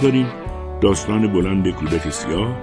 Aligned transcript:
داریم. 0.00 0.26
داستان 0.80 1.32
بلند 1.32 1.70
کودک 1.70 2.10
سیاه 2.10 2.56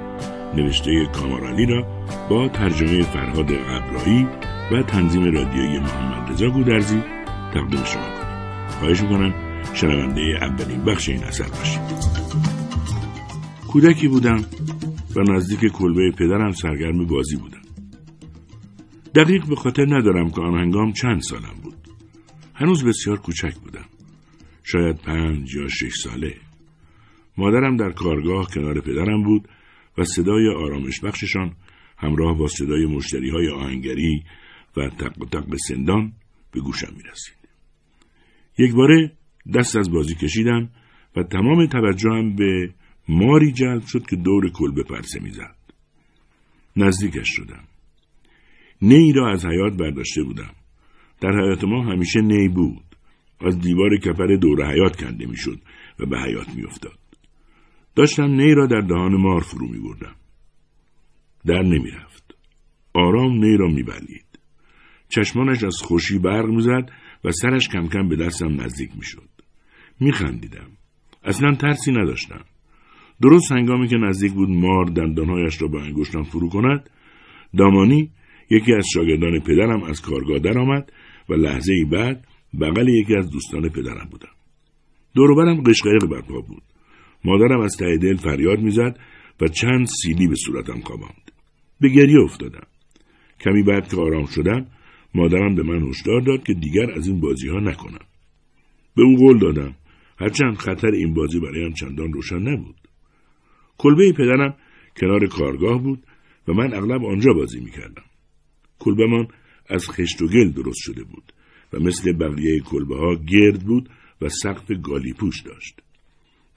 نوشته 0.55 1.05
کامارالی 1.05 1.66
را 1.66 2.05
با 2.30 2.48
ترجمه 2.48 3.02
فرهاد 3.02 3.52
قبرایی 3.52 4.27
و 4.71 4.84
تنظیم 4.84 5.23
رادیویی 5.23 5.80
محمد 5.80 6.31
رضا 6.31 6.49
گودرزی 6.49 7.02
تقدیم 7.53 7.84
شما 7.84 8.03
کنیم. 8.03 8.70
خواهش 8.80 9.02
می‌کنم 9.02 9.34
شنونده 9.73 10.21
اولین 10.41 10.84
بخش 10.84 11.09
این 11.09 11.23
اثر 11.23 11.48
باشید. 11.48 11.81
کودکی 13.67 14.08
بودم 14.08 14.45
و 15.16 15.22
نزدیک 15.22 15.72
کلبه 15.72 16.11
پدرم 16.11 16.52
سرگرم 16.52 17.05
بازی 17.05 17.36
بودم. 17.36 17.61
دقیق 19.16 19.45
به 19.45 19.55
خاطر 19.55 19.86
ندارم 19.86 20.30
که 20.30 20.41
آن 20.41 20.59
هنگام 20.59 20.94
چند 20.94 21.22
سالم 21.22 21.56
بود. 21.63 21.75
هنوز 22.53 22.83
بسیار 22.83 23.17
کوچک 23.17 23.53
بودم. 23.53 23.86
شاید 24.63 24.95
پنج 24.95 25.56
یا 25.56 25.67
شش 25.67 25.94
ساله. 26.03 26.33
مادرم 27.38 27.78
در 27.78 27.91
کارگاه 27.91 28.47
کنار 28.53 28.81
پدرم 28.81 29.23
بود 29.23 29.47
و 29.97 30.03
صدای 30.03 30.50
آرامش 30.50 31.00
بخششان 31.00 31.55
همراه 31.97 32.38
با 32.38 32.47
صدای 32.47 32.86
مشتری 32.86 33.30
های 33.30 33.50
آهنگری 33.50 34.23
و 34.78 34.89
تق 34.89 35.14
تق 35.31 35.56
سندان 35.67 36.13
به 36.52 36.59
گوشم 36.59 36.94
می 36.97 37.03
رسید. 37.03 37.36
یک 38.58 38.73
باره 38.73 39.11
دست 39.56 39.75
از 39.75 39.91
بازی 39.91 40.16
کشیدم 40.16 40.69
و 41.16 41.23
تمام 41.23 41.66
توجهم 41.66 42.36
به 42.36 42.73
ماری 43.09 43.52
جلب 43.52 43.86
شد 43.86 44.06
که 44.09 44.16
دور 44.16 44.52
کلبه 44.52 44.83
پرسه 44.83 45.19
می‌زد. 45.19 45.56
نزدیکش 46.75 47.28
شدم. 47.30 47.63
نی 48.81 49.13
را 49.13 49.31
از 49.31 49.45
حیات 49.45 49.73
برداشته 49.78 50.23
بودم. 50.23 50.53
در 51.22 51.31
حیات 51.31 51.63
ما 51.63 51.83
همیشه 51.83 52.22
نی 52.22 52.47
بود. 52.47 52.86
از 53.41 53.59
دیوار 53.59 53.97
کپر 53.97 54.36
دور 54.36 54.72
حیات 54.73 54.95
کنده 54.95 55.25
می‌شد 55.25 55.59
و 56.00 56.06
به 56.06 56.19
حیات 56.19 56.56
میافتاد. 56.56 57.05
داشتم 57.95 58.31
نی 58.31 58.53
را 58.53 58.65
در 58.65 58.81
دهان 58.81 59.15
مار 59.15 59.41
فرو 59.41 59.67
می 59.67 59.79
بردم. 59.79 60.15
در 61.45 61.61
نمی 61.61 61.91
رفت. 61.91 62.35
آرام 62.93 63.31
نی 63.31 63.57
را 63.57 63.67
می 63.67 63.83
بلید. 63.83 64.39
چشمانش 65.09 65.63
از 65.63 65.75
خوشی 65.83 66.19
برق 66.19 66.45
می‌زد 66.45 66.91
و 67.23 67.31
سرش 67.31 67.69
کم 67.69 67.88
کم 67.88 68.09
به 68.09 68.16
دستم 68.16 68.61
نزدیک 68.61 68.91
می 68.95 69.03
شد. 69.03 69.29
می 69.99 70.11
خندیدم. 70.11 70.67
اصلا 71.23 71.55
ترسی 71.55 71.91
نداشتم. 71.91 72.45
درست 73.21 73.51
هنگامی 73.51 73.88
که 73.88 73.97
نزدیک 73.97 74.33
بود 74.33 74.49
مار 74.49 74.85
دندانهایش 74.85 75.61
را 75.61 75.67
با 75.67 75.81
انگشتم 75.81 76.23
فرو 76.23 76.49
کند 76.49 76.89
دامانی 77.57 78.11
یکی 78.49 78.73
از 78.73 78.85
شاگردان 78.93 79.39
پدرم 79.39 79.83
از 79.83 80.01
کارگاه 80.01 80.39
درآمد 80.39 80.91
و 81.29 81.33
لحظه 81.33 81.73
ای 81.73 81.85
بعد 81.85 82.27
بغل 82.61 82.88
یکی 82.88 83.16
از 83.16 83.31
دوستان 83.31 83.69
پدرم 83.69 84.07
بودم 84.11 84.31
دوروبرم 85.16 85.63
قشقرق 85.63 86.09
برپا 86.11 86.41
بود 86.41 86.63
مادرم 87.25 87.59
از 87.59 87.78
ته 87.78 87.97
دل 87.97 88.16
فریاد 88.16 88.59
می‌زد 88.59 89.00
و 89.41 89.47
چند 89.47 89.86
سیلی 89.86 90.28
به 90.28 90.36
صورتم 90.36 90.80
خواباند. 90.80 91.31
به 91.81 91.90
گریه 91.90 92.19
افتادم. 92.24 92.68
کمی 93.40 93.63
بعد 93.63 93.88
که 93.90 93.97
آرام 93.97 94.25
شدم 94.25 94.68
مادرم 95.16 95.56
به 95.56 95.64
من 95.64 95.90
هشدار 95.90 96.22
داد 96.22 96.44
که 96.44 96.53
دیگر 96.53 96.91
از 96.91 97.08
این 97.08 97.19
بازی 97.19 97.47
ها 97.47 97.59
نکنم. 97.59 98.06
به 98.96 99.03
او 99.03 99.16
قول 99.18 99.40
دادم 99.40 99.75
هرچند 100.19 100.56
خطر 100.56 100.91
این 100.91 101.14
بازی 101.14 101.40
برایم 101.40 101.74
چندان 101.74 102.14
روشن 102.14 102.40
نبود. 102.40 102.75
کلبه 103.78 104.12
پدرم 104.12 104.56
کنار 104.97 105.28
کارگاه 105.28 105.84
بود 105.84 106.03
و 106.47 106.53
من 106.53 106.74
اغلب 106.74 107.06
آنجا 107.06 107.34
بازی 107.34 107.59
می‌کردم. 107.59 108.03
کلبهمان 108.80 109.28
از 109.69 109.90
خشت 109.90 110.22
و 110.22 110.28
گل 110.28 110.52
درست 110.52 110.80
شده 110.80 111.03
بود 111.03 111.34
و 111.74 111.80
مثل 111.80 112.14
بقیه 112.14 112.59
کلبه 112.59 112.97
ها 112.97 113.16
گرد 113.16 113.64
بود 113.64 113.90
و 114.22 114.30
سقف 114.30 114.72
گالی 114.84 115.14
پوش 115.14 115.41
داشت. 115.41 115.81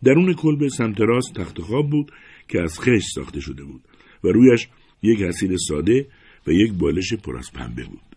درون 0.04 0.34
کلبه 0.34 0.68
سمت 0.68 1.00
راست 1.00 1.34
تخت 1.34 1.60
خواب 1.60 1.90
بود 1.90 2.12
که 2.48 2.60
از 2.60 2.80
خشت 2.80 3.06
ساخته 3.14 3.40
شده 3.40 3.64
بود 3.64 3.82
و 4.24 4.28
رویش 4.28 4.68
یک 5.02 5.22
حسیر 5.22 5.56
ساده 5.56 6.08
و 6.46 6.50
یک 6.52 6.72
بالش 6.72 7.14
پر 7.14 7.36
از 7.36 7.52
پنبه 7.52 7.84
بود. 7.84 8.16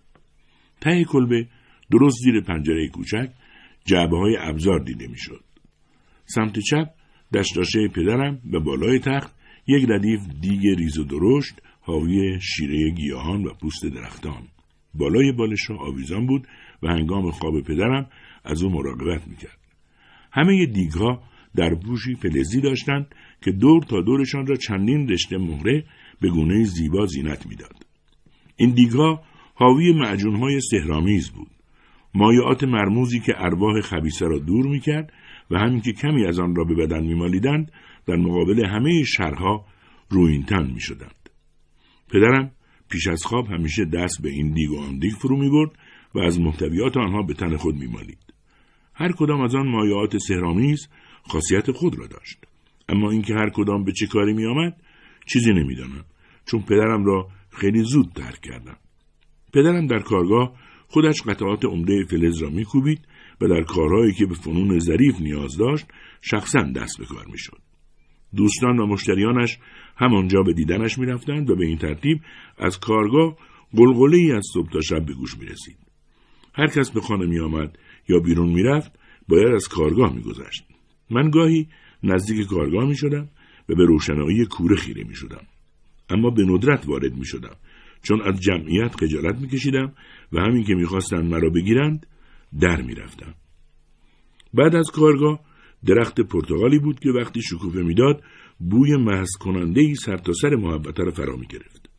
ته 0.82 1.04
کلبه 1.04 1.48
درست 1.92 2.18
زیر 2.24 2.42
پنجره 2.42 2.88
کوچک 2.88 3.30
جعبه 3.86 4.18
های 4.18 4.38
ابزار 4.40 4.80
دیده 4.80 5.08
می‌شد. 5.08 5.44
سمت 6.26 6.60
چپ 6.60 6.90
دشتاشه 7.34 7.88
پدرم 7.88 8.42
و 8.54 8.60
بالای 8.60 9.00
تخت 9.00 9.36
یک 9.68 9.86
ردیف 9.90 10.20
دیگ 10.42 10.68
ریز 10.78 10.98
و 10.98 11.04
درشت 11.04 11.62
حاوی 11.82 12.40
شیره 12.42 12.90
گیاهان 12.90 13.44
و 13.44 13.54
پوست 13.54 13.86
درختان. 13.86 14.48
بالای 14.94 15.32
بالش 15.32 15.72
آویزان 15.72 16.28
بود 16.28 16.48
و 16.84 16.88
هنگام 16.88 17.32
خواب 17.32 17.62
پدرم 17.62 18.10
از 18.44 18.64
او 18.64 18.70
مراقبت 18.70 19.28
می‌کرد. 19.28 19.58
همه 20.32 20.66
دیگها 20.66 21.24
در 21.56 21.74
بوشی 21.74 22.16
فلزی 22.16 22.62
داشتند 22.62 23.16
که 23.42 23.52
دور 23.52 23.84
تا 23.84 24.02
دورشان 24.02 24.48
را 24.48 24.56
چندین 24.56 25.10
رشته 25.10 25.38
مهره 25.38 25.86
به 26.22 26.30
گونه 26.30 26.64
زیبا 26.64 27.06
زینت 27.06 27.46
می‌داد. 27.48 27.86
این 28.56 28.70
دیگها 28.70 29.24
حاوی 29.56 29.94
معجونهای 29.94 30.62
سهرامیز 30.62 31.30
بود. 31.32 31.52
مایعات 32.14 32.64
مرموزی 32.64 33.20
که 33.20 33.34
ارواح 33.38 33.82
خبیسه 33.82 34.26
را 34.26 34.40
دور 34.40 34.68
می‌کرد 34.68 35.14
و 35.52 35.60
همین 35.60 35.82
که 35.82 35.94
کمی 35.94 36.26
از 36.26 36.40
آن 36.40 36.56
را 36.56 36.64
به 36.64 36.76
بدن 36.76 37.04
میمالیدند 37.04 37.72
در 38.08 38.16
مقابل 38.16 38.66
همه 38.66 39.04
شرها 39.04 39.66
روینتن 40.10 40.72
می‌شدند. 40.74 41.30
پدرم 42.10 42.52
پیش 42.90 43.08
از 43.08 43.24
خواب 43.26 43.48
همیشه 43.48 43.86
دست 43.86 44.22
به 44.22 44.30
این 44.30 44.54
دیگ 44.54 44.72
و 44.72 44.80
آن 44.80 45.00
دیگ 45.00 45.14
فرو 45.14 45.38
می‌برد 45.38 45.72
و 46.16 46.20
از 46.20 46.40
محتویات 46.40 46.98
آنها 46.98 47.22
به 47.22 47.34
تن 47.34 47.58
خود 47.58 47.76
میمالید. 47.76 48.34
هر 48.94 49.12
کدام 49.12 49.42
از 49.42 49.56
آن 49.56 49.68
مایعات 49.68 50.18
سهرامیز 50.18 50.88
خاصیت 51.28 51.72
خود 51.72 52.00
را 52.00 52.08
داشت 52.08 52.38
اما 52.90 53.12
اینکه 53.12 53.34
هر 53.34 53.50
کدام 53.50 53.84
به 53.84 53.92
چه 53.92 54.08
کاری 54.08 54.34
می 54.34 54.46
آمد 54.46 54.82
چیزی 55.26 55.54
نمی‌دانم 55.54 56.06
چون 56.46 56.62
پدرم 56.62 57.06
را 57.06 57.28
خیلی 57.50 57.84
زود 57.84 58.12
ترک 58.16 58.42
کردم 58.42 58.78
پدرم 59.54 59.88
در 59.88 60.00
کارگاه 60.00 60.54
خودش 60.88 61.22
قطعات 61.22 61.66
عمده 61.66 62.06
فلز 62.10 62.42
را 62.42 62.50
میکوبید 62.50 63.08
و 63.42 63.48
در 63.48 63.62
کارهایی 63.62 64.14
که 64.14 64.26
به 64.26 64.34
فنون 64.34 64.80
ظریف 64.80 65.22
نیاز 65.22 65.58
داشت 65.58 65.86
شخصا 66.22 66.62
دست 66.62 66.98
به 67.00 67.06
کار 67.06 67.26
می‌شد 67.32 67.58
دوستان 68.36 68.80
و 68.80 68.86
مشتریانش 68.86 69.58
همانجا 69.98 70.42
به 70.42 70.54
دیدنش 70.54 70.98
می‌رفتند 70.98 71.50
و 71.50 71.56
به 71.56 71.66
این 71.66 71.78
ترتیب 71.78 72.22
از 72.58 72.80
کارگاه 72.80 73.38
قلقله 73.76 74.18
ای 74.18 74.32
از 74.32 74.46
صبح 74.54 74.70
تا 74.70 74.82
شب 74.82 75.06
به 75.06 75.14
گوش 75.14 75.38
می 75.38 75.46
رسید. 75.46 75.78
هر 76.54 76.68
کس 76.68 76.92
به 76.92 77.02
خانه 77.02 77.26
می 77.26 77.40
آمد 77.40 77.78
یا 78.10 78.20
بیرون 78.20 78.50
می 78.50 78.64
رفت 78.64 78.92
باید 79.28 79.54
از 79.56 79.68
کارگاه 79.68 80.14
می 80.14 80.22
گذشت. 80.22 80.71
من 81.12 81.30
گاهی 81.30 81.68
نزدیک 82.04 82.48
کارگاه 82.48 82.86
می 82.86 82.96
شدم 82.96 83.30
و 83.70 83.76
به 83.76 83.86
روشنایی 83.86 84.46
کوره 84.46 84.76
خیره 84.76 85.04
می 85.04 85.16
شدم. 85.16 85.44
اما 86.10 86.30
به 86.30 86.46
ندرت 86.46 86.88
وارد 86.88 87.14
می 87.16 87.26
شدم 87.26 87.56
چون 88.04 88.22
از 88.22 88.40
جمعیت 88.40 88.96
خجالت 88.96 89.40
می 89.42 89.48
کشیدم 89.48 89.94
و 90.32 90.42
همین 90.42 90.64
که 90.64 90.76
می‌خواستند 90.76 91.34
مرا 91.34 91.50
بگیرند 91.50 92.08
در 92.60 92.82
می 92.82 92.96
رفتم. 92.96 93.34
بعد 94.54 94.76
از 94.76 94.92
کارگاه 94.92 95.40
درخت 95.86 96.22
پرتغالی 96.22 96.80
بود 96.80 97.00
که 97.00 97.10
وقتی 97.10 97.42
شکوفه 97.42 97.82
می‌داد 97.82 98.24
بوی 98.60 98.98
محض 98.98 99.30
کننده 99.40 99.82
ای 99.82 99.96
سر 99.96 100.18
تا 100.18 100.34
سر 100.34 100.56
محبت 100.56 101.00
را 101.00 101.12
فرا 101.12 101.36
می 101.36 101.48
گرفت. 101.48 101.90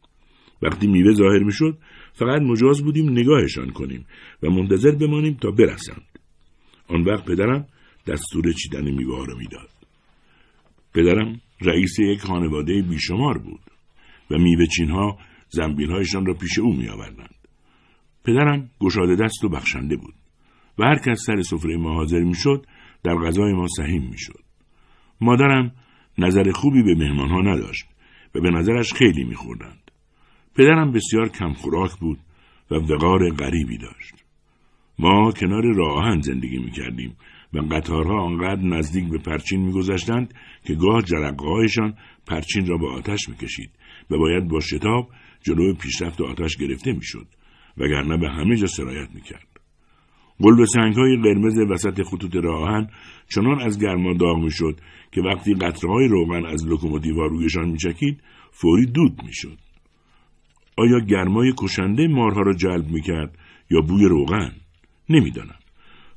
وقتی 0.62 0.86
میوه 0.86 1.14
ظاهر 1.14 1.42
می 1.42 1.52
شد 1.52 1.78
فقط 2.12 2.42
مجاز 2.42 2.82
بودیم 2.82 3.10
نگاهشان 3.10 3.70
کنیم 3.70 4.06
و 4.42 4.50
منتظر 4.50 4.90
بمانیم 4.90 5.34
تا 5.34 5.50
برسند. 5.50 6.06
آن 6.88 7.02
وقت 7.02 7.24
پدرم 7.24 7.66
دستور 8.06 8.52
چیدن 8.52 8.90
میوه 8.90 9.26
را 9.26 9.34
می‌داد. 9.34 9.70
پدرم 10.94 11.40
رئیس 11.60 11.98
یک 11.98 12.20
خانواده 12.20 12.82
بیشمار 12.82 13.38
بود 13.38 13.60
و 14.30 14.38
میوه 14.38 14.66
چینها 14.66 15.18
زنبیلهایشان 15.48 16.26
را 16.26 16.34
پیش 16.34 16.58
او 16.58 16.76
می 16.76 16.88
آوردند. 16.88 17.34
پدرم 18.24 18.70
گشاده 18.80 19.16
دست 19.16 19.44
و 19.44 19.48
بخشنده 19.48 19.96
بود 19.96 20.14
و 20.78 20.84
هر 20.84 20.98
کس 20.98 21.22
سر 21.26 21.42
سفره 21.42 21.76
ما 21.76 21.94
حاضر 21.94 22.20
می 22.20 22.34
شد 22.34 22.66
در 23.04 23.14
غذای 23.14 23.52
ما 23.52 23.66
سهیم 23.76 24.02
می 24.02 24.18
شد. 24.18 24.40
مادرم 25.20 25.72
نظر 26.18 26.50
خوبی 26.50 26.82
به 26.82 26.94
مهمانها 26.94 27.40
نداشت 27.40 27.84
و 28.34 28.40
به 28.40 28.50
نظرش 28.50 28.92
خیلی 28.92 29.24
می 29.24 29.34
خوردند. 29.34 29.90
پدرم 30.54 30.92
بسیار 30.92 31.28
کم 31.28 31.52
خوراک 31.52 31.98
بود 31.98 32.18
و 32.70 32.74
وقار 32.74 33.30
غریبی 33.30 33.78
داشت. 33.78 34.14
ما 34.98 35.32
کنار 35.32 35.74
راه 35.74 36.20
زندگی 36.20 36.58
می 36.58 36.70
کردیم 36.70 37.16
و 37.54 37.58
قطارها 37.58 38.20
آنقدر 38.20 38.62
نزدیک 38.62 39.08
به 39.08 39.18
پرچین 39.18 39.60
میگذشتند 39.60 40.34
که 40.64 40.74
گاه 40.74 41.02
جرقههایشان 41.02 41.94
پرچین 42.26 42.66
را 42.66 42.78
به 42.78 42.88
آتش 42.88 43.28
می‌کشید 43.28 43.70
و 44.10 44.18
باید 44.18 44.48
با 44.48 44.60
شتاب 44.60 45.08
جلو 45.42 45.74
پیشرفت 45.74 46.20
آتش 46.20 46.56
گرفته 46.56 46.92
می‌شد 46.92 47.26
وگرنه 47.76 48.16
به 48.16 48.28
همه 48.28 48.56
جا 48.56 48.66
سرایت 48.66 49.08
می‌کرد. 49.14 49.46
قلب 50.40 50.64
سنگ 50.64 50.94
های 50.94 51.16
قرمز 51.16 51.58
وسط 51.70 52.02
خطوط 52.02 52.36
راهن 52.36 52.88
چنان 53.34 53.60
از 53.60 53.80
گرما 53.80 54.12
داغ 54.12 54.38
می‌شد 54.38 54.80
که 55.12 55.20
وقتی 55.20 55.54
قطرهای 55.54 56.08
روغن 56.08 56.46
از 56.46 56.66
لوکوموتیوها 56.66 57.26
رویشان 57.26 57.68
میچکید 57.68 58.22
فوری 58.50 58.86
دود 58.86 59.22
می‌شد. 59.24 59.58
آیا 60.76 60.98
گرمای 60.98 61.52
کشنده 61.58 62.08
مارها 62.08 62.40
را 62.40 62.54
جلب 62.54 62.88
می‌کرد 62.90 63.38
یا 63.70 63.80
بوی 63.80 64.04
روغن؟ 64.04 64.52
نمی‌دانم. 65.08 65.61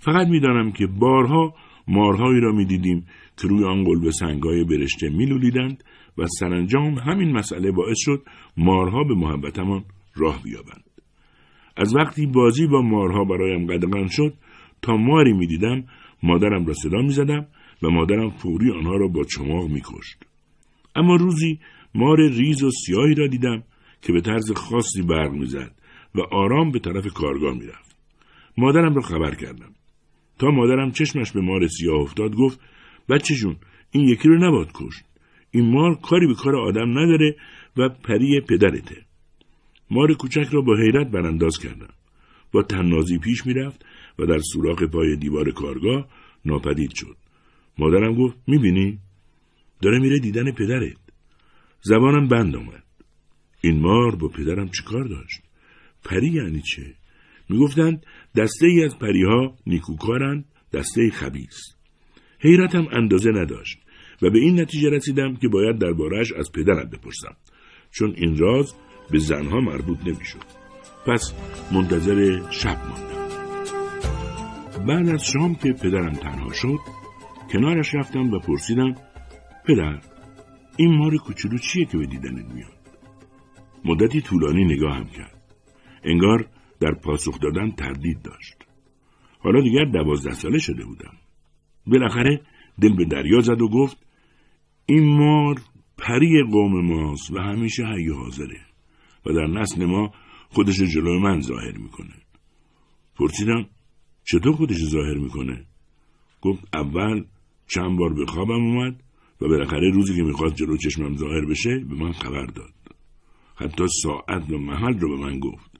فقط 0.06 0.28
می‌دانم 0.28 0.72
که 0.72 0.88
بارها 0.88 1.54
مارهایی 1.88 2.40
را 2.40 2.52
می‌دیدیم 2.52 3.06
که 3.38 3.48
روی 3.48 3.64
آن 3.64 3.84
قلب 3.84 4.10
سنگای 4.10 4.64
برشته 4.64 5.10
میلولیدند 5.10 5.84
و 6.18 6.26
سرانجام 6.40 6.94
همین 6.94 7.32
مسئله 7.32 7.72
باعث 7.72 7.98
شد 8.00 8.24
مارها 8.58 9.04
به 9.04 9.16
محبتمان 9.16 9.84
راه 10.16 10.44
بیابند. 10.44 10.84
از 11.78 11.96
وقتی 11.96 12.26
بازی 12.26 12.68
با 12.68 12.82
مارها 12.82 13.24
برایم 13.24 13.68
قدغن 13.68 14.08
شد 14.08 14.34
تا 14.82 14.98
ماری 14.98 15.34
می‌دیدم 15.34 15.84
مادرم 16.24 16.66
را 16.66 16.74
صدا 16.74 17.02
می‌زدم 17.02 17.48
و 17.84 17.90
مادرم 17.90 18.30
فوری 18.30 18.72
آنها 18.72 18.96
را 18.96 19.08
با 19.08 19.24
چماق 19.24 19.70
میکشت. 19.70 20.24
اما 20.96 21.16
روزی 21.16 21.60
مار 21.96 22.18
ریز 22.30 22.64
و 22.64 22.72
سیاهی 22.72 23.16
را 23.16 23.28
دیدم 23.28 23.64
که 24.02 24.14
به 24.14 24.22
طرز 24.22 24.52
خاصی 24.52 25.02
برق 25.02 25.32
می‌زد 25.32 25.72
و 26.16 26.22
آرام 26.22 26.72
به 26.72 26.80
طرف 26.80 27.08
کارگاه 27.14 27.54
می‌رفت. 27.54 27.96
مادرم 28.58 28.96
را 28.96 29.02
خبر 29.02 29.36
کردم. 29.36 29.74
تا 30.40 30.48
مادرم 30.48 30.92
چشمش 30.92 31.32
به 31.32 31.42
مار 31.42 31.68
سیاه 31.68 32.00
افتاد 32.00 32.36
گفت 32.36 32.60
بچه 33.10 33.36
جون 33.36 33.56
این 33.92 34.10
یکی 34.10 34.28
رو 34.28 34.48
نباد 34.48 34.72
کشت. 34.74 35.06
این 35.52 35.72
مار 35.72 35.96
کاری 35.96 36.28
به 36.28 36.34
کار 36.34 36.56
آدم 36.56 37.00
نداره 37.00 37.36
و 37.78 37.90
پری 37.90 38.42
پدرته. 38.42 39.06
مار 39.92 40.14
کوچک 40.14 40.48
را 40.52 40.62
با 40.62 40.76
حیرت 40.78 41.12
برانداز 41.12 41.58
کردم. 41.60 41.94
با 42.52 42.64
تنازی 42.64 43.18
پیش 43.18 43.46
می‌رفت 43.46 43.86
و 44.20 44.26
در 44.26 44.40
سوراخ 44.40 44.84
پای 44.84 45.16
دیوار 45.16 45.52
کارگاه 45.52 46.08
ناپدید 46.46 46.92
شد. 46.96 47.18
مادرم 47.78 48.16
گفت 48.16 48.38
می‌بینی؟ 48.48 49.00
داره 49.82 50.00
میره 50.00 50.20
دیدن 50.20 50.52
پدرت. 50.52 50.98
زبانم 51.82 52.28
بند 52.28 52.56
آمد. 52.56 52.84
این 53.62 53.82
مار 53.82 54.16
با 54.16 54.28
پدرم 54.28 54.70
چیکار 54.70 55.04
داشت؟ 55.04 55.42
پری 56.04 56.28
یعنی 56.28 56.62
چه؟ 56.62 56.94
می‌گفتند 57.50 58.06
دسته 58.36 58.68
ای 58.68 58.84
از 58.84 59.00
پریها 59.00 59.56
نیکوکارند 59.68 60.46
دسته 60.74 61.10
خبیس 61.10 61.76
حیرتم 62.40 62.88
اندازه 62.92 63.32
نداشت 63.32 63.78
و 64.22 64.30
به 64.30 64.40
این 64.40 64.62
نتیجه 64.62 64.90
رسیدم 64.90 65.36
که 65.36 65.48
باید 65.48 65.78
دربارهش 65.78 66.32
از 66.32 66.52
پدرم 66.52 66.90
بپرسم 66.90 67.36
چون 67.92 68.14
این 68.18 68.38
راز 68.38 68.74
به 69.12 69.20
زنها 69.20 69.60
مربوط 69.60 69.98
نمی‌شد. 70.08 70.44
پس 71.06 71.34
منتظر 71.72 72.42
شب 72.52 72.78
ماندم. 72.88 73.26
بعد 74.88 75.10
از 75.10 75.26
شام 75.26 75.56
که 75.56 75.74
پدرم 75.74 76.14
تنها 76.14 76.54
شد 76.54 76.80
کنارش 77.52 77.96
رفتم 77.96 78.34
و 78.34 78.40
پرسیدم 78.40 78.96
پدر 79.68 80.02
این 80.78 80.98
مار 80.98 81.18
کوچولو 81.18 81.58
چیه 81.58 81.86
که 81.86 81.98
به 81.98 82.06
دیدنت 82.06 82.54
میاد؟ 82.54 82.76
مدتی 83.86 84.22
طولانی 84.22 84.66
نگاهم 84.66 85.06
کرد. 85.06 85.42
انگار 86.04 86.48
در 86.86 86.94
پاسخ 86.94 87.40
دادن 87.40 87.72
تردید 87.72 88.22
داشت. 88.22 88.56
حالا 89.40 89.62
دیگر 89.62 89.86
دوازده 89.86 90.34
ساله 90.34 90.60
شده 90.60 90.86
بودم. 90.86 91.14
بالاخره 91.88 92.42
دل 92.82 92.96
به 92.96 93.06
دریا 93.06 93.40
زد 93.40 93.62
و 93.62 93.70
گفت 93.70 93.98
این 94.86 95.18
مار 95.18 95.62
پری 95.98 96.44
قوم 96.52 96.86
ماست 96.86 97.32
و 97.32 97.40
همیشه 97.40 97.84
حی 97.86 98.10
حاضره 98.10 98.60
و 99.26 99.34
در 99.34 99.48
نسل 99.48 99.86
ما 99.86 100.12
خودش 100.50 100.82
جلوی 100.82 101.20
من 101.20 101.40
ظاهر 101.40 101.78
می‌کنه. 101.78 102.16
پرسیدم 103.16 103.66
چطور 104.24 104.56
خودش 104.56 104.78
ظاهر 104.78 105.18
می‌کنه؟ 105.18 105.66
گفت 106.42 106.68
اول 106.74 107.24
چند 107.68 107.98
بار 107.98 108.14
به 108.14 108.26
خوابم 108.26 108.64
اومد 108.64 109.04
و 109.42 109.48
بالاخره 109.48 109.92
روزی 109.92 110.16
که 110.16 110.24
می‌خواست 110.24 110.56
جلو 110.56 110.78
چشمم 110.78 111.18
ظاهر 111.18 111.46
بشه 111.46 111.80
به 111.90 111.96
من 111.96 112.12
خبر 112.12 112.46
داد. 112.46 112.74
حتی 113.56 113.84
ساعت 113.88 114.52
و 114.52 114.58
محل 114.58 115.00
رو 115.00 115.18
به 115.18 115.24
من 115.24 115.40
گفت. 115.40 115.75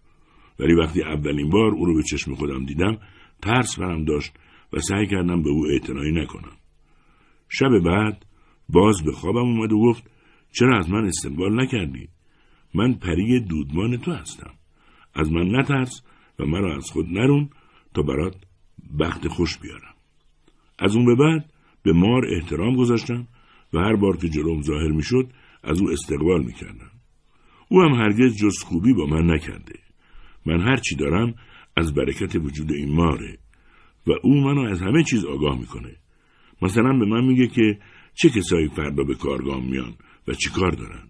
ولی 0.60 0.74
وقتی 0.74 1.04
اولین 1.04 1.50
بار 1.50 1.72
او 1.72 1.86
رو 1.86 1.96
به 1.96 2.04
چشم 2.04 2.36
خودم 2.36 2.66
دیدم 2.66 2.98
ترس 3.42 3.80
برم 3.80 4.06
داشت 4.06 4.34
و 4.74 4.80
سعی 4.80 5.08
کردم 5.08 5.44
به 5.44 5.50
او 5.50 5.66
اعتنایی 5.68 6.12
نکنم. 6.12 6.58
شب 7.50 7.80
بعد 7.80 8.26
باز 8.70 9.04
به 9.04 9.12
خوابم 9.12 9.38
اومد 9.38 9.72
و 9.72 9.80
گفت 9.80 10.12
چرا 10.52 10.78
از 10.78 10.90
من 10.90 11.06
استقبال 11.06 11.62
نکردی؟ 11.62 12.10
من 12.74 12.94
پری 12.94 13.40
دودمان 13.40 13.98
تو 13.98 14.12
هستم. 14.12 14.52
از 15.14 15.32
من 15.32 15.60
نترس 15.60 16.02
و 16.40 16.46
مرا 16.46 16.76
از 16.76 16.92
خود 16.92 17.06
نرون 17.10 17.50
تا 17.94 18.02
برات 18.02 18.36
بخت 19.00 19.28
خوش 19.28 19.58
بیارم. 19.58 19.96
از 20.80 20.96
اون 20.96 21.06
به 21.06 21.16
بعد 21.16 21.52
به 21.84 21.94
مار 21.94 22.26
احترام 22.34 22.76
گذاشتم 22.76 23.28
و 23.74 23.80
هر 23.80 23.96
بار 23.96 24.18
که 24.18 24.30
جلوم 24.30 24.62
ظاهر 24.62 24.92
می‌شد 24.92 25.30
از 25.64 25.82
او 25.82 25.90
استقبال 25.90 26.44
می‌کردم. 26.44 26.92
او 27.70 27.82
هم 27.82 27.94
هرگز 27.94 28.38
جز 28.38 28.64
خوبی 28.64 28.94
با 28.94 29.06
من 29.06 29.34
نکرده. 29.34 29.85
من 30.46 30.62
هر 30.62 30.78
چی 30.78 30.96
دارم 30.96 31.36
از 31.76 31.94
برکت 31.94 32.36
وجود 32.36 32.72
این 32.72 32.96
ماره 32.96 33.38
و 34.08 34.12
او 34.24 34.42
منو 34.42 34.62
از 34.62 34.82
همه 34.82 35.04
چیز 35.04 35.26
آگاه 35.26 35.60
می‌کنه 35.60 35.96
مثلا 36.62 37.00
به 37.00 37.06
من 37.06 37.26
میگه 37.26 37.48
که 37.48 37.80
چه 38.14 38.30
کسایی 38.30 38.68
فردا 38.68 39.04
به 39.04 39.16
کارگاه 39.16 39.66
میان 39.66 39.94
و 40.28 40.34
چی 40.34 40.50
کار 40.50 40.72
دارن 40.72 41.08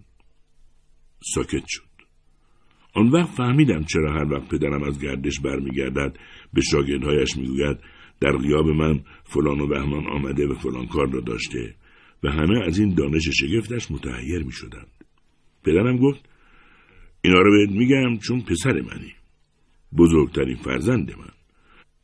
ساکت 1.34 1.64
شد 1.68 1.82
آن 2.94 3.08
وقت 3.08 3.30
فهمیدم 3.30 3.84
چرا 3.84 4.12
هر 4.12 4.32
وقت 4.32 4.48
پدرم 4.48 4.82
از 4.82 5.00
گردش 5.00 5.40
برمیگردد 5.40 6.16
به 6.52 6.60
شاگردهایش 6.60 7.36
می‌گوید 7.36 7.76
در 8.20 8.36
غیاب 8.36 8.66
من 8.66 9.00
فلان 9.24 9.60
و 9.60 9.66
بهمان 9.66 10.06
آمده 10.06 10.46
و 10.46 10.54
فلان 10.54 10.86
کار 10.86 11.10
را 11.10 11.20
داشته 11.20 11.74
و 12.22 12.30
همه 12.30 12.66
از 12.66 12.78
این 12.78 12.94
دانش 12.94 13.28
شگفتش 13.28 13.90
متحیر 13.90 14.42
می 14.42 14.52
شدند. 14.52 14.90
پدرم 15.64 15.96
گفت 15.96 16.28
اینا 17.22 17.38
رو 17.38 17.50
بهت 17.50 17.70
میگم 17.70 18.18
چون 18.18 18.40
پسر 18.40 18.72
منی. 18.72 19.15
بزرگترین 19.98 20.56
فرزند 20.56 21.10
من. 21.18 21.32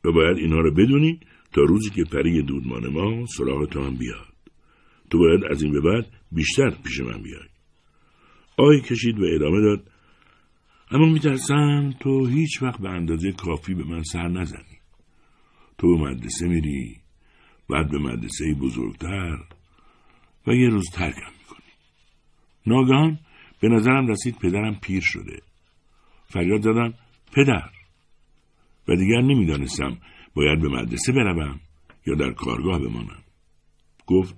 و 0.03 0.11
باید 0.11 0.37
اینا 0.37 0.59
رو 0.59 0.73
بدونی 0.73 1.19
تا 1.53 1.61
روزی 1.61 1.89
که 1.89 2.03
پری 2.03 2.41
دودمان 2.41 2.87
ما 2.87 3.25
سراغ 3.25 3.69
تو 3.69 3.83
هم 3.83 3.97
بیاد. 3.97 4.33
تو 5.09 5.17
باید 5.17 5.43
از 5.51 5.63
این 5.63 5.71
به 5.71 5.81
بعد 5.81 6.05
بیشتر 6.31 6.69
پیش 6.69 6.99
من 6.99 7.21
بیای. 7.21 7.47
آی 8.57 8.81
کشید 8.81 9.19
و 9.19 9.23
ادامه 9.35 9.61
داد 9.61 9.91
اما 10.91 11.05
میترسم 11.05 11.93
تو 11.99 12.25
هیچ 12.25 12.61
وقت 12.61 12.81
به 12.81 12.89
اندازه 12.89 13.31
کافی 13.31 13.73
به 13.73 13.83
من 13.83 14.03
سر 14.03 14.27
نزنی. 14.27 14.79
تو 15.77 15.97
به 15.97 16.03
مدرسه 16.03 16.47
میری 16.47 16.97
بعد 17.69 17.91
به 17.91 17.97
مدرسه 17.97 18.53
بزرگتر 18.61 19.37
و 20.47 20.51
یه 20.53 20.69
روز 20.69 20.89
ترکم 20.93 21.31
می‌کنی 21.39 21.71
ناگهان 22.67 23.19
به 23.59 23.67
نظرم 23.67 24.07
رسید 24.07 24.39
پدرم 24.39 24.75
پیر 24.81 25.01
شده 25.05 25.41
فریاد 26.25 26.61
زدم 26.61 26.93
پدر. 27.35 27.69
و 28.87 28.95
دیگر 28.95 29.21
نمی‌دانستم 29.21 29.97
باید 30.35 30.61
به 30.61 30.69
مدرسه 30.69 31.11
بروم 31.11 31.59
یا 32.07 32.15
در 32.15 32.31
کارگاه 32.31 32.79
بمانم. 32.79 33.23
گفت 34.07 34.35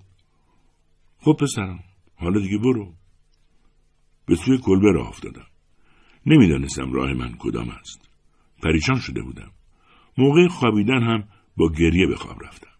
خب 1.20 1.38
پسرم 1.40 1.80
حالا 2.16 2.40
دیگه 2.40 2.58
برو. 2.58 2.94
به 4.26 4.36
سوی 4.36 4.58
کلبه 4.58 4.92
راه 4.92 5.08
افتادم. 5.08 5.48
نمی‌دانستم 6.26 6.94
راه 6.94 7.14
من 7.14 7.36
کدام 7.40 7.70
است. 7.70 8.10
پریشان 8.64 9.00
شده 9.00 9.22
بودم. 9.22 9.52
موقع 10.18 10.48
خوابیدن 10.48 11.04
هم 11.04 11.24
با 11.58 11.72
گریه 11.72 12.08
به 12.08 12.16
خواب 12.16 12.44
رفتم. 12.44 12.72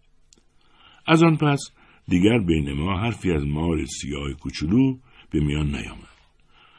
از 1.06 1.22
آن 1.22 1.36
پس 1.36 1.70
دیگر 2.08 2.38
بین 2.38 2.72
ما 2.72 3.00
حرفی 3.00 3.32
از 3.32 3.46
مار 3.46 3.84
سیاه 3.84 4.32
کوچولو 4.32 4.98
به 5.30 5.40
میان 5.40 5.66
نیامد. 5.66 6.16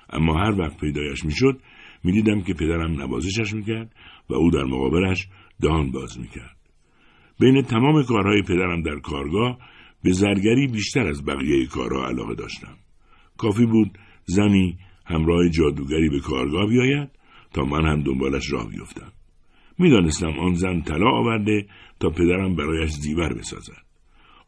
اما 0.10 0.40
هر 0.40 0.62
وقت 0.62 0.78
پیدایش 0.80 1.26
می‌شد 1.26 1.62
می‌دیدم 2.04 2.42
که 2.42 2.54
پدرم 2.54 3.02
نوازشش 3.02 3.54
می‌کرد 3.54 3.96
و 4.30 4.34
او 4.34 4.52
در 4.52 4.64
مقابلش 4.64 5.28
دهان 5.62 5.92
باز 5.92 6.20
می‌کرد. 6.20 6.58
بین 7.40 7.62
تمام 7.62 8.04
کارهای 8.04 8.42
پدرم 8.42 8.82
در 8.82 9.00
کارگاه 9.00 9.58
به 10.04 10.12
زرگری 10.12 10.68
بیشتر 10.68 11.08
از 11.08 11.26
بقیه 11.26 11.66
کارها 11.66 12.08
علاقه 12.08 12.36
داشتم. 12.36 12.78
کافی 13.38 13.66
بود 13.66 13.98
زنی 14.26 14.78
همراه 15.06 15.50
جادوگری 15.50 16.10
به 16.10 16.20
کارگاه 16.20 16.68
بیاید 16.68 17.10
تا 17.54 17.64
من 17.64 17.86
هم 17.86 18.04
دنبالش 18.04 18.52
راه 18.52 18.70
بیفتم. 18.70 19.12
می‌دانستم 19.80 20.40
آن 20.40 20.54
زن 20.54 20.82
طلا 20.82 21.12
آورده 21.12 21.66
تا 22.00 22.10
پدرم 22.10 22.56
برایش 22.56 22.90
زیور 22.90 23.34
بسازد. 23.34 23.88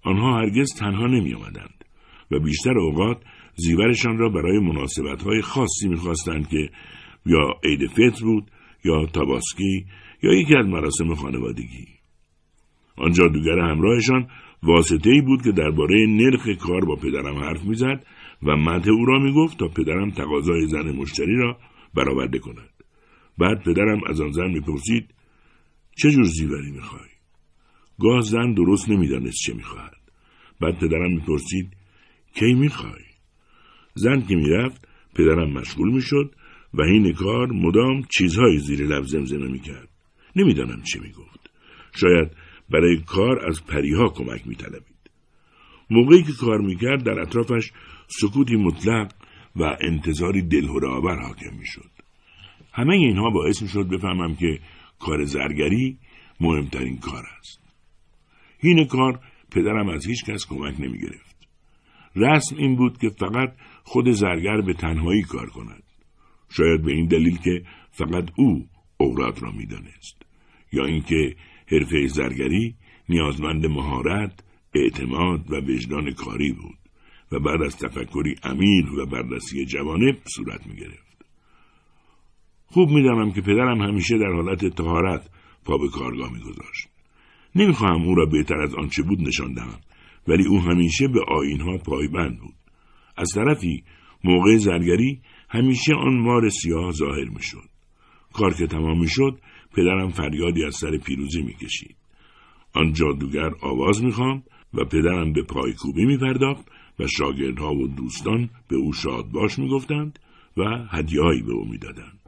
آنها 0.03 0.38
هرگز 0.38 0.74
تنها 0.79 1.08
نمی 1.08 1.34
آمدند 1.34 1.86
و 2.32 2.39
بیشتر 2.39 2.77
اوقات 2.77 3.24
زیورشان 3.56 4.18
را 4.18 4.29
برای 4.29 4.60
مناسبت 4.60 5.24
های 5.24 5.41
خاصی 5.41 5.88
می‌خواستند 5.88 6.50
که 6.50 6.70
یا 7.26 7.60
عید 7.64 7.88
فطر 7.88 8.26
بود 8.26 8.52
یا 8.86 9.06
تاباسکی 9.06 9.86
یا 10.24 10.34
یکی 10.34 10.56
از 10.56 10.66
مراسم 10.66 11.14
خانوادگی. 11.14 11.88
آن 12.98 13.12
جادوگر 13.12 13.60
همراهشان 13.60 14.28
واسطه 14.64 15.10
ای 15.10 15.22
بود 15.22 15.42
که 15.42 15.52
درباره 15.52 16.06
نرخ 16.08 16.50
کار 16.50 16.86
با 16.86 16.96
پدرم 16.96 17.38
حرف 17.38 17.64
می‌زد 17.64 18.06
و 18.44 18.56
مده 18.56 18.92
او 18.92 19.06
را 19.06 19.20
می‌گفت 19.20 19.60
تا 19.60 19.68
پدرم 19.68 20.12
تقاضای 20.12 20.68
زن 20.68 20.92
مشتری 20.92 21.36
را 21.36 21.58
برآورده 21.96 22.40
کند. 22.40 22.70
بعد 23.38 23.64
پدرم 23.64 24.02
از 24.08 24.22
آن 24.22 24.32
زن 24.32 24.52
می‌پرسید 24.52 25.14
چه 25.98 26.12
جور 26.12 26.24
زیوری 26.24 26.72
می‌خوای؟ 26.72 27.10
گاه 28.00 28.22
زن 28.22 28.54
درست 28.54 28.90
نمی‌دانست 28.90 29.38
چه 29.46 29.54
می‌خواهد. 29.54 29.98
بعد 30.62 30.80
پدرم 30.80 31.12
می‌پرسید 31.12 31.74
کی 32.34 32.54
می‌خوای؟ 32.54 33.04
زن 33.96 34.22
که 34.22 34.36
می‌رفت 34.36 34.88
پدرم 35.16 35.54
مشغول 35.54 35.94
می‌شد 35.94 36.36
و 36.74 36.82
این 36.82 37.14
کار 37.14 37.48
مدام 37.48 38.02
چیزهایی 38.18 38.60
زیر 38.60 38.88
لب 38.88 39.04
زمزمه 39.04 39.52
می‌کرد. 39.52 39.90
نمی‌دانم 40.36 40.82
چه 40.82 41.00
می‌گفت. 41.00 41.50
شاید 41.96 42.32
برای 42.70 42.98
کار 42.98 43.48
از 43.48 43.66
پریها 43.66 44.10
کمک 44.10 44.48
میطلبید. 44.48 45.10
موقعی 45.90 46.24
که 46.24 46.34
کار 46.40 46.62
می‌کرد 46.62 47.04
در 47.04 47.20
اطرافش 47.20 47.72
سکوتی 48.08 48.56
مطلق 48.56 49.12
و 49.56 49.78
انتظاری 49.82 50.42
دلهوره 50.42 50.90
حاکم 51.22 51.56
می‌شد. 51.60 51.92
همه 52.74 52.96
اینها 52.96 53.30
باعث 53.30 53.62
می‌شد 53.62 53.90
بفهمم 53.90 54.36
که 54.36 54.60
کار 55.00 55.24
زرگری 55.24 55.98
مهمترین 56.40 56.98
کار 56.98 57.24
است. 57.40 57.60
این 58.60 58.86
کار 58.86 59.20
پدرم 59.52 59.90
از 59.90 60.08
هیچ 60.08 60.26
کس 60.26 60.46
کمک 60.50 60.80
نمی 60.80 61.00
گرفت. 61.00 61.48
رسم 62.16 62.56
این 62.58 62.76
بود 62.76 62.98
که 62.98 63.10
فقط 63.10 63.54
خود 63.84 64.12
زرگر 64.12 64.62
به 64.62 64.74
تنهایی 64.74 65.22
کار 65.22 65.50
کند. 65.50 65.84
شاید 66.50 66.82
به 66.82 66.91
این 66.91 67.08
دلیل 67.08 67.38
که 67.38 67.63
فقط 67.91 68.29
او 68.38 68.68
اوراد 68.98 69.41
را 69.41 69.51
می‌دانست. 69.51 70.22
یا 70.74 70.86
اینکه 70.86 71.36
حرفه 71.72 72.08
زرگری 72.08 72.75
نیازمند 73.10 73.65
مهارت، 73.65 74.44
اعتماد 74.75 75.51
و 75.51 75.56
وجدان 75.56 76.12
کاری 76.12 76.51
بود 76.51 76.77
و 77.32 77.39
بعد 77.39 77.62
از 77.62 77.77
تفکری 77.77 78.36
عمیق 78.44 78.94
و 78.98 79.06
بررسی 79.06 79.65
جوانب 79.65 80.18
صورت 80.36 80.68
می 80.68 80.75
گرفت. 80.75 81.25
خوب 82.65 82.89
می‌دانم 82.89 83.32
که 83.32 83.41
پدرم 83.41 83.82
همیشه 83.82 84.18
در 84.18 84.32
حالت 84.34 84.65
تهارت 84.65 85.29
پا 85.65 85.77
به 85.77 85.88
کارگاه 85.89 86.34
میگذاشت. 86.34 86.88
نمی‌خواهم 87.56 88.01
او 88.01 88.15
را 88.15 88.25
بهتر 88.25 88.62
از 88.62 88.75
آنچه 88.75 89.03
بود 89.03 89.22
نشان 89.22 89.53
دهم 89.53 89.79
ولی 90.27 90.48
او 90.48 90.60
همیشه 90.62 91.08
به 91.08 91.20
آینها 91.27 91.77
پایبند 91.77 92.39
بود. 92.39 92.56
از 93.18 93.32
طرفی 93.36 93.84
موقع 94.24 94.58
زرگری 94.58 95.22
همیشه 95.50 95.94
آن 95.94 96.18
مار 96.18 96.50
سیاه 96.50 96.91
ظاهر 96.91 97.29
می‌شد. 97.29 97.70
کار 98.34 98.53
که 98.53 98.68
تمام 98.68 99.00
می‌شد 99.00 99.39
پدرم 99.75 100.10
فریادی 100.10 100.63
از 100.63 100.75
سر 100.75 100.98
پیروزی 100.98 101.41
می‌کشید. 101.41 101.96
آن 102.75 102.94
جادوگر 102.94 103.51
آواز 103.62 104.03
می‌خواند 104.03 104.44
و 104.74 104.86
پدرم 104.86 105.34
به 105.34 105.44
پایکوبی 105.44 106.06
میپرداخت 106.06 106.65
و 107.00 107.08
شاگردها 107.08 107.74
و 107.74 107.88
دوستان 107.88 108.50
به 108.68 108.75
او 108.75 108.94
شادباش 108.94 109.60
می‌گفتند 109.60 110.20
و 110.58 110.63
هدیههایی 110.89 111.41
به 111.41 111.51
او 111.53 111.65
می‌دادند. 111.65 112.20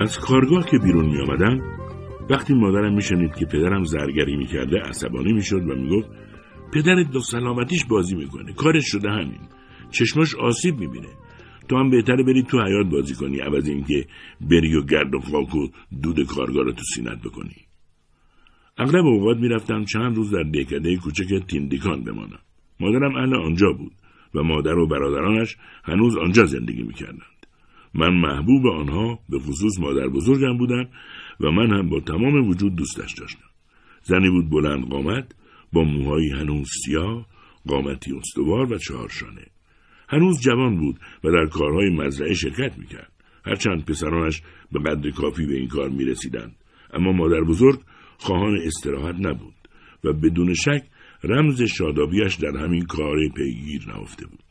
از 0.00 0.18
کارگاه 0.18 0.66
که 0.70 0.78
بیرون 0.78 1.06
می 1.06 1.18
وقتی 2.30 2.54
مادرم 2.54 2.94
میشنید 2.94 3.34
که 3.34 3.46
پدرم 3.46 3.84
زرگری 3.84 4.36
می‌کرده 4.36 4.80
عصبانی 4.80 5.32
می‌شد 5.32 5.70
و 5.70 5.74
می‌گفت 5.74 6.08
پدرت 6.72 7.10
دو 7.10 7.20
سلامتیش 7.20 7.84
بازی 7.84 8.14
می‌کنه 8.14 8.52
کارش 8.52 8.84
شده 8.86 9.10
همین. 9.10 9.40
چشماش 9.90 10.34
آسیب 10.34 10.78
می‌بینه. 10.78 11.08
تو 11.68 11.76
هم 11.76 11.90
بهتره 11.90 12.22
بری 12.22 12.42
تو 12.42 12.62
حیات 12.62 12.86
بازی 12.86 13.14
کنی 13.14 13.40
عوض 13.40 13.68
اینکه 13.68 14.06
بری 14.40 14.74
و 14.74 14.82
گرد 14.82 15.14
و 15.14 15.20
خاک 15.20 15.54
و 15.54 15.68
دود 16.02 16.26
کارگاه 16.26 16.72
تو 16.72 16.82
سینت 16.94 17.22
بکنی 17.22 17.56
اغلب 18.78 19.04
اوقات 19.04 19.36
می‌رفتم 19.36 19.84
چند 19.84 20.16
روز 20.16 20.30
در 20.30 20.42
دهکده 20.42 20.96
کوچک 20.96 21.46
تیندیکان 21.46 22.04
بمانم 22.04 22.38
مادرم 22.80 23.16
اهل 23.16 23.34
آنجا 23.34 23.72
بود 23.72 23.92
و 24.34 24.42
مادر 24.42 24.78
و 24.78 24.86
برادرانش 24.86 25.56
هنوز 25.84 26.16
آنجا 26.16 26.44
زندگی 26.44 26.82
می‌کردند 26.82 27.46
من 27.94 28.14
محبوب 28.14 28.66
آنها 28.66 29.18
به 29.28 29.38
خصوص 29.38 29.78
مادر 29.80 30.08
بزرگم 30.08 30.58
بودن 30.58 30.88
و 31.40 31.50
من 31.50 31.78
هم 31.78 31.88
با 31.88 32.00
تمام 32.00 32.48
وجود 32.48 32.76
دوستش 32.76 33.12
داشتم. 33.12 33.48
زنی 34.02 34.30
بود 34.30 34.50
بلند 34.50 34.88
قامت 34.88 35.34
با 35.72 35.84
موهایی 35.84 36.30
هنوز 36.30 36.68
سیاه، 36.84 37.26
قامتی 37.68 38.12
استوار 38.12 38.72
و 38.72 38.78
چهارشانه. 38.78 39.46
هنوز 40.08 40.40
جوان 40.40 40.76
بود 40.76 41.00
و 41.24 41.30
در 41.30 41.46
کارهای 41.46 41.90
مزرعه 41.90 42.34
شرکت 42.34 42.78
می‌کرد. 42.78 43.12
هرچند 43.46 43.84
پسرانش 43.84 44.42
به 44.72 44.80
قدر 44.80 45.10
کافی 45.10 45.46
به 45.46 45.54
این 45.54 45.68
کار 45.68 45.88
می‌رسیدند. 45.88 46.56
اما 46.92 47.12
مادر 47.12 47.40
بزرگ 47.40 47.80
خواهان 48.18 48.58
استراحت 48.66 49.14
نبود 49.18 49.54
و 50.04 50.12
بدون 50.12 50.54
شک 50.54 50.82
رمز 51.24 51.62
شادابیش 51.62 52.34
در 52.34 52.56
همین 52.56 52.84
کار 52.84 53.16
پیگیر 53.36 53.84
نهفته 53.88 54.26
بود. 54.26 54.44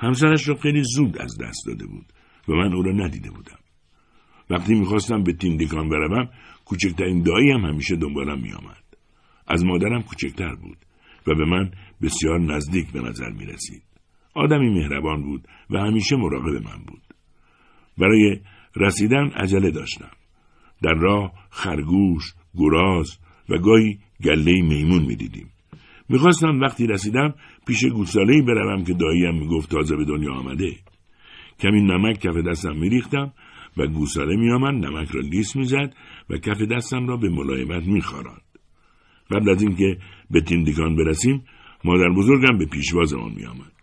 همسرش 0.00 0.48
را 0.48 0.54
خیلی 0.54 0.82
زود 0.82 1.18
از 1.18 1.38
دست 1.40 1.66
داده 1.66 1.86
بود 1.86 2.06
و 2.48 2.52
من 2.52 2.74
او 2.74 2.82
را 2.82 2.92
ندیده 2.92 3.30
بودم. 3.30 3.58
وقتی 4.50 4.74
می‌خواستم 4.74 5.22
به 5.22 5.32
تیندکان 5.32 5.88
بروم 5.88 6.30
کوچکترین 6.64 7.22
دایی 7.22 7.50
هم 7.50 7.60
همیشه 7.60 7.96
دنبالم 7.96 8.40
میآمد 8.42 8.84
از 9.46 9.64
مادرم 9.64 10.02
کوچکتر 10.02 10.54
بود 10.54 10.78
و 11.26 11.34
به 11.34 11.44
من 11.44 11.70
بسیار 12.02 12.40
نزدیک 12.40 12.92
به 12.92 13.00
نظر 13.00 13.30
می 13.30 13.46
رسید. 13.46 13.82
آدمی 14.34 14.70
مهربان 14.70 15.22
بود 15.22 15.48
و 15.70 15.78
همیشه 15.78 16.16
مراقب 16.16 16.54
من 16.54 16.84
بود. 16.86 17.02
برای 17.98 18.40
رسیدن 18.76 19.28
عجله 19.28 19.70
داشتم. 19.70 20.10
در 20.82 20.94
راه 20.94 21.32
خرگوش، 21.50 22.22
گراز 22.56 23.18
و 23.48 23.58
گاهی 23.58 23.98
گله 24.24 24.62
میمون 24.62 25.02
می 25.06 25.16
دیدیم. 25.16 25.50
می‌خواستم 26.08 26.60
وقتی 26.60 26.86
رسیدم 26.86 27.34
پیش 27.66 27.84
گوسالهی 27.84 28.42
بروم 28.42 28.84
که 28.84 28.94
داییم 28.94 29.34
می‌گفت 29.38 29.70
تازه 29.70 29.96
به 29.96 30.04
دنیا 30.04 30.32
آمده. 30.32 30.76
کمی 31.60 31.82
نمک 31.82 32.18
کف 32.18 32.36
دستم 32.36 32.76
میریختم 32.76 33.32
و 33.76 33.86
گوساله 33.86 34.36
میآمد 34.36 34.86
نمک 34.86 35.10
را 35.10 35.20
لیس 35.20 35.56
می‌زد 35.56 35.94
و 36.30 36.38
کف 36.38 36.62
دستم 36.62 37.06
را 37.06 37.16
به 37.16 37.28
ملایمت 37.28 37.86
میخاراند 37.86 38.42
قبل 39.30 39.50
از 39.50 39.62
اینکه 39.62 39.98
به 40.30 40.40
تیندیکان 40.40 40.96
برسیم 40.96 41.44
مادر 41.84 42.08
بزرگم 42.16 42.58
به 42.58 42.66
پیشوازمان 42.66 43.32
میآمد 43.36 43.73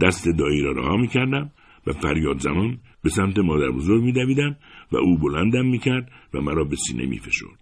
دست 0.00 0.28
دایی 0.38 0.62
را 0.62 0.72
رها 0.72 0.96
می‌کردم 0.96 1.50
و 1.86 1.92
فریاد 1.92 2.38
زمان 2.38 2.78
به 3.02 3.10
سمت 3.10 3.38
مادر 3.38 3.70
بزرگ 3.70 4.02
میدویدم 4.02 4.56
و 4.92 4.96
او 4.96 5.18
بلندم 5.18 5.66
می‌کرد 5.66 6.10
و 6.34 6.40
مرا 6.40 6.64
به 6.64 6.76
سینه 6.76 7.06
میفشرد. 7.06 7.60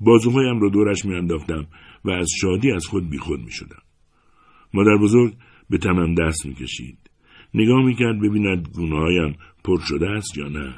بازوهایم 0.00 0.60
را 0.60 0.68
دورش 0.68 1.04
میانداختم 1.04 1.66
و 2.04 2.10
از 2.10 2.28
شادی 2.40 2.72
از 2.72 2.86
خود 2.86 3.10
بیخود 3.10 3.40
می‌شدم. 3.40 3.82
مادر 4.74 4.96
بزرگ 5.02 5.34
به 5.70 5.78
تنم 5.78 6.14
دست 6.14 6.46
می‌کشید. 6.46 6.98
نگاه 7.54 7.84
می‌کرد 7.84 8.20
ببیند 8.20 8.68
گونههایم 8.74 9.36
پر 9.64 9.80
شده 9.80 10.10
است 10.10 10.38
یا 10.38 10.48
نه. 10.48 10.74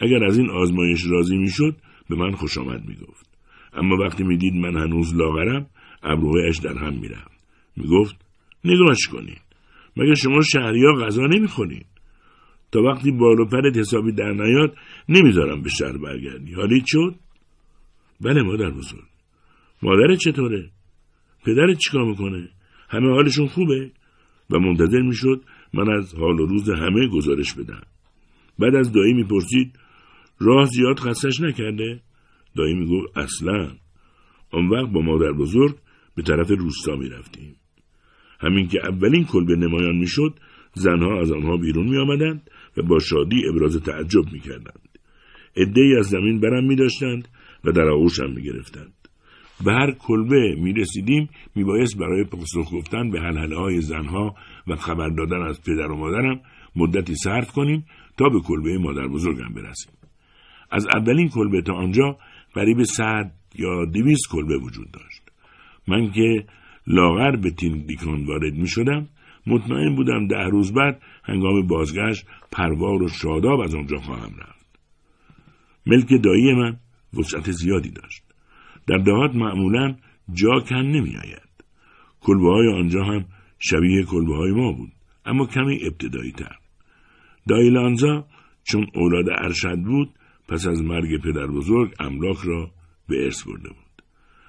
اگر 0.00 0.24
از 0.24 0.38
این 0.38 0.50
آزمایش 0.50 1.04
راضی 1.10 1.36
می‌شد 1.36 1.76
به 2.10 2.16
من 2.16 2.32
خوش 2.32 2.58
آمد 2.58 2.88
می‌گفت. 2.88 3.30
اما 3.72 3.96
وقتی 3.96 4.24
می‌دید 4.24 4.54
من 4.54 4.76
هنوز 4.76 5.16
لاغرم 5.16 5.66
ابروهایش 6.02 6.58
در 6.58 6.78
هم 6.78 6.94
می‌رفت. 6.94 7.30
می‌گفت 7.76 8.16
نگاهش 8.64 9.06
کنین 9.06 9.36
مگه 9.96 10.14
شما 10.14 10.40
شهریا 10.40 10.92
غذا 10.92 11.26
نمی‌خورین 11.26 11.84
تا 12.72 12.82
وقتی 12.82 13.10
بال 13.10 13.40
و 13.40 13.44
پرت 13.44 13.76
حسابی 13.76 14.12
در 14.12 14.32
نیاد 14.32 14.76
نمی‌ذارم 15.08 15.62
به 15.62 15.68
شهر 15.68 15.96
برگردی. 15.96 16.54
حالی 16.54 16.82
شد؟ 16.86 17.14
بله 18.20 18.42
مادر 18.42 18.70
بزرگ. 18.70 19.04
مادرت 19.82 20.18
چطوره؟ 20.18 20.70
پدرت 21.44 21.78
چیکار 21.78 22.04
می‌کنه؟ 22.04 22.48
همه 22.88 23.10
حالشون 23.10 23.46
خوبه؟ 23.46 23.90
و 24.50 24.58
منتظر 24.58 25.00
می‌شد 25.00 25.42
من 25.74 25.92
از 25.92 26.14
حال 26.14 26.40
و 26.40 26.46
روز 26.46 26.70
همه 26.70 27.08
گزارش 27.08 27.54
بدم. 27.54 27.82
بعد 28.58 28.74
از 28.74 28.92
دایی 28.92 29.12
می‌پرسید 29.12 29.78
راه 30.38 30.66
زیاد 30.66 30.98
خستش 30.98 31.40
نکرده؟ 31.40 32.00
دایی 32.56 32.74
می‌گفت 32.74 33.18
اصلا. 33.18 33.72
آن 34.50 34.68
وقت 34.68 34.92
با 34.92 35.00
مادر 35.00 35.32
بزرگ 35.32 35.76
به 36.16 36.22
طرف 36.22 36.50
روستا 36.50 36.96
می‌رفتیم. 36.96 37.56
همین 38.40 38.68
که 38.68 38.78
اولین 38.88 39.24
کلبه 39.24 39.56
نمایان 39.56 39.96
می‌شد 39.96 40.34
زنها 40.74 41.20
از 41.20 41.32
آنها 41.32 41.56
بیرون 41.56 41.88
می 41.88 41.98
آمدند 41.98 42.50
و 42.76 42.82
با 42.82 42.98
شادی 42.98 43.48
ابراز 43.48 43.82
تعجب 43.82 44.32
می 44.32 44.40
کردند. 44.40 44.98
ای 45.54 45.96
از 45.98 46.06
زمین 46.06 46.40
برم 46.40 46.64
می 46.64 46.76
داشتند 46.76 47.28
و 47.64 47.72
در 47.72 47.88
آغوش 47.88 48.20
هم 48.20 48.30
می 48.30 48.42
گرفتند. 48.42 48.92
به 49.64 49.72
هر 49.72 49.90
کلبه 49.90 50.54
می 50.58 50.72
رسیدیم 50.72 51.28
می 51.54 51.64
بایست 51.64 51.98
برای 51.98 52.24
پاسخ 52.24 52.72
گفتن 52.72 53.10
به 53.10 53.20
حلحله 53.20 53.56
های 53.56 53.80
زنها 53.80 54.34
و 54.66 54.76
خبر 54.76 55.08
دادن 55.08 55.42
از 55.42 55.62
پدر 55.62 55.90
و 55.90 55.96
مادرم 55.96 56.40
مدتی 56.76 57.14
صرف 57.14 57.52
کنیم 57.52 57.86
تا 58.18 58.28
به 58.28 58.40
کلبه 58.40 58.78
مادر 58.78 59.08
بزرگم 59.08 59.54
برسیم. 59.54 59.92
از 60.70 60.86
اولین 60.86 61.28
کلبه 61.28 61.62
تا 61.62 61.74
آنجا 61.74 62.18
قریب 62.54 62.82
صد 62.82 63.32
یا 63.54 63.84
دویست 63.84 64.28
کلبه 64.30 64.58
وجود 64.58 64.90
داشت. 64.90 65.22
من 65.88 66.12
که 66.12 66.44
لاغر 66.86 67.36
به 67.36 67.50
تین 67.50 67.86
دیکان 67.86 68.24
وارد 68.24 68.54
می 68.54 68.68
شدم 68.68 69.08
مطمئن 69.46 69.96
بودم 69.96 70.26
ده 70.26 70.44
روز 70.44 70.72
بعد 70.72 71.02
هنگام 71.24 71.66
بازگشت 71.66 72.26
پروار 72.52 73.02
و 73.02 73.08
شاداب 73.08 73.60
از 73.60 73.74
آنجا 73.74 73.96
خواهم 73.96 74.34
رفت. 74.38 74.78
ملک 75.86 76.22
دایی 76.24 76.54
من 76.54 76.76
وسعت 77.14 77.50
زیادی 77.50 77.90
داشت. 77.90 78.22
در 78.86 78.96
دهات 78.96 79.34
معمولا 79.34 79.96
جا 80.32 80.60
کن 80.60 80.76
نمی 80.76 81.16
آید. 81.16 81.46
کلبه 82.20 82.50
های 82.50 82.68
آنجا 82.68 83.04
هم 83.04 83.24
شبیه 83.58 84.02
کلبه 84.04 84.36
های 84.36 84.52
ما 84.52 84.72
بود 84.72 84.92
اما 85.26 85.46
کمی 85.46 85.78
ابتدایی 85.86 86.32
تر. 86.32 86.56
دایلانزا 87.48 88.26
چون 88.64 88.86
اولاد 88.94 89.24
ارشد 89.38 89.78
بود 89.78 90.10
پس 90.48 90.66
از 90.66 90.82
مرگ 90.82 91.22
پدر 91.22 91.46
بزرگ 91.46 91.94
املاک 92.00 92.36
را 92.44 92.70
به 93.08 93.24
ارث 93.24 93.42
برده 93.44 93.68
بود. 93.68 94.02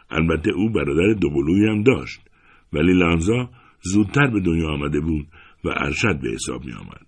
البته 0.09 0.51
او 0.51 0.69
برادر 0.69 1.13
دوقلوی 1.13 1.69
هم 1.69 1.83
داشت 1.83 2.26
ولی 2.73 2.93
لانزا 2.93 3.49
زودتر 3.81 4.27
به 4.27 4.39
دنیا 4.39 4.69
آمده 4.69 4.99
بود 4.99 5.27
و 5.63 5.69
ارشد 5.69 6.19
به 6.21 6.29
حساب 6.29 6.65
می 6.65 6.73
آمد. 6.73 7.07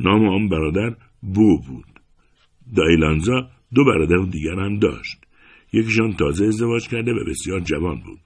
نام 0.00 0.28
آن 0.28 0.48
برادر 0.48 0.96
بو 1.22 1.60
بود. 1.60 1.86
دایلانزا 2.76 3.48
دو 3.74 3.84
برادر 3.84 4.30
دیگر 4.30 4.60
هم 4.60 4.78
داشت. 4.78 5.18
یکیشان 5.72 6.12
تازه 6.12 6.44
ازدواج 6.44 6.88
کرده 6.88 7.12
و 7.12 7.24
بسیار 7.24 7.60
جوان 7.60 8.00
بود 8.00 8.18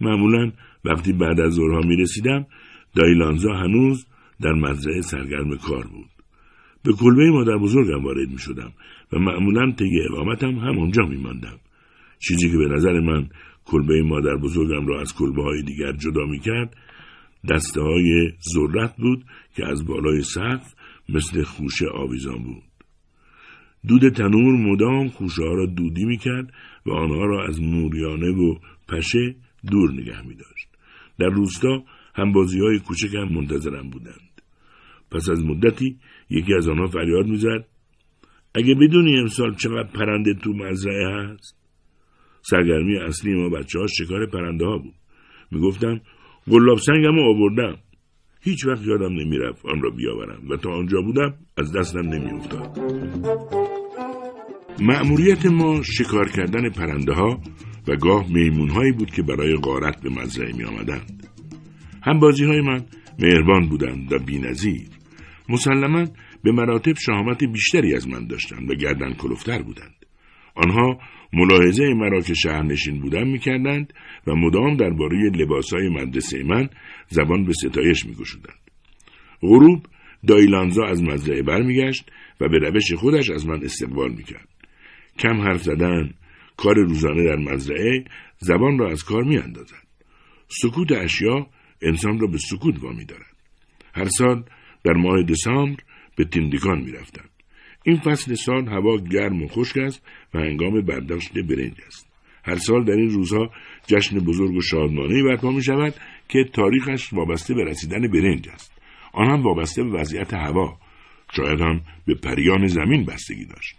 معمولا 0.00 0.52
وقتی 0.84 1.12
بعد 1.12 1.40
از 1.40 1.52
ظهرها 1.52 1.80
می 1.80 1.96
رسیدم 1.96 2.46
دایلانزا 2.94 3.52
هنوز 3.54 4.06
در 4.40 4.52
مزرعه 4.52 5.00
سرگرم 5.00 5.56
کار 5.56 5.86
بود 5.86 6.10
به 6.84 6.92
کلبه 6.92 7.30
مادر 7.30 7.56
بزرگم 7.56 8.04
وارد 8.04 8.28
می 8.28 8.38
شدم 8.38 8.72
و 9.12 9.18
معمولا 9.18 9.72
طی 9.72 10.00
اقامتم 10.10 10.58
همونجا 10.58 11.02
می 11.02 11.16
ماندم. 11.16 11.58
چیزی 12.18 12.50
که 12.50 12.56
به 12.56 12.68
نظر 12.68 13.00
من 13.00 13.28
کلبه 13.70 14.02
مادر 14.02 14.36
بزرگم 14.36 14.86
را 14.86 15.00
از 15.00 15.14
کلبه 15.14 15.42
های 15.42 15.62
دیگر 15.62 15.92
جدا 15.92 16.24
می 16.24 16.40
کرد 16.40 16.76
دسته 17.50 17.80
های 17.80 18.32
ذرت 18.54 18.96
بود 18.96 19.24
که 19.56 19.66
از 19.66 19.86
بالای 19.86 20.22
سقف 20.22 20.74
مثل 21.08 21.42
خوشه 21.42 21.86
آویزان 21.94 22.42
بود. 22.42 22.62
دود 23.88 24.08
تنور 24.08 24.56
مدام 24.70 25.08
خوشه 25.08 25.42
ها 25.42 25.54
را 25.54 25.66
دودی 25.66 26.04
می 26.04 26.16
کرد 26.16 26.52
و 26.86 26.90
آنها 26.90 27.24
را 27.24 27.46
از 27.46 27.60
موریانه 27.62 28.30
و 28.30 28.54
پشه 28.88 29.34
دور 29.70 29.92
نگه 29.92 30.22
می 30.22 30.34
داشت. 30.34 30.68
در 31.18 31.28
روستا 31.28 31.84
همبازی 32.14 32.60
های 32.60 32.78
کوچکم 32.78 33.24
منتظرم 33.24 33.90
بودند. 33.90 34.42
پس 35.10 35.28
از 35.28 35.44
مدتی 35.44 35.98
یکی 36.30 36.54
از 36.54 36.68
آنها 36.68 36.86
فریاد 36.86 37.26
می‌زد 37.26 37.64
اگه 38.54 38.74
بدونی 38.74 39.18
امسال 39.18 39.54
چقدر 39.54 39.88
پرنده 39.94 40.34
تو 40.34 40.52
مزرعه 40.52 41.06
هست 41.08 41.59
سرگرمی 42.42 42.96
اصلی 42.96 43.34
ما 43.34 43.48
بچه 43.48 43.78
ها 43.78 43.86
شکار 43.86 44.26
پرنده 44.26 44.64
ها 44.64 44.78
بود 44.78 44.94
می‌گفتم 45.50 46.00
گلاب 46.50 46.78
سنگم 46.78 47.14
رو 47.14 47.22
آوردم 47.22 47.78
هیچ 48.40 48.66
وقت 48.66 48.86
یادم 48.86 49.12
نمی‌رفت 49.12 49.66
آن 49.66 49.82
را 49.82 49.90
بیاورم 49.90 50.48
و 50.48 50.56
تا 50.56 50.70
آنجا 50.70 51.02
بودم 51.02 51.34
از 51.56 51.76
دستم 51.76 52.00
نمیافتاد 52.08 52.78
مأموریت 54.80 55.46
ما 55.46 55.82
شکار 55.82 56.28
کردن 56.28 56.70
پرنده 56.70 57.12
ها 57.12 57.40
و 57.88 57.96
گاه 57.96 58.32
میمون 58.32 58.70
هایی 58.70 58.92
بود 58.92 59.10
که 59.10 59.22
برای 59.22 59.56
غارت 59.56 60.02
به 60.02 60.10
مزرعه 60.10 60.56
می 60.56 60.64
آمدند. 60.64 61.26
هم 62.02 62.18
بازی 62.18 62.44
های 62.44 62.60
من 62.60 62.84
مهربان 63.18 63.68
بودند 63.68 64.12
و 64.12 64.18
بینظیر. 64.18 64.88
مسلما 65.48 66.04
به 66.42 66.52
مراتب 66.52 66.94
شهامت 67.06 67.44
بیشتری 67.44 67.94
از 67.94 68.08
من 68.08 68.26
داشتند 68.26 68.70
و 68.70 68.74
گردن 68.74 69.12
کلفتر 69.12 69.62
بودند. 69.62 69.99
آنها 70.54 71.00
ملاحظه 71.32 71.94
مرا 71.94 72.20
که 72.20 72.34
شهرنشین 72.34 73.00
بودم 73.00 73.28
می‌کردند 73.28 73.92
و 74.26 74.34
مدام 74.34 74.76
درباره 74.76 75.30
لباسهای 75.30 75.88
مدرسه 75.88 76.44
من 76.44 76.68
زبان 77.08 77.44
به 77.44 77.52
ستایش 77.52 78.06
میگشودند. 78.06 78.58
غروب 79.40 79.86
دایلانزا 80.26 80.84
از 80.84 81.02
مزرعه 81.02 81.42
برمیگشت 81.42 82.10
و 82.40 82.48
به 82.48 82.58
روش 82.58 82.92
خودش 82.92 83.30
از 83.30 83.46
من 83.46 83.64
استقبال 83.64 84.12
می‌کرد. 84.12 84.48
کم 85.18 85.40
حرف 85.40 85.62
زدن، 85.62 86.14
کار 86.56 86.74
روزانه 86.74 87.24
در 87.24 87.36
مزرعه 87.36 88.04
زبان 88.38 88.78
را 88.78 88.90
از 88.90 89.04
کار 89.04 89.24
میاندازد. 89.24 89.86
سکوت 90.48 90.92
اشیا 90.92 91.46
انسان 91.82 92.18
را 92.18 92.26
به 92.26 92.38
سکوت 92.38 92.82
وامی 92.82 93.04
دارد. 93.04 93.36
هر 93.94 94.08
سال 94.08 94.44
در 94.84 94.92
ماه 94.92 95.22
دسامبر 95.22 95.82
به 96.16 96.24
تیندیکان 96.24 96.78
می‌رفتند. 96.78 97.29
این 97.82 97.96
فصل 97.96 98.34
سال 98.34 98.68
هوا 98.68 98.96
گرم 98.96 99.42
و 99.42 99.48
خشک 99.48 99.78
است 99.78 100.02
و 100.34 100.38
هنگام 100.38 100.80
برداشت 100.80 101.32
برنج 101.32 101.74
است. 101.86 102.10
هر 102.44 102.56
سال 102.56 102.84
در 102.84 102.92
این 102.92 103.10
روزها 103.10 103.50
جشن 103.86 104.18
بزرگ 104.18 104.56
و 104.56 104.60
شادمانه 104.60 105.22
برپا 105.22 105.50
می 105.50 105.62
شود 105.62 105.94
که 106.28 106.44
تاریخش 106.52 107.12
وابسته 107.12 107.54
به 107.54 107.64
رسیدن 107.64 108.08
برنج 108.12 108.48
است. 108.48 108.72
آن 109.12 109.30
هم 109.30 109.42
وابسته 109.42 109.82
به 109.82 109.90
وضعیت 109.90 110.34
هوا. 110.34 110.78
شاید 111.32 111.60
هم 111.60 111.80
به 112.06 112.14
پریان 112.14 112.66
زمین 112.66 113.04
بستگی 113.04 113.44
داشت. 113.44 113.76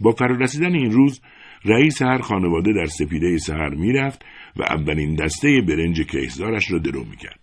با 0.00 0.12
فرارسیدن 0.12 0.74
این 0.74 0.90
روز 0.90 1.20
رئیس 1.64 2.02
هر 2.02 2.18
خانواده 2.18 2.72
در 2.72 2.86
سپیده 2.86 3.38
سهر 3.38 3.74
می‌رفت 3.74 4.24
و 4.56 4.62
اولین 4.62 5.14
دسته 5.14 5.60
برنج 5.68 6.02
کیسدارش 6.02 6.70
را 6.70 6.78
درو 6.78 7.04
می‌کرد 7.04 7.40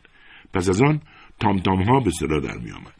پس 0.53 0.69
از 0.69 0.81
آن 0.81 1.01
تامتام 1.39 1.83
ها 1.83 1.99
به 1.99 2.11
صدا 2.11 2.39
در 2.39 2.57
میآمد 2.57 2.93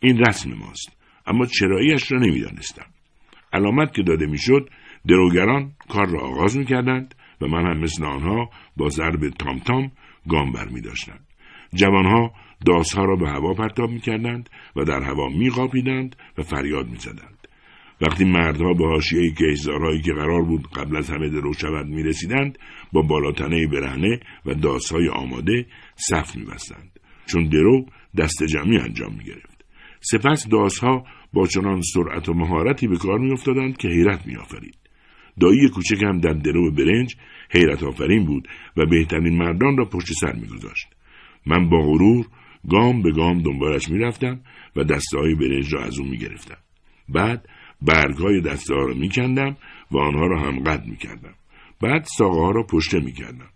این 0.00 0.18
رسم 0.18 0.52
ماست 0.52 0.97
اما 1.28 1.46
چراییش 1.46 2.12
را 2.12 2.18
نمی‌دانستم 2.18 2.86
علامت 3.52 3.94
که 3.94 4.02
داده 4.02 4.26
می‌شد 4.26 4.68
دروگران 5.08 5.72
کار 5.88 6.08
را 6.08 6.20
آغاز 6.20 6.56
می‌کردند 6.56 7.14
و 7.40 7.46
من 7.46 7.66
هم 7.66 7.80
مثل 7.80 8.04
آنها 8.04 8.50
با 8.76 8.88
ضرب 8.88 9.28
تامتام 9.28 9.92
گام 10.28 10.52
بر 10.52 10.68
می 10.68 10.80
داشتند. 10.80 11.26
جوانها 11.74 12.32
داسها 12.66 13.04
را 13.04 13.16
به 13.16 13.28
هوا 13.28 13.54
پرتاب 13.54 13.90
می 13.90 14.00
کردند 14.00 14.50
و 14.76 14.84
در 14.84 15.02
هوا 15.02 15.28
می 15.28 15.48
و 16.38 16.42
فریاد 16.42 16.88
می 16.88 16.96
زدند. 16.96 17.48
وقتی 18.00 18.24
مردها 18.24 18.72
به 18.72 18.86
حاشیه 18.86 19.34
کشزارهایی 19.34 20.02
که 20.02 20.12
قرار 20.12 20.42
بود 20.42 20.68
قبل 20.70 20.96
از 20.96 21.10
همه 21.10 21.28
درو 21.28 21.52
شود 21.52 21.86
می 21.86 22.02
رسیدند 22.02 22.58
با 22.92 23.02
بالاتنه 23.02 23.66
برهنه 23.66 24.20
و 24.46 24.54
داسهای 24.54 25.08
آماده 25.08 25.66
صف 25.94 26.36
می 26.36 26.44
بستند. 26.44 27.00
چون 27.26 27.48
درو 27.48 27.86
دست 28.18 28.44
جمعی 28.44 28.78
انجام 28.78 29.14
می 29.14 29.24
گرفت. 29.24 29.64
سپس 30.00 30.48
داسها 30.48 31.04
با 31.32 31.46
چنان 31.46 31.80
سرعت 31.80 32.28
و 32.28 32.34
مهارتی 32.34 32.88
به 32.88 32.96
کار 32.96 33.18
می 33.18 33.32
افتادند 33.32 33.76
که 33.76 33.88
حیرت 33.88 34.26
می 34.26 34.36
آفرید. 34.36 34.74
دایی 35.40 35.68
کوچکم 35.68 36.20
در 36.20 36.32
درو 36.32 36.70
برنج 36.70 37.16
حیرت 37.50 37.82
آفرین 37.82 38.26
بود 38.26 38.48
و 38.76 38.86
بهترین 38.86 39.36
مردان 39.36 39.76
را 39.76 39.84
پشت 39.84 40.12
سر 40.12 40.32
می 40.32 40.46
گذاشت. 40.46 40.86
من 41.46 41.68
با 41.68 41.80
غرور 41.80 42.26
گام 42.70 43.02
به 43.02 43.12
گام 43.12 43.42
دنبالش 43.42 43.88
می 43.88 43.98
رفتم 43.98 44.40
و 44.76 44.84
دسته 44.84 45.18
های 45.18 45.34
برنج 45.34 45.74
را 45.74 45.84
از 45.84 45.98
او 45.98 46.06
می 46.06 46.18
گرفتم. 46.18 46.58
بعد 47.08 47.48
برگ 47.82 48.16
های 48.16 48.40
دسته 48.40 48.74
ها 48.74 48.80
را 48.84 48.94
می 48.94 49.08
کندم 49.08 49.56
و 49.90 49.98
آنها 49.98 50.26
را 50.26 50.40
هم 50.40 50.60
قد 50.60 50.86
می 50.86 50.96
کردم. 50.96 51.34
بعد 51.82 52.04
ساقه 52.04 52.40
ها 52.40 52.50
را 52.50 52.62
پشته 52.62 53.00
می 53.00 53.12
کردم. 53.12 53.48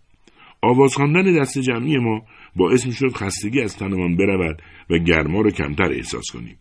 آواز 0.61 0.95
خواندن 0.95 1.39
دست 1.41 1.59
جمعی 1.59 1.97
ما 1.97 2.21
باعث 2.55 2.85
می 2.85 2.93
شد 2.93 3.15
خستگی 3.15 3.61
از 3.61 3.77
تنمان 3.77 4.15
برود 4.15 4.61
و 4.89 4.97
گرما 4.97 5.41
را 5.41 5.51
کمتر 5.51 5.91
احساس 5.91 6.25
کنیم. 6.33 6.57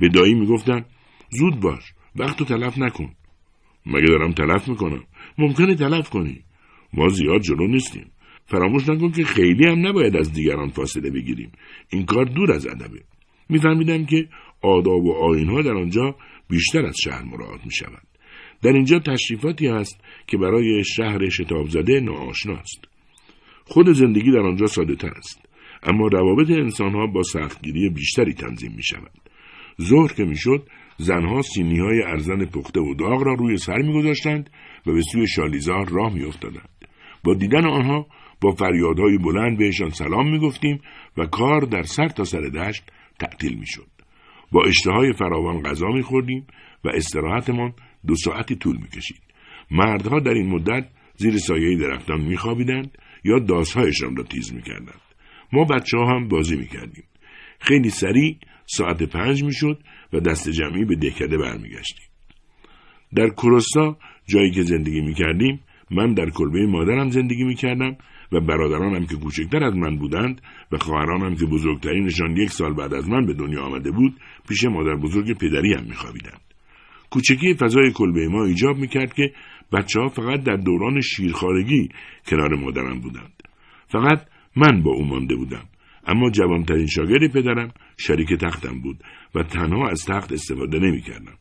به 0.00 0.08
دایی 0.08 0.34
می 0.34 0.46
گفتن 0.46 0.84
زود 1.30 1.60
باش 1.60 1.82
وقت 2.16 2.40
رو 2.40 2.46
تلف 2.46 2.78
نکن. 2.78 3.12
مگه 3.86 4.06
دارم 4.06 4.32
تلف 4.32 4.68
می‌کنم 4.68 5.04
ممکنه 5.38 5.74
تلف 5.74 6.08
کنی 6.10 6.40
ما 6.92 7.08
زیاد 7.08 7.40
جلو 7.40 7.66
نیستیم 7.66 8.10
فراموش 8.46 8.88
نکن 8.88 9.10
که 9.10 9.24
خیلی 9.24 9.66
هم 9.66 9.86
نباید 9.86 10.16
از 10.16 10.32
دیگران 10.32 10.68
فاصله 10.68 11.10
بگیریم 11.10 11.52
این 11.90 12.04
کار 12.04 12.24
دور 12.24 12.52
از 12.52 12.66
ادبه 12.66 13.00
میفهمیدم 13.48 14.06
که 14.06 14.28
آداب 14.60 15.04
و 15.04 15.12
آینها 15.12 15.62
در 15.62 15.74
آنجا 15.74 16.16
بیشتر 16.48 16.86
از 16.86 16.96
شهر 17.04 17.22
مراعات 17.22 17.64
می 17.64 17.72
شود. 17.72 18.06
در 18.62 18.72
اینجا 18.72 18.98
تشریفاتی 18.98 19.66
هست 19.66 20.00
که 20.26 20.36
برای 20.36 20.84
شهر 20.84 21.28
شتاب 21.28 21.68
زده 21.68 22.00
ناآشناست. 22.00 22.84
خود 23.64 23.92
زندگی 23.92 24.30
در 24.32 24.38
آنجا 24.38 24.66
ساده 24.66 24.94
تر 24.94 25.10
است. 25.16 25.48
اما 25.82 26.06
روابط 26.06 26.50
انسانها 26.50 27.06
با 27.06 27.22
سختگیری 27.22 27.88
بیشتری 27.90 28.34
تنظیم 28.34 28.72
می 28.76 28.82
شود. 28.82 29.10
ظهر 29.82 30.12
که 30.12 30.24
می‌شد 30.24 30.68
زنها 30.96 31.42
سینی 31.42 31.78
های 31.78 32.02
ارزن 32.02 32.44
پخته 32.44 32.80
و 32.80 32.94
داغ 32.94 33.22
را 33.22 33.34
روی 33.34 33.56
سر 33.56 33.78
میگذاشتند 33.78 34.50
و 34.86 34.92
به 34.92 35.02
سوی 35.12 35.28
شالیزار 35.28 35.88
راه 35.88 36.14
میافتادند. 36.14 36.68
با 37.24 37.34
دیدن 37.34 37.66
آنها 37.66 38.06
با 38.40 38.52
فریادهای 38.52 39.18
بلند 39.18 39.58
بهشان 39.58 39.90
سلام 39.90 40.30
می‌گفتیم 40.30 40.80
و 41.16 41.26
کار 41.26 41.60
در 41.60 41.82
سر 41.82 42.08
تا 42.08 42.24
سر 42.24 42.40
دشت 42.40 42.82
تعطیل 43.18 43.58
می‌شد. 43.58 43.86
با 44.52 44.64
اشتهای 44.64 45.12
فراوان 45.12 45.62
غذا 45.62 45.86
میخوردیم 45.86 46.46
و 46.84 46.88
استراحتمان 46.88 47.72
دو 48.06 48.14
ساعتی 48.14 48.56
طول 48.56 48.76
می‌کشید. 48.76 49.20
مردها 49.70 50.20
در 50.20 50.30
این 50.30 50.48
مدت 50.48 50.88
زیر 51.16 51.36
سایه 51.36 51.78
درختان 51.78 52.20
میخوابیدند 52.20 52.98
یا 53.24 53.38
داسهایشان 53.38 54.16
را 54.16 54.24
تیز 54.24 54.54
می‌کردند. 54.54 55.00
ما 55.52 55.64
بچه 55.64 55.98
ها 55.98 56.16
هم 56.16 56.28
بازی 56.28 56.56
می‌کردیم. 56.56 57.04
خیلی 57.60 57.90
سریع 57.90 58.36
ساعت 58.66 59.02
پنج 59.02 59.44
می‌شد 59.44 59.78
و 60.12 60.20
دست 60.20 60.50
جمعی 60.50 60.84
به 60.84 60.94
دهکده 60.96 61.38
برمیگشتیم. 61.38 62.06
در 63.16 63.28
کروستا 63.28 63.96
جایی 64.26 64.50
که 64.50 64.62
زندگی 64.62 65.00
می‌کردیم 65.00 65.60
من 65.90 66.14
در 66.14 66.30
کلبه 66.30 66.66
مادرم 66.66 67.10
زندگی 67.10 67.44
می‌کردم 67.44 67.96
و 68.32 68.40
برادرانم 68.40 69.06
که 69.06 69.16
کوچکتر 69.16 69.64
از 69.64 69.74
من 69.74 69.96
بودند 69.96 70.40
و 70.72 70.78
خواهرانم 70.78 71.36
که 71.36 71.46
بزرگترینشان 71.46 72.36
یک 72.36 72.50
سال 72.50 72.74
بعد 72.74 72.94
از 72.94 73.08
من 73.08 73.26
به 73.26 73.34
دنیا 73.34 73.62
آمده 73.62 73.90
بود 73.90 74.16
پیش 74.48 74.64
مادر 74.64 74.96
بزرگ 74.96 75.38
پدری 75.38 75.72
هم 75.72 75.84
میخوابیدند. 75.84 76.40
کوچکی 77.10 77.54
فضای 77.54 77.92
کلبه 77.92 78.28
ما 78.28 78.44
ایجاب 78.44 78.76
می‌کرد 78.76 79.14
که 79.14 79.32
بچه 79.72 80.00
ها 80.00 80.08
فقط 80.08 80.42
در 80.42 80.56
دوران 80.56 81.00
شیرخارگی 81.00 81.88
کنار 82.26 82.54
مادرم 82.54 83.00
بودند. 83.00 83.42
فقط 83.88 84.26
من 84.56 84.82
با 84.82 84.92
او 84.92 85.04
مانده 85.04 85.36
بودم. 85.36 85.64
اما 86.06 86.30
جوانترین 86.30 86.86
شاگرد 86.86 87.32
پدرم 87.32 87.72
شریک 87.96 88.32
تختم 88.32 88.80
بود 88.80 89.04
و 89.34 89.42
تنها 89.42 89.88
از 89.88 90.04
تخت 90.04 90.32
استفاده 90.32 90.78
نمی 90.78 91.00
کردم. 91.00 91.38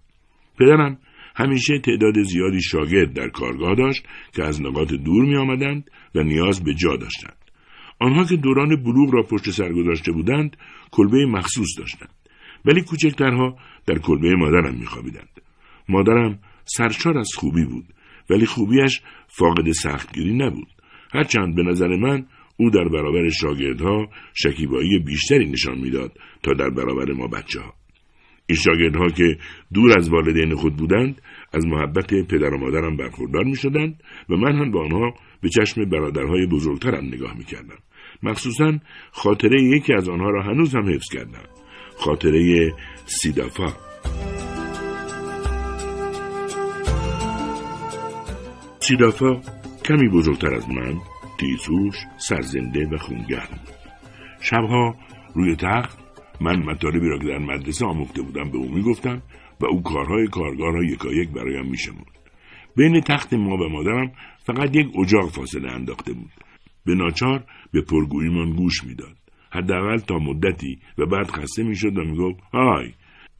پدرم 0.59 0.97
همیشه 1.35 1.79
تعداد 1.79 2.23
زیادی 2.23 2.61
شاگرد 2.61 3.13
در 3.13 3.29
کارگاه 3.29 3.75
داشت 3.75 4.05
که 4.33 4.43
از 4.43 4.61
نقاط 4.61 4.93
دور 4.93 5.25
می 5.25 5.37
آمدند 5.37 5.91
و 6.15 6.23
نیاز 6.23 6.63
به 6.63 6.73
جا 6.73 6.95
داشتند. 6.95 7.43
آنها 7.99 8.23
که 8.25 8.35
دوران 8.35 8.83
بلوغ 8.83 9.13
را 9.13 9.23
پشت 9.23 9.49
سر 9.49 9.73
گذاشته 9.73 10.11
بودند 10.11 10.57
کلبه 10.91 11.25
مخصوص 11.25 11.79
داشتند 11.79 12.09
ولی 12.65 12.81
کوچکترها 12.81 13.57
در 13.85 13.97
کلبه 13.97 14.35
مادرم 14.35 14.75
میخوابیدند 14.75 15.41
مادرم 15.89 16.39
سرشار 16.65 17.17
از 17.17 17.29
خوبی 17.35 17.65
بود 17.65 17.85
ولی 18.29 18.45
خوبیش 18.45 19.01
فاقد 19.27 19.71
سختگیری 19.71 20.33
نبود 20.33 20.67
هرچند 21.13 21.55
به 21.55 21.63
نظر 21.63 21.87
من 21.87 22.25
او 22.57 22.69
در 22.69 22.87
برابر 22.87 23.29
شاگردها 23.29 24.07
شکیبایی 24.33 24.99
بیشتری 24.99 25.45
نشان 25.45 25.77
می‌داد 25.77 26.11
تا 26.43 26.53
در 26.53 26.69
برابر 26.69 27.13
ما 27.13 27.27
بچه 27.27 27.59
ها. 27.59 27.73
این 28.47 28.57
شاگردها 28.57 29.07
که 29.07 29.37
دور 29.73 29.97
از 29.97 30.09
والدین 30.09 30.55
خود 30.55 30.75
بودند 30.75 31.21
از 31.53 31.65
محبت 31.65 32.13
پدر 32.13 32.53
و 32.53 32.57
مادرم 32.57 32.97
برخوردار 32.97 33.43
می 33.43 33.55
شدند 33.55 34.03
و 34.29 34.35
من 34.35 34.55
هم 34.55 34.71
به 34.71 34.79
آنها 34.79 35.13
به 35.41 35.49
چشم 35.49 35.89
برادرهای 35.89 36.47
بزرگترم 36.47 37.05
نگاه 37.05 37.37
می 37.37 37.43
کردم. 37.43 37.77
مخصوصا 38.23 38.79
خاطره 39.11 39.61
یکی 39.61 39.93
از 39.93 40.09
آنها 40.09 40.29
را 40.29 40.43
هنوز 40.43 40.75
هم 40.75 40.89
حفظ 40.89 41.09
کردم. 41.13 41.45
خاطره 41.97 42.73
سیدافا. 43.05 43.73
سیدافا 48.79 49.41
کمی 49.85 50.09
بزرگتر 50.09 50.53
از 50.53 50.69
من 50.69 51.12
تیزوش 51.43 51.95
سرزنده 52.17 52.87
و 52.87 52.97
خونگرم 52.97 53.59
بود. 53.65 53.75
شبها 54.41 54.95
روی 55.35 55.55
تخت 55.55 55.99
من 56.41 56.63
مطالبی 56.63 57.07
را 57.07 57.19
که 57.19 57.27
در 57.27 57.37
مدرسه 57.37 57.85
آموخته 57.85 58.21
بودم 58.21 58.51
به 58.51 58.57
او 58.57 58.71
می‌گفتم 58.71 59.21
و 59.61 59.65
او 59.65 59.83
کارهای 59.83 60.27
کارگاه 60.27 60.73
را 60.73 60.83
یکایک 60.83 61.29
برایم 61.29 61.65
میشمرد. 61.65 62.19
بین 62.75 63.01
تخت 63.01 63.33
ما 63.33 63.57
و 63.57 63.69
مادرم 63.69 64.11
فقط 64.43 64.75
یک 64.75 64.87
اجاق 64.99 65.29
فاصله 65.29 65.71
انداخته 65.71 66.13
بود. 66.13 66.31
به 66.85 66.95
ناچار 66.95 67.43
به 67.71 67.81
پرگوییمان 67.81 68.55
گوش 68.55 68.83
می‌داد. 68.83 69.17
حداقل 69.51 69.97
تا 69.97 70.15
مدتی 70.15 70.79
و 70.97 71.05
بعد 71.05 71.31
خسته 71.31 71.63
می‌شد 71.63 71.97
و 71.97 72.03
می‌گفت 72.03 72.39
های 72.53 72.93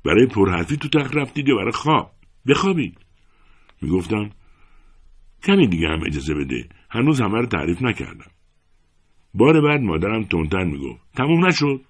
برای 0.05 0.27
پرحرفی 0.27 0.77
تو 0.77 0.89
تخت 0.89 1.15
رفتید 1.15 1.47
یا 1.47 1.55
برای 1.55 1.71
خواب؟ 1.71 2.11
بخوابید. 2.47 2.97
می‌گفتم 3.81 4.29
کمی 5.43 5.67
دیگه 5.67 5.87
هم 5.87 5.99
اجازه 6.07 6.33
بده. 6.33 6.69
هنوز 6.93 7.21
همه 7.21 7.39
رو 7.39 7.45
تعریف 7.45 7.81
نکردم. 7.81 8.31
بار 9.33 9.61
بعد 9.61 9.81
مادرم 9.81 10.23
تونتر 10.23 10.63
می‌گفت 10.63 11.01
تموم 11.15 11.45
نشد. 11.45 11.81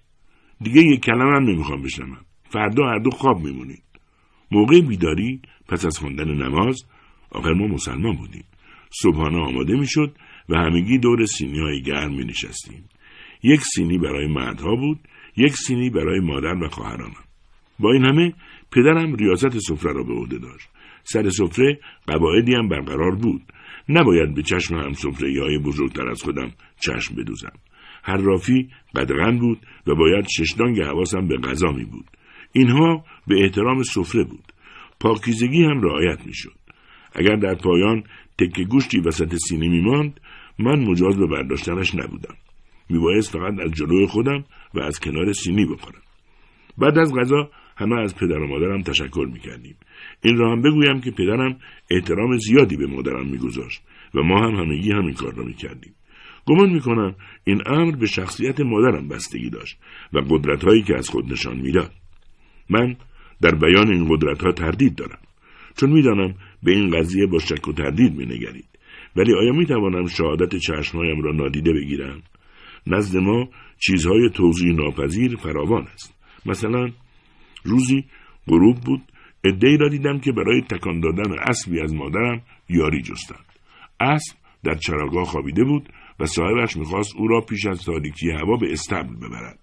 دیگه 0.61 0.81
یک 0.81 0.99
کلمه 0.99 1.35
هم 1.35 1.43
نمی‌خوام 1.43 1.81
بشنوم. 1.81 2.17
فردا 2.49 2.85
هر 2.85 2.99
دو 2.99 3.09
خواب 3.09 3.41
میمونید. 3.41 3.83
موقع 4.51 4.81
بیداری 4.81 5.41
پس 5.67 5.85
از 5.85 5.97
خواندن 5.97 6.31
نماز 6.31 6.83
آخر 7.31 7.53
ما 7.53 7.67
مسلمان 7.67 8.15
بودیم. 8.15 8.43
صبحانه 8.89 9.37
آماده 9.37 9.73
می‌شد 9.73 10.15
و 10.49 10.57
همگی 10.57 10.97
دور 10.97 11.25
سینی 11.25 11.59
های 11.59 11.81
گرم 11.81 12.13
می 12.13 12.25
نشستیم. 12.25 12.89
یک 13.43 13.61
سینی 13.61 13.97
برای 13.97 14.27
مردها 14.27 14.75
بود 14.75 14.99
یک 15.37 15.55
سینی 15.55 15.89
برای 15.89 16.19
مادر 16.19 16.63
و 16.63 16.69
خواهرانم. 16.69 17.23
با 17.79 17.93
این 17.93 18.05
همه 18.05 18.33
پدرم 18.71 19.15
ریاست 19.15 19.59
سفره 19.59 19.93
را 19.93 20.03
به 20.03 20.13
عهده 20.13 20.37
داشت. 20.37 20.69
سر 21.03 21.29
سفره 21.29 21.79
قواعدی 22.07 22.55
هم 22.55 22.69
برقرار 22.69 23.15
بود. 23.15 23.41
نباید 23.89 24.35
به 24.35 24.41
چشم 24.41 24.75
هم 24.75 24.93
های 25.41 25.57
بزرگتر 25.57 26.09
از 26.09 26.21
خودم 26.21 26.51
چشم 26.79 27.15
بدوزم. 27.15 27.53
هر 28.03 28.17
رافی 28.17 28.69
قدغن 28.95 29.39
بود 29.39 29.59
و 29.87 29.95
باید 29.95 30.27
ششدانگ 30.37 30.81
حواسم 30.81 31.27
به 31.27 31.37
غذا 31.37 31.71
می 31.71 31.85
بود. 31.85 32.05
اینها 32.51 33.05
به 33.27 33.43
احترام 33.43 33.83
سفره 33.83 34.23
بود. 34.23 34.53
پاکیزگی 34.99 35.63
هم 35.63 35.81
رعایت 35.81 36.25
می‌شد 36.25 36.55
اگر 37.15 37.35
در 37.35 37.55
پایان 37.55 38.03
تکه 38.37 38.63
گوشتی 38.63 38.99
وسط 38.99 39.35
سینه 39.35 39.67
میماند 39.69 40.19
من 40.59 40.79
مجاز 40.79 41.17
به 41.17 41.27
برداشتنش 41.27 41.95
نبودم. 41.95 42.35
میبایست 42.89 43.31
فقط 43.31 43.59
از 43.59 43.71
جلوی 43.71 44.07
خودم 44.07 44.45
و 44.73 44.79
از 44.79 44.99
کنار 44.99 45.33
سینی 45.33 45.65
بخورم. 45.65 46.01
بعد 46.77 46.97
از 46.97 47.13
غذا 47.15 47.49
همه 47.77 48.01
از 48.01 48.15
پدر 48.15 48.39
و 48.39 48.47
مادرم 48.47 48.81
تشکر 48.81 49.27
می‌کردیم. 49.33 49.75
این 50.21 50.37
را 50.37 50.51
هم 50.51 50.61
بگویم 50.61 51.01
که 51.01 51.11
پدرم 51.11 51.57
احترام 51.91 52.37
زیادی 52.37 52.77
به 52.77 52.87
مادرم 52.87 53.27
میگذاشت 53.27 53.81
و 54.15 54.21
ما 54.23 54.47
هم 54.47 54.55
همگی 54.55 54.91
همین 54.91 55.13
کار 55.13 55.33
را 55.33 55.43
می‌کردیم. 55.43 55.93
گمان 56.45 56.69
می‌کنم 56.69 57.15
این 57.43 57.61
امر 57.65 57.95
به 57.95 58.05
شخصیت 58.05 58.59
مادرم 58.59 59.07
بستگی 59.07 59.49
داشت 59.49 59.77
و 60.13 60.19
قدرتهایی 60.19 60.83
که 60.83 60.95
از 60.95 61.09
خود 61.09 61.31
نشان 61.31 61.57
می‌داد. 61.57 61.91
من 62.69 62.95
در 63.41 63.55
بیان 63.55 63.93
این 63.93 64.07
قدرتها 64.09 64.51
تردید 64.51 64.95
دارم. 64.95 65.19
چون 65.77 65.89
می‌دانم 65.91 66.35
به 66.63 66.71
این 66.71 66.89
قضیه 66.89 67.25
با 67.25 67.39
شک 67.39 67.67
و 67.67 67.73
تردید 67.73 68.15
مینگرید. 68.15 68.65
ولی 69.15 69.33
آیا 69.33 69.51
می‌توانم 69.51 70.07
شهادت 70.07 70.55
چشمهایم 70.55 71.21
را 71.21 71.31
نادیده 71.31 71.73
بگیرم؟ 71.73 72.21
نزد 72.87 73.17
ما 73.17 73.49
چیزهای 73.79 74.29
توضیح 74.29 74.75
ناپذیر 74.75 75.35
فراوان 75.35 75.87
است. 75.93 76.13
مثلا 76.45 76.89
روزی 77.63 78.05
غروب 78.47 78.77
بود. 78.77 79.01
ادهی 79.43 79.77
را 79.77 79.89
دیدم 79.89 80.19
که 80.19 80.31
برای 80.31 80.61
تکان 80.61 80.99
دادن 80.99 81.39
اسبی 81.49 81.81
از 81.81 81.95
مادرم 81.95 82.41
یاری 82.69 83.01
جستند. 83.01 83.45
اسب 83.99 84.37
در 84.63 84.73
چراگاه 84.73 85.25
خوابیده 85.25 85.63
بود 85.63 85.89
و 86.19 86.25
صاحبش 86.25 86.77
می‌خواست 86.77 87.15
او 87.15 87.27
را 87.27 87.41
پیش 87.41 87.65
از 87.65 87.85
تاریکی 87.85 88.31
هوا 88.31 88.57
به 88.57 88.71
استبل 88.71 89.15
ببرد. 89.15 89.59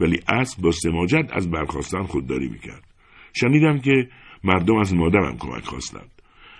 ولی 0.00 0.20
اسب 0.28 0.62
با 0.62 0.70
سماجت 0.70 1.28
از 1.32 1.50
برخواستن 1.50 2.02
خودداری 2.02 2.48
می‌کرد. 2.48 2.84
شنیدم 3.36 3.78
که 3.78 4.08
مردم 4.44 4.76
از 4.76 4.94
مادرم 4.94 5.36
کمک 5.38 5.64
خواستند. 5.64 6.10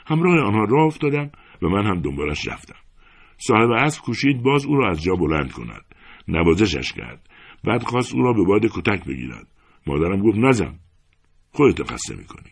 همراه 0.06 0.46
آنها 0.46 0.64
راه 0.64 0.86
افتادم 0.86 1.30
و 1.62 1.68
من 1.68 1.86
هم 1.86 2.00
دنبالش 2.00 2.48
رفتم. 2.48 2.78
صاحب 3.38 3.70
اسب 3.70 4.02
کوشید 4.02 4.42
باز 4.42 4.66
او 4.66 4.76
را 4.76 4.90
از 4.90 5.02
جا 5.02 5.14
بلند 5.14 5.52
کند. 5.52 5.84
نوازشش 6.28 6.92
کرد. 6.92 7.28
بعد 7.64 7.82
خواست 7.82 8.14
او 8.14 8.22
را 8.22 8.32
به 8.32 8.44
باد 8.44 8.66
کتک 8.66 9.04
بگیرد. 9.04 9.46
مادرم 9.86 10.22
گفت 10.22 10.38
نزن. 10.38 10.78
خودت 11.52 11.92
خسته 11.92 12.16
می‌کنی. 12.16 12.50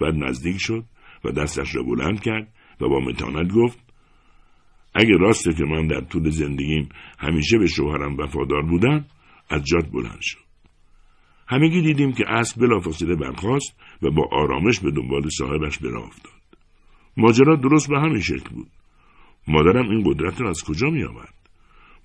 بعد 0.00 0.14
نزدیک 0.14 0.56
شد 0.58 0.84
و 1.24 1.30
دستش 1.30 1.76
را 1.76 1.82
بلند 1.82 2.20
کرد 2.20 2.54
و 2.80 2.88
با 2.88 3.00
متانت 3.00 3.52
گفت 3.52 3.78
اگه 4.94 5.16
راسته 5.16 5.52
که 5.52 5.64
من 5.64 5.86
در 5.86 6.00
طول 6.00 6.30
زندگیم 6.30 6.88
همیشه 7.18 7.58
به 7.58 7.66
شوهرم 7.66 8.16
وفادار 8.16 8.62
بودم 8.62 9.04
از 9.50 9.64
جاد 9.64 9.90
بلند 9.90 10.18
شد 10.20 10.38
همگی 11.48 11.82
دیدیم 11.82 12.12
که 12.12 12.24
اسب 12.28 12.60
بلافاصله 12.60 13.14
برخاست 13.14 13.76
و 14.02 14.10
با 14.10 14.28
آرامش 14.32 14.80
به 14.80 14.90
دنبال 14.90 15.28
صاحبش 15.28 15.78
به 15.78 15.90
راه 15.90 16.06
افتاد. 16.06 16.32
ماجرا 17.16 17.56
درست 17.56 17.88
به 17.88 18.00
همین 18.00 18.20
شکل 18.20 18.54
بود. 18.54 18.70
مادرم 19.48 19.90
این 19.90 20.02
قدرت 20.06 20.40
را 20.40 20.48
از 20.48 20.64
کجا 20.64 20.90
می 20.90 21.04
آورد 21.04 21.34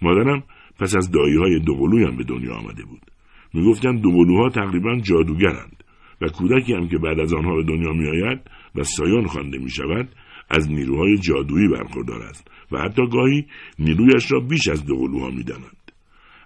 مادرم 0.01 0.43
پس 0.79 0.95
از 0.95 1.11
دایی 1.11 1.37
های 1.37 1.59
دوقلویم 1.59 2.17
به 2.17 2.23
دنیا 2.23 2.55
آمده 2.55 2.85
بود. 2.85 3.11
می‌گفتند 3.55 4.01
دوقلوها 4.01 4.49
تقریبا 4.49 4.99
جادوگرند 4.99 5.83
و 6.21 6.27
کودکی 6.27 6.73
هم 6.73 6.87
که 6.89 6.97
بعد 6.97 7.19
از 7.19 7.33
آنها 7.33 7.55
به 7.55 7.63
دنیا 7.63 7.93
میآید 7.93 8.39
و 8.75 8.83
سایان 8.83 9.25
خوانده 9.25 9.57
می 9.57 9.69
شود 9.69 10.09
از 10.49 10.71
نیروهای 10.71 11.17
جادویی 11.17 11.67
برخوردار 11.67 12.21
است 12.21 12.51
و 12.71 12.77
حتی 12.77 13.07
گاهی 13.07 13.45
نیرویش 13.79 14.31
را 14.31 14.39
بیش 14.39 14.67
از 14.67 14.85
دوقلوها 14.85 15.29
می‌دانند 15.29 15.91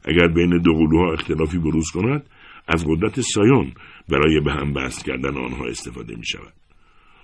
اگر 0.05 0.27
بین 0.27 0.57
دوقلوها 0.57 1.13
اختلافی 1.13 1.57
بروز 1.57 1.91
کند 1.91 2.29
از 2.67 2.85
قدرت 2.87 3.21
سایون 3.21 3.71
برای 4.09 4.39
به 4.39 4.51
هم 4.51 4.73
بست 4.73 5.05
کردن 5.05 5.37
آنها 5.37 5.65
استفاده 5.65 6.15
می 6.15 6.25
شود. 6.25 6.53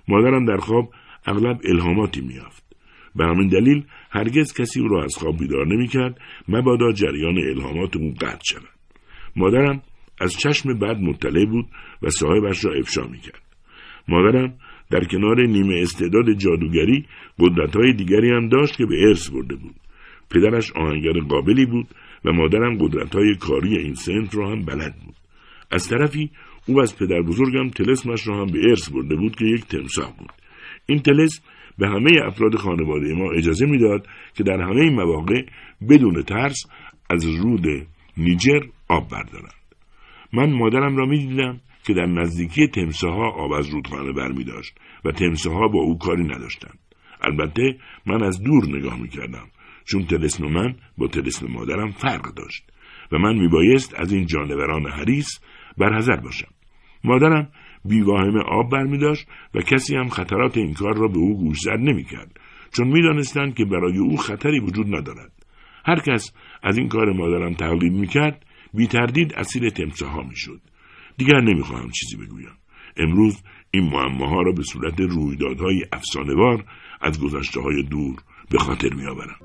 مادرم 0.08 0.44
در 0.44 0.56
خواب 0.56 0.90
اغلب 1.26 1.60
الهاماتی 1.64 2.20
میافت 2.20 2.76
به 3.16 3.24
همین 3.24 3.48
دلیل 3.48 3.84
هرگز 4.10 4.54
کسی 4.54 4.80
او 4.80 4.88
را 4.88 5.04
از 5.04 5.16
خواب 5.16 5.38
بیدار 5.38 5.66
نمی‌کرد 5.66 6.20
مبادا 6.48 6.92
جریان 6.92 7.38
الهامات 7.38 7.96
او 7.96 8.14
قطع 8.20 8.40
شود. 8.52 8.75
مادرم 9.36 9.82
از 10.20 10.32
چشم 10.36 10.78
بد 10.78 10.96
مطلع 11.00 11.44
بود 11.44 11.66
و 12.02 12.10
صاحبش 12.10 12.64
را 12.64 12.72
افشا 12.72 13.06
می‌کرد. 13.06 13.42
مادرم 14.08 14.54
در 14.90 15.04
کنار 15.04 15.46
نیمه 15.46 15.80
استعداد 15.82 16.32
جادوگری 16.32 17.06
قدرتهای 17.38 17.92
دیگری 17.92 18.30
هم 18.30 18.48
داشت 18.48 18.76
که 18.76 18.86
به 18.86 18.94
ارث 19.08 19.30
برده 19.30 19.56
بود. 19.56 19.74
پدرش 20.30 20.72
آهنگر 20.72 21.20
قابلی 21.28 21.66
بود 21.66 21.86
و 22.24 22.32
مادرم 22.32 22.78
قدرتهای 22.78 23.34
کاری 23.34 23.78
این 23.78 23.94
سنت 23.94 24.34
را 24.34 24.50
هم 24.50 24.64
بلد 24.64 24.94
بود. 25.04 25.14
از 25.70 25.88
طرفی 25.88 26.30
او 26.66 26.80
از 26.80 26.98
پدر 26.98 27.22
بزرگم 27.22 27.68
تلسمش 27.68 28.28
را 28.28 28.40
هم 28.40 28.46
به 28.46 28.58
ارث 28.68 28.90
برده 28.90 29.16
بود 29.16 29.36
که 29.36 29.44
یک 29.44 29.64
تمساح 29.64 30.12
بود. 30.18 30.32
این 30.86 30.98
تلسم 30.98 31.42
به 31.78 31.88
همه 31.88 32.10
افراد 32.24 32.54
خانواده 32.54 33.14
ما 33.14 33.32
اجازه 33.32 33.66
می‌داد 33.66 34.06
که 34.34 34.44
در 34.44 34.60
همه 34.60 34.90
مواقع 34.90 35.42
بدون 35.88 36.22
ترس 36.22 36.56
از 37.10 37.26
رود 37.26 37.86
نیجر 38.16 38.60
آب 38.88 39.08
بردارند. 39.08 39.52
من 40.32 40.52
مادرم 40.52 40.96
را 40.96 41.06
می‌دیدم 41.06 41.60
که 41.84 41.94
در 41.94 42.06
نزدیکی 42.06 42.68
تمساها 42.68 43.30
آب 43.30 43.52
از 43.52 43.68
رودخانه 43.68 44.12
برمی 44.12 44.44
داشت 44.44 44.78
و 45.04 45.12
تمساها 45.12 45.68
با 45.68 45.80
او 45.80 45.98
کاری 45.98 46.24
نداشتند. 46.24 46.78
البته 47.20 47.78
من 48.06 48.22
از 48.22 48.42
دور 48.42 48.78
نگاه 48.78 49.00
می‌کردم 49.00 49.46
چون 49.84 50.06
تلسم 50.06 50.46
من 50.46 50.74
با 50.98 51.06
تلسم 51.06 51.46
مادرم 51.46 51.90
فرق 51.90 52.34
داشت 52.34 52.72
و 53.12 53.18
من 53.18 53.38
میبایست 53.38 53.94
از 54.00 54.12
این 54.12 54.26
جانوران 54.26 54.86
حریس 54.86 55.40
برحضر 55.78 56.16
باشم. 56.16 56.48
مادرم 57.04 57.50
بیواهمه 57.84 58.40
آب 58.40 58.70
برمی 58.70 58.98
داشت 58.98 59.28
و 59.54 59.60
کسی 59.60 59.96
هم 59.96 60.08
خطرات 60.08 60.56
این 60.56 60.74
کار 60.74 60.96
را 60.96 61.08
به 61.08 61.18
او 61.18 61.38
گوش 61.38 61.58
زد 61.60 61.78
نمی 61.78 62.04
کرد 62.04 62.40
چون 62.76 62.88
می 62.88 63.02
دانستند 63.02 63.54
که 63.54 63.64
برای 63.64 63.98
او 63.98 64.16
خطری 64.16 64.60
وجود 64.60 64.94
ندارد. 64.94 65.32
هر 65.86 66.00
کس 66.00 66.32
از 66.62 66.78
این 66.78 66.88
کار 66.88 67.12
مادرم 67.12 67.54
تقلید 67.54 67.92
می 67.92 68.06
کرد 68.06 68.46
بی 68.74 68.86
تردید 68.86 69.34
اسیر 69.34 69.70
تمسه 69.70 70.06
ها 70.06 70.22
می 70.22 70.36
شد 70.36 70.60
دیگر 71.16 71.40
نمی 71.40 71.62
خواهم 71.62 71.90
چیزی 71.90 72.16
بگویم 72.16 72.56
امروز 72.96 73.42
این 73.70 73.84
معماها 73.84 74.42
را 74.42 74.52
به 74.52 74.62
صورت 74.62 75.00
رویدادهای 75.00 75.82
افسانهوار 75.92 76.64
از 77.00 77.20
گذشته 77.20 77.60
های 77.60 77.82
دور 77.82 78.16
به 78.50 78.58
خاطر 78.58 78.94
می 78.94 79.06
آورم. 79.06 79.36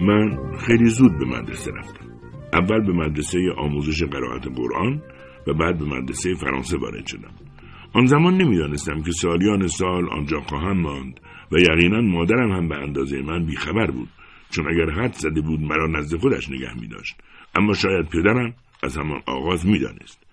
من 0.00 0.56
خیلی 0.58 0.86
زود 0.86 1.18
به 1.18 1.24
مدرسه 1.24 1.70
رفتم. 1.70 2.06
اول 2.52 2.86
به 2.86 2.92
مدرسه 2.92 3.38
آموزش 3.58 4.02
قرائت 4.02 4.46
قرآن 4.46 5.02
و 5.46 5.54
بعد 5.54 5.78
به 5.78 5.84
مدرسه 5.84 6.34
فرانسه 6.34 6.78
وارد 6.78 7.06
شدم. 7.06 7.34
آن 7.92 8.06
زمان 8.06 8.36
نمی‌دانستم 8.36 9.02
که 9.02 9.10
سالیان 9.10 9.66
سال 9.66 10.08
آنجا 10.10 10.40
خواهم 10.40 10.80
ماند 10.80 11.20
و 11.52 11.58
یقینا 11.58 12.00
مادرم 12.00 12.52
هم 12.52 12.68
به 12.68 12.76
اندازه 12.76 13.22
من 13.22 13.46
بیخبر 13.46 13.90
بود 13.90 14.08
چون 14.50 14.68
اگر 14.68 14.90
حد 14.90 15.12
زده 15.12 15.40
بود 15.40 15.60
مرا 15.60 15.86
نزد 15.86 16.16
خودش 16.16 16.50
نگه 16.50 16.80
می 16.80 16.88
داشت. 16.88 17.16
اما 17.54 17.72
شاید 17.72 18.08
پدرم 18.08 18.54
از 18.82 18.96
همان 18.96 19.22
آغاز 19.26 19.66
می‌دانست 19.66 20.26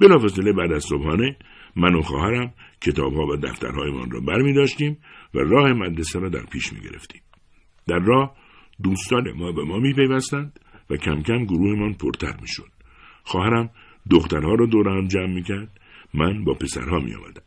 بلافاصله 0.00 0.52
بعد 0.52 0.72
از 0.72 0.84
صبحانه 0.84 1.36
من 1.76 1.94
و 1.94 2.02
خواهرم 2.02 2.52
کتابها 2.80 3.26
و 3.26 3.36
دفترهایمان 3.36 4.10
را 4.10 4.20
بر 4.20 4.42
می 4.42 4.54
داشتیم 4.54 4.98
و 5.34 5.38
راه 5.38 5.72
مدرسه 5.72 6.18
را 6.18 6.28
در 6.28 6.42
پیش 6.52 6.72
می 6.72 6.80
گرفتیم. 6.80 7.20
در 7.86 7.98
راه 7.98 8.36
دوستان 8.82 9.32
ما 9.32 9.52
به 9.52 9.64
ما 9.64 9.78
می 9.78 9.92
پیوستند 9.92 10.60
و 10.90 10.96
کم 10.96 11.22
کم 11.22 11.44
گروهمان 11.44 11.94
پرتر 11.94 12.36
می 12.40 12.48
شد. 12.48 12.68
خواهرم 13.22 13.70
دخترها 14.10 14.54
را 14.54 14.66
دور 14.66 14.88
هم 14.88 15.08
جمع 15.08 15.34
می 15.34 15.42
کرد 15.42 15.80
من 16.14 16.44
با 16.44 16.54
پسرها 16.54 16.98
می 16.98 17.14
آمدم. 17.14 17.42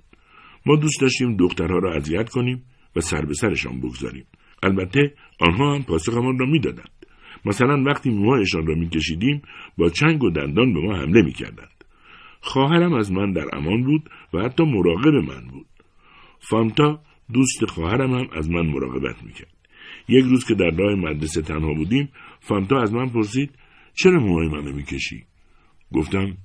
ما 0.66 0.76
دوست 0.76 1.02
داشتیم 1.02 1.38
دخترها 1.38 1.78
را 1.78 1.94
اذیت 1.94 2.30
کنیم 2.30 2.64
و 2.96 3.02
سر 3.02 3.26
به 3.26 3.34
سرشان 3.34 3.80
بگذاریم. 3.80 4.26
البته 4.68 5.14
آنها 5.40 5.76
هم 5.76 5.84
پاسخمان 5.84 6.40
را 6.40 6.46
می‌دادند. 6.46 7.06
مثلا 7.46 7.84
وقتی 7.84 8.10
موهایشان 8.10 8.68
را 8.68 8.76
میکشیدیم 8.76 9.42
با 9.78 9.90
چنگ 9.90 10.24
و 10.24 10.30
دندان 10.30 10.74
به 10.74 10.80
ما 10.80 10.96
حمله 10.96 11.22
می‌کردند. 11.22 11.84
خواهرم 12.42 12.94
از 12.94 13.12
من 13.12 13.32
در 13.32 13.46
امان 13.54 13.84
بود 13.84 14.10
و 14.34 14.40
حتی 14.40 14.64
مراقب 14.64 15.14
من 15.14 15.48
بود. 15.52 15.68
فانتا 16.40 17.02
دوست 17.34 17.66
خواهرم 17.66 18.14
هم 18.14 18.28
از 18.34 18.50
من 18.50 18.66
مراقبت 18.66 19.24
می‌کرد. 19.24 19.58
یک 20.08 20.26
روز 20.26 20.46
که 20.46 20.56
در 20.56 20.70
راه 20.70 20.96
مدرسه 20.96 21.42
تنها 21.42 21.74
بودیم 21.74 22.10
فانتا 22.40 22.82
از 22.82 22.94
من 22.94 23.10
پرسید 23.10 23.52
چرا 23.94 24.20
موهای 24.20 24.48
منو 24.48 24.74
می‌کشی 24.74 25.24
گفتم 25.94 26.38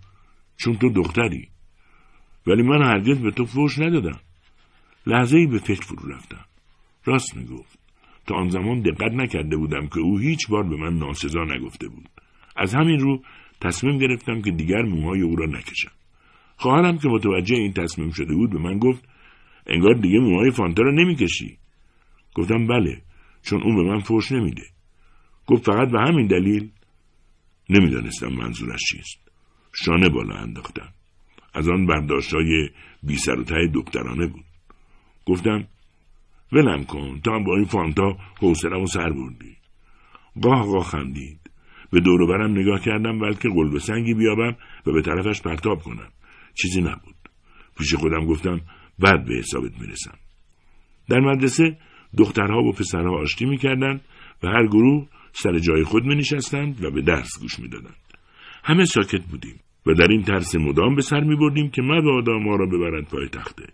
چون 0.57 0.77
تو 0.77 0.89
دختری 0.89 1.49
ولی 2.47 2.63
من 2.63 2.83
هرگز 2.83 3.19
به 3.23 3.31
تو 3.31 3.45
فوش 3.45 3.79
ندادم 3.79 4.21
لحظه 5.07 5.39
ای 5.39 5.47
به 5.47 5.59
فکر 5.59 5.81
فرو 5.81 6.13
رفتم 6.15 6.45
راست 7.05 7.37
می‌گفت 7.37 7.82
تا 8.27 8.35
آن 8.35 8.49
زمان 8.49 8.81
دقت 8.81 9.13
نکرده 9.13 9.57
بودم 9.57 9.87
که 9.87 10.01
او 10.01 10.19
هیچ 10.19 10.49
بار 10.49 10.63
به 10.63 10.77
من 10.77 10.99
ناسزا 10.99 11.45
نگفته 11.45 11.89
بود. 11.89 12.09
از 12.57 12.75
همین 12.75 12.99
رو 12.99 13.23
تصمیم 13.61 13.99
گرفتم 13.99 14.43
که 14.43 14.51
دیگر 14.51 14.83
موهای 14.83 15.21
او 15.21 15.37
را 15.37 15.47
نکشم. 15.47 15.93
خواهرم 16.57 16.99
که 16.99 17.09
متوجه 17.09 17.57
این 17.57 17.73
تصمیم 17.73 18.11
شده 18.11 18.35
بود 18.35 18.51
به 18.51 18.59
من 18.59 18.79
گفت 18.79 19.09
انگار 19.67 19.95
دیگه 19.95 20.19
موهای 20.19 20.51
فانتا 20.51 20.83
را 20.83 20.91
نمی‌کشی. 20.91 21.59
گفتم 22.35 22.67
بله 22.67 23.03
چون 23.43 23.63
او 23.63 23.75
به 23.75 23.83
من 23.83 23.99
فوش 23.99 24.33
نمیده. 24.33 24.63
گفت 25.47 25.65
فقط 25.65 25.91
به 25.91 26.01
همین 26.01 26.27
دلیل؟ 26.27 26.71
نمی‌دانستم 27.71 28.29
منظورش 28.29 28.81
چیست. 28.91 29.31
شانه 29.75 30.09
بالا 30.09 30.35
انداختم. 30.35 30.89
از 31.55 31.69
آن 31.69 31.87
برداشتهای 31.87 32.69
بی 33.03 33.17
سر 33.17 33.39
و 33.41 33.45
ته 33.45 33.71
دکترانه 33.75 34.27
بود. 34.27 34.45
گفتم 35.27 35.65
ولم 36.53 36.85
کن. 36.85 37.21
تا 37.25 37.39
با 37.39 37.57
این 37.57 37.65
فانتا 37.65 38.17
حوصله‌مو 38.41 38.87
سر 38.87 39.11
بردی. 39.11 39.57
گاه 40.43 40.67
گاه 40.73 40.85
خندید. 40.85 41.41
به 41.91 42.01
دور 42.01 42.27
برم 42.27 42.59
نگاه 42.59 42.81
کردم 42.81 43.19
بلکه 43.19 43.49
قلب 43.49 43.79
سنگی 43.79 44.15
بیابم 44.15 44.57
و 44.87 44.93
به 44.93 45.03
طرفش 45.03 45.43
پرتاب 45.43 45.83
کنم. 45.83 46.09
چیزی 46.55 46.81
نبود. 46.81 47.15
پیش 47.79 47.95
خودم 47.95 48.27
گفتم 48.27 48.61
بعد 48.99 49.25
به 49.25 49.35
حسابت 49.35 49.81
می‌رسم. 49.81 50.19
در 51.09 51.21
مدرسه 51.21 51.77
دخترها 52.19 52.63
و 52.63 52.73
پسرها 52.73 53.21
آشتی 53.21 53.45
می‌کردند 53.45 54.01
و 54.43 54.49
هر 54.49 54.67
گروه 54.67 55.09
سر 55.33 55.59
جای 55.59 55.85
خود 55.85 56.05
می 56.05 56.15
نشستند 56.15 56.85
و 56.85 56.91
به 56.91 57.03
درس 57.03 57.41
گوش 57.41 57.59
می 57.59 57.69
دادند. 57.69 57.97
همه 58.65 58.85
ساکت 58.85 59.25
بودیم 59.31 59.61
و 59.87 59.95
در 59.95 60.09
این 60.11 60.23
ترس 60.23 60.55
مدام 60.55 60.95
به 60.95 61.03
سر 61.03 61.21
می 61.21 61.37
بردیم 61.37 61.71
که 61.71 61.83
مبادا 61.83 62.39
ما 62.39 62.57
را 62.57 62.67
ببرند 62.67 63.09
پای 63.09 63.29
تخته. 63.29 63.65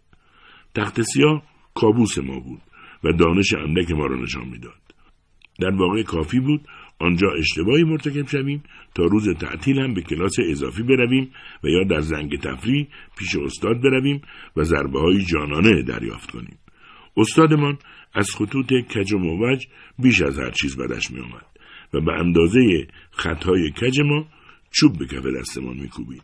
تخت 0.75 1.03
سیاه 1.03 1.43
کابوس 1.75 2.19
ما 2.19 2.41
بود. 2.41 2.61
و 3.05 3.13
دانش 3.13 3.55
اندک 3.55 3.91
ما 3.91 4.07
را 4.07 4.21
نشان 4.21 4.49
می‌داد. 4.49 4.89
در 5.61 5.71
واقع 5.71 6.03
کافی 6.03 6.41
بود 6.41 6.61
آنجا 6.99 7.29
اشتباهی 7.39 7.85
مرتکب 7.85 8.29
شویم 8.29 8.63
تا 8.95 9.05
روز 9.05 9.29
تعطیل 9.29 9.79
هم 9.79 9.95
به 9.95 10.03
کلاس 10.03 10.37
اضافی 10.51 10.83
برویم 10.83 11.31
و 11.65 11.69
یا 11.69 11.85
در 11.85 12.01
زنگ 12.01 12.41
تفریح 12.41 12.87
پیش 13.19 13.37
استاد 13.37 13.83
برویم 13.83 14.21
و 14.57 14.63
ضربه 14.63 15.01
های 15.01 15.25
جانانه 15.25 15.83
دریافت 15.83 16.31
کنیم. 16.31 16.59
استادمان 17.17 17.79
از 18.15 18.31
خطوط 18.31 18.73
کج 18.73 19.13
و 19.13 19.19
موج 19.19 19.67
بیش 19.99 20.23
از 20.23 20.39
هر 20.39 20.51
چیز 20.51 20.77
بدش 20.77 21.11
می 21.11 21.21
آمد 21.21 21.47
و 21.95 22.01
به 22.01 22.13
اندازه 22.13 22.87
خطهای 23.11 23.71
کج 23.71 24.01
ما 24.01 24.27
چوب 24.71 24.99
به 24.99 25.07
کف 25.07 25.27
دستمان 25.41 25.77
میکوبید. 25.77 26.23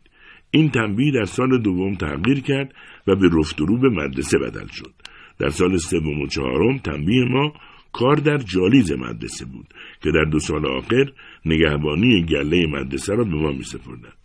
این 0.51 0.71
تنبیه 0.71 1.13
در 1.13 1.25
سال 1.25 1.63
دوم 1.63 1.95
تغییر 1.95 2.41
کرد 2.41 2.75
و 3.07 3.17
به 3.17 3.29
رفت 3.39 3.61
رو 3.61 3.79
به 3.79 3.89
مدرسه 3.89 4.39
بدل 4.39 4.67
شد. 4.67 4.95
در 5.39 5.49
سال 5.49 5.77
سوم 5.77 6.21
و 6.21 6.27
چهارم 6.27 6.79
تنبیه 6.79 7.25
ما 7.25 7.53
کار 7.93 8.17
در 8.17 8.39
جالیز 8.39 8.93
مدرسه 8.93 9.45
بود 9.45 9.67
که 10.03 10.11
در 10.11 10.25
دو 10.25 10.39
سال 10.39 10.67
آخر 10.67 11.13
نگهبانی 11.47 12.25
گله 12.25 12.67
مدرسه 12.67 13.15
را 13.15 13.25
به 13.25 13.35
ما 13.35 13.53
می 13.53 13.63
سپردند. 13.65 14.17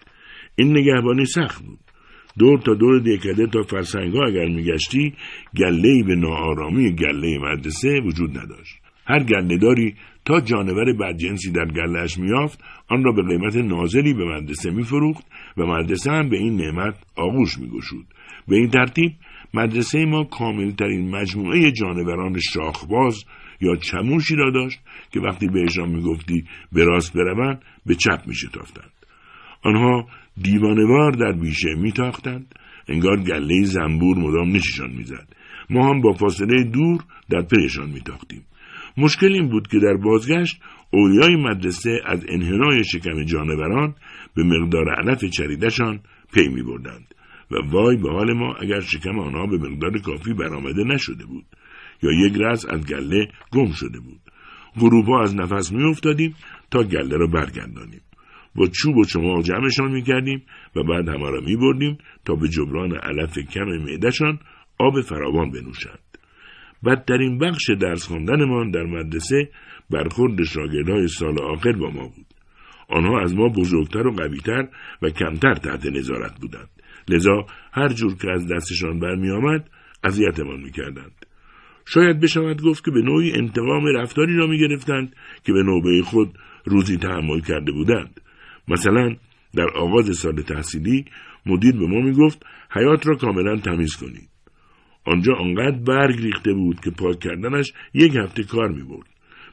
این 0.55 0.77
نگهبانی 0.77 1.25
سخت 1.25 1.65
بود. 1.65 1.79
دور 2.39 2.59
تا 2.59 2.73
دور 2.73 2.99
دیکده 2.99 3.47
تا 3.47 3.61
فرسنگا 3.61 4.25
اگر 4.25 4.45
میگشتی 4.45 5.13
گله 5.57 6.03
به 6.03 6.15
ناآرامی 6.15 6.95
گله 6.95 7.39
مدرسه 7.39 8.01
وجود 8.05 8.37
نداشت. 8.37 8.75
هر 9.09 9.23
گلهداری 9.23 9.95
تا 10.25 10.39
جانور 10.39 10.93
بدجنسی 10.93 11.51
در 11.51 11.65
گلهش 11.65 12.17
میافت 12.17 12.63
آن 12.89 13.03
را 13.03 13.11
به 13.11 13.23
قیمت 13.23 13.55
نازلی 13.55 14.13
به 14.13 14.25
مدرسه 14.25 14.71
میفروخت 14.71 15.25
و 15.57 15.65
مدرسه 15.65 16.11
هم 16.11 16.29
به 16.29 16.37
این 16.37 16.55
نعمت 16.55 16.95
آغوش 17.15 17.57
میگشود 17.57 18.05
به 18.47 18.55
این 18.55 18.69
ترتیب 18.69 19.11
مدرسه 19.53 20.05
ما 20.05 20.23
کاملترین 20.23 21.15
مجموعه 21.15 21.71
جانوران 21.71 22.39
شاخباز 22.39 23.25
یا 23.61 23.75
چموشی 23.75 24.35
را 24.35 24.51
داشت 24.51 24.79
که 25.11 25.19
وقتی 25.19 25.47
بهشان 25.47 25.89
می‌گفتی 25.89 26.43
به 26.71 26.83
راست 26.83 27.13
بروند 27.13 27.61
به 27.85 27.95
چپ 27.95 28.21
میشتافتند. 28.27 28.91
آنها 29.63 30.07
دیوانوار 30.41 31.11
در 31.11 31.31
بیشه 31.31 31.75
میتاختند. 31.75 32.55
انگار 32.87 33.23
گله 33.23 33.63
زنبور 33.63 34.17
مدام 34.17 34.55
نششان 34.55 34.91
می‌زد. 34.91 35.27
ما 35.69 35.89
هم 35.89 36.01
با 36.01 36.13
فاصله 36.13 36.63
دور 36.63 37.01
در 37.29 37.41
پیشان 37.41 37.89
میتاختیم. 37.89 38.45
مشکل 38.97 39.33
این 39.33 39.49
بود 39.49 39.67
که 39.67 39.79
در 39.79 39.97
بازگشت 39.97 40.61
اولیای 40.91 41.35
مدرسه 41.35 42.01
از 42.05 42.25
انحنای 42.29 42.83
شکم 42.83 43.23
جانوران 43.23 43.95
به 44.35 44.43
مقدار 44.43 44.89
علف 44.89 45.25
چریدشان 45.25 45.99
پی 46.33 46.47
می 46.47 46.63
بردند 46.63 47.15
و 47.51 47.55
وای 47.71 47.97
به 47.97 48.11
حال 48.11 48.33
ما 48.33 48.53
اگر 48.53 48.79
شکم 48.79 49.19
آنها 49.19 49.45
به 49.45 49.57
مقدار 49.57 49.99
کافی 49.99 50.33
برآمده 50.33 50.83
نشده 50.83 51.25
بود 51.25 51.45
یا 52.03 52.11
یک 52.11 52.33
رز 52.39 52.65
از 52.65 52.87
گله 52.87 53.27
گم 53.51 53.71
شده 53.71 53.99
بود 53.99 54.21
غروبها 54.79 55.21
از 55.21 55.35
نفس 55.35 55.71
می 55.71 55.83
افتادیم 55.83 56.35
تا 56.71 56.83
گله 56.83 57.17
را 57.17 57.27
برگردانیم 57.27 58.01
با 58.55 58.67
چوب 58.67 58.97
و 58.97 59.05
چماق 59.05 59.43
جمعشان 59.43 59.91
می 59.91 60.03
کردیم 60.03 60.43
و 60.75 60.83
بعد 60.83 61.07
همه 61.09 61.29
را 61.29 61.41
می 61.41 61.55
بردیم 61.55 61.97
تا 62.25 62.35
به 62.35 62.47
جبران 62.47 62.95
علف 62.95 63.37
کم 63.39 63.65
معدهشان 63.65 64.39
آب 64.79 65.01
فراوان 65.01 65.51
بنوشند. 65.51 65.99
بدترین 66.85 67.37
بخش 67.37 67.69
درس 67.69 68.07
خواندنمان 68.07 68.71
در 68.71 68.83
مدرسه 68.83 69.49
برخورد 69.89 70.43
شاگردهای 70.43 71.07
سال 71.07 71.39
آخر 71.39 71.71
با 71.71 71.89
ما 71.89 72.07
بود. 72.07 72.25
آنها 72.89 73.21
از 73.21 73.35
ما 73.35 73.49
بزرگتر 73.49 74.07
و 74.07 74.11
قویتر 74.11 74.67
و 75.01 75.09
کمتر 75.09 75.53
تحت 75.53 75.85
نظارت 75.85 76.39
بودند. 76.41 76.69
لذا 77.09 77.45
هر 77.73 77.87
جور 77.87 78.15
که 78.15 78.31
از 78.31 78.47
دستشان 78.47 78.99
برمی 78.99 79.31
آمد 79.31 79.69
اذیتمان 80.03 80.59
می‌کردند. 80.59 81.25
شاید 81.85 82.19
بشود 82.19 82.61
گفت 82.61 82.85
که 82.85 82.91
به 82.91 83.01
نوعی 83.01 83.31
انتقام 83.31 83.85
رفتاری 83.95 84.37
را 84.37 84.47
می 84.47 84.59
گرفتند 84.59 85.15
که 85.43 85.53
به 85.53 85.63
نوبه 85.63 86.01
خود 86.01 86.37
روزی 86.65 86.97
تحمل 86.97 87.39
کرده 87.39 87.71
بودند. 87.71 88.21
مثلا 88.67 89.15
در 89.55 89.67
آغاز 89.75 90.17
سال 90.17 90.41
تحصیلی 90.41 91.05
مدیر 91.45 91.71
به 91.71 91.87
ما 91.87 92.01
می 92.01 92.13
گفت 92.13 92.45
حیات 92.71 93.07
را 93.07 93.15
کاملا 93.15 93.57
تمیز 93.57 93.95
کنید. 93.95 94.29
آنجا 95.05 95.33
آنقدر 95.33 95.79
برگ 95.87 96.21
ریخته 96.21 96.53
بود 96.53 96.79
که 96.79 96.91
پاک 96.91 97.19
کردنش 97.19 97.73
یک 97.93 98.15
هفته 98.15 98.43
کار 98.43 98.67
می 98.67 98.83
برد. 98.83 99.07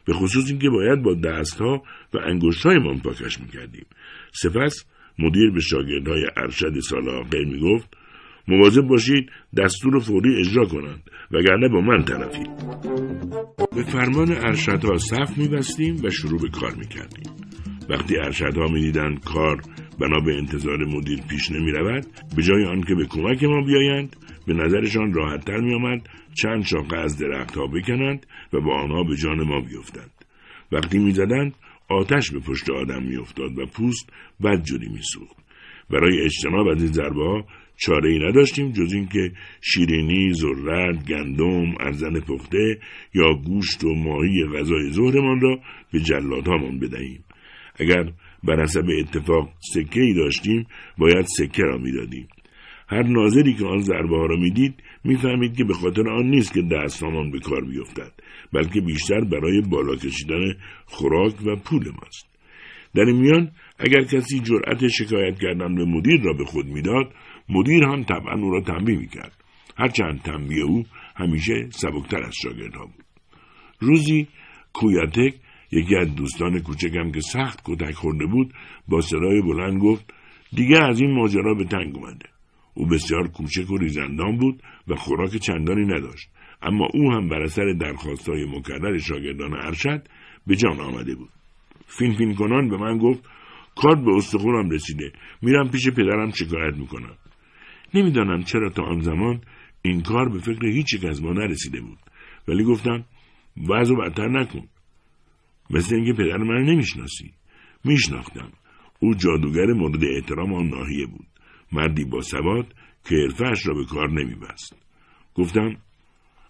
به 0.07 0.13
خصوص 0.13 0.51
اینکه 0.51 0.71
باید 0.71 1.03
با 1.03 1.15
دستها 1.15 1.83
و 2.15 2.19
انگشتهایمان 2.19 3.01
پاکش 3.01 3.41
می‌کردیم 3.41 3.87
سپس 4.33 4.85
مدیر 5.19 5.51
به 5.51 5.61
شاگردهای 5.61 6.27
ارشد 6.37 6.81
سال 6.81 7.09
آخر 7.09 7.45
می‌گفت 7.45 7.97
مواظب 8.49 8.83
باشید 8.83 9.31
دستور 9.57 9.99
فوری 9.99 10.41
اجرا 10.41 10.65
کنند 10.65 11.11
وگرنه 11.31 11.69
با 11.69 11.81
من 11.81 12.05
طرفید. 12.05 12.51
به 13.77 13.83
فرمان 13.83 14.33
ارشدها 14.33 14.99
صف 14.99 15.39
میبستیم 15.39 16.01
و 16.05 16.11
شروع 16.11 16.41
به 16.41 16.49
کار 16.49 16.75
می‌کردیم. 16.75 17.33
وقتی 17.89 18.17
ارشدها 18.17 18.67
می‌دیدند 18.67 19.25
کار 19.25 19.61
بنا 20.01 20.21
به 20.21 20.35
انتظار 20.35 20.85
مدیر 20.85 21.21
پیش 21.31 21.51
نمی 21.51 21.73
رود 21.73 22.07
به 22.37 22.43
جای 22.43 22.65
آنکه 22.65 22.95
به 22.95 23.07
کمک 23.07 23.45
ما 23.45 23.63
بیایند 23.67 24.17
به 24.47 24.55
نظرشان 24.55 25.13
راحتتر 25.13 25.61
می 25.61 25.75
آمد 25.75 26.09
چند 26.35 26.65
شاقه 26.65 26.97
از 26.97 27.19
درختها 27.19 27.67
بکنند 27.67 28.27
و 28.53 28.61
با 28.61 28.83
آنها 28.83 29.03
به 29.03 29.17
جان 29.17 29.43
ما 29.43 29.61
بیفتند. 29.61 30.11
وقتی 30.73 30.99
می‌زدند 30.99 31.55
آتش 31.89 32.31
به 32.31 32.41
پشت 32.41 32.71
آدم 32.71 33.03
میافتاد 33.03 33.59
و 33.59 33.67
پوست 33.67 34.11
بدجوری 34.45 34.89
میسوخت 34.89 35.37
برای 35.91 36.21
اجتناب 36.21 36.67
از 36.69 36.83
این 36.83 36.93
ضربه 36.93 37.45
چاره 37.77 38.11
ای 38.11 38.19
نداشتیم 38.19 38.73
جز 38.73 38.93
اینکه 38.93 39.33
شیرینی، 39.61 40.33
ذرت، 40.33 41.07
گندم، 41.09 41.75
ارزن 41.81 42.21
پخته 42.21 42.79
یا 43.15 43.35
گوشت 43.35 43.85
و 43.85 43.95
ماهی 43.95 44.45
غذای 44.45 44.91
ظهرمان 44.91 45.41
را 45.41 45.59
به 45.93 46.01
جلادهامان 46.01 46.79
بدهیم. 46.79 47.25
اگر 47.79 48.13
بر 48.45 48.63
حسب 48.63 48.87
اتفاق 48.99 49.53
سکه 49.75 50.01
ای 50.01 50.15
داشتیم 50.15 50.67
باید 50.99 51.27
سکه 51.39 51.63
را 51.63 51.79
می‌دادیم. 51.79 52.29
هر 52.89 53.03
ناظری 53.03 53.55
که 53.55 53.67
آن 53.67 53.79
ضربه 53.79 54.17
ها 54.17 54.27
را 54.27 54.37
می‌دید 54.37 54.75
می‌فهمید 55.05 55.57
که 55.57 55.65
به 55.65 55.75
خاطر 55.75 56.09
آن 56.09 56.27
نیست 56.27 56.55
که 56.55 56.63
دستهامان 56.63 57.31
به 57.31 57.39
کار 57.39 57.65
بیفتد 57.65 58.13
بلکه 58.53 58.81
بیشتر 58.81 59.21
برای 59.21 59.61
بالا 59.61 59.97
کشیدن 59.97 60.55
خوراک 60.87 61.35
و 61.47 61.57
پول 61.57 61.85
ماست. 61.89 62.27
در 62.95 63.03
این 63.03 63.17
میان 63.17 63.51
اگر 63.79 64.03
کسی 64.03 64.41
جرأت 64.41 64.89
شکایت 64.89 65.39
کردن 65.39 65.75
به 65.75 65.85
مدیر 65.85 66.21
را 66.23 66.33
به 66.33 66.45
خود 66.45 66.67
می‌داد 66.67 67.13
مدیر 67.49 67.85
هم 67.85 68.05
طبعا 68.05 68.43
او 68.43 68.51
را 68.51 68.61
تنبیه 68.61 68.99
می‌کرد. 68.99 69.33
هرچند 69.79 70.23
تنبیه 70.23 70.65
او 70.65 70.85
همیشه 71.17 71.69
سبکتر 71.71 72.23
از 72.23 72.35
شاگردها 72.43 72.85
بود. 72.85 73.05
روزی 73.81 74.27
کویاتک 74.73 75.35
یکی 75.73 75.97
از 75.97 76.15
دوستان 76.15 76.61
کوچکم 76.61 77.13
که 77.13 77.21
سخت 77.21 77.61
کتک 77.65 77.95
خورده 77.95 78.27
بود 78.27 78.55
با 78.89 79.01
صدای 79.01 79.43
بلند 79.43 79.83
گفت 79.83 80.13
دیگه 80.53 80.85
از 80.85 81.01
این 81.01 81.15
ماجرا 81.15 81.55
به 81.55 81.65
تنگ 81.65 81.97
اومده. 81.97 82.29
او 82.75 82.87
بسیار 82.87 83.29
کوچک 83.29 83.71
و 83.71 83.77
ریزندان 83.77 84.37
بود 84.37 84.63
و 84.89 84.95
خوراک 84.95 85.37
چندانی 85.37 85.85
نداشت. 85.85 86.29
اما 86.63 86.89
او 86.95 87.13
هم 87.13 87.29
بر 87.29 87.43
اثر 87.43 87.73
درخواستهای 87.73 88.45
مکرر 88.45 88.99
شاگردان 88.99 89.55
ارشد 89.55 90.09
به 90.47 90.57
جان 90.57 90.81
آمده 90.81 91.15
بود. 91.15 91.31
فین 91.87 92.15
فین 92.17 92.35
کنان 92.35 92.69
به 92.69 92.77
من 92.77 92.99
گفت 92.99 93.25
کارت 93.77 94.05
به 94.05 94.11
استخونم 94.17 94.71
رسیده. 94.71 95.13
میرم 95.43 95.71
پیش 95.71 95.89
پدرم 95.89 96.31
شکایت 96.31 96.75
می‌کنم. 96.77 97.17
نمی‌دانم 97.95 98.43
چرا 98.43 98.71
تا 98.71 98.83
آن 98.83 99.01
زمان 99.01 99.41
این 99.83 100.03
کار 100.03 100.29
به 100.29 100.39
فکر 100.39 100.67
هیچ 100.67 100.95
یک 100.95 101.05
از 101.05 101.23
ما 101.23 101.33
نرسیده 101.33 101.81
بود. 101.81 101.99
ولی 102.49 102.65
گفتم 102.65 103.05
وضع 103.69 103.95
بدتر 103.95 104.29
نکن. 104.29 104.69
مثل 105.71 105.97
اینکه 105.97 106.13
پدر 106.13 106.37
من 106.37 106.63
نمی‌شناسی. 106.63 107.31
میشناختم. 107.85 108.53
او 109.01 109.15
جادوگر 109.15 109.67
مورد 109.67 110.05
احترام 110.05 110.55
آن 110.55 110.69
ناحیه 110.69 111.07
بود. 111.07 111.27
مردی 111.73 112.05
با 112.05 112.21
سواد 112.21 112.75
که 113.09 113.15
حرفهاش 113.15 113.67
را 113.67 113.75
به 113.75 113.85
کار 113.85 114.11
نمیبست. 114.11 114.77
گفتم 115.35 115.77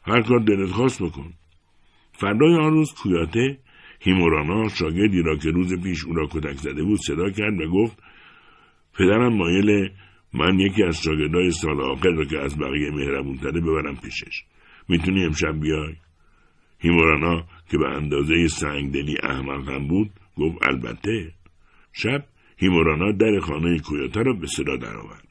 هر 0.06 0.22
کار 0.22 0.38
دلت 0.38 0.70
خواست 0.70 1.02
بکن. 1.02 1.32
فردای 2.12 2.54
آن 2.54 2.72
روز 2.72 2.94
کویاته 2.94 3.58
هیمورانا 4.00 4.68
شاگردی 4.68 5.22
را 5.22 5.36
که 5.36 5.50
روز 5.50 5.82
پیش 5.82 6.04
او 6.04 6.14
را 6.14 6.26
کتک 6.26 6.56
زده 6.56 6.82
بود 6.82 6.98
صدا 6.98 7.30
کرد 7.30 7.60
و 7.60 7.70
گفت 7.70 8.02
پدرم 8.98 9.36
مایل 9.36 9.90
من 10.32 10.60
یکی 10.60 10.82
از 10.84 11.02
شاگردای 11.02 11.50
سال 11.50 11.80
آخر 11.80 12.08
را 12.08 12.24
که 12.24 12.38
از 12.38 12.58
بقیه 12.58 12.90
مهربونتره 12.90 13.60
ببرم 13.60 13.96
پیشش. 13.96 14.42
می‌تونی 14.88 15.24
امشب 15.24 15.60
بیای؟ 15.60 15.94
هیمورانا 16.78 17.44
که 17.70 17.78
به 17.78 17.88
اندازه 17.88 18.48
سنگدلی 18.48 19.16
احمق 19.22 19.68
هم 19.68 19.88
بود 19.88 20.10
گفت 20.36 20.66
البته. 20.68 21.32
شب 21.92 22.24
هیمورانا 22.56 23.12
در 23.12 23.40
خانه 23.40 23.78
کویاته 23.78 24.22
را 24.22 24.32
به 24.32 24.46
صدا 24.46 24.76
درآورد. 24.76 25.25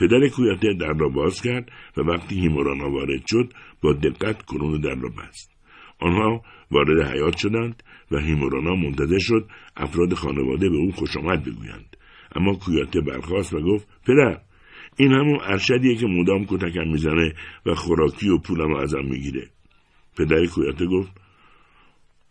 پدر 0.00 0.28
کویاته 0.28 0.74
در 0.80 0.92
را 0.92 1.08
باز 1.08 1.42
کرد 1.42 1.72
و 1.96 2.00
وقتی 2.00 2.40
هیمورانا 2.40 2.90
وارد 2.90 3.22
شد 3.26 3.52
با 3.82 3.92
دقت 3.92 4.42
کنون 4.42 4.80
در 4.80 4.94
را 4.94 5.08
بست. 5.08 5.50
آنها 5.98 6.42
وارد 6.70 7.12
حیات 7.12 7.36
شدند 7.36 7.82
و 8.10 8.18
هیمورانا 8.18 8.74
منتظر 8.74 9.18
شد 9.18 9.48
افراد 9.76 10.14
خانواده 10.14 10.70
به 10.70 10.76
او 10.76 10.92
خوش 10.92 11.16
آمد 11.16 11.44
بگویند. 11.44 11.96
اما 12.36 12.54
کویاته 12.54 13.00
برخاست 13.00 13.54
و 13.54 13.60
گفت 13.60 13.88
پدر 14.06 14.40
این 14.96 15.12
همون 15.12 15.38
ارشدیه 15.42 15.96
که 15.96 16.06
مدام 16.06 16.44
کتکم 16.44 16.88
می‌زنه 16.88 17.34
و 17.66 17.74
خوراکی 17.74 18.28
و 18.28 18.38
پولم 18.38 18.74
ازم 18.74 19.04
می‌گیره. 19.04 19.48
پدر 20.18 20.46
کویاته 20.46 20.86
گفت 20.86 21.12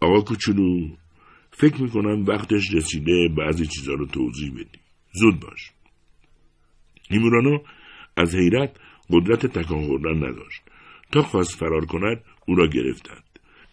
آقا 0.01 0.21
کوچولو 0.21 0.88
فکر 1.51 1.82
می‌کنم 1.82 2.25
وقتش 2.25 2.73
رسیده 2.73 3.29
بعضی 3.38 3.67
چیزا 3.67 3.93
رو 3.93 4.05
توضیح 4.05 4.53
بدی. 4.53 4.79
زود 5.13 5.39
باش. 5.39 5.71
هیمورانا 7.10 7.62
از 8.17 8.36
حیرت 8.36 8.72
قدرت 9.12 9.45
تکان 9.45 9.86
خوردن 9.86 10.17
نداشت. 10.17 10.62
تا 11.12 11.22
خواست 11.22 11.56
فرار 11.56 11.86
کند 11.86 12.24
او 12.48 12.56
را 12.56 12.67
گرفتند. 12.67 13.24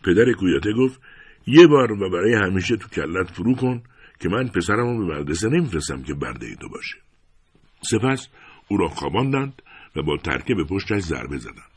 پدر 0.04 0.32
کویاته 0.32 0.72
گفت 0.72 1.00
یه 1.46 1.66
بار 1.66 1.92
و 1.92 2.10
برای 2.10 2.34
همیشه 2.34 2.76
تو 2.76 2.88
کلت 2.88 3.30
فرو 3.30 3.54
کن 3.54 3.82
که 4.20 4.28
من 4.28 4.48
پسرم 4.48 4.98
رو 4.98 5.06
به 5.06 5.18
مدرسه 5.18 5.48
نمیفرستم 5.48 6.02
که 6.02 6.14
برده 6.14 6.54
تو 6.54 6.68
باشه. 6.68 6.98
سپس 7.80 8.28
او 8.68 8.76
را 8.76 8.88
خواباندند 8.88 9.62
و 9.96 10.02
با 10.02 10.16
ترکه 10.16 10.54
به 10.54 10.64
پشتش 10.64 11.00
ضربه 11.02 11.38
زدند. 11.38 11.76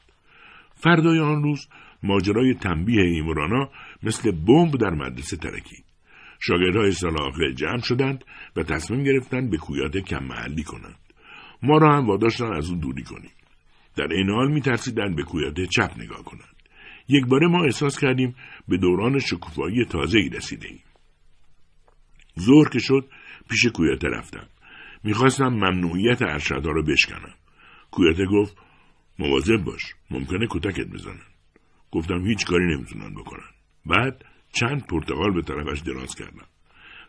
فردای 0.76 1.20
آن 1.20 1.44
روز 1.44 1.68
ماجرای 2.04 2.54
تنبیه 2.54 3.04
ایمورانا 3.04 3.70
مثل 4.04 4.32
بمب 4.32 4.78
در 4.78 4.90
مدرسه 4.90 5.38
ترکید 5.38 5.84
شاگردهای 6.40 6.92
سال 6.92 7.22
آخر 7.22 7.52
جمع 7.52 7.82
شدند 7.82 8.26
و 8.56 8.64
تصمیم 8.64 9.04
گرفتند 9.04 9.50
به 9.50 9.58
کویاته 9.58 10.02
کم 10.02 10.24
محلی 10.24 10.64
کنند. 10.64 11.09
ما 11.64 11.78
را 11.78 11.98
هم 11.98 12.08
واداشتن 12.08 12.54
از 12.54 12.70
او 12.70 12.76
دوری 12.76 13.04
کنیم 13.04 13.32
در 13.96 14.08
این 14.14 14.30
حال 14.30 14.52
میترسیدند 14.52 15.16
به 15.16 15.24
کویاته 15.24 15.66
چپ 15.66 15.92
نگاه 15.98 16.24
کنند 16.24 16.56
یک 17.08 17.26
باره 17.26 17.48
ما 17.48 17.64
احساس 17.64 18.00
کردیم 18.00 18.36
به 18.68 18.78
دوران 18.78 19.20
شکوفایی 19.20 19.86
تازه‌ای 19.86 20.30
رسیده 20.30 20.68
ایم. 20.68 20.84
ظهر 22.40 22.70
که 22.70 22.80
شد 22.80 23.10
پیش 23.50 23.66
کویاته 23.66 24.08
رفتم. 24.08 24.48
می‌خواستم 25.04 25.48
ممنوعیت 25.48 26.22
ارشدها 26.22 26.72
رو 26.72 26.84
بشکنم. 26.84 27.34
کویاته 27.92 28.26
گفت 28.26 28.58
مواظب 29.20 29.58
باش. 29.58 29.82
ممکنه 30.12 30.48
کتکت 30.50 30.88
بزنن. 30.88 31.26
گفتم 31.92 32.26
هیچ 32.26 32.46
کاری 32.46 32.76
نمی‌تونن 32.76 33.14
بکنن. 33.14 33.50
بعد 33.86 34.26
چند 34.54 34.88
پرتغال 34.88 35.34
به 35.34 35.42
طرفش 35.42 35.80
دراز 35.80 36.16
کردم. 36.16 36.48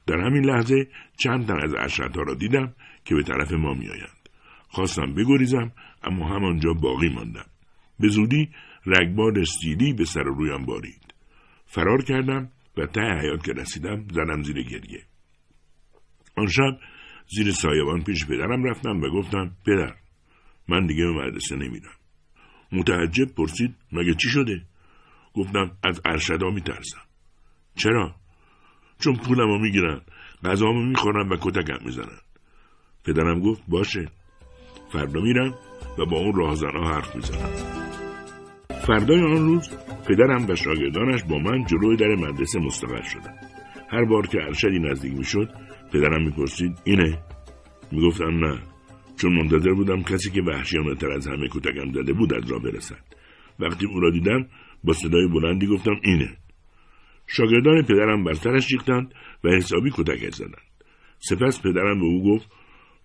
در 0.07 0.17
همین 0.17 0.45
لحظه 0.45 0.89
چند 1.17 1.47
تن 1.47 1.61
از 1.65 1.75
ارشدها 1.75 2.23
را 2.23 2.35
دیدم 2.35 2.75
که 3.05 3.15
به 3.15 3.23
طرف 3.23 3.53
ما 3.53 3.75
میآیند. 3.75 4.20
خواستم 4.71 5.15
بگریزم 5.15 5.73
اما 6.03 6.29
همانجا 6.29 6.73
باقی 6.73 7.09
ماندم. 7.09 7.47
به 8.01 8.09
زودی 8.09 8.51
رگبار 8.87 9.39
استیلی 9.39 9.93
به 9.93 10.05
سر 10.05 10.23
رویم 10.23 10.65
بارید. 10.65 11.15
فرار 11.67 12.03
کردم 12.03 12.51
و 12.77 12.87
ته 12.87 13.21
حیات 13.21 13.45
که 13.45 13.53
رسیدم 13.53 14.07
زدم 14.11 14.43
زیر 14.43 14.63
گریه. 14.63 15.05
آن 16.37 16.47
شب 16.47 16.79
زیر 17.29 17.51
سایبان 17.51 18.03
پیش 18.03 18.27
پدرم 18.27 18.65
رفتم 18.65 19.01
و 19.01 19.11
گفتم 19.11 19.57
پدر 19.67 19.95
من 20.69 20.87
دیگه 20.87 21.05
به 21.05 21.13
مدرسه 21.13 21.57
نمیرم. 21.57 21.97
متعجب 22.73 23.35
پرسید 23.35 23.75
مگه 23.93 24.15
چی 24.15 24.29
شده؟ 24.29 24.63
گفتم 25.35 25.71
از 25.85 26.01
ارشدا 26.05 26.51
میترسم. 26.51 27.01
چرا؟ 27.77 28.15
چون 28.99 29.17
پولمو 29.17 29.59
می‌گیرن 29.59 30.01
غذامو 30.45 30.83
می‌خورن 30.83 31.29
و 31.29 31.37
کتکم 31.41 31.85
می‌زنن. 31.85 32.19
پدرم 33.05 33.41
گفت 33.41 33.63
باشه 33.69 34.09
فردا 34.93 35.21
میرم 35.21 35.55
و 35.99 36.07
با 36.07 36.17
اون 36.17 36.35
راهزنها 36.35 36.95
حرف 36.95 37.17
می‌زنم. 37.17 37.51
فردای 38.87 39.21
آن 39.21 39.47
روز 39.47 39.71
پدرم 40.09 40.47
و 40.49 40.55
شاگردانش 40.55 41.25
با 41.25 41.39
من 41.39 41.65
جلوی 41.65 41.97
در 41.97 42.15
مدرسه 42.15 42.59
مستقر 42.59 43.03
شدند 43.03 43.39
هر 43.91 44.05
بار 44.05 44.27
که 44.27 44.39
ارشدی 44.43 44.79
نزدیک 44.79 45.15
می‌شد 45.15 45.49
پدرم 45.93 46.25
می‌پرسید 46.25 46.79
اینه؟ 46.85 47.19
می‌گفتم 47.93 48.45
نه. 48.45 48.59
چون 49.21 49.33
منتظر 49.33 49.73
بودم 49.73 50.03
کسی 50.03 50.31
که 50.31 50.43
وحشیانه 50.43 50.95
تر 50.95 51.13
از 51.13 51.27
همه 51.27 51.49
کتکم 51.49 51.93
زده 51.93 52.13
بود 52.13 52.35
از 52.35 52.51
را 52.51 52.59
برسد. 52.59 53.05
وقتی 53.61 53.87
او 53.87 54.01
را 54.01 54.11
دیدم 54.11 54.47
با 54.85 54.93
صدای 54.93 55.29
بلندی 55.29 55.67
گفتم 55.67 55.95
اینه. 56.03 56.37
شاگردان 57.27 57.83
پدرم 57.83 58.25
بر 58.25 58.33
سرش 58.33 58.73
ریختند 58.73 59.15
و 59.45 59.49
حسابی 59.49 59.91
کتکش 59.95 60.35
زدند. 60.35 60.71
سپس 61.19 61.63
پدرم 61.63 62.01
به 62.01 62.07
او 62.07 62.25
گفت 62.25 62.49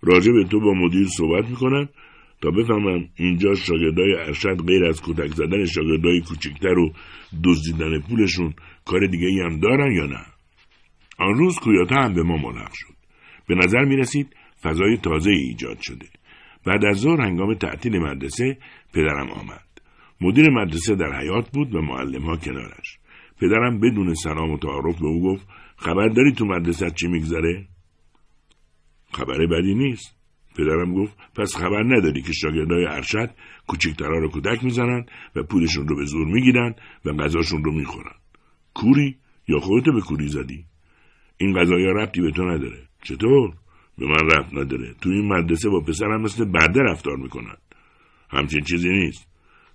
راجع 0.06 0.32
به 0.32 0.44
تو 0.44 0.60
با 0.60 0.72
مدیر 0.74 1.06
صحبت 1.06 1.48
می‌کنم 1.50 1.88
تا 2.42 2.50
بفهمم 2.50 3.08
اینجا 3.16 3.54
شاگردای 3.54 4.14
ارشد 4.14 4.66
غیر 4.66 4.84
از 4.84 5.02
کتک 5.02 5.28
زدن 5.28 5.64
شاگردای 5.64 6.20
کوچکتر 6.20 6.78
و 6.78 6.92
دزدیدن 7.44 8.00
پولشون 8.00 8.54
کار 8.84 9.06
دیگه 9.06 9.26
ای 9.26 9.40
هم 9.40 9.60
دارن 9.60 9.92
یا 9.92 10.06
نه؟ 10.06 10.26
آن 11.18 11.34
روز 11.34 11.58
کویاتا 11.58 12.02
هم 12.02 12.14
به 12.14 12.22
ما 12.22 12.36
ملحق 12.36 12.72
شد. 12.72 12.94
به 13.48 13.54
نظر 13.54 13.84
می 13.84 13.96
رسید 13.96 14.36
فضای 14.62 14.96
تازه 14.96 15.30
ایجاد 15.30 15.78
شده. 15.80 16.06
بعد 16.66 16.84
از 16.84 16.96
ظهر 16.96 17.20
هنگام 17.20 17.54
تعطیل 17.54 17.98
مدرسه 17.98 18.58
پدرم 18.94 19.30
آمد. 19.30 19.66
مدیر 20.20 20.50
مدرسه 20.50 20.94
در 20.94 21.20
حیات 21.20 21.50
بود 21.50 21.74
و 21.74 21.80
معلم 21.80 22.22
ها 22.22 22.36
کنارش. 22.36 22.98
پدرم 23.40 23.80
بدون 23.80 24.14
سلام 24.14 24.50
و 24.50 24.58
تعارف 24.58 25.00
به 25.00 25.06
او 25.06 25.22
گفت 25.22 25.46
خبر 25.76 26.08
داری 26.08 26.32
تو 26.32 26.44
مدرسه 26.44 26.90
چی 26.90 27.08
میگذره؟ 27.08 27.66
خبر 29.12 29.46
بدی 29.46 29.74
نیست. 29.74 30.16
پدرم 30.56 30.94
گفت 30.94 31.16
پس 31.34 31.56
خبر 31.56 31.82
نداری 31.82 32.22
که 32.22 32.32
شاگردای 32.32 32.86
ارشد 32.86 33.30
کوچکترها 33.66 34.18
رو 34.18 34.28
کودک 34.28 34.64
می‌زنن 34.64 35.06
و 35.36 35.42
پولشون 35.42 35.88
رو 35.88 35.96
به 35.96 36.04
زور 36.04 36.26
می‌گیرن 36.26 36.74
و 37.04 37.12
غذاشون 37.12 37.64
رو 37.64 37.72
می‌خورن. 37.72 38.14
کوری 38.74 39.16
یا 39.48 39.58
خودتو 39.58 39.92
به 39.92 40.00
کوری 40.00 40.28
زدی؟ 40.28 40.64
این 41.38 41.60
غذایا 41.60 41.92
ربطی 41.92 42.20
به 42.20 42.30
تو 42.30 42.42
نداره. 42.44 42.82
چطور؟ 43.02 43.52
به 43.98 44.06
من 44.06 44.30
ربط 44.30 44.54
نداره. 44.54 44.94
تو 45.00 45.10
این 45.10 45.28
مدرسه 45.28 45.68
با 45.68 45.80
پسرم 45.80 46.22
مثل 46.22 46.44
برده 46.44 46.80
رفتار 46.80 47.16
می‌کنن. 47.16 47.56
همچین 48.30 48.60
چیزی 48.60 48.88
نیست. 48.88 49.28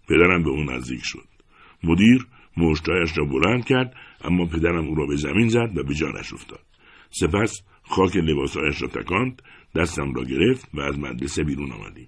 پدرم 0.09 0.43
به 0.43 0.49
اون 0.49 0.73
نزدیک 0.73 1.01
شد. 1.03 1.27
مدیر 1.83 2.27
مشتایش 2.57 3.17
را 3.17 3.25
بلند 3.25 3.65
کرد 3.65 3.95
اما 4.23 4.45
پدرم 4.45 4.87
او 4.87 4.95
را 4.95 5.05
به 5.05 5.15
زمین 5.15 5.47
زد 5.47 5.77
و 5.77 5.83
به 5.83 5.93
جانش 5.93 6.33
افتاد. 6.33 6.65
سپس 7.09 7.61
خاک 7.91 8.17
لباسهایش 8.17 8.81
را 8.81 8.87
تکاند 8.87 9.41
دستم 9.75 10.13
را 10.13 10.23
گرفت 10.23 10.69
و 10.73 10.81
از 10.81 10.99
مدرسه 10.99 11.43
بیرون 11.43 11.71
آمدیم. 11.71 12.07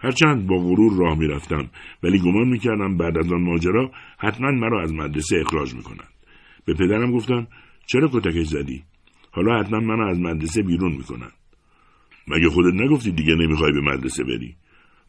هرچند 0.00 0.46
با 0.46 0.56
غرور 0.56 0.98
راه 0.98 1.18
می‌رفتم 1.18 1.70
ولی 2.02 2.18
گمان 2.18 2.48
می‌کردم 2.48 2.96
بعد 2.96 3.18
از 3.18 3.32
آن 3.32 3.42
ماجرا 3.42 3.90
حتما 4.18 4.50
مرا 4.50 4.82
از 4.82 4.92
مدرسه 4.94 5.36
اخراج 5.40 5.74
می‌کنند. 5.74 6.12
به 6.64 6.74
پدرم 6.74 7.12
گفتم 7.12 7.46
چرا 7.86 8.08
کتکش 8.12 8.46
زدی؟ 8.46 8.82
حالا 9.30 9.60
حتما 9.60 9.80
منو 9.80 10.08
از 10.08 10.20
مدرسه 10.20 10.62
بیرون 10.62 10.92
می‌کنند. 10.92 11.32
مگه 12.28 12.48
خودت 12.48 12.74
نگفتی 12.74 13.12
دیگه 13.12 13.34
نمی‌خوای 13.34 13.72
به 13.72 13.80
مدرسه 13.80 14.24
بری؟ 14.24 14.56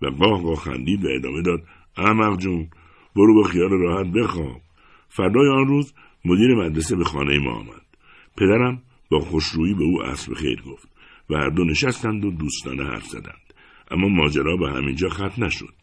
و 0.01 0.07
قاه 0.07 0.41
قاه 0.41 0.55
خندید 0.55 1.05
و 1.05 1.07
ادامه 1.15 1.41
داد 1.41 1.63
احمق 1.97 2.37
جون 2.37 2.67
برو 3.15 3.35
با 3.35 3.43
خیال 3.43 3.69
راحت 3.69 4.07
بخواب. 4.07 4.61
فردای 5.09 5.49
آن 5.49 5.67
روز 5.67 5.93
مدیر 6.25 6.55
مدرسه 6.55 6.95
به 6.95 7.03
خانه 7.03 7.39
ما 7.39 7.51
آمد. 7.51 7.85
پدرم 8.37 8.81
با 9.09 9.19
خوشرویی 9.19 9.73
به 9.73 9.83
او 9.83 10.01
عصر 10.01 10.33
خیر 10.33 10.61
گفت 10.61 10.89
و 11.29 11.35
هر 11.35 11.49
دو 11.49 11.63
نشستند 11.63 12.25
و 12.25 12.31
دوستانه 12.31 12.83
حرف 12.83 13.05
زدند 13.05 13.53
اما 13.91 14.07
ماجرا 14.07 14.57
به 14.57 14.71
همینجا 14.71 15.09
ختم 15.09 15.43
نشد 15.43 15.73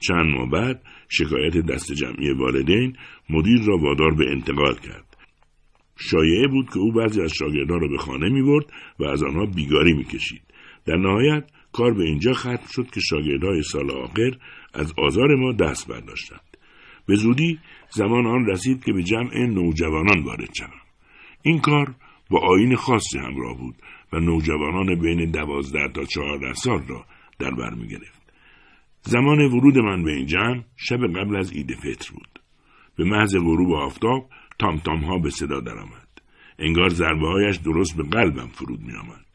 چند 0.00 0.26
ماه 0.26 0.50
بعد 0.50 0.82
شکایت 1.08 1.56
دست 1.56 1.92
جمعی 1.92 2.30
والدین 2.30 2.96
مدیر 3.30 3.62
را 3.62 3.76
وادار 3.76 4.14
به 4.14 4.30
انتقال 4.30 4.74
کرد 4.74 5.16
شایعه 5.96 6.48
بود 6.48 6.70
که 6.70 6.78
او 6.78 6.92
بعضی 6.92 7.22
از 7.22 7.32
شاگردان 7.32 7.80
را 7.80 7.88
به 7.88 7.98
خانه 7.98 8.28
می 8.28 8.42
برد 8.42 8.66
و 8.98 9.04
از 9.04 9.22
آنها 9.22 9.46
بیگاری 9.46 9.92
می 9.92 10.04
کشید. 10.04 10.42
در 10.86 10.96
نهایت 10.96 11.44
کار 11.72 11.94
به 11.94 12.04
اینجا 12.04 12.32
ختم 12.32 12.66
شد 12.70 12.90
که 12.90 13.00
شاگردهای 13.00 13.62
سال 13.62 13.90
آخر 13.90 14.30
از 14.74 14.92
آزار 14.98 15.34
ما 15.34 15.52
دست 15.52 15.88
برداشتند. 15.88 16.56
به 17.06 17.14
زودی 17.14 17.58
زمان 17.90 18.26
آن 18.26 18.46
رسید 18.46 18.84
که 18.84 18.92
به 18.92 19.02
جمع 19.02 19.46
نوجوانان 19.46 20.22
وارد 20.24 20.50
شوم. 20.58 20.70
این 21.42 21.60
کار 21.60 21.94
با 22.30 22.40
آین 22.40 22.76
خاصی 22.76 23.18
همراه 23.18 23.56
بود 23.58 23.74
و 24.12 24.20
نوجوانان 24.20 25.00
بین 25.00 25.30
دوازده 25.30 25.88
تا 25.94 26.04
چهارده 26.04 26.52
سال 26.52 26.86
را 26.88 27.06
در 27.38 27.50
بر 27.50 27.74
می 27.74 27.88
گرفت. 27.88 28.32
زمان 29.02 29.40
ورود 29.40 29.78
من 29.78 30.02
به 30.02 30.12
این 30.12 30.26
جمع 30.26 30.62
شب 30.76 31.06
قبل 31.06 31.36
از 31.36 31.52
عید 31.52 31.74
فطر 31.74 32.12
بود. 32.12 32.40
به 32.96 33.04
محض 33.04 33.36
غروب 33.36 33.72
آفتاب 33.72 34.30
تام 34.58 34.76
تام 34.76 35.04
ها 35.04 35.18
به 35.18 35.30
صدا 35.30 35.60
درآمد. 35.60 36.08
انگار 36.58 36.88
ضربه 36.88 37.26
هایش 37.26 37.56
درست 37.56 37.96
به 37.96 38.02
قلبم 38.02 38.48
فرود 38.48 38.80
می 38.80 38.92
آمد. 38.94 39.26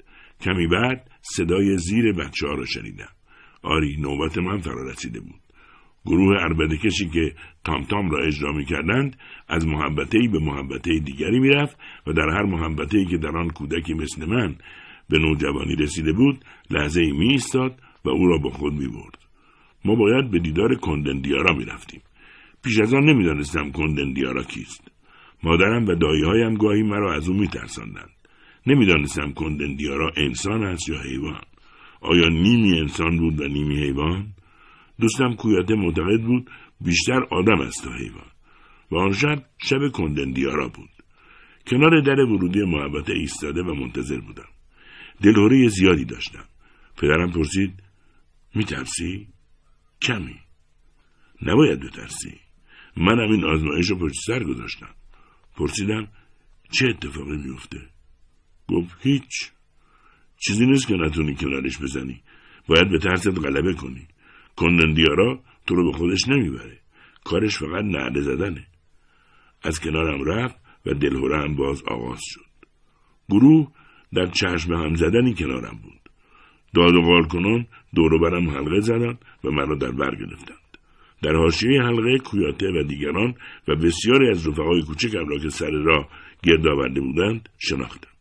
کمی 0.42 0.68
بعد 0.68 1.12
صدای 1.22 1.78
زیر 1.78 2.14
بچه 2.14 2.48
ها 2.48 2.54
را 2.54 2.66
شنیدم. 2.66 3.10
آری 3.64 3.98
نوبت 4.00 4.38
من 4.38 4.58
فرا 4.58 4.90
رسیده 4.90 5.20
بود. 5.20 5.41
گروه 6.06 6.36
عربده 6.38 6.78
کشی 6.78 7.10
که 7.10 7.34
تام 7.64 7.84
تام 7.84 8.12
را 8.12 8.24
اجرا 8.24 8.54
می 8.54 8.66
کردند 8.66 9.18
از 9.48 9.68
محبته 9.68 10.20
به 10.32 10.40
محبته 10.40 11.00
دیگری 11.00 11.40
می 11.40 11.50
رفت 11.50 11.78
و 12.08 12.14
در 12.14 12.30
هر 12.30 12.44
محبته 12.44 13.06
که 13.06 13.18
در 13.18 13.38
آن 13.38 13.50
کودکی 13.50 13.94
مثل 13.94 14.26
من 14.26 14.56
به 15.10 15.20
نوجوانی 15.20 15.76
رسیده 15.76 16.14
بود 16.14 16.46
لحظه 16.70 17.02
ای 17.02 17.12
می 17.12 17.30
ایستاد 17.30 17.80
و 18.06 18.10
او 18.10 18.28
را 18.28 18.38
با 18.38 18.50
خود 18.50 18.74
می 18.74 18.88
برد. 18.88 19.18
ما 19.86 19.96
باید 19.96 20.32
به 20.32 20.40
دیدار 20.40 20.76
کندندیارا 20.76 21.56
می 21.56 21.66
رفتیم. 21.66 22.02
پیش 22.64 22.80
از 22.80 22.94
آن 22.94 23.04
نمی 23.04 23.24
دانستم 23.24 23.72
کندندیارا 23.72 24.44
کیست. 24.44 24.92
مادرم 25.44 25.86
و 25.86 25.96
هایم 26.26 26.54
گاهی 26.54 26.84
مرا 26.84 27.14
از 27.14 27.30
او 27.30 27.36
می 27.36 27.48
ترساندند. 27.48 28.10
نمی 28.68 28.86
دانستم 28.86 29.32
کندندیارا 29.32 30.12
انسان 30.18 30.64
است 30.64 30.90
یا 30.90 31.02
حیوان. 31.02 31.42
آیا 32.02 32.28
نیمی 32.30 32.80
انسان 32.80 33.18
بود 33.18 33.42
و 33.42 33.48
نیمی 33.48 33.84
حیوان؟ 33.84 34.34
دوستم 35.02 35.36
کویاته 35.36 35.76
معتقد 35.76 36.22
بود 36.22 36.50
بیشتر 36.82 37.24
آدم 37.32 37.62
است 37.62 37.84
تا 37.84 37.94
حیوان. 37.94 38.32
و 38.92 38.96
آن 38.96 39.14
شب 39.14 39.46
شب 39.58 39.92
کندندیارا 39.94 40.68
بود. 40.68 40.90
کنار 41.68 42.02
در 42.02 42.20
ورودی 42.20 42.62
محبته 42.62 43.14
ایستاده 43.14 43.62
و 43.62 43.74
منتظر 43.74 44.20
بودم. 44.20 44.50
دلهوره 45.22 45.68
زیادی 45.68 46.06
داشتم. 46.06 46.46
پدرم 46.98 47.32
پرسید 47.32 47.84
میترسی؟ 48.56 49.28
کمی. 50.02 50.40
نباید 51.42 51.80
بترسی. 51.80 52.40
منم 52.98 53.32
این 53.32 53.46
آزمایش 53.46 53.90
رو 53.90 53.96
پشت 54.00 54.16
سر 54.28 54.44
گذاشتم. 54.44 54.96
پرسیدم 55.58 56.08
چه 56.72 56.88
اتفاقی 56.90 57.38
میفته؟ 57.38 57.80
گفت 58.68 58.96
هیچ. 59.02 59.52
چیزی 60.38 60.66
نیست 60.66 60.88
که 60.88 60.94
نتونی 60.94 61.36
کنارش 61.36 61.78
بزنی. 61.82 62.22
باید 62.68 62.90
به 62.90 63.00
ترست 63.00 63.28
غلبه 63.28 63.74
کنی. 63.74 64.08
کندندیارا 64.62 65.40
تو 65.68 65.76
رو 65.76 65.92
به 65.92 65.98
خودش 65.98 66.28
نمی‌بره. 66.28 66.78
کارش 67.24 67.58
فقط 67.58 67.84
نعده 67.84 68.22
زدنه. 68.22 68.68
از 69.64 69.80
کنارم 69.80 70.24
رفت 70.24 70.56
و 70.86 70.94
دلهوره 70.94 71.44
هم 71.44 71.56
باز 71.56 71.84
آغاز 71.88 72.20
شد. 72.24 72.52
گروه 73.30 73.68
در 74.14 74.26
چشم 74.26 74.74
هم 74.74 74.96
زدنی 74.96 75.34
کنارم 75.34 75.80
بود. 75.84 76.00
داد 76.76 76.96
و 76.96 77.02
غال 77.02 77.24
کنان 77.24 77.68
دور 77.96 78.20
برم 78.20 78.50
حلقه 78.50 78.80
زدند 78.80 79.26
و 79.44 79.52
مرا 79.52 79.76
در 79.76 79.92
بر 79.92 80.16
گرفتند. 80.16 80.58
در 81.24 81.36
حاشیه 81.36 81.82
حلقه 81.82 82.18
کویاته 82.18 82.68
و 82.68 82.84
دیگران 82.84 83.36
و 83.68 83.76
بسیاری 83.76 84.30
از 84.30 84.48
رفقای 84.48 84.82
کوچکم 84.82 85.28
را 85.28 85.38
که 85.38 85.50
سر 85.50 85.72
راه 85.72 86.10
گرد 86.44 86.68
آورده 86.68 87.02
بودند 87.02 87.50
شناختم. 87.58 88.12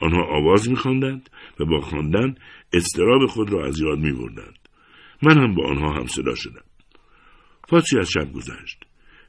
آنها 0.00 0.22
آواز 0.24 0.70
میخواندند 0.70 1.30
و 1.60 1.64
با 1.64 1.80
خواندن 1.80 2.34
استراب 2.72 3.26
خود 3.26 3.52
را 3.52 3.66
از 3.66 3.80
یاد 3.80 3.98
میبردند. 3.98 4.59
من 5.22 5.38
هم 5.38 5.54
با 5.54 5.68
آنها 5.68 5.92
هم 5.92 6.06
صدا 6.06 6.34
شدم. 6.34 6.64
فاصی 7.68 7.98
از 7.98 8.10
شب 8.10 8.32
گذشت. 8.32 8.84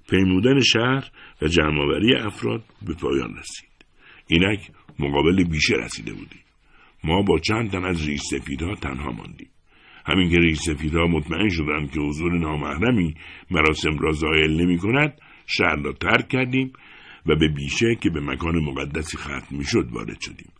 پیمودن 0.10 0.60
شهر 0.60 1.12
و 1.42 1.48
جمعآوری 1.48 2.16
افراد 2.16 2.64
به 2.82 2.94
پایان 2.94 3.38
رسید. 3.38 3.86
اینک 4.28 4.72
مقابل 5.00 5.44
بیشه 5.44 5.76
رسیده 5.76 6.14
بودیم. 6.14 6.42
ما 7.04 7.22
با 7.22 7.40
چند 7.40 7.72
تن 7.72 7.86
از 7.86 8.08
ریش 8.08 8.22
سفیدها 8.22 8.76
تنها 8.76 9.12
ماندیم. 9.12 9.50
همین 10.06 10.30
که 10.30 10.38
ریش 10.38 10.58
سفیدها 10.58 11.08
مطمئن 11.08 11.50
شدند 11.50 11.92
که 11.92 12.00
حضور 12.00 12.40
نامحرمی 12.40 13.16
مراسم 13.52 13.98
را 14.00 14.12
زایل 14.12 14.62
نمی 14.62 14.78
کند 14.78 15.22
شهر 15.48 15.76
را 15.76 15.94
ترک 15.94 16.28
کردیم 16.28 16.74
و 17.26 17.36
به 17.36 17.48
بیشه 17.48 17.96
که 18.02 18.10
به 18.10 18.22
مکان 18.22 18.56
مقدسی 18.56 19.18
ختم 19.18 19.58
می 19.58 19.66
شد 19.66 19.90
وارد 19.92 20.22
شدیم. 20.22 20.52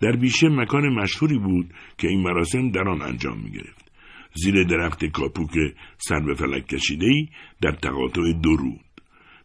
در 0.00 0.12
بیشه 0.12 0.48
مکان 0.48 0.88
مشهوری 0.88 1.38
بود 1.38 1.74
که 1.98 2.08
این 2.08 2.22
مراسم 2.22 2.70
در 2.70 2.88
آن 2.88 3.02
انجام 3.02 3.38
می 3.38 3.50
گرفت. 3.50 3.89
زیر 4.34 4.64
درخت 4.64 5.04
کاپوک 5.04 5.50
سر 5.98 6.20
به 6.20 6.34
فلک 6.34 6.66
کشیده 6.66 7.06
ای 7.06 7.28
در 7.62 7.72
تقاطع 7.72 8.32
دو 8.42 8.56
رود. 8.56 8.84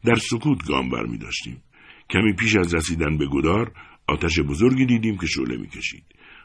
در 0.06 0.16
سکوت 0.16 0.68
گام 0.68 0.90
بر 0.90 1.06
می 1.06 1.18
داشتیم. 1.18 1.62
کمی 2.10 2.34
پیش 2.34 2.56
از 2.56 2.74
رسیدن 2.74 3.18
به 3.18 3.28
گدار 3.28 3.72
آتش 4.08 4.40
بزرگی 4.40 4.86
دیدیم 4.86 5.18
که 5.18 5.28
شعله 5.28 5.58
می 5.58 5.68
کشید. 5.68 6.04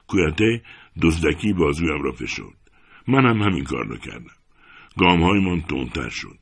کویاته 0.09 0.63
دزدکی 1.03 1.53
بازویم 1.53 2.03
را 2.03 2.13
فشرد. 2.13 2.71
من 3.09 3.27
هم 3.27 3.43
همین 3.43 3.65
کار 3.65 3.87
را 3.87 3.97
کردم. 3.97 4.35
گام 4.99 5.21
من 5.21 5.61
تندتر 5.61 6.09
شد. 6.09 6.39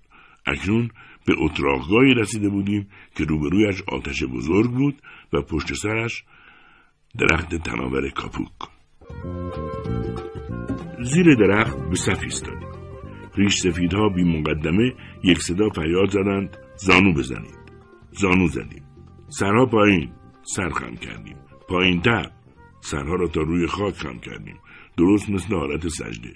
اکنون 0.47 0.91
به 1.27 1.35
اتراقگاهی 1.39 2.15
رسیده 2.15 2.49
بودیم 2.49 2.89
که 3.17 3.25
روبرویش 3.25 3.83
آتش 3.83 4.23
بزرگ 4.23 4.71
بود 4.71 5.03
و 5.33 5.43
پشت 5.43 5.75
سرش 5.75 6.25
درخت 7.19 7.55
تناور 7.55 8.11
کاپوک. 8.11 8.53
زیر 11.09 11.35
درخت 11.35 11.77
به 11.89 11.95
صف 11.95 12.23
ایستادیم. 12.23 12.69
ریش 13.37 13.55
سفیدها 13.55 14.09
بی 14.09 14.25
مقدمه 14.25 14.95
یک 15.25 15.43
صدا 15.43 15.69
فریاد 15.69 16.11
زدند 16.11 16.57
زانو 16.77 17.15
بزنید. 17.15 17.59
زانو 18.11 18.49
زدیم. 18.49 18.83
سرها 19.29 19.67
پایین. 19.67 20.11
سر 20.43 20.69
خم 20.69 20.95
کردیم. 20.95 21.37
پایین 21.69 22.01
تر. 22.01 22.31
سرها 22.81 23.15
را 23.15 23.29
تا 23.29 23.41
روی 23.41 23.67
خاک 23.67 23.95
خم 23.95 24.19
کردیم. 24.19 24.57
درست 24.97 25.31
مثل 25.31 25.55
حالت 25.55 25.89
سجده. 25.89 26.35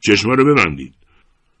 چشما 0.00 0.34
رو 0.34 0.54
ببندید. 0.54 0.94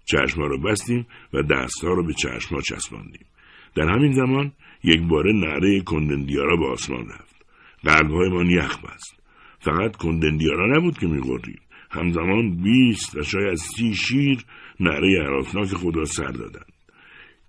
چشما 0.04 0.46
رو 0.46 0.58
بستیم 0.58 1.06
و 1.32 1.42
دستها 1.42 1.90
رو 1.90 2.06
به 2.06 2.12
چشما 2.12 2.60
چسباندیم. 2.60 3.26
در 3.74 3.88
همین 3.88 4.12
زمان 4.12 4.52
یک 4.84 5.00
بار 5.02 5.32
نعره 5.32 5.80
کندندیارا 5.80 6.56
به 6.56 6.66
آسمان 6.66 7.08
رفت. 7.08 7.36
قلبهای 7.84 8.28
ما 8.28 8.42
یخ 8.42 8.78
بست. 8.84 9.22
فقط 9.60 9.96
کندندیارا 9.96 10.76
نبود 10.76 10.98
که 10.98 11.06
میغرید. 11.06 11.61
همزمان 11.92 12.56
بیست 12.62 13.16
و 13.16 13.22
شاید 13.22 13.54
سی 13.54 13.94
شیر 13.94 14.44
نعره 14.80 15.24
حراسناک 15.24 15.68
خود 15.68 15.96
را 15.96 16.04
سر 16.04 16.30
دادند. 16.30 16.72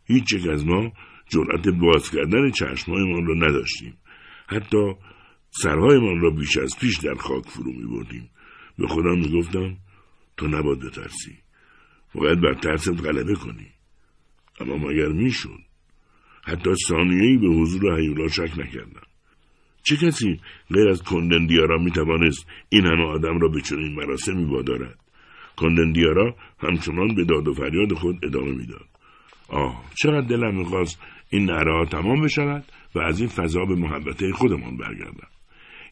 هیچ 0.05 0.33
یک 0.33 0.47
از 0.47 0.65
ما 0.65 0.91
جرأت 1.29 1.67
باز 1.67 2.11
کردن 2.11 2.51
چشمهایمان 2.51 3.25
را 3.25 3.35
نداشتیم. 3.35 3.97
حتی 4.47 4.93
سرهایمان 5.49 6.21
را 6.21 6.29
بیش 6.29 6.57
از 6.57 6.77
پیش 6.79 6.97
در 6.97 7.13
خاک 7.13 7.49
فرو 7.49 7.71
می 7.71 7.85
بردیم 7.85 8.29
به 8.77 8.87
خودم 8.87 9.19
می 9.19 9.39
گفتم 9.39 9.77
تو 10.37 10.47
نباید 10.47 10.79
بترسی. 10.79 11.37
باید 12.15 12.41
بر 12.41 12.53
ترست 12.53 13.05
غلبه 13.05 13.35
کنی. 13.35 13.67
اما 14.59 14.77
مگر 14.77 15.07
می‌شد؟ 15.07 15.59
حتی 16.43 16.69
ثانیهای 16.87 17.37
به 17.37 17.47
حضور 17.47 17.99
هیولا 17.99 18.27
شک 18.27 18.59
نکردم. 18.59 19.12
چه 19.83 19.97
کسی 19.97 20.39
غیر 20.73 20.87
از 20.89 21.03
کندندیارا 21.03 21.77
می 21.77 21.91
توانست 21.91 22.47
این 22.69 22.85
همه 22.85 23.03
آدم 23.03 23.39
را 23.39 23.47
به 23.47 23.61
چنین 23.61 23.95
مراسمی 23.95 24.43
وادارد؟ 24.43 24.99
کندندیارا 25.57 26.35
همچنان 26.59 27.15
به 27.15 27.25
داد 27.25 27.47
و 27.47 27.53
فریاد 27.53 27.93
خود 27.93 28.25
ادامه 28.25 28.51
می‌داد. 28.51 28.87
آه 29.47 29.83
چقدر 29.95 30.27
دلم 30.27 30.55
می‌خواست 30.55 31.01
این 31.29 31.45
نره 31.45 31.85
تمام 31.85 32.21
بشود 32.21 32.63
و 32.95 32.99
از 32.99 33.19
این 33.19 33.29
فضا 33.29 33.65
به 33.65 33.75
محبته 33.75 34.31
خودمان 34.31 34.77
برگردم؟ 34.77 35.27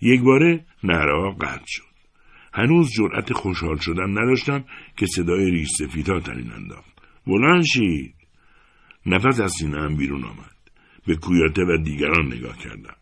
یک 0.02 0.22
باره 0.22 0.66
نره 0.84 1.36
قطع 1.42 1.66
شد. 1.68 1.92
هنوز 2.54 2.92
جرأت 2.92 3.34
خوشحال 3.34 3.78
شدن 3.78 4.10
نداشتم 4.10 4.64
که 4.98 5.06
صدای 5.06 5.52
ریش 5.52 5.70
سفیدها 5.70 6.20
ترین 6.20 6.52
انداخت. 6.52 6.92
بلند 7.28 7.64
شید. 7.64 8.16
نفس 9.06 9.40
از 9.40 9.52
سینهام 9.60 9.98
بیرون 9.98 10.24
آمد. 10.24 10.56
به 11.08 11.16
کویاته 11.16 11.62
و 11.62 11.78
دیگران 11.78 12.26
نگاه 12.26 12.58
کردم. 12.58 12.96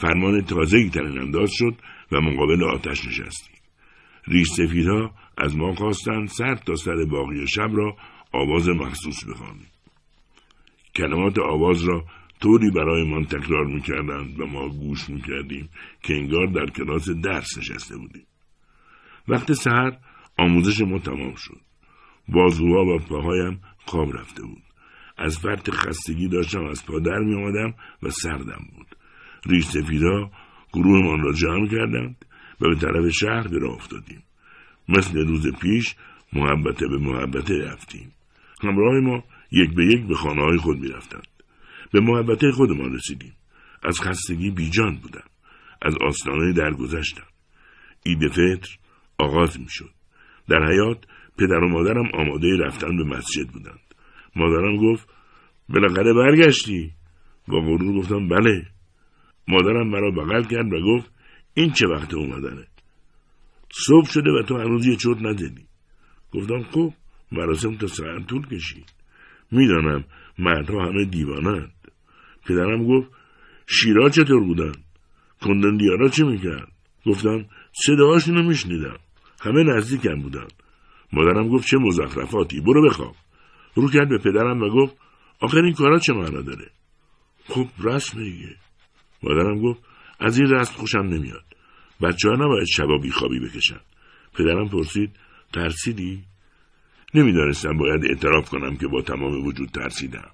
فرمان 0.00 0.40
تازهی 0.40 0.90
ترین 0.90 1.18
انداز 1.18 1.50
شد 1.52 1.74
و 2.12 2.20
مقابل 2.20 2.64
آتش 2.64 3.06
نشستیم 3.06 3.58
ریش 4.28 4.48
سفیدها 4.48 5.14
از 5.38 5.56
ما 5.56 5.74
خواستند 5.74 6.28
سر 6.28 6.54
تا 6.54 6.74
سر 6.74 7.04
باقی 7.10 7.46
شب 7.46 7.70
را 7.72 7.96
آواز 8.32 8.68
مخصوص 8.68 9.24
بخوانیم. 9.24 9.66
کلمات 10.94 11.38
آواز 11.38 11.84
را 11.84 12.04
طوری 12.40 12.70
برایمان 12.70 13.24
تکرار 13.24 13.66
می‌کردند 13.66 14.40
و 14.40 14.46
ما 14.46 14.68
گوش 14.68 15.10
می‌کردیم 15.10 15.68
که 16.02 16.14
انگار 16.14 16.46
در 16.46 16.66
کلاس 16.66 17.10
درس 17.10 17.58
نشسته 17.58 17.96
بودیم. 17.96 18.26
وقت 19.28 19.52
سحر 19.52 19.98
آموزش 20.38 20.80
ما 20.80 20.98
تمام 20.98 21.34
شد. 21.34 21.60
بازوها 22.28 22.84
و 22.84 22.98
پاهایم 22.98 23.60
خواب 23.86 24.16
رفته 24.16 24.42
بود. 24.42 24.62
از 25.16 25.38
فرط 25.38 25.70
خستگی 25.70 26.28
داشتم 26.28 26.64
از 26.64 26.86
پا 26.86 26.98
در 26.98 27.18
می 27.18 27.34
آمدم 27.34 27.74
و 28.02 28.10
سردم 28.10 28.66
بود. 28.76 28.97
ریش 29.46 29.64
سفیدا 29.64 30.30
گروهمان 30.72 31.22
را 31.22 31.32
جمع 31.32 31.68
کردند 31.68 32.24
و 32.60 32.68
به 32.68 32.74
طرف 32.74 33.08
شهر 33.08 33.48
راه 33.48 33.74
افتادیم. 33.74 34.22
مثل 34.88 35.18
روز 35.18 35.46
پیش 35.60 35.94
محبته 36.32 36.88
به 36.88 36.98
محبته 36.98 37.58
رفتیم. 37.58 38.12
همراه 38.62 39.00
ما 39.00 39.24
یک 39.52 39.74
به 39.74 39.86
یک 39.86 40.06
به 40.06 40.14
خانه 40.14 40.42
های 40.42 40.56
خود 40.56 40.78
می 40.78 40.88
رفتند. 40.88 41.26
به 41.92 42.00
محبته 42.00 42.52
خودمان 42.52 42.94
رسیدیم. 42.94 43.34
از 43.82 44.00
خستگی 44.00 44.50
بیجان 44.50 44.96
بودم. 44.96 45.24
از 45.82 45.94
آستانه 46.06 46.52
درگذشتم. 46.52 47.26
عید 48.06 48.28
فطر 48.28 48.76
آغاز 49.18 49.60
می 49.60 49.68
شد 49.68 49.90
در 50.48 50.64
حیات 50.70 51.04
پدر 51.38 51.58
و 51.64 51.68
مادرم 51.68 52.08
آماده 52.14 52.56
رفتن 52.56 52.96
به 52.96 53.04
مسجد 53.04 53.48
بودند. 53.48 53.80
مادرم 54.36 54.76
گفت 54.76 55.08
بالاخره 55.68 56.14
برگشتی. 56.14 56.92
با 57.48 57.60
غرور 57.60 57.98
گفتم 57.98 58.28
بله. 58.28 58.66
مادرم 59.48 59.88
مرا 59.88 60.10
بغل 60.10 60.42
کرد 60.42 60.72
و 60.72 60.80
گفت 60.80 61.10
این 61.54 61.70
چه 61.70 61.86
وقت 61.88 62.14
اومدنه؟ 62.14 62.66
صبح 63.72 64.06
شده 64.06 64.30
و 64.30 64.42
تو 64.42 64.58
هنوز 64.58 64.86
یه 64.86 64.96
چرت 64.96 65.16
ندیدی. 65.22 65.66
گفتم 66.32 66.62
خب 66.62 66.92
مراسم 67.32 67.76
تا 67.76 67.86
ساعت 67.86 68.26
طول 68.26 68.46
کشید. 68.46 68.92
می‌دانم 69.50 70.04
مردها 70.38 70.86
همه 70.86 71.04
دیوانند. 71.04 71.72
پدرم 72.46 72.86
گفت 72.86 73.10
شیرا 73.66 74.08
چطور 74.08 74.44
بودن؟ 74.44 74.72
کندندیارا 75.40 76.08
چه 76.08 76.24
می‌کرد؟ 76.24 76.72
گفتم 77.06 77.44
صداهاشون 77.72 78.34
رو 78.34 78.42
میشنیدم. 78.42 78.96
همه 79.40 79.62
نزدیکم 79.62 80.22
بودن. 80.22 80.46
مادرم 81.12 81.48
گفت 81.48 81.68
چه 81.68 81.78
مزخرفاتی 81.78 82.60
برو 82.60 82.88
بخواب. 82.88 83.14
رو 83.74 83.90
کرد 83.90 84.08
به 84.08 84.18
پدرم 84.18 84.62
و 84.62 84.68
گفت 84.68 84.96
آخر 85.40 85.58
این 85.58 85.74
کارا 85.74 85.98
چه 85.98 86.12
معنا 86.12 86.40
داره؟ 86.40 86.70
خب 87.48 87.66
رسم 87.84 88.18
دیگه. 88.22 88.56
مادرم 89.22 89.62
گفت 89.62 89.82
از 90.20 90.38
این 90.38 90.50
رسم 90.50 90.74
خوشم 90.74 90.98
نمیاد. 90.98 91.44
بچه 92.02 92.28
ها 92.28 92.34
نباید 92.34 92.66
شبا 92.66 92.98
بیخوابی 92.98 93.40
بکشن. 93.40 93.80
پدرم 94.34 94.68
پرسید 94.68 95.10
ترسیدی؟ 95.52 96.24
نمی‌دانستم 97.14 97.78
باید 97.78 98.04
اعتراف 98.04 98.50
کنم 98.50 98.76
که 98.76 98.86
با 98.88 99.02
تمام 99.02 99.46
وجود 99.46 99.68
ترسیدم. 99.68 100.30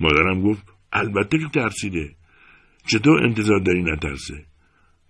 مادرم 0.00 0.42
گفت 0.42 0.72
البته 0.92 1.38
که 1.38 1.48
ترسیده. 1.54 2.14
چطور 2.86 3.22
انتظار 3.22 3.60
داری 3.60 3.82
نترسه؟ 3.82 4.44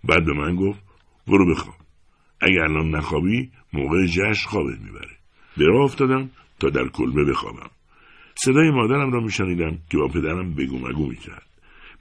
بعد 0.03 0.25
به 0.25 0.33
من 0.33 0.55
گفت 0.55 0.79
برو 1.27 1.51
بخواب. 1.51 1.75
اگر 2.41 2.61
الان 2.61 2.95
نخوابی 2.95 3.51
موقع 3.73 4.05
جشن 4.05 4.49
خوابت 4.49 4.79
می‌بره. 4.79 5.17
به 5.57 5.65
راه 5.65 5.83
افتادم 5.83 6.29
تا 6.59 6.69
در 6.69 6.87
کلبه 6.87 7.25
بخوابم. 7.25 7.69
صدای 8.35 8.71
مادرم 8.71 9.11
را 9.11 9.19
میشنیدم 9.19 9.77
که 9.89 9.97
با 9.97 10.07
پدرم 10.07 10.53
بگو 10.53 10.79
مگو 10.79 11.07
می‌کرد. 11.07 11.45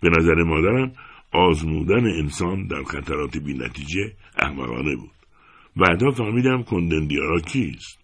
به 0.00 0.08
نظر 0.18 0.34
مادرم 0.34 0.92
آزمودن 1.32 2.06
انسان 2.06 2.66
در 2.66 2.82
خطرات 2.82 3.36
بینتیجه 3.36 4.12
احمقانه 4.38 4.96
بود. 4.96 5.10
بعدا 5.76 6.10
فهمیدم 6.10 6.62
کندندیارا 6.62 7.40
کیست. 7.40 7.98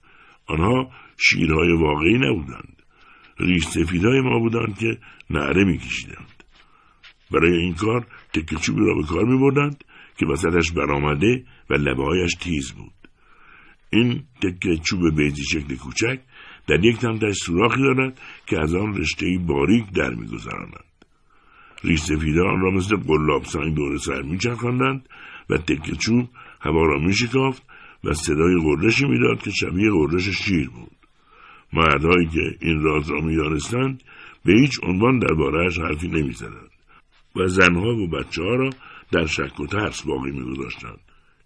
آنها 0.46 0.90
شیرهای 1.18 1.72
واقعی 1.72 2.18
نبودند. 2.18 2.82
ریش 3.38 3.64
سفیدهای 3.64 4.20
ما 4.20 4.38
بودند 4.38 4.78
که 4.78 4.98
نعره 5.30 5.64
میکشیدند. 5.64 6.42
برای 7.30 7.56
این 7.56 7.74
کار 7.74 8.06
تکه 8.32 8.56
چوبی 8.56 8.80
را 8.80 8.94
به 8.94 9.02
کار 9.02 9.24
میبردند 9.24 9.84
که 10.18 10.26
وسطش 10.26 10.72
برآمده 10.72 11.44
و 11.70 11.74
لبههایش 11.74 12.32
تیز 12.40 12.72
بود. 12.72 12.92
این 13.90 14.22
تکه 14.42 14.76
چوب 14.76 15.16
بیزی 15.16 15.44
شکل 15.44 15.76
کوچک 15.76 16.20
در 16.66 16.84
یک 16.84 16.98
تمتش 16.98 17.34
سوراخی 17.34 17.82
دارد 17.82 18.20
که 18.46 18.58
از 18.58 18.74
آن 18.74 18.96
رشته 18.96 19.38
باریک 19.46 19.92
در 19.92 20.10
میگذرانند 20.10 20.95
ریش 21.84 22.00
سفیدان 22.00 22.60
را 22.60 22.70
مثل 22.70 22.96
قلاب 22.96 23.44
سنگ 23.44 23.74
دور 23.74 23.98
سر 23.98 24.22
میچرخاندند 24.22 25.08
و 25.50 25.56
تکه 25.56 25.96
چوب 25.96 26.28
هوا 26.60 26.86
را 26.86 26.98
میشکافت 26.98 27.62
و 28.04 28.12
صدای 28.12 28.54
غرشی 28.62 29.06
می‌داد 29.06 29.42
که 29.42 29.50
شبیه 29.50 29.90
غرش 29.90 30.28
شیر 30.28 30.68
بود. 30.70 30.96
مردهایی 31.72 32.26
که 32.26 32.56
این 32.60 32.82
راز 32.82 33.10
را 33.10 33.20
می‌دانستند 33.20 34.02
به 34.44 34.52
هیچ 34.52 34.80
عنوان 34.82 35.18
دربارهاش 35.18 35.78
حرفی 35.78 36.08
نمی‌زدند 36.08 36.70
و 37.36 37.46
زنها 37.46 37.96
و 37.96 38.08
بچه 38.08 38.42
ها 38.42 38.54
را 38.54 38.70
در 39.12 39.26
شک 39.26 39.60
و 39.60 39.66
ترس 39.66 40.02
باقی 40.02 40.30
میگذاشتند. 40.30 40.98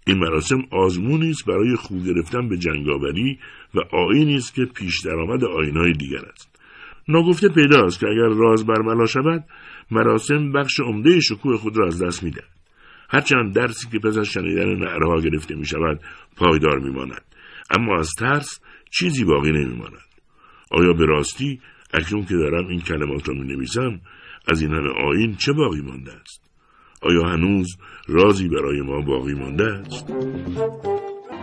این 0.07 0.19
مراسم 0.19 0.63
آزمونی 0.71 1.31
است 1.31 1.47
برای 1.47 1.77
خو 1.77 1.99
گرفتن 1.99 2.49
به 2.49 2.59
جنگاوری 2.59 3.39
و 3.75 3.79
آینی 3.97 4.35
است 4.35 4.55
که 4.55 4.65
پیش 4.65 5.01
درآمد 5.05 5.45
آینهای 5.45 5.93
دیگر 5.93 6.25
است. 6.33 6.50
ناگفته 7.11 7.49
پیداست 7.49 8.01
که 8.01 8.07
اگر 8.07 8.29
راز 8.29 8.67
برملا 8.67 9.07
شود 9.07 9.45
مراسم 9.91 10.53
بخش 10.53 10.81
عمده 10.81 11.21
شکوه 11.21 11.57
خود 11.57 11.79
را 11.79 11.87
از 11.87 12.03
دست 12.03 12.23
می‌دهد 12.23 12.61
هرچند 13.11 13.55
درسی 13.55 13.89
که 13.93 13.99
پس 13.99 14.17
از 14.17 14.27
شنیدن 14.27 14.75
نعرها 14.75 15.21
گرفته 15.21 15.55
می 15.55 15.67
شود 15.67 16.01
پایدار 16.37 16.79
می 16.79 16.91
ماند. 16.91 17.25
اما 17.71 17.99
از 17.99 18.11
ترس 18.19 18.61
چیزی 18.91 19.25
باقی 19.25 19.53
نمی 19.53 19.77
ماند. 19.77 20.11
آیا 20.71 20.93
به 20.93 21.07
راستی 21.07 21.61
اکنون 21.95 22.25
که 22.25 22.35
دارم 22.35 22.67
این 22.67 22.81
کلمات 22.81 23.29
را 23.29 23.35
می 23.35 23.47
نویسم 23.47 24.01
از 24.49 24.63
این 24.63 24.71
همه 24.71 24.91
آین 24.91 25.37
چه 25.37 25.53
باقی 25.53 25.81
مانده 25.81 26.13
است؟ 26.13 26.51
آیا 27.03 27.23
هنوز 27.23 27.77
رازی 28.09 28.49
برای 28.49 28.81
ما 28.81 29.01
باقی 29.01 29.35
مانده 29.35 29.65
است؟ 29.65 30.07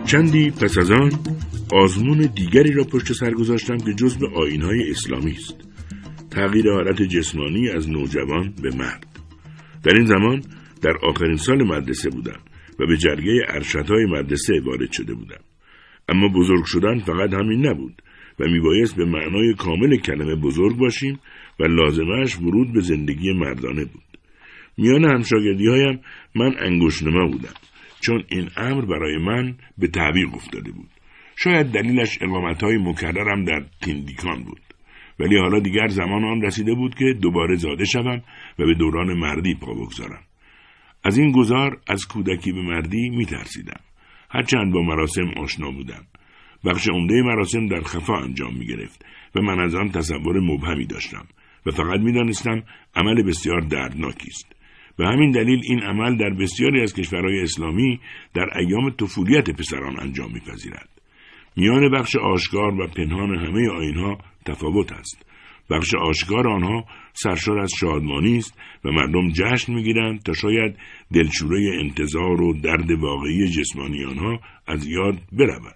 چندی 0.06 0.52
پس 0.52 0.78
از 0.78 0.92
آن 0.92 1.12
آزمون 1.74 2.18
دیگری 2.36 2.74
را 2.74 2.84
پشت 2.84 3.14
سر 3.14 3.32
گذاشتم 3.32 3.78
که 3.78 3.94
جز 3.94 4.18
به 4.18 4.28
های 4.66 4.90
اسلامی 4.92 5.32
است. 5.32 5.56
تغییر 6.32 6.72
حالت 6.72 7.02
جسمانی 7.02 7.70
از 7.70 7.90
نوجوان 7.90 8.54
به 8.62 8.76
مرد. 8.76 9.06
در 9.84 9.94
این 9.94 10.06
زمان 10.06 10.42
در 10.82 10.98
آخرین 11.04 11.36
سال 11.36 11.64
مدرسه 11.64 12.10
بودم 12.10 12.40
و 12.80 12.88
به 12.88 12.98
جرگه 12.98 13.42
ارشدهای 13.48 14.06
مدرسه 14.06 14.54
وارد 14.66 14.92
شده 14.92 15.14
بودم. 15.14 15.42
اما 16.10 16.28
بزرگ 16.28 16.66
شدن 16.66 17.00
فقط 17.00 17.34
همین 17.34 17.68
نبود 17.68 18.02
و 18.40 18.46
میبایست 18.46 18.96
به 18.96 19.06
معنای 19.06 19.54
کامل 19.58 19.98
کلمه 19.98 20.36
بزرگ 20.36 20.78
باشیم 20.78 21.20
و 21.60 21.64
لازمش 21.64 22.38
ورود 22.38 22.74
به 22.74 22.82
زندگی 22.82 23.34
مردانه 23.34 23.86
بود. 23.86 24.04
میان 24.78 25.06
همشاگردی 25.06 25.68
هایم 25.68 26.00
من 26.36 26.54
انگشنما 26.60 27.28
بودم 27.28 27.54
چون 28.02 28.24
این 28.30 28.50
امر 28.58 28.86
برای 28.86 29.18
من 29.18 29.56
به 29.78 29.88
تعویق 29.88 30.36
افتاده 30.36 30.72
بود. 30.72 30.90
شاید 31.36 31.68
دلیلش 31.68 32.18
اقامت 32.22 32.64
های 32.64 32.78
مکررم 32.78 33.44
در 33.44 33.66
تیندیکان 33.82 34.44
بود. 34.44 34.62
ولی 35.20 35.38
حالا 35.38 35.60
دیگر 35.60 35.88
زمان 35.88 36.24
آن 36.24 36.42
رسیده 36.42 36.74
بود 36.74 36.96
که 36.96 37.06
دوباره 37.22 37.56
زاده 37.56 37.86
شوم 37.86 38.24
و 38.60 38.66
به 38.66 38.74
دوران 38.74 39.14
مردی 39.14 39.56
پا 39.56 39.74
بگذارم. 39.74 40.22
از 41.04 41.18
این 41.18 41.32
گذار 41.32 41.78
از 41.88 42.08
کودکی 42.08 42.52
به 42.52 42.62
مردی 42.62 43.10
می 43.10 43.26
ترسیدم. 43.26 43.80
هرچند 44.30 44.74
با 44.74 44.82
مراسم 44.82 45.30
آشنا 45.38 45.72
بودم. 45.72 46.06
بخش 46.66 46.90
عمده 46.90 47.22
مراسم 47.22 47.68
در 47.68 47.82
خفا 47.82 48.18
انجام 48.18 48.58
می 48.58 48.66
گرفت 48.66 49.06
و 49.36 49.42
من 49.42 49.60
از 49.60 49.76
آن 49.76 49.90
تصور 49.90 50.40
مبهمی 50.40 50.86
داشتم 50.86 51.26
و 51.66 51.72
فقط 51.72 52.00
می 52.00 52.14
دانستم 52.14 52.64
عمل 52.96 53.24
بسیار 53.24 53.60
دردناکی 53.62 54.28
است. 54.28 54.57
و 55.00 55.04
همین 55.04 55.32
دلیل 55.32 55.62
این 55.64 55.80
عمل 55.80 56.18
در 56.18 56.30
بسیاری 56.30 56.82
از 56.82 56.94
کشورهای 56.94 57.42
اسلامی 57.42 58.00
در 58.34 58.58
ایام 58.58 58.90
طفولیت 58.90 59.50
پسران 59.50 60.00
انجام 60.00 60.32
میپذیرد. 60.34 60.90
میان 61.56 61.92
بخش 61.92 62.16
آشکار 62.16 62.82
و 62.82 62.88
پنهان 62.88 63.36
همه 63.36 63.70
آینها 63.70 64.18
تفاوت 64.46 64.92
است. 64.92 65.26
بخش 65.70 65.96
آشکار 65.96 66.48
آنها 66.48 66.86
سرشار 67.14 67.60
از 67.60 67.72
شادمانی 67.80 68.38
است 68.38 68.60
و 68.86 68.92
مردم 68.92 69.30
جشن 69.30 69.74
می‌گیرند 69.74 70.24
تا 70.24 70.34
شاید 70.34 70.76
دلشوره 71.14 71.80
انتظار 71.80 72.42
و 72.42 72.54
درد 72.54 72.92
واقعی 72.92 73.48
جسمانی 73.48 74.06
آنها 74.06 74.40
از 74.68 74.88
یاد 74.88 75.22
برود. 75.32 75.76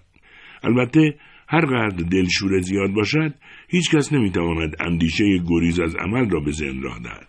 البته 0.62 1.14
هر 1.48 1.66
قدر 1.66 2.04
دلشوره 2.04 2.60
زیاد 2.60 2.90
باشد 2.90 3.34
هیچ 3.68 3.90
کس 3.94 4.12
نمی‌تواند 4.12 4.76
اندیشه 4.80 5.24
گریز 5.48 5.80
از 5.80 5.96
عمل 5.96 6.30
را 6.30 6.40
به 6.40 6.50
ذهن 6.50 6.82
راه 6.82 6.98
دهد. 6.98 7.28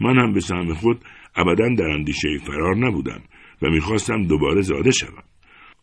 من 0.00 0.18
هم 0.18 0.32
به 0.32 0.40
سهم 0.40 0.74
خود 0.74 1.04
ابدا 1.36 1.68
در 1.78 1.84
اندیشه 1.84 2.28
فرار 2.46 2.76
نبودم 2.76 3.20
و 3.62 3.70
می‌خواستم 3.70 4.22
دوباره 4.22 4.60
زاده 4.60 4.90
شوم. 4.90 5.22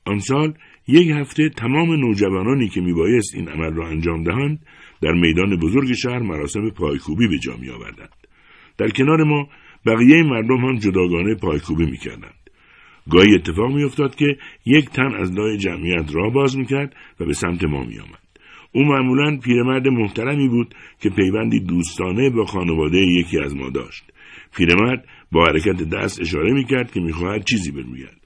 آن 0.05 0.19
سال 0.19 0.53
یک 0.87 1.09
هفته 1.09 1.49
تمام 1.49 1.91
نوجوانانی 1.91 2.69
که 2.69 2.81
میبایست 2.81 3.35
این 3.35 3.49
عمل 3.49 3.73
را 3.73 3.87
انجام 3.87 4.23
دهند 4.23 4.59
در 5.01 5.11
میدان 5.11 5.59
بزرگ 5.59 5.93
شهر 5.93 6.19
مراسم 6.19 6.69
پایکوبی 6.69 7.27
به 7.27 7.37
جا 7.37 7.57
میآوردند. 7.57 8.27
در 8.77 8.89
کنار 8.89 9.23
ما 9.23 9.47
بقیه 9.85 10.23
مردم 10.23 10.57
هم 10.57 10.75
جداگانه 10.75 11.35
پایکوبی 11.35 11.85
می‌کردند. 11.85 12.33
گاهی 13.09 13.35
اتفاق 13.35 13.71
میافتاد 13.75 14.15
که 14.15 14.37
یک 14.65 14.89
تن 14.89 15.15
از 15.15 15.31
لای 15.31 15.57
جمعیت 15.57 16.15
را 16.15 16.29
باز 16.29 16.57
می‌کرد 16.57 16.95
و 17.19 17.25
به 17.25 17.33
سمت 17.33 17.63
ما 17.63 17.83
میآمد. 17.83 18.21
او 18.71 18.83
معمولا 18.83 19.37
پیرمرد 19.37 19.87
محترمی 19.87 20.47
بود 20.47 20.75
که 21.01 21.09
پیوندی 21.09 21.59
دوستانه 21.59 22.29
با 22.29 22.45
خانواده 22.45 22.97
یکی 22.97 23.39
از 23.39 23.55
ما 23.55 23.69
داشت. 23.69 24.11
پیرمرد 24.55 25.07
با 25.31 25.45
حرکت 25.45 25.89
دست 25.89 26.21
اشاره 26.21 26.53
می‌کرد 26.53 26.91
که 26.91 26.99
می‌خواهد 26.99 27.43
چیزی 27.43 27.71
بگوید. 27.71 28.21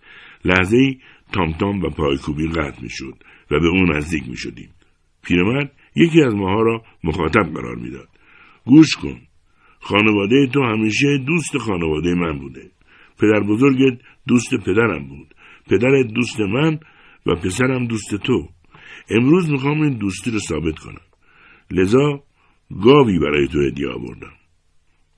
لحظه 0.46 0.78
ای 0.78 0.98
تام 1.32 1.82
و 1.82 1.90
پایکوبی 1.90 2.48
قطع 2.48 2.82
می‌شد 2.82 3.24
و 3.52 3.60
به 3.60 3.68
او 3.68 3.86
نزدیک 3.86 4.24
می‌شدیم. 4.30 4.70
پیرمرد 5.24 5.72
یکی 5.96 6.22
از 6.22 6.36
ماها 6.36 6.62
را 6.62 6.84
مخاطب 7.04 7.54
قرار 7.54 7.76
می‌داد. 7.76 8.10
گوش 8.66 8.96
کن. 8.96 9.22
خانواده 9.80 10.48
تو 10.48 10.64
همیشه 10.64 11.18
دوست 11.28 11.58
خانواده 11.58 12.16
من 12.16 12.40
بوده. 12.40 12.72
پدر 13.20 13.40
بزرگت 13.40 14.00
دوست 14.28 14.56
پدرم 14.56 15.08
بود. 15.08 15.36
پدرت 15.70 16.08
دوست 16.14 16.40
من 16.40 16.80
و 17.26 17.36
پسرم 17.36 17.88
دوست 17.88 18.16
تو. 18.16 18.50
امروز 19.10 19.52
می‌خوام 19.52 19.82
این 19.82 19.98
دوستی 19.98 20.32
رو 20.32 20.40
ثابت 20.40 20.80
کنم. 20.80 21.02
لذا 21.72 22.24
گاوی 22.84 23.20
برای 23.20 23.48
تو 23.48 23.62
هدیه 23.62 23.90
آوردم. 23.90 24.34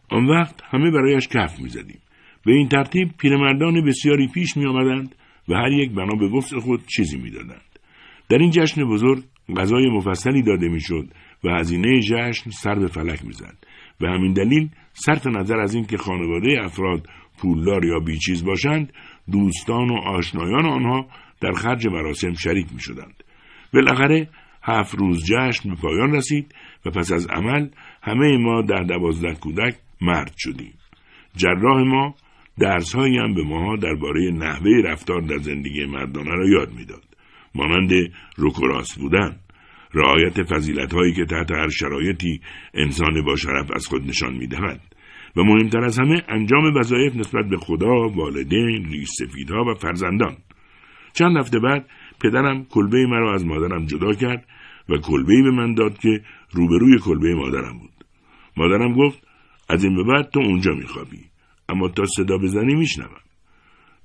آن 0.10 0.26
وقت 0.26 0.62
همه 0.64 0.92
برایش 0.92 1.28
کف 1.28 1.60
می‌زدیم 1.60 2.00
به 2.46 2.54
این 2.54 2.68
ترتیب 2.68 3.18
پیرمردان 3.18 3.86
بسیاری 3.86 4.28
پیش 4.28 4.58
می 4.58 4.66
آمدند 4.66 5.16
و 5.50 5.54
هر 5.54 5.72
یک 5.72 5.92
بنا 5.92 6.16
به 6.20 6.28
وسع 6.38 6.60
خود 6.60 6.86
چیزی 6.86 7.18
می‌دادند 7.18 7.80
در 8.30 8.38
این 8.38 8.52
جشن 8.52 8.84
بزرگ 8.84 9.24
غذای 9.58 9.90
مفصلی 9.90 10.42
داده 10.42 10.70
می‌شد 10.70 11.08
و 11.44 11.50
هزینه 11.50 12.02
جشن 12.02 12.50
سر 12.50 12.76
به 12.76 12.88
فلک 12.88 13.26
می‌زد 13.26 13.58
و 14.02 14.08
همین 14.08 14.34
دلیل 14.34 14.70
صرف 14.94 15.28
نظر 15.28 15.60
از 15.60 15.76
اینکه 15.76 15.98
خانواده 15.98 16.64
افراد 16.64 17.08
پولدار 17.38 17.86
یا 17.86 18.00
بیچیز 18.00 18.46
باشند 18.46 18.94
دوستان 19.32 19.90
و 19.90 19.94
آشنایان 19.94 20.66
آنها 20.66 21.08
در 21.42 21.52
خرج 21.52 21.88
مراسم 21.88 22.34
شریک 22.34 22.68
می 22.74 22.80
شدند. 22.80 23.24
بالاخره 23.74 24.30
هفت 24.64 24.96
روز 24.96 25.26
جشن 25.26 25.70
به 25.70 25.76
پایان 25.76 26.12
رسید 26.12 26.56
و 26.86 26.90
پس 26.90 27.12
از 27.12 27.28
عمل 27.28 27.68
همه 28.04 28.38
ما 28.38 28.62
در 28.62 28.84
دوازده 28.84 29.34
کودک 29.34 29.76
مرد 30.02 30.34
شدیم. 30.38 30.74
جراح 31.36 31.84
ما 31.84 32.16
درسهایی 32.60 33.18
هم 33.18 33.34
به 33.34 33.44
ماها 33.44 33.76
درباره 33.76 34.32
نحوه 34.32 34.72
رفتار 34.84 35.22
در 35.22 35.38
زندگی 35.38 35.86
مردانه 35.86 36.30
را 36.30 36.50
یاد 36.50 36.74
می‌داد. 36.74 37.04
مانند 37.56 37.92
روکراس 38.36 39.00
بودن، 39.00 39.40
رعایت 39.94 40.44
فضیلت 40.44 40.94
هایی 40.94 41.14
که 41.14 41.26
تحت 41.26 41.52
هر 41.52 41.70
شرایطی 41.70 42.42
انسان 42.74 43.26
با 43.26 43.36
شرف 43.36 43.72
از 43.76 43.88
خود 43.88 44.08
نشان 44.08 44.34
می‌دهد 44.34 44.82
و 45.36 45.44
مهمتر 45.44 45.84
از 45.84 46.00
همه 46.00 46.24
انجام 46.30 46.76
وظایف 46.76 47.16
نسبت 47.16 47.46
به 47.46 47.58
خدا، 47.58 48.10
والدین، 48.10 48.90
ریش 48.92 49.08
سفیدها 49.10 49.64
و 49.64 49.74
فرزندان. 49.74 50.38
چند 51.14 51.38
هفته 51.38 51.60
بعد 51.60 51.90
پدرم 52.24 52.66
کلبه 52.66 53.06
مرا 53.08 53.34
از 53.34 53.46
مادرم 53.46 53.86
جدا 53.86 54.14
کرد 54.14 54.46
و 54.90 54.98
کلبه 54.98 55.42
به 55.44 55.52
من 55.52 55.74
داد 55.74 55.98
که 55.98 56.22
روبروی 56.52 57.00
کلبه 57.00 57.36
مادرم 57.36 57.80
بود. 57.80 58.06
مادرم 58.58 58.94
گفت 58.94 59.27
از 59.70 59.84
این 59.84 59.96
به 59.96 60.04
بعد 60.04 60.30
تو 60.30 60.40
اونجا 60.40 60.72
میخوابی. 60.74 61.26
اما 61.70 61.88
تا 61.88 62.06
صدا 62.06 62.38
بزنی 62.38 62.76
میشنوم. 62.76 63.22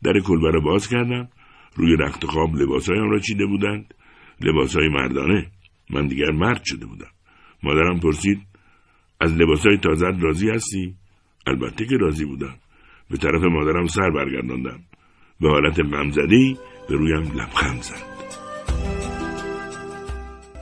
در 0.02 0.20
کلبه 0.20 0.50
را 0.50 0.60
باز 0.60 0.88
کردم. 0.88 1.28
روی 1.76 1.96
رخت 1.96 2.24
خواب 2.24 2.56
لباسهایم 2.56 3.10
را 3.10 3.18
چیده 3.18 3.46
بودند. 3.46 3.94
لباسهای 4.40 4.88
مردانه. 4.88 5.50
من 5.90 6.06
دیگر 6.06 6.30
مرد 6.30 6.64
شده 6.64 6.86
بودم. 6.86 7.10
مادرم 7.62 8.00
پرسید 8.00 8.42
از 9.20 9.32
لباسهای 9.32 9.76
تازت 9.76 10.22
راضی 10.22 10.50
هستی؟ 10.50 10.94
البته 11.46 11.86
که 11.86 11.96
راضی 11.96 12.24
بودم. 12.24 12.54
به 13.10 13.16
طرف 13.16 13.42
مادرم 13.42 13.86
سر 13.86 14.10
برگرداندم. 14.10 14.80
به 15.40 15.48
حالت 15.48 15.80
غمزدهای 15.80 16.56
به 16.88 16.96
رویم 16.96 17.22
لبخند 17.22 17.82
زد. 17.82 18.12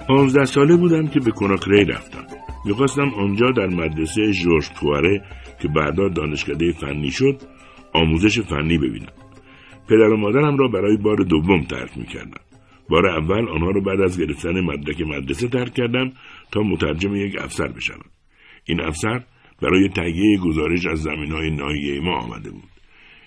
پانزده 0.09 0.45
ساله 0.45 0.77
بودم 0.77 1.07
که 1.07 1.21
به 1.21 1.31
کناکری 1.31 1.85
رفتم. 1.85 2.40
می‌خواستم 2.65 3.09
آنجا 3.09 3.51
در 3.51 3.67
مدرسه 3.67 4.33
جورج 4.33 4.71
پواره 4.81 5.23
که 5.63 5.69
بعدا 5.69 6.09
دانشکده 6.09 6.73
فنی 6.73 7.11
شد 7.11 7.41
آموزش 7.93 8.41
فنی 8.41 8.79
ببینم. 8.79 9.13
پدر 9.89 10.09
و 10.09 10.17
مادرم 10.17 10.57
را 10.57 10.69
برای 10.69 10.97
بار 10.97 11.17
دوم 11.17 11.65
ترک 11.65 11.99
می‌کردم. 11.99 12.41
بار 12.89 13.07
اول 13.07 13.49
آنها 13.49 13.71
را 13.71 13.81
بعد 13.81 14.01
از 14.01 14.21
گرفتن 14.21 14.61
مدرک 14.61 15.01
مدرسه 15.01 15.49
ترک 15.49 15.75
کردم 15.75 16.13
تا 16.53 16.63
مترجم 16.63 17.17
یک 17.17 17.37
افسر 17.39 17.69
بشوم. 17.69 18.11
این 18.65 18.81
افسر 18.81 19.25
برای 19.63 19.89
تهیه 19.89 20.39
گزارش 20.39 20.87
از 20.87 21.03
زمین 21.03 21.33
های 21.33 21.51
ناحیه 21.51 22.01
ما 22.01 22.19
آمده 22.19 22.51
بود. 22.51 22.71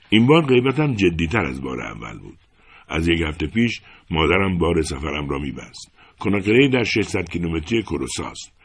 این 0.10 0.28
بار 0.28 0.46
غیبتم 0.46 0.94
جدیتر 0.94 1.46
از 1.46 1.62
بار 1.62 1.82
اول 1.82 2.20
بود. 2.20 2.38
از 2.88 3.08
یک 3.08 3.22
هفته 3.22 3.48
پیش 3.48 3.82
مادرم 4.12 4.58
بار 4.58 4.82
سفرم 4.82 5.30
را 5.30 5.40
میبست. 5.40 5.92
کناکری 6.20 6.70
در 6.70 6.84
600 6.84 7.30
کیلومتری 7.30 7.82
کروساست. 7.82 8.63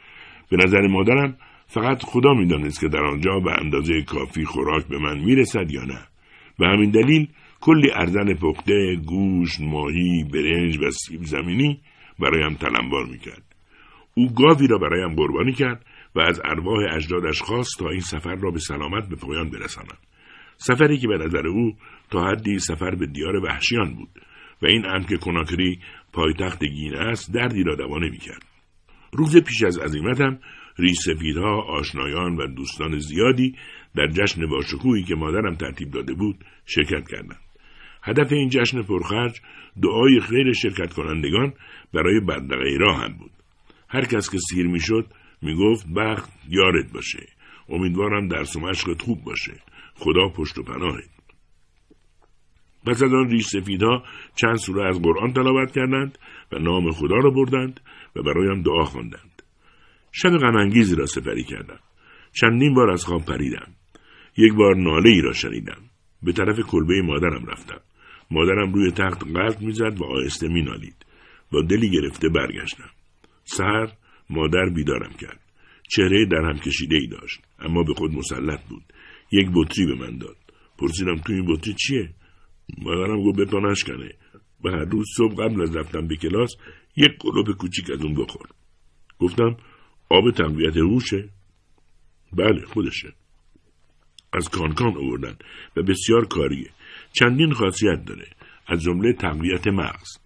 به 0.51 0.57
نظر 0.57 0.87
مادرم 0.87 1.37
فقط 1.67 2.03
خدا 2.03 2.35
می‌دانست 2.35 2.81
که 2.81 2.89
در 2.89 3.05
آنجا 3.05 3.41
به 3.41 3.53
اندازه 3.61 4.03
کافی 4.03 4.45
خوراک 4.45 4.87
به 4.87 4.99
من 4.99 5.19
می‌رسد 5.19 5.71
یا 5.71 5.85
نه. 5.85 6.01
به 6.59 6.67
همین 6.67 6.91
دلیل 6.91 7.29
کلی 7.61 7.91
ارزن 7.95 8.35
پخته 8.35 8.97
گوشت 9.07 9.61
ماهی 9.61 10.25
برنج 10.33 10.79
و 10.79 10.91
سیب 10.91 11.23
زمینی 11.23 11.81
برایم 12.19 12.55
تلمبار 12.55 13.07
می‌کرد. 13.07 13.43
او 14.15 14.35
گاوی 14.35 14.67
را 14.67 14.79
برایم 14.79 15.15
قربانی 15.15 15.53
کرد 15.53 15.87
و 16.15 16.21
از 16.21 16.41
ارواح 16.45 16.95
اجدادش 16.95 17.43
خواست 17.43 17.79
تا 17.79 17.91
این 17.91 18.01
سفر 18.01 18.35
را 18.35 18.51
به 18.51 18.59
سلامت 18.59 19.09
به 19.09 19.17
پایان 19.17 19.51
برسانم. 19.51 19.99
سفری 20.57 20.99
که 20.99 21.09
به 21.09 21.19
نظر 21.19 21.47
او 21.47 21.73
تا 22.11 22.21
حدی 22.21 22.59
سفر 22.59 22.95
به 22.95 23.07
دیار 23.07 23.37
وحشیان 23.37 23.95
بود 23.95 24.09
و 24.63 24.67
این 24.67 24.85
هم 24.85 25.05
که 25.05 25.17
کناکری 25.17 25.79
پایتخت 26.13 26.65
گینه 26.65 26.99
است 26.99 27.35
دردی 27.35 27.63
را 27.63 27.75
دوا 27.75 27.99
نمی‌کرد 27.99 28.48
روز 29.13 29.37
پیش 29.37 29.63
از 29.63 29.79
عزیمتم 29.79 30.39
ریسفیدها 30.79 31.63
آشنایان 31.63 32.37
و 32.37 32.47
دوستان 32.47 32.99
زیادی 32.99 33.55
در 33.97 34.07
جشن 34.07 34.47
باشکوهی 34.47 35.03
که 35.03 35.15
مادرم 35.15 35.55
ترتیب 35.55 35.91
داده 35.91 36.15
بود 36.15 36.45
شرکت 36.67 37.09
کردند. 37.09 37.41
هدف 38.03 38.33
این 38.33 38.49
جشن 38.49 38.83
پرخرج 38.83 39.41
دعای 39.83 40.21
خیر 40.21 40.53
شرکت 40.53 40.93
کنندگان 40.93 41.53
برای 41.95 42.21
بدرقه 42.21 42.77
راه 42.81 43.03
هم 43.05 43.13
بود. 43.19 43.31
هر 43.89 44.05
کس 44.05 44.31
که 44.31 44.39
سیر 44.39 44.67
می‌شد 44.67 45.07
می‌گفت 45.43 45.87
بخت 45.97 46.33
یارت 46.49 46.93
باشه. 46.93 47.27
امیدوارم 47.69 48.29
درس 48.29 48.57
و 48.57 48.61
مشقت 48.61 49.03
خوب 49.03 49.25
باشه. 49.25 49.55
خدا 49.95 50.29
پشت 50.29 50.59
و 50.59 50.63
پناهت. 50.63 51.11
پس 52.87 53.03
از 53.03 53.15
آن 53.15 53.31
ریش 53.31 53.47
سفیدها 53.47 54.03
چند 54.37 54.57
سوره 54.57 54.89
از 54.89 55.03
قرآن 55.03 55.33
تلاوت 55.33 55.73
کردند 55.73 56.19
و 56.53 56.59
نام 56.59 56.91
خدا 56.91 57.17
را 57.17 57.31
بردند 57.31 57.81
برایم 58.23 58.63
دعا 58.63 58.85
خواندند 58.85 59.43
شب 60.13 60.31
غمانگیزی 60.31 60.97
را 60.97 61.07
سپری 61.07 61.45
کردم. 61.45 61.79
چندین 62.33 62.75
بار 62.75 62.91
از 62.91 63.05
خواب 63.05 63.25
پریدم. 63.25 63.75
یک 64.37 64.53
بار 64.55 64.77
ناله 64.77 65.11
ای 65.11 65.21
را 65.21 65.33
شنیدم. 65.33 65.83
به 66.23 66.33
طرف 66.33 66.61
کلبه 66.61 67.03
مادرم 67.03 67.47
رفتم. 67.47 67.81
مادرم 68.31 68.73
روی 68.73 68.91
تخت 68.91 69.25
قلب 69.25 69.61
می‌زد 69.61 70.01
و 70.01 70.05
آهسته 70.05 70.49
مینالید. 70.49 71.07
با 71.53 71.63
دلی 71.63 71.91
گرفته 71.91 72.29
برگشتم. 72.29 72.91
سهر 73.45 73.93
مادر 74.31 74.69
بیدارم 74.69 75.13
کرد. 75.21 75.41
چهره 75.91 76.27
در 76.27 76.45
هم 76.45 76.59
کشیده 76.59 76.97
ای 76.97 77.07
داشت. 77.07 77.41
اما 77.59 77.83
به 77.83 77.95
خود 77.95 78.15
مسلط 78.15 78.61
بود. 78.69 78.83
یک 79.33 79.49
بطری 79.55 79.87
به 79.87 79.95
من 79.95 80.19
داد. 80.19 80.37
پرسیدم 80.79 81.17
تو 81.17 81.33
این 81.33 81.47
بطری 81.47 81.75
چیه؟ 81.75 82.11
مادرم 82.79 83.23
گفت 83.23 83.39
بتانش 83.39 83.85
کنه 83.85 84.15
و 84.65 84.69
هر 84.69 84.85
روز 84.85 85.07
صبح 85.17 85.35
قبل 85.35 85.63
از 85.63 85.77
رفتن 85.77 86.09
به 86.09 86.17
کلاس 86.17 86.51
یک 86.97 87.11
قلوب 87.21 87.57
کوچیک 87.57 87.91
از 87.91 88.03
اون 88.03 88.15
بخور. 88.15 88.47
گفتم 89.19 89.57
آب 90.11 90.31
تقویت 90.31 90.77
هوشه. 90.77 91.29
بله 92.33 92.67
خودشه. 92.67 93.13
از 94.33 94.49
کانکان 94.49 94.97
آوردن 94.97 95.37
و 95.77 95.83
بسیار 95.83 96.27
کاریه. 96.27 96.71
چندین 97.13 97.53
خاصیت 97.53 98.05
داره. 98.05 98.27
از 98.67 98.83
جمله 98.83 99.13
تقویت 99.13 99.67
مغز. 99.67 100.19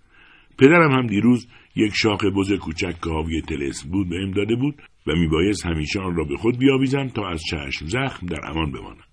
پدرم 0.58 0.92
هم 0.92 1.06
دیروز 1.06 1.48
یک 1.76 1.92
شاخ 1.94 2.24
بز 2.24 2.52
کوچک 2.52 3.00
که 3.04 3.10
حاوی 3.10 3.42
تلس 3.42 3.84
بود 3.84 4.08
بهم 4.08 4.30
داده 4.30 4.56
بود 4.56 4.82
و 5.06 5.12
میبایست 5.12 5.66
همیشه 5.66 6.00
آن 6.00 6.16
را 6.16 6.24
به 6.24 6.36
خود 6.36 6.58
بیاویزم 6.58 7.08
تا 7.08 7.28
از 7.28 7.42
چشم 7.50 7.86
زخم 7.86 8.26
در 8.26 8.50
امان 8.50 8.72
بمانم. 8.72 9.04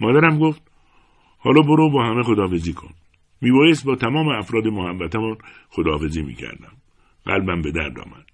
مادرم 0.00 0.38
گفت 0.38 0.62
حالا 1.38 1.62
برو 1.62 1.90
با 1.90 2.04
همه 2.04 2.22
خداحافظی 2.22 2.72
کن. 2.72 2.90
میبایست 3.42 3.84
با 3.84 3.96
تمام 3.96 4.28
افراد 4.28 4.66
محبتمان 4.66 5.36
خداحافظی 5.68 6.22
می‌کردم. 6.22 6.72
قلبم 7.24 7.62
به 7.62 7.72
درد 7.72 7.98
آمد. 7.98 8.26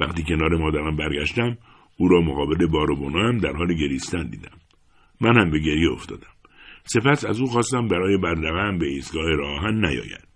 وقتی 0.00 0.22
کنار 0.22 0.56
مادرم 0.56 0.96
برگشتم 0.96 1.58
او 1.96 2.08
را 2.08 2.20
مقابل 2.20 2.66
بار 2.66 2.90
هم 2.90 3.38
در 3.38 3.52
حال 3.52 3.74
گریستن 3.74 4.22
دیدم. 4.22 4.58
من 5.20 5.40
هم 5.40 5.50
به 5.50 5.58
گریه 5.58 5.92
افتادم. 5.92 6.32
سپس 6.84 7.24
از 7.24 7.40
او 7.40 7.46
خواستم 7.46 7.88
برای 7.88 8.16
بردقم 8.16 8.78
به 8.78 8.86
ایستگاه 8.86 9.26
راهن 9.26 9.84
نیاید. 9.84 10.26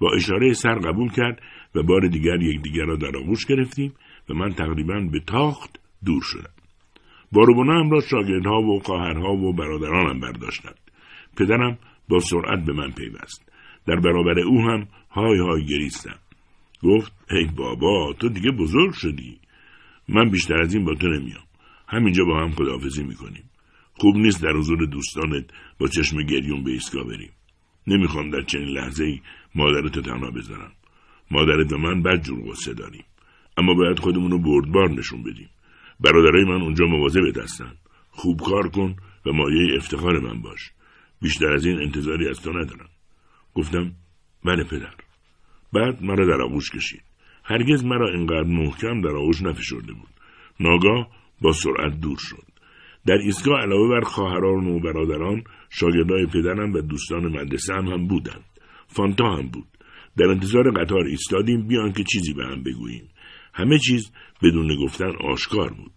با 0.00 0.12
اشاره 0.14 0.52
سر 0.52 0.74
قبول 0.74 1.10
کرد 1.10 1.42
و 1.74 1.82
بار 1.82 2.08
دیگر 2.08 2.42
یکدیگر 2.42 2.84
را 2.84 2.96
در 2.96 3.16
آغوش 3.16 3.46
گرفتیم 3.46 3.92
و 4.28 4.34
من 4.34 4.52
تقریبا 4.52 5.00
به 5.12 5.20
تاخت 5.20 5.80
دور 6.04 6.22
شدم. 6.24 6.52
باروبونا 7.32 7.88
را 7.90 8.00
شاگردها 8.00 8.62
و 8.62 8.80
خواهرها 8.80 9.32
و 9.32 9.52
برادرانم 9.52 10.20
برداشتند. 10.20 10.78
پدرم 11.36 11.78
با 12.08 12.18
سرعت 12.18 12.64
به 12.64 12.72
من 12.72 12.90
پیوست. 12.90 13.49
در 13.86 13.96
برابر 13.96 14.38
او 14.38 14.60
هم 14.62 14.88
های 15.10 15.38
های 15.38 15.66
گریستم. 15.66 16.18
گفت 16.82 17.12
ای 17.30 17.44
بابا 17.44 18.12
تو 18.12 18.28
دیگه 18.28 18.50
بزرگ 18.50 18.92
شدی. 18.92 19.40
من 20.08 20.30
بیشتر 20.30 20.62
از 20.62 20.74
این 20.74 20.84
با 20.84 20.94
تو 20.94 21.08
نمیام. 21.08 21.44
همینجا 21.88 22.24
با 22.24 22.40
هم 22.40 22.50
خداحافظی 22.50 23.02
می‌کنیم. 23.02 23.50
خوب 23.94 24.16
نیست 24.16 24.42
در 24.42 24.52
حضور 24.52 24.86
دوستانت 24.86 25.44
با 25.78 25.86
چشم 25.88 26.22
گریون 26.22 26.64
به 26.64 26.70
ایستگاه 26.70 27.04
بریم. 27.04 27.32
نمی‌خوام 27.86 28.30
در 28.30 28.42
چنین 28.42 28.68
لحظه 28.68 29.04
ای 29.04 29.20
مادرت 29.54 29.98
تنها 29.98 30.30
بذارم. 30.30 30.72
مادرت 31.30 31.72
و 31.72 31.78
من 31.78 32.02
بد 32.02 32.22
جور 32.22 32.50
غصه 32.50 32.74
داریم. 32.74 33.04
اما 33.56 33.74
باید 33.74 33.98
خودمون 33.98 34.30
رو 34.30 34.38
بردبار 34.38 34.90
نشون 34.90 35.22
بدیم. 35.22 35.48
برادرای 36.00 36.44
من 36.44 36.62
اونجا 36.62 36.84
مواظبت 36.84 37.38
هستن. 37.38 37.72
خوب 38.10 38.40
کار 38.40 38.68
کن 38.68 38.96
و 39.26 39.32
مایه 39.32 39.76
افتخار 39.76 40.18
من 40.18 40.42
باش. 40.42 40.70
بیشتر 41.22 41.52
از 41.52 41.66
این 41.66 41.82
انتظاری 41.82 42.28
از 42.28 42.42
تو 42.42 42.52
ندارم. 42.52 42.88
گفتم 43.54 43.92
بله 44.44 44.64
پدر. 44.64 44.94
بعد 45.72 46.02
مرا 46.02 46.26
در 46.26 46.42
آغوش 46.42 46.70
کشید. 46.70 47.02
هرگز 47.44 47.84
مرا 47.84 48.08
اینقدر 48.08 48.42
محکم 48.42 49.00
در 49.00 49.16
آغوش 49.16 49.42
نفشرده 49.42 49.92
بود. 49.92 50.08
ناگاه 50.60 51.08
با 51.40 51.52
سرعت 51.52 52.00
دور 52.00 52.18
شد. 52.18 52.46
در 53.06 53.14
ایستگاه 53.14 53.60
علاوه 53.60 53.88
بر 53.88 54.00
خواهران 54.00 54.66
و 54.66 54.80
برادران 54.80 55.44
شاگردای 55.70 56.26
پدرم 56.26 56.72
و 56.72 56.80
دوستان 56.80 57.26
مدرسه 57.26 57.74
هم, 57.74 57.86
هم 57.86 58.06
بودند. 58.08 58.44
فانتا 58.86 59.36
هم 59.36 59.48
بود. 59.48 59.66
در 60.16 60.24
انتظار 60.24 60.70
قطار 60.70 61.04
ایستادیم 61.04 61.66
بیان 61.66 61.92
که 61.92 62.04
چیزی 62.04 62.32
به 62.32 62.44
هم 62.44 62.62
بگوییم. 62.62 63.08
همه 63.54 63.78
چیز 63.78 64.12
بدون 64.42 64.84
گفتن 64.84 65.12
آشکار 65.20 65.72
بود. 65.72 65.92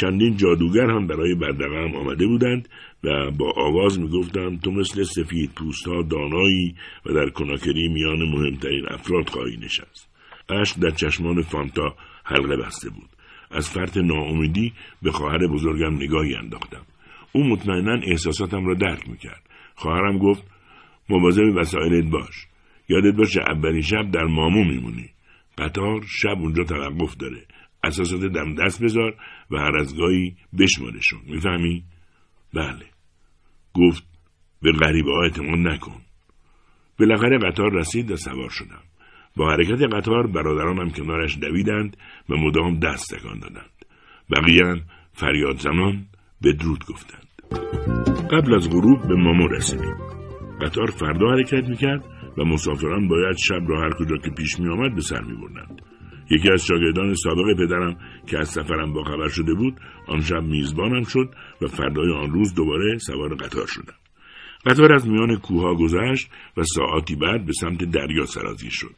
چندین 0.00 0.36
جادوگر 0.36 0.90
هم 0.90 1.06
برای 1.06 1.34
بردقم 1.34 1.96
آمده 1.96 2.26
بودند 2.26 2.68
و 3.04 3.30
با 3.30 3.52
آواز 3.56 4.00
می‌گفتند 4.00 4.60
تو 4.60 4.70
مثل 4.70 5.02
سفید 5.02 5.50
پوست 5.54 5.88
ها 5.88 6.02
دانایی 6.02 6.74
و 7.06 7.12
در 7.12 7.30
کناکری 7.30 7.88
میان 7.88 8.18
مهمترین 8.18 8.84
افراد 8.90 9.28
خواهی 9.28 9.56
نشست. 9.56 10.08
اشک 10.48 10.78
در 10.78 10.90
چشمان 10.90 11.42
فانتا 11.42 11.94
حلقه 12.24 12.56
بسته 12.56 12.90
بود. 12.90 13.08
از 13.50 13.70
فرط 13.70 13.96
ناامیدی 13.96 14.72
به 15.02 15.10
خواهر 15.10 15.46
بزرگم 15.46 15.94
نگاهی 15.94 16.34
انداختم. 16.34 16.86
او 17.32 17.44
مطمئنا 17.44 18.00
احساساتم 18.06 18.66
را 18.66 18.74
درک 18.74 19.08
می‌کرد. 19.08 19.42
خواهرم 19.74 20.18
گفت 20.18 20.44
مواظب 21.08 21.56
وسایلت 21.56 22.10
باش. 22.10 22.46
یادت 22.88 23.16
باشه 23.16 23.40
اولین 23.40 23.82
شب 23.82 24.10
در 24.10 24.24
مامو 24.24 24.64
میمونی. 24.64 25.10
قطار 25.58 26.02
شب 26.08 26.38
اونجا 26.40 26.64
توقف 26.64 27.16
داره. 27.16 27.42
اساسات 27.86 28.20
دم 28.20 28.54
دست 28.54 28.82
بذار 28.84 29.14
و 29.50 29.56
هر 29.58 29.76
از 29.76 29.96
گاهی 29.96 30.36
بشمارشون. 30.58 31.20
می‌فهمی؟ 31.26 31.84
بله. 32.54 32.86
گفت 33.74 34.04
به 34.62 34.72
غریبه 34.72 35.10
ها 35.10 35.22
اعتماد 35.22 35.58
نکن. 35.58 36.00
بالاخره 36.98 37.38
قطار 37.38 37.72
رسید 37.72 38.10
و 38.10 38.16
سوار 38.16 38.50
شدم. 38.50 38.82
با 39.36 39.50
حرکت 39.50 39.94
قطار 39.94 40.26
برادرانم 40.26 40.90
کنارش 40.90 41.38
دویدند 41.38 41.96
و 42.28 42.36
مدام 42.36 42.78
دست 42.78 43.14
تکان 43.14 43.38
دادند. 43.38 43.70
بقیه 44.30 44.82
فریاد 45.12 45.58
زنان 45.58 46.06
به 46.40 46.52
درود 46.52 46.84
گفتند. 46.88 47.28
قبل 48.32 48.54
از 48.54 48.70
غروب 48.70 49.08
به 49.08 49.14
مامو 49.14 49.48
رسیدیم. 49.48 49.94
قطار 50.62 50.86
فردا 50.90 51.30
حرکت 51.30 51.68
می‌کرد 51.68 52.04
و 52.38 52.44
مسافران 52.44 53.08
باید 53.08 53.36
شب 53.36 53.60
را 53.68 53.80
هر 53.80 53.90
کجا 53.98 54.16
که 54.16 54.30
پیش 54.30 54.60
می 54.60 54.68
آمد 54.68 54.94
به 54.94 55.00
سر 55.00 55.20
می 55.20 55.34
بردند. 55.34 55.82
یکی 56.30 56.50
از 56.50 56.66
شاگردان 56.66 57.14
سابق 57.14 57.56
پدرم 57.58 57.96
که 58.26 58.38
از 58.38 58.48
سفرم 58.48 58.92
با 58.92 59.02
خبر 59.02 59.28
شده 59.28 59.54
بود 59.54 59.80
آن 60.08 60.20
شب 60.20 60.42
میزبانم 60.42 61.04
شد 61.04 61.34
و 61.62 61.66
فردای 61.66 62.12
آن 62.12 62.30
روز 62.30 62.54
دوباره 62.54 62.98
سوار 62.98 63.34
قطار 63.34 63.66
شدم. 63.66 63.94
قطار 64.66 64.92
از 64.92 65.08
میان 65.08 65.36
کوها 65.36 65.74
گذشت 65.74 66.30
و 66.56 66.62
ساعتی 66.62 67.16
بعد 67.16 67.46
به 67.46 67.52
سمت 67.52 67.84
دریا 67.84 68.26
سرازی 68.26 68.70
شد. 68.70 68.94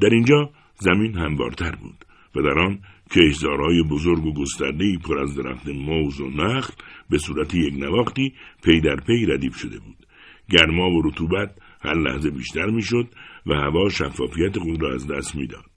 در 0.00 0.08
اینجا 0.08 0.50
زمین 0.74 1.18
هموارتر 1.18 1.70
بود 1.70 2.04
و 2.36 2.42
در 2.42 2.58
آن 2.58 2.78
کشزارهای 3.10 3.82
بزرگ 3.90 4.26
و 4.26 4.34
گستردهای 4.34 4.98
پر 4.98 5.18
از 5.18 5.36
درخت 5.36 5.68
موز 5.68 6.20
و 6.20 6.30
نخل 6.30 6.74
به 7.10 7.18
صورت 7.18 7.54
یک 7.54 7.74
نواختی 7.78 8.34
پی 8.64 8.80
در 8.80 8.96
پی 8.96 9.26
ردیف 9.26 9.56
شده 9.56 9.78
بود. 9.78 10.06
گرما 10.50 10.90
و 10.90 11.02
رطوبت 11.02 11.54
هر 11.80 11.94
لحظه 11.94 12.30
بیشتر 12.30 12.66
می‌شد 12.66 13.08
و 13.46 13.54
هوا 13.54 13.88
شفافیت 13.88 14.58
خود 14.58 14.82
را 14.82 14.94
از 14.94 15.06
دست 15.06 15.36
می‌داد. 15.36 15.69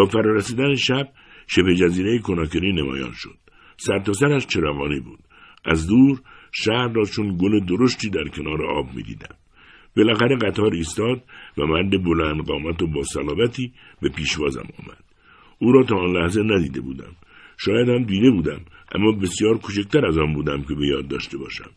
با 0.00 0.06
فرارسیدن 0.06 0.74
شب 0.74 1.08
شبه 1.46 1.74
جزیره 1.74 2.18
کناکری 2.18 2.72
نمایان 2.72 3.12
شد. 3.14 3.36
سرتاسرش 3.76 4.46
چراغانی 4.46 5.00
بود. 5.00 5.18
از 5.64 5.86
دور 5.86 6.20
شهر 6.52 6.88
را 6.94 7.04
چون 7.04 7.36
گل 7.36 7.60
درشتی 7.66 8.10
در 8.10 8.24
کنار 8.24 8.66
آب 8.66 8.94
می‌دیدم. 8.94 9.34
بالاخره 9.96 10.36
قطار 10.36 10.74
ایستاد 10.74 11.22
و 11.58 11.66
مرد 11.66 12.04
بلند 12.04 12.46
قامت 12.46 12.82
و 12.82 12.86
با 12.86 13.02
صلابتی 13.02 13.72
به 14.02 14.08
پیشوازم 14.08 14.68
آمد. 14.78 15.04
او 15.58 15.72
را 15.72 15.84
تا 15.84 15.96
آن 15.96 16.16
لحظه 16.16 16.42
ندیده 16.42 16.80
بودم. 16.80 17.12
شاید 17.58 17.88
هم 17.88 18.04
دیده 18.04 18.30
بودم 18.30 18.60
اما 18.94 19.12
بسیار 19.12 19.58
کوچکتر 19.58 20.06
از 20.06 20.18
آن 20.18 20.34
بودم 20.34 20.62
که 20.62 20.74
به 20.74 20.86
یاد 20.86 21.08
داشته 21.08 21.38
باشم. 21.38 21.70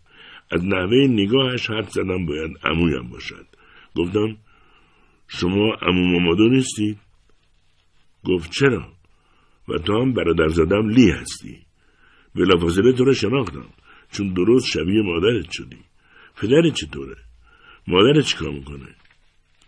از 0.52 0.66
نحوه 0.66 1.08
نگاهش 1.08 1.70
حد 1.70 1.90
زدم 1.90 2.26
باید 2.26 2.52
عمویم 2.64 3.10
باشد. 3.10 3.46
گفتم 3.96 4.38
شما 5.28 5.76
امو 5.82 6.08
مامادو 6.08 6.50
نیستید؟ 6.50 7.03
گفت 8.26 8.52
چرا؟ 8.52 8.94
و 9.68 9.78
تو 9.78 10.02
هم 10.02 10.14
برادر 10.14 10.48
زدم 10.48 10.90
لی 10.90 11.12
هستی 11.12 11.58
بلافاصله 12.36 12.94
تو 12.94 13.04
را 13.04 13.14
شناختم 13.14 13.66
چون 14.12 14.34
درست 14.34 14.68
شبیه 14.68 15.02
مادرت 15.02 15.52
شدی 15.52 15.78
پدرت 16.42 16.74
چطوره؟ 16.74 17.16
مادرت 17.88 18.26
چیکار 18.26 18.52
می‌کنه؟ 18.52 18.96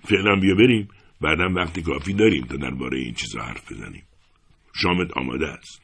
فعلا 0.04 0.36
بیا 0.36 0.56
بریم 0.56 0.88
بعدا 1.22 1.54
وقتی 1.56 1.82
کافی 1.82 2.14
داریم 2.14 2.46
تا 2.46 2.56
درباره 2.56 2.98
این 3.00 3.14
چیزا 3.14 3.42
حرف 3.42 3.72
بزنیم 3.72 4.04
شامت 4.76 5.18
آماده 5.18 5.48
است 5.48 5.82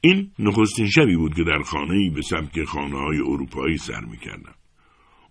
این 0.00 0.30
نخستین 0.38 0.88
شبی 0.88 1.16
بود 1.16 1.34
که 1.34 1.44
در 1.44 1.62
خانه 1.62 2.10
به 2.14 2.22
سبک 2.22 2.64
خانه 2.64 2.98
های 2.98 3.18
اروپایی 3.18 3.76
سر 3.76 4.00
می‌کردم 4.00 4.54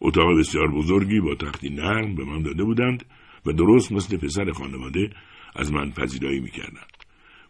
اتاق 0.01 0.39
بسیار 0.39 0.71
بزرگی 0.71 1.19
با 1.19 1.35
تختی 1.35 1.69
نرم 1.69 2.15
به 2.15 2.25
من 2.25 2.41
داده 2.41 2.63
بودند 2.63 3.05
و 3.45 3.51
درست 3.51 3.91
مثل 3.91 4.17
پسر 4.17 4.51
خانواده 4.51 5.09
از 5.55 5.73
من 5.73 5.91
پذیرایی 5.91 6.39
می‌کردند 6.39 6.91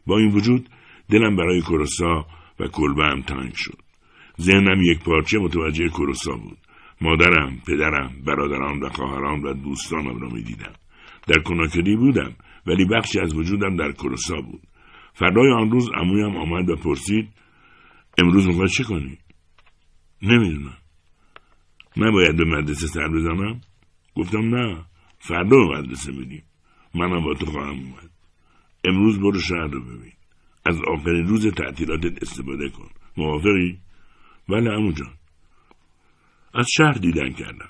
با 0.07 0.17
این 0.17 0.31
وجود 0.31 0.69
دلم 1.09 1.35
برای 1.35 1.61
کروسا 1.61 2.25
و 2.59 2.67
کلبه 2.67 3.05
هم 3.05 3.21
تنگ 3.21 3.53
شد. 3.55 3.77
ذهنم 4.41 4.81
یک 4.81 4.99
پارچه 4.99 5.39
متوجه 5.39 5.89
کروسا 5.89 6.35
بود. 6.35 6.57
مادرم 7.01 7.61
پدرم 7.67 8.13
برادران 8.25 8.79
و 8.83 8.89
خواهران 8.89 9.41
و 9.41 9.53
دوستانم 9.53 10.19
را 10.21 10.29
می‌دیدم. 10.29 10.73
در 11.27 11.41
کناکری 11.41 11.95
بودم 11.95 12.35
ولی 12.67 12.85
بخشی 12.85 13.19
از 13.19 13.35
وجودم 13.35 13.75
در 13.75 13.91
کروسا 13.91 14.41
بود. 14.41 14.61
فردای 15.13 15.51
آن 15.51 15.71
روز 15.71 15.89
امویم 15.95 16.35
آمد 16.35 16.69
و 16.69 16.75
پرسید 16.75 17.29
امروز 18.17 18.47
می‌خوای 18.47 18.67
چه 18.69 18.83
کنی؟ 18.83 19.17
نمی‌دونم. 20.21 20.77
نباید 21.97 22.37
به 22.37 22.45
مدرسه 22.45 22.87
سر 22.87 23.07
بزنم؟ 23.07 23.61
گفتم 24.15 24.55
نه 24.55 24.85
فردا 25.19 25.57
به 25.57 25.79
مدرسه 25.79 26.11
میریم. 26.11 26.43
منم 26.93 27.23
با 27.23 27.33
تو 27.33 27.45
خواهم 27.45 27.79
اومد. 27.79 28.09
امروز 28.85 29.19
برو 29.19 29.39
شهر 29.39 29.67
رو 29.67 29.81
ببین. 29.81 30.13
از 30.65 30.75
آخرین 30.87 31.27
روز 31.27 31.47
تعطیلاتت 31.47 32.23
استفاده 32.23 32.69
کن. 32.69 32.89
موافقی؟ 33.17 33.77
بله 34.49 34.71
امو 34.71 34.91
جان. 34.91 35.13
از 36.53 36.67
شهر 36.77 36.93
دیدن 36.93 37.33
کردم. 37.33 37.69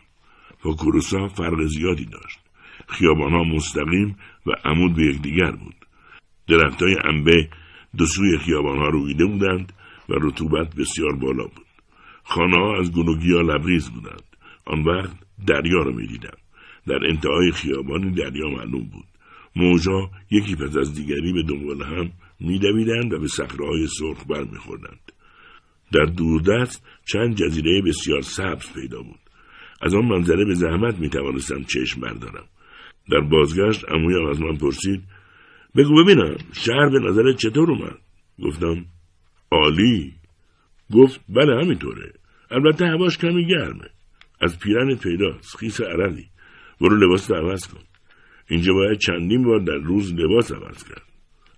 با 0.63 0.73
کروسا 0.73 1.27
فرق 1.27 1.65
زیادی 1.65 2.05
داشت. 2.05 2.39
خیابانها 2.87 3.43
مستقیم 3.43 4.17
و 4.45 4.51
عمود 4.65 4.95
به 4.95 5.05
یکدیگر 5.05 5.51
بود. 5.51 5.75
درختهای 6.47 6.95
انبه 7.03 7.49
دو 7.97 8.05
سوی 8.05 8.37
خیابانها 8.37 8.87
رویده 8.87 9.25
بودند 9.25 9.73
و 10.09 10.13
رطوبت 10.13 10.75
بسیار 10.75 11.15
بالا 11.15 11.43
بود. 11.43 11.65
خانه 12.23 12.57
ها 12.57 12.79
از 12.79 12.91
گلوگیا 12.91 13.41
لبریز 13.41 13.89
بودند. 13.89 14.23
آن 14.65 14.83
وقت 14.83 15.15
دریا 15.47 15.79
رو 15.83 15.93
می‌دیدم. 15.93 16.37
در 16.87 17.05
انتهای 17.09 17.51
خیابانی 17.51 18.11
دریا 18.11 18.49
معلوم 18.49 18.83
بود. 18.83 19.10
موجا 19.55 20.09
یکی 20.31 20.55
پس 20.55 20.77
از 20.77 20.95
دیگری 20.95 21.33
به 21.33 21.43
دنبال 21.43 21.83
هم 21.83 22.11
میدویدند 22.39 23.13
و 23.13 23.19
به 23.19 23.27
صخرههای 23.27 23.87
سرخ 23.87 24.25
برمیخوردند. 24.29 25.11
در 25.91 26.05
دوردست 26.05 26.85
چند 27.05 27.35
جزیره 27.35 27.81
بسیار 27.81 28.21
سبز 28.21 28.73
پیدا 28.73 29.01
بود. 29.01 29.19
از 29.81 29.93
آن 29.93 30.05
منظره 30.05 30.45
به 30.45 30.53
زحمت 30.53 30.99
می 30.99 31.09
توانستم 31.09 31.63
چشم 31.63 32.01
بردارم. 32.01 32.45
در 33.11 33.19
بازگشت 33.19 33.85
امویم 33.91 34.25
از 34.25 34.41
من 34.41 34.57
پرسید 34.57 35.03
بگو 35.75 36.03
ببینم 36.03 36.37
شهر 36.53 36.89
به 36.89 36.99
نظرت 36.99 37.37
چطور 37.37 37.71
اومد؟ 37.71 37.97
گفتم 38.43 38.85
عالی. 39.51 40.13
گفت 40.93 41.21
بله 41.29 41.63
همینطوره. 41.63 42.13
البته 42.51 42.85
هواش 42.85 43.17
کمی 43.17 43.47
گرمه. 43.47 43.89
از 44.41 44.59
پیرن 44.59 44.95
پیداست 44.95 45.57
خیس 45.57 45.81
عرقی. 45.81 46.25
برو 46.81 46.95
لباس 46.95 47.31
عوض 47.31 47.67
کن. 47.67 47.90
اینجا 48.51 48.73
باید 48.73 48.97
چندین 48.97 49.43
بار 49.43 49.59
در 49.59 49.77
روز 49.77 50.13
لباس 50.13 50.51
عوض 50.51 50.83
کرد. 50.83 51.01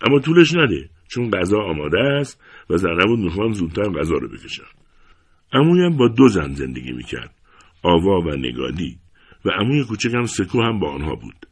اما 0.02 0.20
طولش 0.20 0.54
نده 0.54 0.90
چون 1.08 1.30
غذا 1.30 1.60
آماده 1.60 2.00
است 2.00 2.44
و 2.70 2.78
زنبود 2.78 3.20
می‌خوان 3.20 3.52
زودتر 3.52 3.90
غذا 3.90 4.16
رو 4.16 4.28
بکشن. 4.28 4.64
امویم 5.54 5.98
با 5.98 6.08
دو 6.08 6.28
زن 6.28 6.54
زندگی 6.54 6.92
می‌کرد 6.92 7.36
آوا 7.84 8.20
و 8.20 8.36
نگادی. 8.36 8.98
و 9.46 9.50
عموی 9.50 9.84
کوچکم 9.84 10.24
سکو 10.24 10.62
هم 10.62 10.80
با 10.80 10.92
آنها 10.92 11.16
بود. 11.16 11.46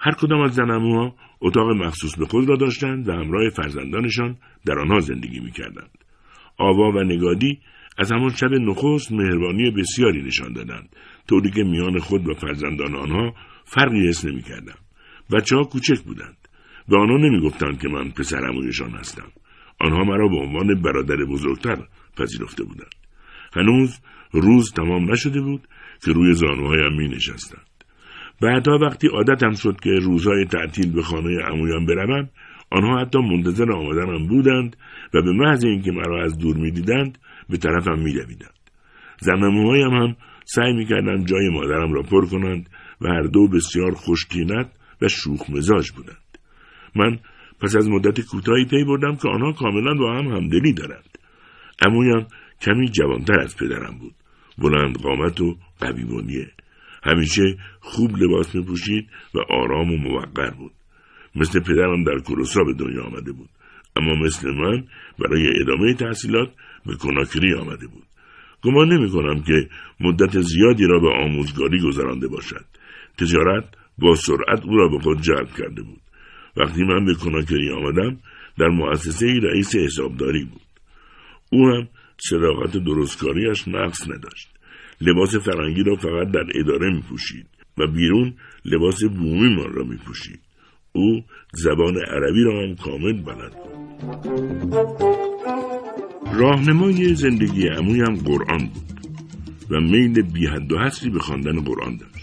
هر 0.00 0.12
کدام 0.12 0.40
از 0.40 0.54
زن 0.54 0.70
اموها 0.70 1.14
اتاق 1.40 1.70
مخصوص 1.70 2.16
به 2.18 2.26
خود 2.26 2.48
را 2.48 2.56
داشتند 2.56 3.08
و 3.08 3.12
همراه 3.12 3.48
فرزندانشان 3.48 4.36
در 4.66 4.78
آنها 4.78 5.00
زندگی 5.00 5.40
می‌کردند. 5.40 5.98
آوا 6.58 6.90
و 6.90 7.02
نگادی 7.02 7.58
از 7.98 8.12
همان 8.12 8.30
شب 8.30 8.50
نخست 8.52 9.12
مهربانی 9.12 9.70
بسیاری 9.70 10.22
نشان 10.22 10.52
دادند. 10.52 10.96
طوری 11.28 11.50
که 11.50 11.64
میان 11.64 11.98
خود 11.98 12.28
و 12.28 12.34
فرزندان 12.34 12.94
آنها 12.94 13.34
فرقی 13.64 14.08
حس 14.08 14.24
نمی‌کردم 14.24 14.78
بچه 15.32 15.56
ها 15.56 15.62
کوچک 15.64 16.00
بودند 16.02 16.36
به 16.88 16.98
آنها 16.98 17.16
نمی‌گفتند 17.16 17.80
که 17.80 17.88
من 17.88 18.10
پسر 18.10 18.46
امویشان 18.46 18.90
هستم. 18.90 19.28
آنها 19.80 20.04
مرا 20.04 20.28
به 20.28 20.36
عنوان 20.36 20.82
برادر 20.82 21.16
بزرگتر 21.24 21.76
پذیرفته 22.18 22.64
بودند. 22.64 22.94
هنوز 23.52 24.00
روز 24.32 24.72
تمام 24.72 25.12
نشده 25.12 25.40
بود 25.40 25.68
که 26.04 26.12
روی 26.12 26.34
زانوهایم 26.34 26.96
می 26.96 27.08
نشستند. 27.08 27.66
بعدها 28.42 28.78
وقتی 28.78 29.08
عادتم 29.08 29.52
شد 29.52 29.76
که 29.82 29.90
روزهای 29.90 30.44
تعطیل 30.44 30.92
به 30.92 31.02
خانه 31.02 31.42
عمویم 31.42 31.86
بروم 31.86 32.28
آنها 32.70 33.00
حتی 33.00 33.18
منتظر 33.18 33.72
آمدنم 33.72 34.26
بودند 34.26 34.76
و 35.14 35.22
به 35.22 35.32
محض 35.32 35.64
اینکه 35.64 35.92
مرا 35.92 36.24
از 36.24 36.38
دور 36.38 36.56
می‌دیدند 36.56 37.18
به 37.48 37.56
طرفم 37.56 37.98
میدویدند 37.98 38.54
زنموهایم 39.20 39.90
هم 39.90 40.16
سعی 40.44 40.72
می‌کردند 40.72 41.26
جای 41.26 41.48
مادرم 41.48 41.92
را 41.92 42.02
پر 42.02 42.26
کنند 42.26 42.68
و 43.00 43.08
هر 43.08 43.22
دو 43.22 43.48
بسیار 43.48 43.92
خوشکینت 43.94 44.70
و 45.02 45.08
شوخ 45.08 45.50
مزاج 45.50 45.90
بودند. 45.90 46.38
من 46.94 47.18
پس 47.60 47.76
از 47.76 47.88
مدت 47.88 48.20
کوتاهی 48.20 48.64
پی 48.64 48.84
بردم 48.84 49.16
که 49.16 49.28
آنها 49.28 49.52
کاملا 49.52 49.94
با 49.94 50.18
هم 50.18 50.26
همدلی 50.26 50.72
دارند. 50.72 51.18
امویم 51.86 52.26
کمی 52.60 52.88
جوانتر 52.88 53.40
از 53.40 53.56
پدرم 53.56 53.98
بود. 53.98 54.14
بلند 54.58 54.96
قامت 54.96 55.40
و 55.40 55.56
قوی 55.80 56.04
همیشه 57.02 57.56
خوب 57.80 58.16
لباس 58.16 58.54
می 58.54 58.64
پوشید 58.64 59.08
و 59.34 59.38
آرام 59.50 59.92
و 59.92 59.96
موقر 59.96 60.50
بود. 60.50 60.72
مثل 61.34 61.60
پدرم 61.60 62.04
در 62.04 62.18
کروسا 62.18 62.64
به 62.64 62.72
دنیا 62.72 63.04
آمده 63.04 63.32
بود. 63.32 63.48
اما 63.96 64.14
مثل 64.14 64.50
من 64.50 64.84
برای 65.18 65.60
ادامه 65.60 65.94
تحصیلات 65.94 66.48
به 66.86 66.96
کناکری 66.96 67.54
آمده 67.54 67.86
بود. 67.86 68.06
گمان 68.62 68.92
نمی 68.92 69.10
کنم 69.10 69.42
که 69.42 69.68
مدت 70.00 70.40
زیادی 70.40 70.86
را 70.86 71.00
به 71.00 71.08
آموزگاری 71.24 71.80
گذرانده 71.82 72.28
باشد. 72.28 72.64
تجارت 73.18 73.64
با 73.98 74.14
سرعت 74.14 74.64
او 74.64 74.76
را 74.76 74.88
به 74.88 74.98
خود 74.98 75.20
جلب 75.22 75.48
کرده 75.58 75.82
بود 75.82 76.00
وقتی 76.56 76.84
من 76.84 77.04
به 77.04 77.14
کناکری 77.14 77.70
آمدم 77.70 78.18
در 78.58 78.68
مؤسسه 78.68 79.26
رئیس 79.26 79.76
حسابداری 79.76 80.44
بود 80.44 80.60
او 81.52 81.68
هم 81.68 81.88
صداقت 82.18 82.76
درستکاریش 82.76 83.68
نقص 83.68 84.08
نداشت 84.08 84.48
لباس 85.00 85.36
فرنگی 85.36 85.82
را 85.82 85.96
فقط 85.96 86.30
در 86.30 86.44
اداره 86.54 86.94
می 86.94 87.02
پوشید 87.02 87.46
و 87.78 87.86
بیرون 87.86 88.34
لباس 88.64 89.04
بومی 89.04 89.54
ما 89.54 89.64
را 89.64 89.84
می 89.84 89.96
پوشید. 89.96 90.40
او 90.92 91.24
زبان 91.52 91.96
عربی 91.96 92.42
را 92.44 92.62
هم 92.62 92.76
کامل 92.76 93.22
بلد 93.22 93.52
بود. 93.52 94.74
راهنمای 96.34 97.14
زندگی 97.14 97.68
امویم 97.68 98.14
قرآن 98.14 98.66
بود 98.66 99.06
و 99.70 99.80
میل 99.80 100.22
بیحد 100.22 100.72
و 100.72 100.78
حسری 100.78 101.10
به 101.10 101.18
خواندن 101.18 101.60
قرآن 101.60 101.96
داشت. 101.96 102.15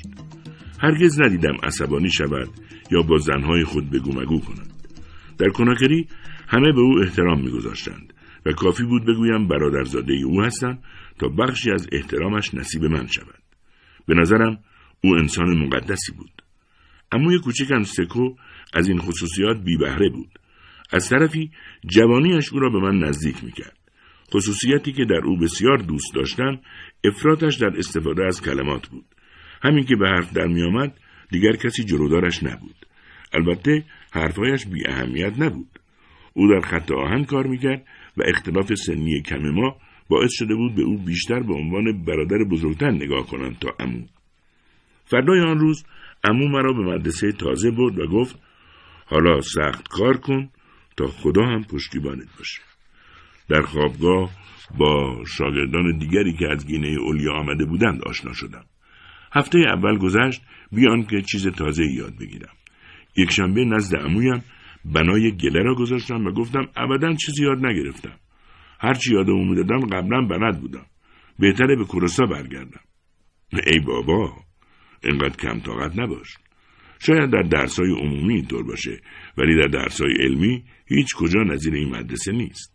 هرگز 0.84 1.22
ندیدم 1.22 1.58
عصبانی 1.64 2.12
شود 2.12 2.50
یا 2.92 3.02
با 3.02 3.18
زنهای 3.18 3.64
خود 3.64 3.90
بگو 3.90 4.12
مگو 4.22 4.40
کند. 4.40 4.74
در 5.38 5.50
کناکری 5.50 6.08
همه 6.48 6.72
به 6.72 6.80
او 6.80 7.00
احترام 7.00 7.42
میگذاشتند 7.42 8.14
و 8.46 8.52
کافی 8.52 8.84
بود 8.84 9.06
بگویم 9.06 9.48
برادرزاده 9.48 10.14
او 10.14 10.42
هستم 10.42 10.80
تا 11.20 11.28
بخشی 11.28 11.72
از 11.72 11.88
احترامش 11.92 12.54
نصیب 12.54 12.86
من 12.86 13.08
شود. 13.08 13.44
به 14.08 14.16
نظرم 14.16 14.60
او 15.04 15.16
انسان 15.16 15.58
مقدسی 15.58 16.12
بود. 16.12 16.44
اموی 17.12 17.40
کوچکم 17.40 17.84
سکو 17.84 18.36
از 18.74 18.88
این 18.88 19.00
خصوصیات 19.00 19.58
بی 19.64 19.78
بهره 19.78 20.10
بود. 20.10 20.40
از 20.92 21.10
طرفی 21.10 21.52
جوانیش 21.86 22.54
او 22.54 22.60
را 22.60 22.70
به 22.70 22.80
من 22.80 23.00
نزدیک 23.00 23.44
می‌کرد. 23.44 23.78
خصوصیتی 24.34 24.92
که 24.94 25.06
در 25.06 25.22
او 25.26 25.38
بسیار 25.38 25.78
دوست 25.78 26.14
داشتم 26.16 26.60
افراتش 27.04 27.56
در 27.56 27.78
استفاده 27.78 28.26
از 28.26 28.42
کلمات 28.42 28.88
بود. 28.88 29.13
همین 29.64 29.84
که 29.84 29.96
به 29.96 30.08
حرف 30.08 30.34
در 30.34 30.48
میآمد 30.48 31.00
دیگر 31.32 31.56
کسی 31.56 31.84
جلودارش 31.84 32.44
نبود. 32.44 32.86
البته 33.34 33.84
حرفهایش 34.12 34.66
بی 34.66 34.88
اهمیت 34.88 35.34
نبود. 35.40 35.80
او 36.34 36.48
در 36.48 36.62
خط 36.62 36.92
آهن 36.92 37.24
کار 37.24 37.48
می‌کرد 37.48 37.86
و 38.18 38.24
اختلاف 38.26 38.74
سنی 38.74 39.22
کم 39.22 39.50
ما 39.50 39.76
باعث 40.10 40.32
شده 40.34 40.56
بود 40.56 40.76
به 40.76 40.82
او 40.82 40.98
بیشتر 40.98 41.40
به 41.40 41.54
عنوان 41.54 42.06
برادر 42.06 42.38
بزرگتر 42.52 42.92
نگاه 42.92 43.28
کنند 43.28 43.60
تا 43.60 43.70
امو. 43.80 44.06
فردای 45.06 45.40
آن 45.40 45.60
روز 45.60 45.86
امو 46.24 46.48
مرا 46.48 46.74
به 46.74 46.84
مدرسه 46.84 47.32
تازه 47.32 47.72
برد 47.72 48.00
و 48.00 48.08
گفت 48.08 48.40
حالا 49.06 49.42
سخت 49.42 49.88
کار 49.88 50.18
کن 50.18 50.50
تا 50.98 51.08
خدا 51.08 51.46
هم 51.46 51.64
پشتیبانت 51.64 52.38
باشه. 52.38 52.62
در 53.50 53.62
خوابگاه 53.62 54.32
با 54.78 55.24
شاگردان 55.38 55.98
دیگری 55.98 56.34
که 56.34 56.46
از 56.52 56.68
گینه 56.68 56.88
اولیا 56.88 57.34
آمده 57.34 57.66
بودند 57.66 58.02
آشنا 58.04 58.34
شدم. 58.34 58.66
هفته 59.34 59.60
اول 59.60 59.98
گذشت 59.98 60.42
بیان 60.72 61.04
که 61.04 61.22
چیز 61.22 61.48
تازه 61.48 61.84
یاد 61.86 62.18
بگیرم. 62.20 62.54
یک 63.18 63.32
شنبه 63.32 63.66
نزد 63.66 63.96
امویم 63.96 64.44
بنای 64.86 65.32
گله 65.32 65.64
را 65.64 65.76
گذاشتم 65.76 66.26
و 66.26 66.32
گفتم 66.32 66.68
ابدا 66.76 67.14
چیزی 67.14 67.44
یاد 67.44 67.66
نگرفتم. 67.66 68.18
هرچی 68.80 69.14
یادمون 69.14 69.48
می‌دادم 69.48 69.80
قبلا 69.80 70.22
بلد 70.22 70.62
بودم. 70.62 70.86
بهتره 71.40 71.76
به 71.76 71.84
کورسا 71.86 72.26
برگردم. 72.26 72.82
ای 73.68 73.80
بابا 73.80 74.34
اینقدر 75.04 75.36
کم 75.36 75.60
طاقت 75.60 76.00
نباش. 76.00 76.38
شاید 77.00 77.30
در 77.30 77.42
درسای 77.42 77.92
عمومی 77.92 78.34
اینطور 78.34 78.64
باشه 78.64 79.02
ولی 79.38 79.56
در 79.56 79.68
درسای 79.68 80.14
علمی 80.20 80.64
هیچ 80.88 81.16
کجا 81.16 81.44
نظیر 81.44 81.74
این 81.74 81.90
مدرسه 81.90 82.32
نیست. 82.32 82.74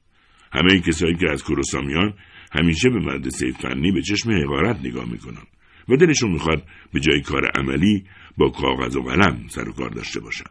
همه 0.53 0.81
کسایی 0.81 1.15
که 1.15 1.31
از 1.31 1.45
کورسا 1.45 1.81
میان 1.81 2.15
همیشه 2.53 2.91
به 2.91 2.99
مدرسه 2.99 3.53
فنی 3.53 3.93
به 3.93 4.03
چشم 4.03 4.31
حقارت 4.31 4.77
نگاه 4.85 5.11
می‌کنن 5.11 5.43
و 5.89 5.97
دلشون 5.97 6.33
می‌خواد 6.33 6.63
به 6.93 7.01
جای 7.01 7.21
کار 7.21 7.51
عملی 7.55 8.05
با 8.37 8.51
کاغذ 8.51 8.97
و 8.97 9.03
قلم 9.03 9.47
سر 9.49 9.69
و 9.69 9.73
کار 9.73 9.91
داشته 9.91 10.21
باشن. 10.21 10.51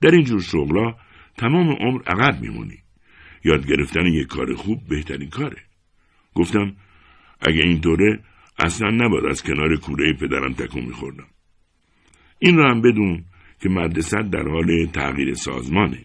در 0.00 0.10
این 0.10 0.24
جور 0.24 0.40
شغلا 0.40 0.94
تمام 1.38 1.70
عمر 1.70 2.02
عقب 2.06 2.40
میمونی. 2.40 2.78
یاد 3.44 3.66
گرفتن 3.66 4.06
یک 4.06 4.26
کار 4.26 4.54
خوب 4.54 4.88
بهترین 4.88 5.28
کاره. 5.28 5.62
گفتم 6.34 6.76
اگه 7.40 7.60
اینطوره 7.60 8.20
اصلا 8.58 8.90
نباید 8.90 9.26
از 9.26 9.42
کنار 9.42 9.76
کوره 9.76 10.12
پدرم 10.12 10.52
تکون 10.52 10.84
میخوردم. 10.84 11.26
این 12.38 12.56
را 12.56 12.70
هم 12.70 12.80
بدون 12.80 13.24
که 13.60 13.68
مدرسه 13.68 14.22
در 14.22 14.48
حال 14.48 14.86
تغییر 14.86 15.34
سازمانه 15.34 16.04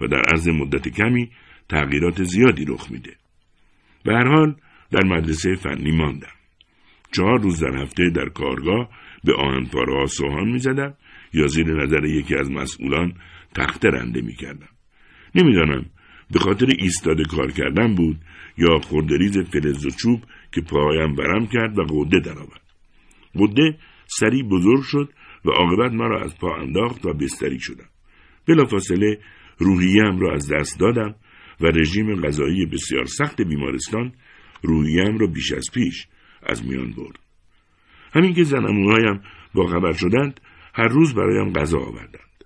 و 0.00 0.06
در 0.06 0.22
عرض 0.32 0.48
مدت 0.48 0.88
کمی 0.88 1.30
تغییرات 1.68 2.22
زیادی 2.22 2.64
رخ 2.64 2.90
میده. 2.90 3.16
به 4.04 4.14
هر 4.14 4.28
حال 4.28 4.56
در 4.90 5.04
مدرسه 5.04 5.54
فنی 5.54 5.96
ماندم. 5.96 6.35
چهار 7.12 7.40
روز 7.40 7.60
در 7.60 7.82
هفته 7.82 8.10
در 8.10 8.28
کارگاه 8.28 8.90
به 9.24 9.34
آهنپاره 9.34 9.94
ها 9.94 10.06
سوهان 10.06 10.48
می‌زدم 10.48 10.94
یا 11.32 11.46
زیر 11.46 11.66
نظر 11.66 12.04
یکی 12.04 12.34
از 12.36 12.50
مسئولان 12.50 13.12
تخته 13.54 13.88
رنده 13.88 14.20
می‌کردم. 14.22 14.68
نمی‌دانم 15.34 15.86
به 16.30 16.38
خاطر 16.38 16.66
ایستاده 16.78 17.22
کار 17.24 17.52
کردن 17.52 17.94
بود 17.94 18.16
یا 18.58 18.78
خوردریز 18.78 19.38
فلز 19.38 19.86
و 19.86 19.90
چوب 19.90 20.22
که 20.52 20.60
پاهایم 20.60 21.14
برم 21.14 21.46
کرد 21.46 21.78
و 21.78 21.82
قده 21.82 22.20
درآورد. 22.20 22.60
قده 23.34 23.78
سری 24.06 24.42
بزرگ 24.42 24.82
شد 24.82 25.12
و 25.44 25.50
عاقبت 25.50 25.92
مرا 25.92 26.22
از 26.22 26.38
پا 26.38 26.56
انداخت 26.56 27.06
و 27.06 27.12
بستری 27.12 27.60
شدم. 27.60 27.88
بلافاصله 28.48 29.18
روحیم 29.58 30.18
را 30.18 30.34
از 30.34 30.52
دست 30.52 30.80
دادم 30.80 31.14
و 31.60 31.66
رژیم 31.66 32.20
غذایی 32.20 32.66
بسیار 32.66 33.04
سخت 33.04 33.42
بیمارستان 33.42 34.12
رویم 34.62 35.18
را 35.18 35.26
بیش 35.26 35.52
از 35.52 35.64
پیش 35.74 36.06
از 36.46 36.66
میان 36.66 36.90
برد 36.90 37.18
همین 38.12 38.34
که 38.34 38.44
زن 38.44 38.64
اموهایم 38.66 39.22
با 39.54 39.66
خبر 39.66 39.92
شدند 39.92 40.40
هر 40.74 40.88
روز 40.88 41.14
برایم 41.14 41.52
غذا 41.52 41.78
آوردند 41.78 42.44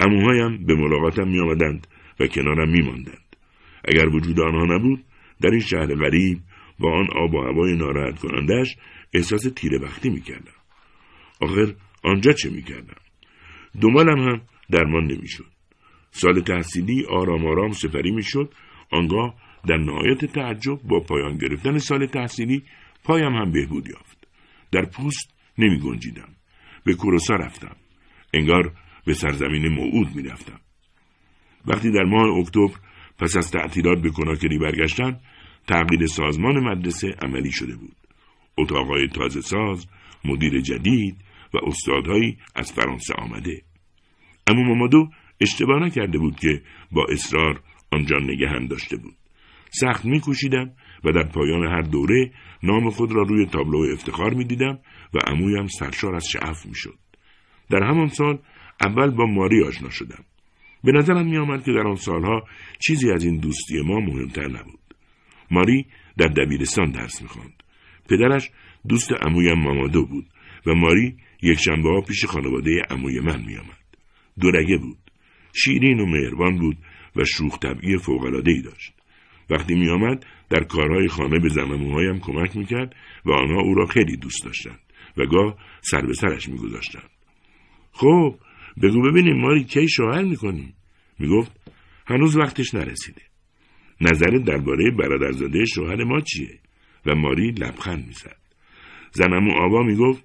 اموهایم 0.00 0.66
به 0.66 0.74
ملاقاتم 0.74 1.28
می 1.28 1.40
آمدند 1.40 1.86
و 2.20 2.26
کنارم 2.26 2.68
می 2.70 2.80
ماندند. 2.80 3.36
اگر 3.84 4.08
وجود 4.08 4.40
آنها 4.40 4.64
نبود 4.64 5.04
در 5.40 5.50
این 5.50 5.60
شهر 5.60 5.94
غریب 5.94 6.38
با 6.78 6.92
آن 6.92 7.08
آب 7.16 7.34
و 7.34 7.40
هوای 7.40 7.76
ناراحت 7.76 8.18
کنندش 8.18 8.76
احساس 9.14 9.42
تیره 9.56 9.78
وقتی 9.78 10.10
می 10.10 10.20
کردم. 10.20 10.52
آخر 11.40 11.74
آنجا 12.02 12.32
چه 12.32 12.50
می 12.50 12.62
کردم؟ 12.62 12.96
دنبالم 13.80 14.18
هم 14.18 14.40
درمان 14.70 15.04
نمی 15.04 15.28
شد. 15.28 15.46
سال 16.10 16.40
تحصیلی 16.40 17.04
آرام 17.10 17.46
آرام 17.46 17.72
سفری 17.72 18.10
می 18.10 18.22
شد 18.22 18.54
آنگاه 18.90 19.34
در 19.68 19.76
نهایت 19.76 20.24
تعجب 20.24 20.82
با 20.82 21.00
پایان 21.00 21.36
گرفتن 21.36 21.78
سال 21.78 22.06
تحصیلی 22.06 22.62
پایم 23.04 23.34
هم 23.34 23.50
بهبود 23.50 23.88
یافت. 23.88 24.28
در 24.72 24.84
پوست 24.84 25.34
نمی 25.58 25.78
گنجیدم. 25.78 26.28
به 26.84 26.94
کوروسا 26.94 27.34
رفتم. 27.34 27.76
انگار 28.34 28.72
به 29.04 29.14
سرزمین 29.14 29.68
موعود 29.68 30.16
می 30.16 30.22
رفتم. 30.22 30.60
وقتی 31.66 31.90
در 31.90 32.04
ماه 32.04 32.38
اکتبر 32.38 32.74
پس 33.18 33.36
از 33.36 33.50
تعطیلات 33.50 34.02
به 34.02 34.10
کناکری 34.10 34.58
برگشتم 34.58 35.20
تغییر 35.66 36.06
سازمان 36.06 36.58
مدرسه 36.58 37.08
عملی 37.22 37.52
شده 37.52 37.76
بود. 37.76 37.96
اتاقهای 38.58 39.08
تازه 39.08 39.40
ساز، 39.40 39.86
مدیر 40.24 40.60
جدید 40.60 41.16
و 41.54 41.58
استادهایی 41.66 42.38
از 42.54 42.72
فرانسه 42.72 43.14
آمده. 43.14 43.62
اما 44.46 44.62
مامادو 44.62 45.10
اشتباه 45.40 45.78
نکرده 45.82 46.18
بود 46.18 46.40
که 46.40 46.62
با 46.92 47.06
اصرار 47.10 47.62
آنجا 47.92 48.16
نگهن 48.18 48.66
داشته 48.66 48.96
بود. 48.96 49.14
سخت 49.70 50.04
میکوشیدم 50.04 50.70
و 51.04 51.12
در 51.12 51.28
پایان 51.28 51.66
هر 51.66 51.82
دوره 51.82 52.30
نام 52.62 52.90
خود 52.90 53.12
را 53.12 53.22
روی 53.22 53.46
تابلو 53.46 53.92
افتخار 53.92 54.34
می‌دیدم 54.34 54.78
و 55.14 55.18
عمویم 55.26 55.66
سرشار 55.66 56.14
از 56.14 56.26
شعف 56.28 56.66
می‌شد. 56.66 56.98
در 57.70 57.82
همان 57.82 58.08
سال 58.08 58.38
اول 58.80 59.10
با 59.10 59.26
ماری 59.26 59.62
آشنا 59.62 59.90
شدم. 59.90 60.24
به 60.84 60.92
نظرم 60.92 61.26
می 61.26 61.36
آمد 61.36 61.64
که 61.64 61.72
در 61.72 61.86
آن 61.86 61.94
سالها 61.94 62.44
چیزی 62.78 63.10
از 63.10 63.24
این 63.24 63.38
دوستی 63.40 63.82
ما 63.82 64.00
مهمتر 64.00 64.48
نبود. 64.48 64.78
ماری 65.50 65.86
در 66.18 66.26
دبیرستان 66.26 66.90
درس 66.90 67.22
می‌خواند. 67.22 67.62
پدرش 68.08 68.50
دوست 68.88 69.12
عمویم 69.12 69.58
مامادو 69.58 70.06
بود 70.06 70.26
و 70.66 70.74
ماری 70.74 71.16
یک 71.42 71.58
شنبه 71.58 71.88
ها 71.88 72.00
پیش 72.00 72.24
خانواده 72.24 72.82
عموی 72.90 73.20
من 73.20 73.44
می 73.46 73.56
آمد. 73.56 73.78
دورگه 74.40 74.78
بود. 74.78 74.98
شیرین 75.52 76.00
و 76.00 76.06
مهربان 76.06 76.58
بود 76.58 76.76
و 77.16 77.24
شوخ 77.24 77.58
طبعی 77.58 77.96
ای 78.46 78.62
داشت. 78.62 78.92
وقتی 79.50 79.74
می 79.74 79.88
آمد 79.88 80.26
در 80.50 80.64
کارهای 80.64 81.08
خانه 81.08 81.38
به 81.38 81.48
زنموهایم 81.48 82.20
کمک 82.20 82.56
می‌کرد 82.56 82.96
و 83.24 83.32
آنها 83.32 83.60
او 83.60 83.74
را 83.74 83.86
خیلی 83.86 84.16
دوست 84.16 84.44
داشتند 84.44 84.80
و 85.16 85.26
گاه 85.26 85.56
سر 85.80 86.00
به 86.00 86.14
سرش 86.14 86.48
میگذاشتند. 86.48 87.10
خب 87.92 88.34
بگو 88.82 89.02
ببینیم 89.02 89.40
ماری 89.40 89.64
کی 89.64 89.88
شوهر 89.88 90.22
می‌کنیم؟ 90.22 90.74
می‌گفت 91.18 91.52
هنوز 92.06 92.36
وقتش 92.36 92.74
نرسیده. 92.74 93.22
نظرت 94.00 94.44
درباره 94.44 94.90
برادرزاده 94.90 95.64
شوهر 95.64 96.04
ما 96.04 96.20
چیه؟ 96.20 96.58
و 97.06 97.14
ماری 97.14 97.50
لبخند 97.50 98.06
می‌زد. 98.06 98.36
زنمو 99.12 99.52
آوا 99.52 99.82
می‌گفت 99.82 100.24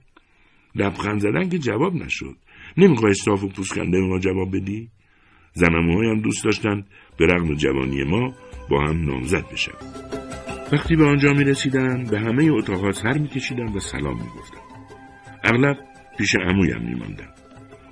لبخند 0.76 1.20
زدن 1.20 1.50
که 1.50 1.58
جواب 1.58 1.96
نشد. 1.96 2.36
نمی‌خوای 2.78 3.14
صاف 3.14 3.44
و 3.44 3.48
پوسکنده 3.48 4.00
ما 4.00 4.20
جواب 4.20 4.56
بدی؟ 4.56 4.90
زنموهایم 5.54 6.22
دوست 6.22 6.46
داشتند 6.46 6.88
به 7.18 7.26
رغم 7.26 7.56
جوانی 7.56 8.04
ما 8.04 8.34
با 8.70 8.84
هم 8.84 9.06
نامزد 9.06 9.52
بشن 9.52 9.72
وقتی 10.72 10.96
به 10.96 11.06
آنجا 11.06 11.34
می 11.34 11.44
رسیدن 11.44 12.04
به 12.04 12.20
همه 12.20 12.52
اتاقها 12.52 12.92
سر 12.92 13.18
می 13.18 13.28
کشیدن 13.28 13.74
و 13.74 13.80
سلام 13.80 14.16
می 14.16 14.30
گفتن. 14.40 14.58
اغلب 15.44 15.78
پیش 16.18 16.36
عمویم 16.36 16.82
می 16.82 16.96
ماندن. 16.96 17.30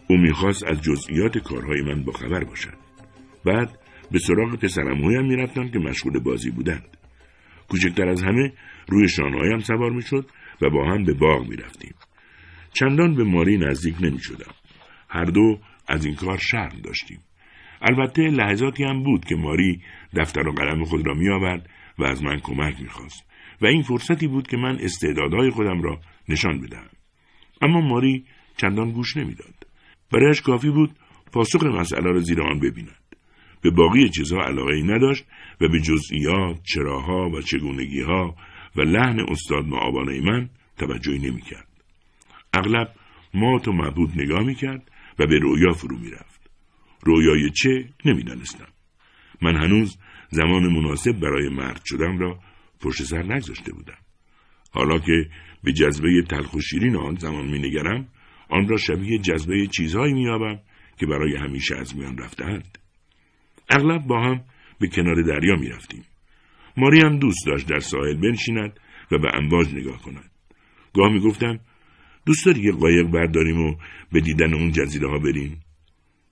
او 0.10 0.18
می‌خواست 0.18 0.68
از 0.68 0.82
جزئیات 0.82 1.38
کارهای 1.38 1.82
من 1.82 2.04
با 2.04 2.12
خبر 2.12 2.44
باشد. 2.44 2.78
بعد 3.46 3.80
به 4.12 4.20
سراغ 4.20 4.56
پسرمویم 4.56 5.26
می‌رفتم 5.26 5.70
که 5.70 5.80
مشغول 5.80 6.20
بازی 6.20 6.52
بودند. 6.52 6.98
کوچکتر 7.70 8.08
از 8.10 8.24
همه 8.24 8.54
روی 8.88 9.10
شانهایم 9.10 9.60
سوار 9.60 9.92
می‌شد 9.92 10.26
و 10.62 10.70
با 10.70 10.86
هم 10.86 11.04
به 11.04 11.14
باغ 11.14 11.48
می‌رفتیم. 11.50 11.96
چندان 12.74 13.16
به 13.16 13.24
ماری 13.24 13.58
نزدیک 13.58 13.96
نمی‌شدم. 14.02 14.54
هر 15.10 15.26
دو 15.26 15.60
از 15.88 16.06
این 16.06 16.16
کار 16.16 16.38
شرم 16.38 16.82
داشتیم. 16.84 17.20
البته 17.82 18.22
لحظاتی 18.22 18.84
هم 18.84 19.04
بود 19.04 19.26
که 19.26 19.36
ماری 19.36 19.82
دفتر 20.18 20.48
و 20.48 20.52
قلم 20.52 20.84
خود 20.84 21.08
را 21.08 21.14
میآورد 21.14 21.70
و 22.00 22.04
از 22.04 22.24
من 22.24 22.40
کمک 22.40 22.82
می‌خواست 22.82 23.26
و 23.62 23.66
این 23.66 23.82
فرصتی 23.82 24.28
بود 24.28 24.48
که 24.48 24.58
من 24.58 24.78
استعدادهای 24.80 25.50
خودم 25.50 25.82
را 25.82 26.00
نشان 26.30 26.62
بدهم. 26.62 26.90
اما 27.62 27.82
ماری 27.82 28.26
چندان 28.58 28.92
گوش 28.92 29.18
نمی‌داد. 29.18 29.68
برایش 30.12 30.42
کافی 30.42 30.70
بود 30.70 30.92
پاسخ 31.32 31.64
مسئله 31.64 32.12
را 32.12 32.20
زیر 32.20 32.42
آن 32.42 32.60
ببیند. 32.60 33.02
به 33.62 33.72
باقی 33.72 34.10
چیزها 34.10 34.44
علاقه 34.44 34.74
ای 34.76 34.84
نداشت 34.84 35.26
و 35.62 35.68
به 35.68 35.80
جزئیات، 35.80 36.64
چراها 36.64 37.30
و 37.30 37.42
چگونگی 37.42 38.02
ها 38.02 38.36
و 38.76 38.82
لحن 38.82 39.20
استاد 39.20 39.66
معابانه 39.66 40.22
من 40.22 40.50
توجهی 40.78 41.20
نمی 41.20 41.42
کرد. 41.42 41.68
اغلب 42.54 42.94
مات 43.34 43.68
و 43.68 43.72
معبود 43.72 44.22
نگاه 44.22 44.44
می 44.44 44.56
کرد 44.56 44.92
و 45.20 45.28
به 45.28 45.40
رویا 45.40 45.74
فرو 45.74 45.98
می 45.98 46.12
رفت. 46.12 46.31
رویای 47.04 47.50
چه 47.50 47.90
نمی‌دانستم. 48.06 48.68
من 49.42 49.56
هنوز 49.56 49.98
زمان 50.30 50.64
مناسب 50.64 51.20
برای 51.20 51.50
مرد 51.50 51.82
شدم 51.86 52.18
را 52.18 52.40
پشت 52.82 53.04
سر 53.04 53.24
نگذاشته 53.24 53.74
بودم. 53.74 53.98
حالا 54.72 55.00
که 55.00 55.30
به 55.64 55.74
جذبه 55.74 56.22
تلخ 56.22 56.54
و 56.54 56.62
شیرین 56.62 56.96
آن 56.96 57.16
زمان 57.16 57.48
می 57.48 57.60
نگرم 57.60 58.08
آن 58.50 58.68
را 58.68 58.78
شبیه 58.78 59.18
جذبه 59.18 59.68
چیزهایی 59.68 60.14
مییابم 60.14 60.60
که 60.98 61.06
برای 61.06 61.36
همیشه 61.36 61.76
از 61.76 61.98
میان 61.98 62.18
رفتهاند 62.18 62.78
اغلب 63.70 64.08
با 64.08 64.22
هم 64.24 64.44
به 64.80 64.88
کنار 64.88 65.22
دریا 65.22 65.56
می‌رفتیم 65.56 66.04
ماری 66.78 67.02
هم 67.02 67.20
دوست 67.20 67.48
داشت 67.48 67.68
در 67.68 67.80
ساحل 67.80 68.16
بنشیند 68.16 68.80
و 69.12 69.18
به 69.18 69.28
امواج 69.34 69.74
نگاه 69.76 70.02
کند 70.02 70.32
گاه 70.94 71.14
می‌گفتم 71.14 71.60
دوست 72.26 72.46
داری 72.46 72.62
یه 72.62 72.72
قایق 72.72 73.08
برداریم 73.08 73.62
و 73.62 73.76
به 74.12 74.20
دیدن 74.20 74.54
اون 74.54 74.72
جزیره 74.72 75.10
ها 75.10 75.20
بریم 75.20 75.62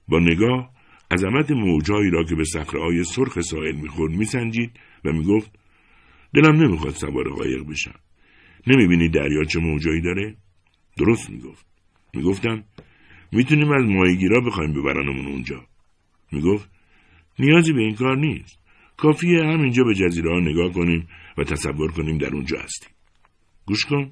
با 0.10 0.20
نگاه 0.20 0.72
عظمت 1.12 1.52
موجهایی 1.52 2.12
را 2.12 2.24
که 2.24 2.36
به 2.36 2.44
صخره 2.44 3.04
سرخ 3.04 3.42
ساحل 3.42 3.76
می‌خورد 3.76 4.14
میسنجید 4.14 4.72
و 5.06 5.12
می‌گفت 5.12 5.52
دلم 6.34 6.56
نمی‌خواد 6.56 6.94
سوار 6.94 7.30
قایق 7.30 7.64
بشم. 7.70 8.00
نمی‌بینی 8.68 9.10
دریا 9.10 9.44
چه 9.44 9.60
موجایی 9.60 10.02
داره؟ 10.02 10.36
درست 10.98 11.30
می‌گفت. 11.30 11.66
می‌گفتم 12.14 12.64
می‌تونیم 13.32 13.72
از 13.72 13.86
ماهیگیرا 13.86 14.42
بخوایم 14.42 14.74
ببرنمون 14.74 15.26
اونجا. 15.26 15.66
می‌گفت 16.32 16.70
نیازی 17.40 17.74
به 17.74 17.82
این 17.82 17.96
کار 17.96 18.18
نیست. 18.18 18.60
کافیه 18.98 19.44
همینجا 19.44 19.84
به 19.84 19.94
جزیره 19.94 20.32
ها 20.32 20.40
نگاه 20.40 20.72
کنیم 20.72 21.08
و 21.38 21.44
تصور 21.44 21.92
کنیم 21.92 22.18
در 22.18 22.34
اونجا 22.34 22.60
هستیم. 22.60 22.90
گوش 23.66 23.86
کن. 23.86 24.12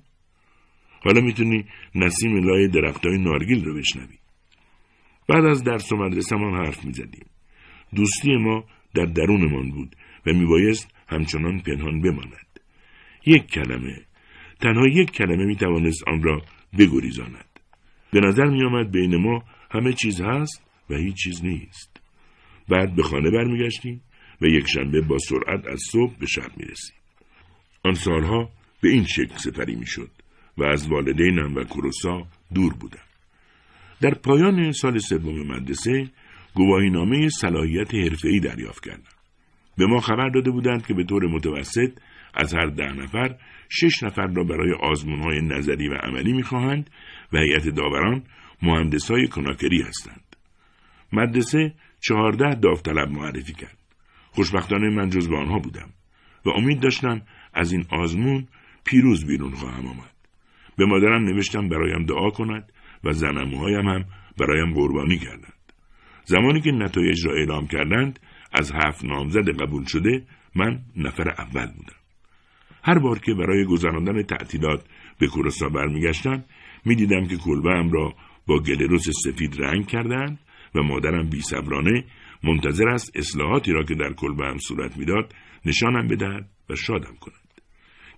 حالا 1.04 1.22
می‌تونی 1.22 1.66
نسیم 1.96 2.36
لای 2.36 2.68
درختای 2.68 3.18
نارگیل 3.18 3.66
رو 3.66 3.74
بشنوی. 3.76 4.18
بعد 5.28 5.46
از 5.46 5.64
درس 5.64 5.92
و 5.92 5.96
مدرسهمان 5.96 6.66
حرف 6.66 6.86
می‌زدیم 6.86 7.26
دوستی 7.96 8.36
ما 8.38 8.64
در 8.96 9.06
درونمان 9.06 9.72
بود 9.72 9.96
و 10.26 10.34
میبایست 10.34 10.88
همچنان 11.08 11.60
پنهان 11.60 12.02
بماند 12.02 12.60
یک 13.26 13.46
کلمه 13.48 14.06
تنها 14.62 14.88
یک 14.88 15.12
کلمه 15.12 15.46
می‌توانست 15.46 16.08
آن 16.08 16.24
را 16.24 16.42
بگریزاند 16.80 17.60
به 18.12 18.20
نظر 18.20 18.46
می 18.46 18.64
آمد 18.64 18.92
بین 18.92 19.16
ما 19.16 19.44
همه 19.72 19.94
چیز 19.94 20.22
هست 20.22 20.64
و 20.90 20.96
هیچ 20.96 21.16
چیز 21.16 21.46
نیست. 21.46 22.02
بعد 22.70 22.96
به 22.96 23.04
خانه 23.04 23.32
برمیگشتیم 23.32 24.02
و 24.42 24.46
یک 24.46 24.68
شنبه 24.68 25.02
با 25.02 25.18
سرعت 25.18 25.68
از 25.68 25.80
صبح 25.92 26.18
به 26.20 26.26
شب 26.26 26.58
می 26.58 26.66
رسیم. 26.66 26.96
آن 27.84 27.94
سالها 27.94 28.50
به 28.82 28.90
این 28.90 29.06
شکل 29.06 29.36
سپری 29.36 29.76
می 29.76 29.86
شد 29.86 30.12
و 30.58 30.64
از 30.64 30.88
والدینم 30.88 31.56
و 31.56 31.64
کروسا 31.64 32.28
دور 32.54 32.74
بودم. 32.74 33.07
در 34.02 34.14
پایان 34.14 34.72
سال 34.72 34.98
سوم 34.98 35.48
مدرسه 35.48 36.10
گواهینامه 36.54 37.30
صلاحیت 37.30 37.96
حرفه‌ای 37.96 38.40
دریافت 38.40 38.86
کردم. 38.86 39.12
به 39.78 39.86
ما 39.86 40.00
خبر 40.00 40.30
داده 40.30 40.52
بودند 40.52 40.86
که 40.86 40.94
به 40.94 41.04
طور 41.04 41.28
متوسط 41.28 41.92
از 42.34 42.54
هر 42.54 42.66
ده 42.66 42.94
نفر 42.94 43.36
شش 43.70 44.04
نفر 44.04 44.28
را 44.28 44.44
برای 44.44 44.74
آزمون 44.74 45.20
های 45.20 45.42
نظری 45.42 45.88
و 45.88 45.94
عملی 45.94 46.34
می‌خواهند 46.34 46.90
و 47.34 47.38
هیئت 47.38 47.68
داوران 47.68 48.24
های 49.10 49.28
کناکری 49.28 49.82
هستند. 49.82 50.36
مدرسه 51.14 51.74
چهارده 52.00 52.56
داوطلب 52.56 53.10
معرفی 53.10 53.54
کرد. 53.54 53.78
خوشبختانه 54.32 54.90
من 54.90 55.10
جز 55.10 55.30
آنها 55.32 55.60
بودم 55.60 55.90
و 56.46 56.50
امید 56.50 56.80
داشتم 56.80 57.22
از 57.54 57.72
این 57.72 57.86
آزمون 57.90 58.48
پیروز 58.84 59.26
بیرون 59.26 59.52
خواهم 59.52 59.88
آمد. 59.88 60.12
به 60.78 60.86
مادرم 60.86 61.24
نوشتم 61.24 61.70
برایم 61.70 62.06
دعا 62.06 62.30
کند 62.30 62.72
و 63.04 63.12
زنموهایم 63.12 63.88
هم 63.88 64.06
برایم 64.40 64.74
قربانی 64.74 65.18
کردند. 65.18 65.54
زمانی 66.26 66.62
که 66.62 66.72
نتایج 66.72 67.28
را 67.28 67.34
اعلام 67.34 67.68
کردند 67.68 68.20
از 68.52 68.72
هفت 68.76 69.06
نامزد 69.06 69.62
قبول 69.62 69.86
شده 69.86 70.24
من 70.56 70.80
نفر 70.96 71.30
اول 71.30 71.66
بودم. 71.66 71.98
هر 72.84 73.00
بار 73.00 73.20
که 73.20 73.34
برای 73.34 73.66
گذراندن 73.66 74.24
تعطیلات 74.24 74.86
به 75.20 75.28
کورسا 75.28 75.70
برمیگشتم 75.70 76.44
می‌دیدم 76.86 77.28
که 77.28 77.38
کلبه 77.38 77.90
را 77.92 78.14
با 78.48 78.60
گلروس 78.60 79.10
سفید 79.24 79.62
رنگ 79.62 79.88
کردند 79.88 80.40
و 80.76 80.84
مادرم 80.84 81.30
بیصبرانه 81.30 82.04
منتظر 82.44 82.90
است 82.90 83.12
اصلاحاتی 83.16 83.72
را 83.72 83.84
که 83.84 83.96
در 83.96 84.14
کلبه 84.14 84.58
صورت 84.58 84.98
می‌داد 84.98 85.36
نشانم 85.66 86.08
بدهد 86.08 86.50
و 86.70 86.76
شادم 86.76 87.16
کند 87.22 87.48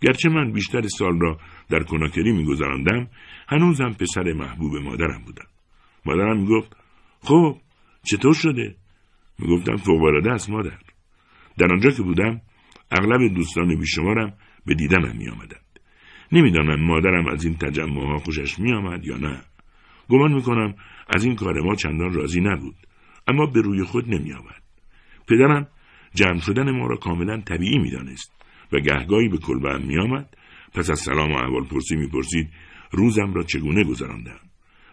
گرچه 0.01 0.30
من 0.30 0.51
بیشتر 0.51 0.82
سال 0.82 1.19
را 1.19 1.38
در 1.70 1.84
کناکری 1.84 2.32
میگذراندم 2.32 3.07
هنوزم 3.47 3.89
پسر 3.89 4.34
محبوب 4.34 4.76
مادرم 4.76 5.22
بودم. 5.26 5.47
مادرم 6.05 6.39
می‌گفت 6.39 6.78
خب 7.22 7.57
چطور 8.03 8.34
شده؟ 8.34 8.76
می‌گفتم 9.39 9.76
فوقالعاده 9.76 10.32
است 10.32 10.49
مادر. 10.49 10.80
در 11.57 11.74
آنجا 11.74 11.89
که 11.89 12.01
بودم 12.01 12.41
اغلب 12.91 13.34
دوستان 13.34 13.80
بیشمارم 13.80 14.34
به 14.65 14.76
دیدنم 14.76 15.17
میآمدند. 15.17 15.80
نمی‌دانم 16.32 16.86
مادرم 16.86 17.28
از 17.28 17.45
این 17.45 17.57
تجمعها 17.57 18.17
خوشش 18.17 18.59
میآمد 18.59 19.05
یا 19.05 19.17
نه. 19.17 19.41
گمان 20.09 20.34
می‌کنم 20.34 20.76
از 21.15 21.24
این 21.24 21.36
کار 21.36 21.61
ما 21.61 21.76
چندان 21.76 22.13
راضی 22.13 22.41
نبود 22.41 22.76
اما 23.28 23.45
به 23.45 23.61
روی 23.61 23.84
خود 23.84 24.09
نمیآمد. 24.09 24.63
پدرم 25.28 25.67
جمع 26.15 26.39
شدن 26.39 26.72
ما 26.72 26.88
را 26.88 26.97
کاملا 26.97 27.41
طبیعی 27.41 27.78
می‌دانست 27.78 28.34
و 28.72 28.80
گهگاهی 28.80 29.30
به 29.30 29.38
کلبه 29.38 29.74
هم 29.74 29.88
میآمد. 29.88 30.38
پس 30.74 30.89
از 30.89 30.99
سلام 30.99 31.32
و 31.32 31.36
احوال 31.36 31.63
پرسی 31.63 31.95
می‌پرسید 31.95 32.49
روزم 32.91 33.34
را 33.34 33.43
چگونه 33.43 33.84
گذراندم 33.84 34.39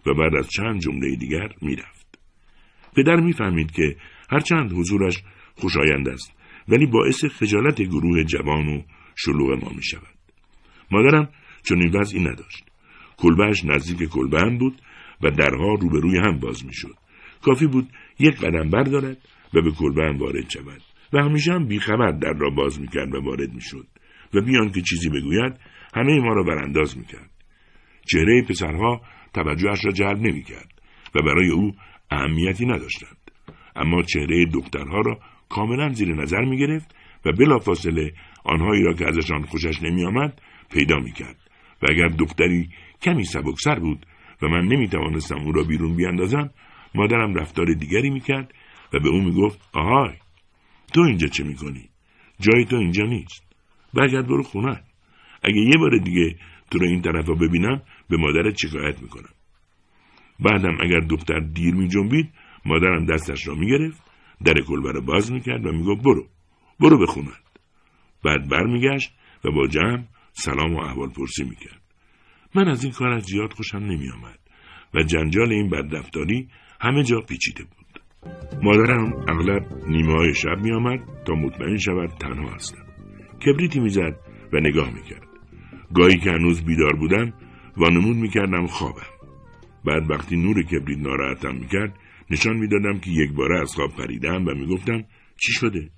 و 0.07 0.15
بعد 0.15 0.37
از 0.39 0.49
چند 0.49 0.81
جمله 0.81 1.17
دیگر 1.17 1.49
می‌رفت 1.63 2.19
پدر 2.97 3.17
می‌فهمید 3.17 3.71
که 3.71 3.97
هرچند 4.31 4.73
حضورش 4.73 5.23
خوشایند 5.55 6.09
است 6.09 6.33
ولی 6.69 6.87
باعث 6.87 7.25
خجالت 7.25 7.83
گروه 7.83 8.25
جوان 8.25 8.69
و 8.69 8.83
شلوغ 9.17 9.65
ما 9.65 9.71
می 9.77 9.83
شود. 9.83 10.17
مادرم 10.91 11.29
چون 11.63 11.83
این 11.83 11.97
وضعی 11.97 12.21
نداشت. 12.21 12.65
کلبهش 13.17 13.65
نزدیک 13.65 14.09
کلبه 14.09 14.41
هم 14.41 14.59
بود 14.59 14.83
و 15.23 15.31
درها 15.31 15.75
روبروی 15.75 16.19
هم 16.19 16.39
باز 16.39 16.67
می 16.67 16.75
شد. 16.75 16.95
کافی 17.43 17.67
بود 17.67 17.89
یک 18.19 18.37
قدم 18.37 18.71
بردارد 18.71 19.19
و 19.55 19.63
به 19.63 19.71
کلبه 19.71 20.03
هم 20.03 20.19
وارد 20.19 20.51
شود 20.51 20.83
و 21.13 21.19
همیشه 21.19 21.53
هم 21.53 21.67
بیخبر 21.67 22.11
در 22.11 22.33
را 22.33 22.51
باز 22.51 22.81
می 22.81 22.89
کرد 22.89 23.15
و 23.15 23.21
وارد 23.21 23.55
می 23.55 23.61
شد 23.61 23.87
و 24.37 24.41
بیان 24.41 24.71
که 24.71 24.83
چیزی 24.83 25.09
بگوید 25.09 25.53
همه 25.95 26.21
ما 26.21 26.33
را 26.33 26.43
برانداز 26.43 26.99
می 26.99 27.05
کرد. 27.05 27.31
چهره 28.07 28.43
پسرها 28.43 29.01
توجهش 29.35 29.85
را 29.85 29.93
جلب 29.93 30.19
نمی 30.19 30.43
کرد 30.43 30.73
و 31.15 31.23
برای 31.23 31.51
او 31.51 31.73
اهمیتی 32.11 32.67
نداشتند. 32.67 33.31
اما 33.77 34.03
چهره 34.03 34.45
دخترها 34.55 35.01
را 35.01 35.19
کاملا 35.49 35.93
زیر 35.93 36.15
نظر 36.15 36.45
می 36.45 36.59
گرفت 36.59 36.95
و 37.25 37.33
بلافاصله 37.33 38.13
آنهایی 38.45 38.83
را 38.83 38.95
که 38.95 39.09
ازشان 39.09 39.43
خوشش 39.43 39.83
نمی 39.83 40.05
آمد 40.05 40.41
پیدا 40.71 40.97
می 40.97 41.13
کرد 41.13 41.37
و 41.83 41.87
اگر 41.91 42.09
دختری 42.09 42.69
کمی 43.03 43.25
سبکسر 43.25 43.79
بود 43.79 44.07
و 44.43 44.49
من 44.49 44.65
نمی 44.65 44.89
توانستم 44.89 45.37
او 45.37 45.53
را 45.53 45.63
بیرون 45.63 45.97
بیاندازم 45.97 46.51
مادرم 46.95 47.35
رفتار 47.35 47.67
دیگری 47.67 48.11
می 48.11 48.21
کرد 48.21 48.55
و 48.93 49.01
به 49.01 49.09
او 49.09 49.23
می 49.23 49.33
گفت 49.33 49.69
آهای 49.73 50.15
تو 50.95 51.01
اینجا 51.01 51.27
چه 51.27 51.45
می 51.45 51.55
کنی؟ 51.55 51.89
جای 52.41 52.65
تو 52.65 52.77
اینجا 52.77 53.05
نیست 53.05 53.46
برگرد 53.97 54.27
برو 54.27 54.43
خونه. 54.43 54.83
اگه 55.43 55.61
یه 55.61 55.77
بار 55.79 55.99
دیگه 55.99 56.37
تو 56.71 56.79
رو 56.79 56.87
این 56.87 57.03
طرف 57.03 57.29
ببینم 57.29 57.83
به 58.09 58.17
مادرت 58.17 58.57
شکایت 58.59 59.03
می‌کنم. 59.03 59.31
بعدم 60.41 60.79
اگر 60.81 61.01
دختر 61.01 61.41
دیر 61.41 61.75
می 61.75 61.89
جنبید 61.89 62.33
مادرم 62.65 63.07
دستش 63.07 63.49
را 63.49 63.55
می 63.55 63.67
گرفت 63.67 64.03
در 64.45 64.55
کلبه 64.55 64.93
را 64.93 65.01
باز 65.01 65.33
می‌کرد 65.33 65.67
و 65.67 65.73
می‌گفت 65.73 66.03
برو 66.03 66.27
برو 66.81 66.99
بخوند 66.99 67.29
بعد 68.25 68.49
برمیگشت 68.49 69.13
و 69.45 69.51
با 69.51 69.67
جمع 69.67 70.05
سلام 70.33 70.75
و 70.75 70.81
احوال 70.81 71.09
پرسی 71.09 71.45
می‌کرد. 71.45 71.83
من 72.55 72.69
از 72.69 72.85
این 72.85 72.93
کار 72.93 73.19
زیاد 73.19 73.53
خوشم 73.53 73.79
نمیآمد 73.79 74.39
و 74.95 75.03
جنجال 75.03 75.53
این 75.53 75.71
بدرفتاری 75.71 76.49
همه 76.81 77.03
جا 77.03 77.21
پیچیده 77.21 77.65
بود. 77.65 78.03
مادرم 78.63 79.13
اغلب 79.29 79.89
نیمه 79.89 80.13
های 80.13 80.35
شب 80.35 80.59
میآمد 80.63 81.01
تا 81.27 81.35
مطمئن 81.35 81.77
شود 81.77 82.09
تنها 82.09 82.55
هستم. 82.55 82.86
کبریتی 83.45 83.81
می‌زد 83.81 84.17
و 84.53 84.61
نگاه 84.61 84.91
می‌کرد 84.95 85.29
گاهی 85.95 86.19
که 86.19 86.31
هنوز 86.31 86.65
بیدار 86.65 86.97
بودم 86.97 87.33
وانمود 87.77 88.17
می‌کردم 88.17 88.67
خوابم 88.67 89.07
بعد 89.85 90.11
وقتی 90.11 90.37
نور 90.37 90.63
کبریت 90.63 90.99
ناراحتم 90.99 91.55
می‌کرد 91.55 91.99
نشان 92.31 92.57
می‌دادم 92.57 92.99
که 92.99 93.11
یک 93.11 93.33
باره 93.33 93.61
از 93.61 93.75
خواب 93.75 93.97
پریدم 93.97 94.47
و 94.47 94.55
می‌گفتم 94.55 95.05
چی 95.37 95.53
شده؟ 95.53 95.91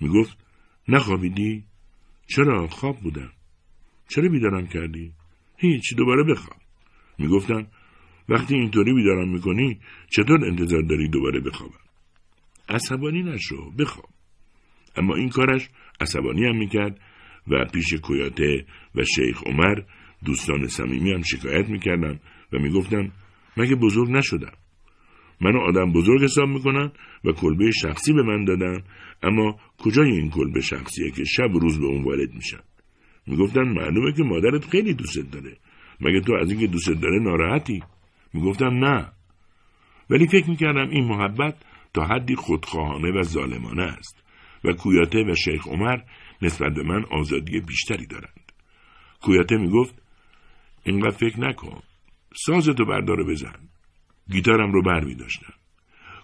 می‌گفت 0.00 0.38
نخوابیدی؟ 0.88 1.64
چرا 2.26 2.66
خواب 2.68 3.00
بودم؟ 3.00 3.30
چرا 4.08 4.28
بیدارم 4.28 4.66
کردی؟ 4.66 5.12
هیچ 5.56 5.96
دوباره 5.96 6.24
بخواب 6.24 6.60
می‌گفتم 7.18 7.66
وقتی 8.28 8.54
اینطوری 8.54 8.94
بیدارم 8.94 9.28
می‌کنی 9.28 9.80
چطور 10.10 10.44
انتظار 10.44 10.82
داری 10.82 11.08
دوباره 11.08 11.40
بخوابم 11.40 11.84
عصبانی 12.68 13.22
نشو 13.22 13.70
بخواب 13.70 14.13
اما 14.96 15.14
این 15.14 15.28
کارش 15.28 15.68
عصبانی 16.00 16.44
هم 16.44 16.56
می‌کرد 16.56 17.00
و 17.48 17.64
پیش 17.72 17.94
کویاته 17.94 18.64
و 18.94 19.04
شیخ 19.04 19.42
عمر 19.46 19.74
دوستان 20.24 20.66
صمیمی 20.66 21.12
هم 21.12 21.22
شکایت 21.22 21.68
می‌کردم 21.68 22.20
و 22.52 22.58
می‌گفتم 22.58 23.12
مگه 23.56 23.74
بزرگ 23.74 24.10
نشدم؟ 24.10 24.52
منو 25.40 25.60
آدم 25.60 25.92
بزرگ 25.92 26.24
حساب 26.24 26.48
می‌کنن 26.48 26.92
و 27.24 27.32
کلبه 27.32 27.70
شخصی 27.70 28.12
به 28.12 28.22
من 28.22 28.44
دادن 28.44 28.82
اما 29.22 29.58
کجای 29.78 30.10
این 30.10 30.30
کلبه 30.30 30.60
شخصیه 30.60 31.10
که 31.10 31.24
شب 31.24 31.54
و 31.54 31.58
روز 31.58 31.80
به 31.80 31.86
اون 31.86 32.04
وارد 32.04 32.34
میشن؟ 32.34 32.60
می‌گفتن 33.26 33.62
معلومه 33.62 34.12
که 34.12 34.22
مادرت 34.22 34.64
خیلی 34.64 34.94
دوستت 34.94 35.30
داره. 35.30 35.56
مگه 36.00 36.20
تو 36.20 36.34
از 36.34 36.50
اینکه 36.50 36.66
دوستت 36.66 37.00
داره 37.00 37.18
ناراحتی؟ 37.22 37.82
می‌گفتم 38.34 38.84
نه. 38.84 39.12
ولی 40.10 40.26
فکر 40.26 40.50
می‌کردم 40.50 40.88
این 40.90 41.04
محبت 41.04 41.54
تا 41.94 42.04
حدی 42.04 42.34
خودخواهانه 42.34 43.20
و 43.20 43.22
ظالمانه 43.22 43.82
است. 43.82 44.23
و 44.64 44.72
کویاته 44.72 45.24
و 45.24 45.34
شیخ 45.34 45.68
عمر 45.68 45.98
نسبت 46.42 46.74
به 46.74 46.82
من 46.82 47.04
آزادی 47.10 47.60
بیشتری 47.60 48.06
دارند 48.06 48.52
کویاته 49.22 49.56
می‌گفت 49.56 50.02
اینقدر 50.84 51.16
فکر 51.16 51.40
نکن 51.40 51.82
سازتو 52.34 52.84
بردار 52.84 53.24
بزن 53.24 53.68
گیتارم 54.30 54.72
رو 54.72 54.82
بر 54.82 55.04
می 55.04 55.14
داشتم. 55.14 55.52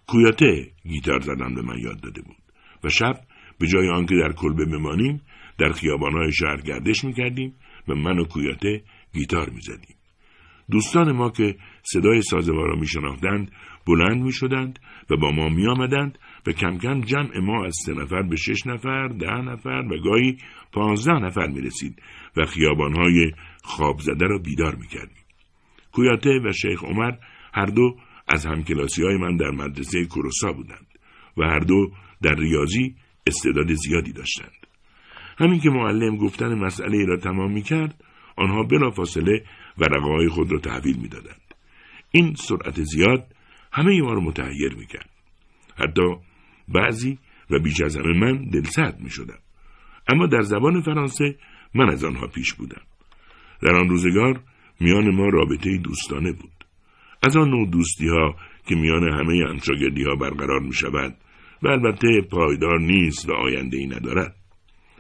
کویاته 0.07 0.71
گیتار 0.89 1.21
زدن 1.21 1.55
به 1.55 1.63
من 1.63 1.79
یاد 1.79 2.01
داده 2.01 2.23
بود 2.23 2.37
و 2.85 2.89
شب 2.89 3.21
به 3.59 3.67
جای 3.67 3.89
آنکه 3.89 4.15
در 4.15 4.33
کلبه 4.33 4.65
بمانیم 4.65 5.21
در 5.59 5.73
خیابانهای 5.73 6.33
شهر 6.33 6.61
گردش 6.61 7.05
می 7.05 7.13
کردیم 7.13 7.55
و 7.89 7.95
من 7.95 8.19
و 8.19 8.25
کویاته 8.25 8.83
گیتار 9.13 9.51
می 9.51 9.61
زدیم. 9.61 9.97
دوستان 10.71 11.13
ما 11.13 11.31
که 11.31 11.57
صدای 11.83 12.23
سازما 12.23 12.63
را 12.63 12.77
می 12.77 12.87
شناختند 12.87 13.53
بلند 13.87 14.23
می 14.23 14.33
شدند 14.33 14.79
و 15.11 15.17
با 15.17 15.31
ما 15.31 15.49
می 15.49 15.67
آمدند 15.67 16.19
و 16.47 16.53
کم 16.53 16.79
کم 16.79 17.01
جمع 17.01 17.39
ما 17.39 17.65
از 17.65 17.77
سه 17.87 17.93
نفر 17.93 18.23
به 18.23 18.37
شش 18.37 18.67
نفر، 18.67 19.09
ده 19.09 19.41
نفر 19.41 19.85
و 19.91 19.99
گاهی 20.05 20.39
پانزده 20.73 21.19
نفر 21.19 21.47
می 21.47 21.61
رسید 21.61 22.03
و 22.37 22.47
خیابانهای 22.47 23.33
خواب 23.63 23.99
زده 24.01 24.27
را 24.27 24.39
بیدار 24.39 24.75
می 24.75 24.87
کردیم. 24.87 25.25
کویاته 25.93 26.41
و 26.45 26.53
شیخ 26.53 26.85
عمر 26.85 27.13
هر 27.55 27.67
دو 27.67 27.97
از 28.29 28.47
همکلاسی 28.47 29.03
های 29.03 29.17
من 29.17 29.37
در 29.37 29.51
مدرسه 29.51 30.05
کروسا 30.05 30.53
بودند 30.53 30.87
و 31.37 31.43
هر 31.43 31.59
دو 31.59 31.91
در 32.23 32.35
ریاضی 32.35 32.95
استعداد 33.27 33.73
زیادی 33.73 34.13
داشتند. 34.13 34.67
همین 35.39 35.61
که 35.61 35.71
معلم 35.71 36.17
گفتن 36.17 36.55
مسئله 36.55 37.05
را 37.05 37.17
تمام 37.17 37.53
می 37.53 37.63
کرد، 37.63 38.05
آنها 38.37 38.63
بلافاصله 38.63 39.45
ورقه 39.79 40.09
های 40.09 40.29
خود 40.29 40.53
را 40.53 40.59
تحویل 40.59 40.97
می 40.97 41.09
دادند. 41.09 41.55
این 42.11 42.35
سرعت 42.35 42.83
زیاد 42.83 43.35
همه 43.73 44.03
ما 44.03 44.13
را 44.13 44.21
متحیر 44.21 44.75
می 44.75 44.87
کرد. 44.87 45.11
حتی 45.77 46.03
بعضی 46.75 47.19
و 47.51 47.59
بیش 47.59 47.81
از 47.81 47.97
همه 47.97 48.19
من 48.19 48.45
دلسرد 48.45 49.01
می 49.01 49.11
شدم. 49.11 49.39
اما 50.09 50.27
در 50.27 50.43
زبان 50.43 50.81
فرانسه 50.81 51.37
من 51.75 51.91
از 51.91 52.05
آنها 52.05 52.27
پیش 52.27 52.55
بودم. 52.55 52.83
در 53.63 53.75
آن 53.75 53.89
روزگار 53.89 54.41
میان 54.81 55.15
ما 55.15 55.29
رابطه 55.29 55.79
دوستانه 55.79 56.33
بود. 56.33 56.65
از 57.23 57.37
آن 57.37 57.51
نوع 57.51 57.71
دوستی 57.71 58.09
ها 58.09 58.37
که 58.67 58.75
میان 58.75 59.03
همه 59.03 59.49
همشاگردی 59.49 60.05
ها 60.05 60.15
برقرار 60.15 60.61
می 60.61 60.73
شود 60.73 61.17
و 61.63 61.69
البته 61.69 62.21
پایدار 62.31 62.81
نیست 62.81 63.29
و 63.29 63.33
آینده 63.33 63.77
ای 63.77 63.87
ندارد. 63.87 64.37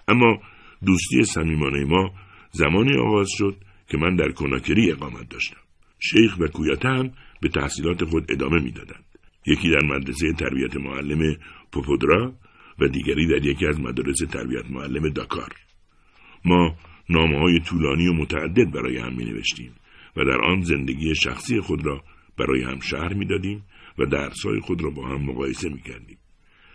اما 0.09 0.41
دوستی 0.87 1.23
صمیمانه 1.23 1.85
ما 1.85 2.11
زمانی 2.51 2.97
آغاز 2.97 3.29
شد 3.39 3.57
که 3.89 3.99
من 3.99 4.17
در 4.17 4.31
کناکری 4.31 4.93
اقامت 4.93 5.29
داشتم. 5.29 5.61
شیخ 5.99 6.39
و 6.39 6.47
کویاته 6.47 6.89
هم 6.89 7.11
به 7.41 7.49
تحصیلات 7.49 8.05
خود 8.05 8.33
ادامه 8.33 8.63
می‌دادند. 8.63 9.05
یکی 9.47 9.71
در 9.71 9.83
مدرسه 9.85 10.33
تربیت 10.33 10.77
معلم 10.77 11.37
پوپودرا 11.73 12.33
و 12.79 12.89
دیگری 12.89 13.27
در 13.27 13.47
یکی 13.47 13.67
از 13.67 13.81
مدارس 13.81 14.19
تربیت 14.19 14.71
معلم 14.71 15.09
داکار. 15.09 15.53
ما 16.45 16.77
نامه 17.09 17.39
های 17.39 17.61
طولانی 17.61 18.07
و 18.09 18.13
متعدد 18.13 18.71
برای 18.71 18.99
هم 18.99 19.17
می 19.17 19.25
نوشتیم 19.25 19.73
و 20.17 20.25
در 20.25 20.41
آن 20.41 20.61
زندگی 20.61 21.15
شخصی 21.15 21.61
خود 21.61 21.87
را 21.87 22.05
برای 22.39 22.63
هم 22.63 22.81
شهر 22.81 23.15
می‌دادیم 23.15 23.65
و 23.99 24.07
درسهای 24.07 24.61
خود 24.61 24.83
را 24.83 24.91
با 24.91 25.09
هم 25.09 25.23
مقایسه 25.23 25.69
می‌کردیم 25.69 26.19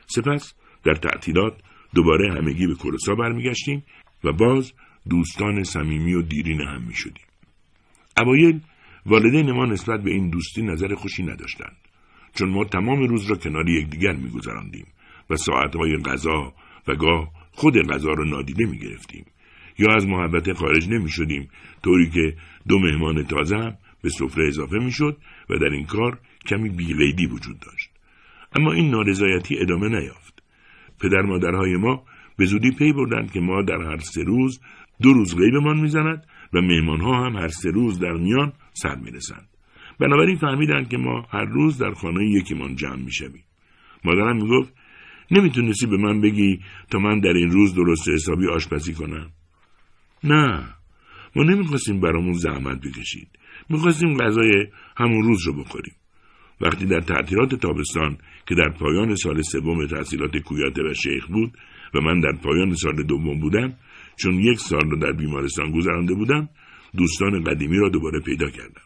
سپس 0.06 0.54
در 0.84 0.94
تعطیلات 0.94 1.54
دوباره 1.96 2.34
همگی 2.34 2.68
به 2.68 2.76
کلوسا 2.76 3.16
برمیگشتیم 3.16 3.84
و 4.24 4.32
باز 4.32 4.74
دوستان 5.10 5.64
صمیمی 5.64 6.14
و 6.14 6.22
دیرین 6.22 6.62
هم 6.62 6.84
می 6.84 6.94
شدیم. 6.94 7.26
اوایل 8.18 8.60
والدین 9.06 9.52
ما 9.52 9.66
نسبت 9.66 10.04
به 10.04 10.12
این 10.12 10.30
دوستی 10.30 10.62
نظر 10.62 10.96
خوشی 10.96 11.24
نداشتند 11.24 11.78
چون 12.36 12.50
ما 12.50 12.64
تمام 12.64 13.08
روز 13.08 13.26
را 13.26 13.36
کنار 13.36 13.70
یکدیگر 13.70 14.14
میگذراندیم 14.14 14.88
و 15.30 15.36
ساعتهای 15.36 15.98
غذا 15.98 16.54
و 16.88 16.96
گاه 16.96 17.32
خود 17.52 17.78
غذا 17.78 18.10
را 18.10 18.24
نادیده 18.24 18.66
می 18.66 18.78
گرفتیم 18.78 19.26
یا 19.78 19.94
از 19.94 20.08
محبت 20.08 20.54
خارج 20.54 20.90
نمی 20.90 21.10
شدیم 21.10 21.50
طوری 21.84 22.10
که 22.10 22.36
دو 22.68 22.80
مهمان 22.80 23.24
تازه 23.24 23.58
هم 23.58 23.78
به 24.02 24.10
سفره 24.10 24.48
اضافه 24.48 24.78
می 24.78 24.92
شد 24.92 25.18
و 25.50 25.58
در 25.58 25.70
این 25.70 25.86
کار 25.86 26.20
کمی 26.46 26.70
بیقیدی 26.70 27.26
وجود 27.26 27.60
داشت. 27.60 27.90
اما 28.56 28.72
این 28.72 28.92
نارضایتی 28.92 29.58
ادامه 29.60 29.90
نیافت. 29.90 30.44
پدر 31.00 31.22
مادرهای 31.22 31.78
ما 31.78 32.04
به 32.38 32.46
زودی 32.46 32.72
پی 32.72 32.94
بردند 32.94 33.32
که 33.32 33.40
ما 33.40 33.62
در 33.62 33.82
هر 33.82 33.98
سه 33.98 34.24
روز 34.24 34.62
دو 35.02 35.14
روز 35.14 35.36
غیبمان 35.36 35.80
می‌زند 35.80 36.26
و 36.54 36.62
مهمانها 36.62 37.26
هم 37.26 37.36
هر 37.36 37.48
سه 37.48 37.70
روز 37.70 38.00
در 38.00 38.14
میان 38.14 38.54
سر 38.74 38.96
می‌رسند. 38.96 39.55
بنابراین 40.00 40.36
فهمیدند 40.36 40.90
که 40.90 40.98
ما 40.98 41.22
هر 41.30 41.46
روز 41.46 41.78
در 41.78 41.92
خانه 41.92 42.30
یکیمان 42.30 42.76
جمع 42.76 43.04
می‌شویم. 43.04 43.44
مادرم 44.04 44.36
می‌گفت 44.36 44.74
نمی‌تونستی 45.32 45.88
به 45.88 45.98
من 45.98 46.22
بگی 46.22 46.60
تا 46.92 47.00
من 47.00 47.20
در 47.20 47.34
این 47.34 47.52
روز 47.52 47.76
درست 47.76 48.10
حسابی 48.10 48.48
آشپزی 48.48 48.94
کنم؟ 48.94 49.30
نه. 50.24 50.64
ما 51.36 51.44
نمی‌خواستیم 51.44 52.00
برامون 52.00 52.34
زحمت 52.34 52.82
بکشید. 52.82 53.28
می‌خواستیم 53.70 54.18
غذای 54.18 54.68
همون 54.98 55.24
روز 55.24 55.48
رو 55.48 55.54
بخوریم. 55.54 55.94
وقتی 56.62 56.86
در 56.86 57.00
تعطیلات 57.00 57.56
تابستان 57.56 58.18
که 58.48 58.56
در 58.56 58.70
پایان 58.70 59.16
سال 59.16 59.42
سوم 59.42 59.88
تحصیلات 59.88 60.38
کویاته 60.38 60.84
و 60.84 60.94
شیخ 60.94 61.28
بود 61.28 61.58
و 61.94 62.02
من 62.02 62.20
در 62.20 62.32
پایان 62.44 62.74
سال 62.74 63.04
دوم 63.04 63.40
بودم 63.40 63.74
چون 64.18 64.34
یک 64.34 64.60
سال 64.60 64.90
را 64.90 64.98
در 64.98 65.12
بیمارستان 65.12 65.72
گذرانده 65.72 66.14
بودم 66.14 66.50
دوستان 66.98 67.44
قدیمی 67.44 67.78
را 67.78 67.90
دوباره 67.90 68.20
پیدا 68.20 68.50
کردم. 68.50 68.82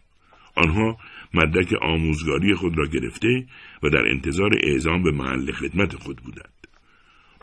آنها 0.56 0.98
مدرک 1.34 1.74
آموزگاری 1.82 2.54
خود 2.54 2.78
را 2.78 2.86
گرفته 2.86 3.46
و 3.84 3.90
در 3.90 4.08
انتظار 4.08 4.52
اعزام 4.64 5.04
به 5.04 5.12
محل 5.12 5.52
خدمت 5.52 5.96
خود 5.96 6.18
بودند. 6.18 6.54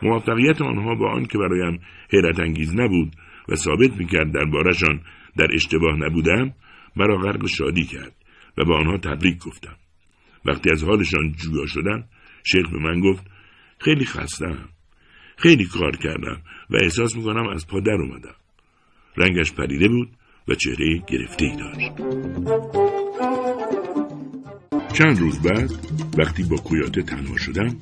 موفقیت 0.01 0.61
آنها 0.61 0.95
با 0.95 1.11
آن 1.11 1.25
که 1.25 1.37
برایم 1.37 1.79
حیرت 2.11 2.39
انگیز 2.39 2.75
نبود 2.75 3.15
و 3.49 3.55
ثابت 3.55 3.97
می‌کرد 3.97 4.33
دربارهشان 4.33 5.01
در 5.37 5.47
اشتباه 5.53 5.95
نبودم 5.97 6.53
مرا 6.95 7.17
غرق 7.17 7.47
شادی 7.47 7.83
کرد 7.83 8.15
و 8.57 8.65
به 8.65 8.75
آنها 8.75 8.97
تبریک 8.97 9.37
گفتم. 9.37 9.75
وقتی 10.45 10.71
از 10.71 10.83
حالشان 10.83 11.31
جویا 11.31 11.65
شدم 11.65 12.03
شیخ 12.43 12.69
به 12.69 12.79
من 12.79 12.99
گفت 12.99 13.25
خیلی 13.79 14.05
خستم 14.05 14.69
خیلی 15.37 15.65
کار 15.65 15.95
کردم 15.95 16.41
و 16.69 16.75
احساس 16.81 17.15
می‌کنم 17.15 17.47
از 17.47 17.67
پا 17.67 17.79
در 17.79 17.91
اومدم. 17.91 18.35
رنگش 19.17 19.53
پریده 19.53 19.87
بود 19.87 20.09
و 20.47 20.55
چهره 20.55 21.03
گرفته 21.07 21.45
ای 21.45 21.55
داشت. 21.55 21.91
چند 24.93 25.19
روز 25.19 25.41
بعد 25.41 25.71
وقتی 26.17 26.43
با 26.43 26.55
کویاته 26.57 27.01
تنها 27.01 27.37
شدم 27.37 27.79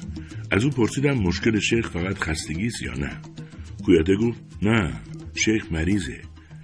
از 0.51 0.63
او 0.63 0.69
پرسیدم 0.69 1.13
مشکل 1.13 1.59
شیخ 1.59 1.89
فقط 1.89 2.17
خستگی 2.17 2.65
است 2.65 2.81
یا 2.81 2.93
نه. 2.93 3.11
کویاته 3.85 4.15
گفت 4.15 4.41
نه 4.61 4.93
شیخ 5.45 5.71
مریضه 5.71 6.21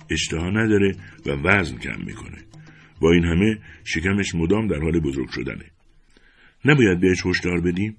اشتها 0.10 0.50
نداره 0.50 0.96
و 1.26 1.30
وزن 1.30 1.78
کم 1.78 2.02
می‌کنه. 2.06 2.38
با 3.02 3.12
این 3.12 3.26
همه 3.26 3.58
شکمش 3.84 4.36
مدام 4.36 4.68
در 4.68 4.80
حال 4.80 5.00
بزرگ 5.00 5.30
شدنه. 5.30 5.66
نباید 6.66 7.00
بهش 7.00 7.26
هشدار 7.26 7.62
بدیم؟ 7.62 7.98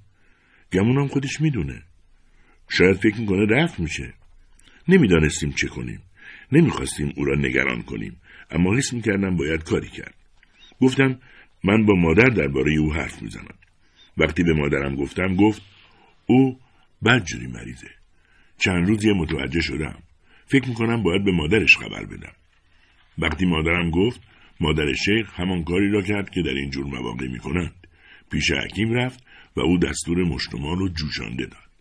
گمونم 0.72 1.08
خودش 1.08 1.40
می‌دونه. 1.40 1.82
شاید 2.68 2.96
فکر 2.96 3.20
می‌کنه 3.20 3.46
رفت 3.46 3.80
میشه. 3.80 4.14
نمی‌دانستیم 4.88 5.50
چه 5.50 5.68
کنیم. 5.68 6.00
نمی‌خواستیم 6.52 7.12
او 7.16 7.24
را 7.24 7.34
نگران 7.34 7.82
کنیم. 7.82 8.16
اما 8.50 8.76
حس 8.76 8.92
می‌کردم 8.92 9.36
باید 9.36 9.62
کاری 9.62 9.88
کرد. 9.88 10.14
گفتم 10.80 11.18
من 11.64 11.86
با 11.86 11.94
مادر 11.94 12.28
درباره 12.28 12.72
او 12.72 12.94
حرف 12.94 13.22
می‌زنم. 13.22 13.54
وقتی 14.16 14.42
به 14.42 14.52
مادرم 14.52 14.96
گفتم 14.96 15.36
گفت 15.36 15.62
او 16.26 16.58
بدجوری 17.04 17.46
مریضه. 17.46 17.90
چند 18.58 18.88
روزی 18.88 19.12
متوجه 19.12 19.60
شدم. 19.60 20.02
فکر 20.46 20.68
می‌کنم 20.68 21.02
باید 21.02 21.24
به 21.24 21.32
مادرش 21.32 21.76
خبر 21.76 22.04
بدم. 22.04 22.32
وقتی 23.18 23.46
مادرم 23.46 23.90
گفت 23.90 24.20
مادر 24.60 24.92
شیخ 24.92 25.40
همان 25.40 25.64
کاری 25.64 25.90
را 25.90 26.02
کرد 26.02 26.30
که 26.30 26.42
در 26.42 26.54
این 26.54 26.70
جور 26.70 26.86
مواقع 26.86 27.28
می‌کنند 27.28 27.74
پیش 28.30 28.50
حکیم 28.50 28.92
رفت 28.92 29.24
و 29.56 29.60
او 29.60 29.78
دستور 29.78 30.24
مشتمال 30.24 30.78
رو 30.78 30.88
جوشانده 30.88 31.46
داد. 31.46 31.71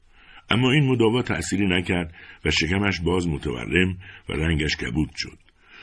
اما 0.49 0.71
این 0.71 0.85
مداوا 0.85 1.21
تأثیری 1.21 1.67
نکرد 1.67 2.13
و 2.45 2.51
شکمش 2.51 3.01
باز 3.01 3.27
متورم 3.27 3.97
و 4.29 4.33
رنگش 4.33 4.75
کبود 4.75 5.09
شد. 5.15 5.37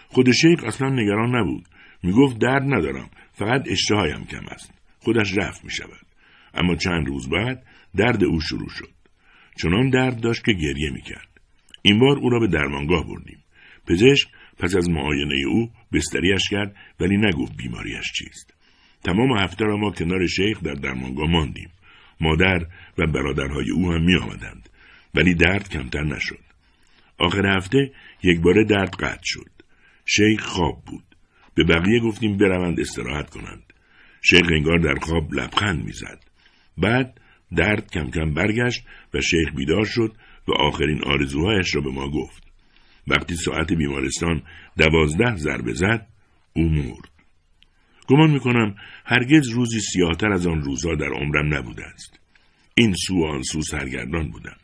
خود 0.09 0.31
شیخ 0.33 0.65
اصلا 0.65 0.89
نگران 0.89 1.37
نبود. 1.37 1.65
می‌گفت 2.03 2.39
درد 2.39 2.63
ندارم. 2.63 3.11
فقط 3.33 3.63
اشتهایم 3.67 4.25
کم 4.25 4.47
است. 4.47 4.75
خودش 4.99 5.39
رفت 5.39 5.65
می 5.65 5.71
شود 5.71 6.07
اما 6.55 6.77
چند 6.77 7.07
روز 7.07 7.29
بعد 7.29 7.67
درد 7.97 8.25
او 8.25 8.41
شروع 8.41 8.69
شد. 8.69 8.91
چنان 9.63 9.91
درد 9.91 10.21
داشت 10.21 10.45
که 10.45 10.53
گریه 10.53 10.91
می 10.91 11.03
کرد 11.03 11.29
این 11.83 11.99
بار 11.99 12.19
او 12.19 12.31
را 12.31 12.41
به 12.41 12.47
درمانگاه 12.47 13.07
بردیم. 13.07 13.39
پزشک 13.87 14.29
پس 14.59 14.77
از 14.77 14.91
معاینه 14.91 15.47
او 15.49 15.71
بستریش 15.93 16.49
کرد 16.51 16.77
ولی 17.01 17.17
نگفت 17.17 17.57
بیماریش 17.57 18.13
چیست. 18.13 18.55
تمام 19.05 19.39
هفته 19.39 19.65
را 19.65 19.77
ما 19.77 19.91
کنار 19.91 20.27
شیخ 20.27 20.63
در 20.63 20.75
درمانگاه 20.75 21.31
ماندیم. 21.31 21.71
مادر 22.21 22.67
و 22.99 23.07
برادرهای 23.07 23.71
او 23.71 23.93
هم 23.93 24.05
می 24.05 24.17
آمدند 24.17 24.69
ولی 25.15 25.35
درد 25.35 25.69
کمتر 25.69 26.05
نشد. 26.05 26.39
آخر 27.19 27.57
هفته 27.57 27.93
یک 28.23 28.41
بار 28.41 28.63
درد 28.63 28.95
قطع 28.95 29.23
شد. 29.23 29.51
شیخ 30.07 30.43
خواب 30.43 30.83
بود. 30.87 31.05
به 31.55 31.65
بقیه 31.65 32.01
گفتیم 32.01 32.37
بروند 32.37 32.81
استراحت 32.81 33.31
کنند. 33.31 33.73
شیخ 34.23 34.47
انگار 34.53 34.79
در 34.79 34.95
خواب 34.95 35.35
لبخند 35.35 35.85
می‌زد. 35.85 36.25
بعد 36.79 37.21
درد 37.57 37.91
کم 37.91 38.11
کم 38.11 38.35
برگشت 38.35 38.85
و 39.15 39.21
شیخ 39.21 39.55
بیدار 39.57 39.85
شد 39.85 40.13
و 40.49 40.53
آخرین 40.53 41.05
آرزوهایش 41.05 41.75
را 41.75 41.81
به 41.81 41.91
ما 41.91 42.11
گفت. 42.11 42.43
وقتی 43.07 43.35
ساعت 43.35 43.73
بیمارستان 43.73 44.43
دوازده 44.79 45.37
ضربه 45.37 45.73
زد 45.73 46.07
او 46.53 46.63
مرد. 46.63 47.18
گمان 48.09 48.31
می‌کنم 48.31 48.75
هرگز 49.05 49.49
روزی 49.49 49.81
سیاهتر 49.81 50.33
از 50.33 50.47
آن 50.47 50.63
روزها 50.63 50.95
در 50.95 51.09
عمرم 51.09 51.55
نبوده 51.55 51.85
است. 51.85 52.21
این 52.75 52.95
سو 53.07 53.25
آن 53.25 53.43
سو 53.43 53.63
سرگردان 53.63 54.31
بودم. 54.31 54.57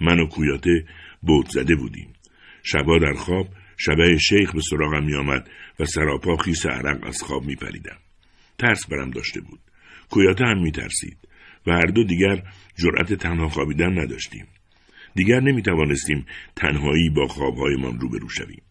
من 0.00 0.20
و 0.20 0.26
کویاته 0.26 0.84
بود 1.22 1.48
زده 1.48 1.76
بودیم. 1.76 2.08
شبا 2.62 2.98
در 2.98 3.12
خواب 3.12 3.48
شبه 3.76 4.18
شیخ 4.18 4.52
به 4.52 4.60
سراغم 4.70 5.04
میآمد 5.04 5.50
و 5.80 5.84
سراپا 5.84 6.36
خیس 6.36 6.66
عرق 6.66 7.06
از 7.06 7.22
خواب 7.22 7.44
میپریدم. 7.44 7.98
ترس 8.58 8.86
برم 8.86 9.10
داشته 9.10 9.40
بود. 9.40 9.60
کویاته 10.10 10.44
هم 10.44 10.62
میترسید 10.62 11.18
و 11.66 11.72
هر 11.72 11.86
دو 11.86 12.04
دیگر 12.04 12.42
جرأت 12.78 13.14
تنها 13.14 13.48
خوابیدن 13.48 13.98
نداشتیم. 13.98 14.46
دیگر 15.14 15.40
نمی 15.40 15.62
توانستیم 15.62 16.26
تنهایی 16.56 17.10
با 17.10 17.26
خوابهایمان 17.26 18.00
روبرو 18.00 18.28
شویم. 18.28 18.62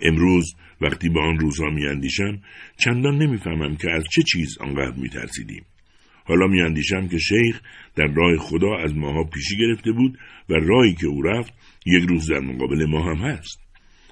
امروز 0.00 0.54
وقتی 0.80 1.08
با 1.08 1.22
آن 1.22 1.38
روزها 1.38 1.70
میاندیشم 1.70 2.42
چندان 2.84 3.18
نمی‌فهمم 3.22 3.76
که 3.76 3.90
از 3.90 4.04
چه 4.12 4.22
چیز 4.22 4.58
آنقدر 4.60 4.96
میترسیدیم. 4.96 5.64
حالا 6.24 6.46
میاندیشم 6.46 7.08
که 7.08 7.18
شیخ 7.18 7.60
در 7.96 8.06
راه 8.06 8.36
خدا 8.36 8.76
از 8.76 8.96
ماها 8.96 9.24
پیشی 9.24 9.56
گرفته 9.56 9.92
بود 9.92 10.18
و 10.48 10.54
راهی 10.54 10.94
که 10.94 11.06
او 11.06 11.22
رفت 11.22 11.52
یک 11.86 12.08
روز 12.08 12.30
در 12.30 12.40
مقابل 12.40 12.86
ما 12.86 13.02
هم 13.04 13.16
هست. 13.16 13.60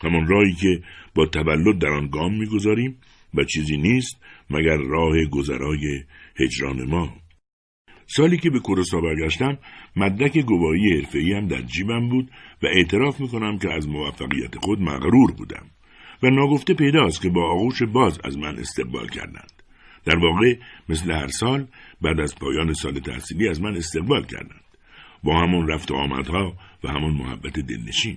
همان 0.03 0.27
راهی 0.27 0.53
که 0.53 0.83
با 1.15 1.27
تولد 1.27 1.79
در 1.79 1.89
آن 1.89 2.09
گام 2.09 2.39
می‌گذاریم 2.39 2.99
و 3.35 3.45
چیزی 3.45 3.77
نیست 3.77 4.21
مگر 4.51 4.77
راه 4.77 5.25
گذرای 5.25 6.05
هجران 6.41 6.85
ما. 6.85 7.17
سالی 8.07 8.39
که 8.39 8.51
به 8.51 8.59
کورسا 8.59 9.01
برگشتم 9.01 9.59
مدرک 9.97 10.39
گواهی 10.39 10.97
حرفه‌ای 10.97 11.33
هم 11.33 11.49
در 11.49 11.63
جیبم 11.63 12.09
بود 12.09 12.31
و 12.63 12.67
اعتراف 12.67 13.21
می‌کنم 13.21 13.59
که 13.59 13.73
از 13.73 13.89
موفقیت 13.89 14.59
خود 14.59 14.81
مغرور 14.81 15.33
بودم. 15.33 15.67
و 16.25 16.31
ناگفته 16.31 16.75
پیداست 16.75 17.23
که 17.23 17.29
با 17.29 17.51
آغوش 17.51 17.83
باز 17.83 18.21
از 18.25 18.39
من 18.39 18.59
استقبال 18.59 19.09
کردند. 19.09 19.53
در 20.05 20.17
واقع 20.19 20.57
مثل 20.89 21.13
هر 21.13 21.27
سال 21.27 21.67
بعد 22.01 22.21
از 22.21 22.35
پایان 22.35 22.73
سال 22.73 23.01
تحصیلی 23.01 23.49
از 23.49 23.63
من 23.63 23.77
استقبال 23.77 24.25
کردند. 24.25 24.65
با 25.23 25.41
همون 25.41 25.69
رفت 25.69 25.91
و 25.91 25.95
آمدها 25.95 26.57
و 26.85 26.89
همون 26.89 27.15
محبت 27.15 27.61
دلنشین. 27.61 28.17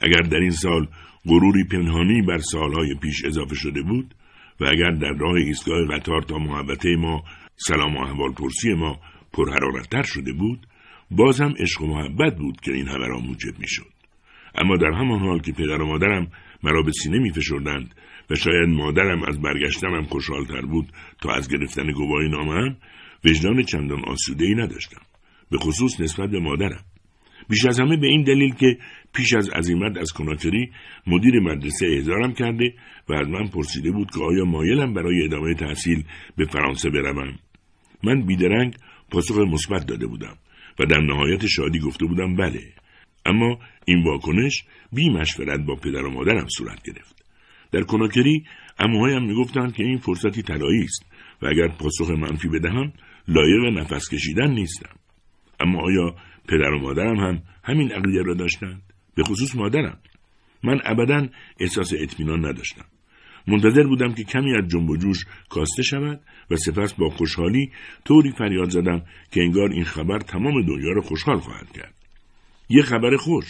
اگر 0.00 0.20
در 0.20 0.38
این 0.38 0.50
سال 0.50 0.88
غروری 1.26 1.64
پنهانی 1.64 2.22
بر 2.22 2.38
سالهای 2.38 2.94
پیش 2.94 3.24
اضافه 3.24 3.54
شده 3.54 3.82
بود 3.82 4.14
و 4.60 4.64
اگر 4.64 4.90
در 4.90 5.12
راه 5.12 5.34
ایستگاه 5.34 5.86
قطار 5.86 6.22
تا 6.22 6.38
محبته 6.38 6.96
ما 6.96 7.24
سلام 7.56 7.96
و 7.96 8.00
احوال 8.00 8.32
پرسی 8.32 8.74
ما 8.74 9.00
پرحرارتتر 9.32 10.02
شده 10.02 10.32
بود 10.32 10.66
باز 11.10 11.40
هم 11.40 11.54
عشق 11.58 11.82
و 11.82 11.86
محبت 11.86 12.36
بود 12.36 12.60
که 12.60 12.72
این 12.72 12.88
همه 12.88 13.06
را 13.06 13.18
موجب 13.18 13.58
می‌شد. 13.58 13.92
اما 14.54 14.76
در 14.76 14.92
همان 14.92 15.20
حال 15.20 15.40
که 15.40 15.52
پدر 15.52 15.82
و 15.82 15.86
مادرم 15.86 16.30
مرا 16.62 16.82
به 16.82 16.92
سینه 16.92 17.18
می 17.18 17.32
فشردند 17.32 17.94
و 18.30 18.34
شاید 18.34 18.68
مادرم 18.68 19.22
از 19.22 19.40
برگشتنم 19.40 20.04
خوشحالتر 20.04 20.60
بود 20.60 20.92
تا 21.20 21.32
از 21.32 21.48
گرفتن 21.48 21.92
گواهی 21.92 22.28
نامم 22.28 22.76
وجدان 23.24 23.62
چندان 23.62 24.04
آسوده 24.04 24.44
ای 24.44 24.54
نداشتم 24.54 25.00
به 25.50 25.58
خصوص 25.58 26.00
نسبت 26.00 26.30
به 26.30 26.40
مادرم. 26.40 26.84
بیش 27.48 27.66
از 27.66 27.80
همه 27.80 27.96
به 27.96 28.06
این 28.06 28.22
دلیل 28.22 28.54
که 28.54 28.78
پیش 29.14 29.34
از 29.34 29.48
عزیمت 29.48 29.96
از 29.96 30.12
کناکری 30.12 30.70
مدیر 31.06 31.40
مدرسه 31.40 31.86
احضارم 31.86 32.32
کرده 32.32 32.74
و 33.08 33.12
از 33.12 33.28
من 33.28 33.48
پرسیده 33.48 33.90
بود 33.90 34.10
که 34.10 34.20
آیا 34.20 34.44
مایلم 34.44 34.94
برای 34.94 35.24
ادامه 35.24 35.54
تحصیل 35.54 36.04
به 36.36 36.44
فرانسه 36.44 36.90
بروم. 36.90 37.38
من 38.04 38.26
بیدرنگ 38.26 38.76
پاسخ 39.10 39.38
مثبت 39.38 39.86
داده 39.86 40.06
بودم 40.06 40.36
و 40.78 40.84
در 40.84 41.00
نهایت 41.00 41.46
شادی 41.46 41.78
گفته 41.78 42.06
بودم 42.06 42.36
بله 42.36 42.62
اما 43.26 43.58
این 43.84 44.04
واکنش 44.04 44.64
بی 44.92 45.10
مشورت 45.10 45.60
با 45.60 45.74
پدر 45.74 46.04
و 46.04 46.10
مادرم 46.10 46.48
صورت 46.48 46.82
گرفت. 46.82 47.24
در 47.72 47.82
کناکری 47.82 48.44
اموهایم 48.78 49.22
می‌گفتند 49.22 49.74
که 49.74 49.82
این 49.82 49.98
فرصتی 49.98 50.42
طلایی 50.42 50.84
است 50.84 51.06
و 51.42 51.46
اگر 51.46 51.68
پاسخ 51.68 52.10
منفی 52.10 52.48
بدهم 52.48 52.92
لایق 53.28 53.78
نفس 53.78 54.08
کشیدن 54.08 54.50
نیستم. 54.50 54.96
اما 55.60 55.80
آیا 55.82 56.14
پدر 56.48 56.70
و 56.70 56.78
مادرم 56.78 57.16
هم 57.16 57.42
همین 57.64 57.92
عقیده 57.92 58.22
را 58.22 58.34
داشتند؟ 58.34 58.82
به 59.14 59.22
خصوص 59.22 59.54
مادرم. 59.54 59.98
من 60.64 60.80
ابدا 60.84 61.28
احساس 61.60 61.92
اطمینان 61.98 62.46
نداشتم. 62.46 62.84
منتظر 63.46 63.82
بودم 63.82 64.14
که 64.14 64.24
کمی 64.24 64.56
از 64.56 64.68
جنب 64.68 64.90
و 64.90 64.96
جوش 64.96 65.24
کاسته 65.48 65.82
شود 65.82 66.20
و 66.50 66.56
سپس 66.56 66.94
با 66.94 67.08
خوشحالی 67.08 67.70
طوری 68.04 68.32
فریاد 68.32 68.70
زدم 68.70 69.02
که 69.30 69.40
انگار 69.40 69.70
این 69.70 69.84
خبر 69.84 70.18
تمام 70.18 70.62
دنیا 70.62 70.92
را 70.92 71.02
خوشحال 71.02 71.38
خواهد 71.38 71.72
کرد. 71.72 71.94
یه 72.68 72.82
خبر 72.82 73.16
خوش 73.16 73.46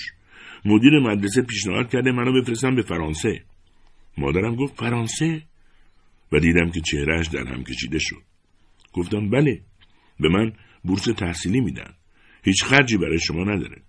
مدیر 0.64 0.98
مدرسه 0.98 1.42
پیشنهاد 1.42 1.90
کرده 1.90 2.12
منو 2.12 2.42
بفرستم 2.42 2.74
به 2.74 2.82
فرانسه. 2.82 3.44
مادرم 4.18 4.56
گفت 4.56 4.74
فرانسه؟ 4.74 5.42
و 6.32 6.38
دیدم 6.38 6.70
که 6.70 6.80
چهرهش 6.80 7.26
در 7.28 7.46
هم 7.46 7.64
کشیده 7.64 7.98
شد. 7.98 8.22
گفتم 8.92 9.30
بله 9.30 9.60
به 10.20 10.28
من 10.28 10.52
بورس 10.84 11.04
تحصیلی 11.04 11.60
میدن. 11.60 11.94
هیچ 12.44 12.64
خرجی 12.64 12.96
برای 12.96 13.18
شما 13.18 13.44
نداره. 13.44 13.82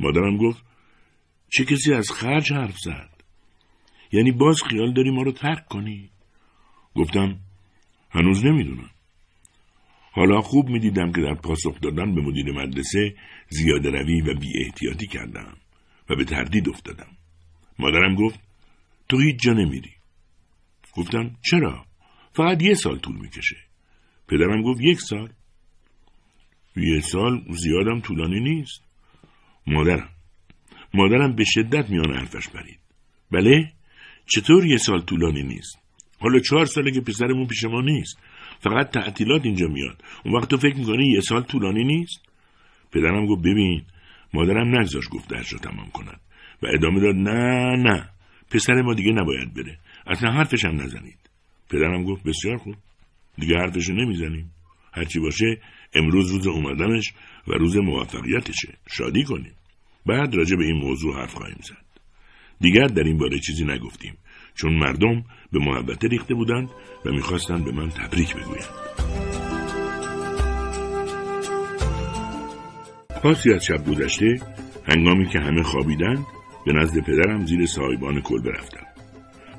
مادرم 0.00 0.36
گفت 0.36 0.64
چه 1.48 1.64
کسی 1.64 1.92
از 1.94 2.10
خرج 2.10 2.52
حرف 2.52 2.78
زد؟ 2.78 3.10
یعنی 4.12 4.32
باز 4.32 4.62
خیال 4.62 4.92
داری 4.92 5.10
ما 5.10 5.22
رو 5.22 5.32
ترک 5.32 5.66
کنی؟ 5.66 6.10
گفتم 6.94 7.38
هنوز 8.10 8.44
نمی‌دونم. 8.44 8.90
حالا 10.12 10.40
خوب 10.40 10.68
می‌دیدم 10.68 11.12
که 11.12 11.20
در 11.20 11.34
پاسخ 11.34 11.80
دادن 11.80 12.14
به 12.14 12.20
مدیر 12.20 12.52
مدرسه 12.52 13.14
زیاده 13.48 13.90
روی 13.90 14.20
و 14.20 14.34
بی 14.34 14.48
احتیاطی 14.64 15.06
کردم. 15.06 15.56
و 16.10 16.16
به 16.16 16.24
تردید 16.24 16.68
افتادم. 16.68 17.08
مادرم 17.78 18.14
گفت 18.14 18.40
تو 19.08 19.18
هیچ 19.18 19.36
جا 19.42 19.52
نمیری. 19.52 19.92
گفتم 20.96 21.36
چرا؟ 21.50 21.84
فقط 22.32 22.62
یه 22.62 22.74
سال 22.74 22.98
طول 22.98 23.16
می‌کشه. 23.20 23.56
پدرم 24.28 24.62
گفت 24.62 24.80
یک 24.80 25.00
سال. 25.00 25.32
یه 26.76 27.00
سال 27.00 27.44
زیادم 27.50 28.00
طولانی 28.00 28.40
نیست. 28.40 28.82
مادرم 29.66 30.08
مادرم 30.94 31.34
به 31.34 31.44
شدت 31.44 31.90
میان 31.90 32.16
حرفش 32.16 32.48
برید 32.48 32.78
بله؟ 33.30 33.72
چطور 34.26 34.66
یه 34.66 34.76
سال 34.76 35.00
طولانی 35.00 35.42
نیست؟ 35.42 35.78
حالا 36.18 36.38
چهار 36.38 36.66
ساله 36.66 36.90
که 36.90 37.00
پسرمون 37.00 37.46
پیش 37.46 37.64
ما 37.64 37.80
نیست. 37.80 38.18
فقط 38.60 38.90
تعطیلات 38.90 39.44
اینجا 39.44 39.66
میاد. 39.66 40.02
اون 40.24 40.34
وقت 40.34 40.50
تو 40.50 40.56
فکر 40.56 40.76
می‌کنی 40.76 41.12
یه 41.12 41.20
سال 41.20 41.42
طولانی 41.42 41.84
نیست؟ 41.84 42.20
پدرم 42.92 43.26
گفت 43.26 43.42
ببین 43.42 43.84
مادرم 44.34 44.78
نگذاش 44.78 45.04
گفتهش 45.10 45.48
رو 45.48 45.58
تمام 45.58 45.90
کند 45.90 46.20
و 46.62 46.66
ادامه 46.74 47.00
داد 47.00 47.14
نه 47.14 47.76
نه. 47.76 48.08
پسر 48.50 48.82
ما 48.82 48.94
دیگه 48.94 49.12
نباید 49.12 49.54
بره. 49.54 49.78
اصلا 50.06 50.32
حرفش 50.32 50.64
هم 50.64 50.80
نزنید. 50.80 51.18
پدرم 51.70 52.04
گفت 52.04 52.22
بسیار 52.22 52.56
خوب. 52.56 52.74
دیگه 53.38 53.56
حرفش 53.56 53.88
رو 53.88 53.94
نمی‌زنیم. 53.94 54.50
هرچی 54.92 55.20
باشه 55.20 55.60
امروز 55.94 56.30
روز 56.30 56.46
اومدنش 56.46 57.12
و 57.48 57.52
روز 57.52 57.76
موفقیتشه. 57.76 58.68
شادی 58.90 59.24
کنیم. 59.24 59.54
بعد 60.06 60.34
راجع 60.34 60.56
به 60.56 60.64
این 60.64 60.76
موضوع 60.76 61.16
حرف 61.16 61.34
خواهیم 61.34 61.60
زد. 61.62 61.84
دیگر 62.60 62.86
در 62.86 63.02
این 63.02 63.18
باره 63.18 63.38
چیزی 63.38 63.64
نگفتیم. 63.64 64.16
چون 64.54 64.74
مردم 64.74 65.24
به 65.52 65.58
محبته 65.58 66.08
ریخته 66.08 66.34
بودند 66.34 66.68
و 67.04 67.10
می‌خواستند 67.12 67.64
به 67.64 67.72
من 67.72 67.88
تبریک 67.88 68.36
بگویند. 68.36 69.31
پاسی 73.22 73.52
از 73.52 73.64
شب 73.64 73.86
گذشته 73.86 74.40
هنگامی 74.84 75.28
که 75.28 75.38
همه 75.38 75.62
خوابیدند 75.62 76.26
به 76.66 76.72
نزد 76.72 77.00
پدرم 77.00 77.46
زیر 77.46 77.66
سایبان 77.66 78.20
کلبه 78.20 78.50
رفتم 78.50 78.86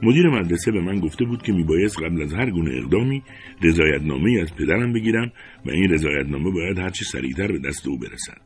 مدیر 0.02 0.30
مدرسه 0.30 0.72
به 0.72 0.82
من 0.82 1.00
گفته 1.00 1.26
بود 1.26 1.44
که 1.44 1.52
میبایست 1.52 2.00
قبل 2.04 2.22
از 2.22 2.34
هر 2.34 2.50
گونه 2.50 2.78
اقدامی 2.78 3.24
رضایتنامه 3.62 4.42
از 4.42 4.56
پدرم 4.56 4.94
بگیرم 4.94 5.32
و 5.66 5.70
این 5.72 5.90
رضایتنامه 5.90 6.52
باید 6.52 6.80
هرچی 6.80 7.06
سریعتر 7.06 7.48
به 7.48 7.60
دست 7.60 7.88
او 7.88 8.00
برسد. 8.00 8.42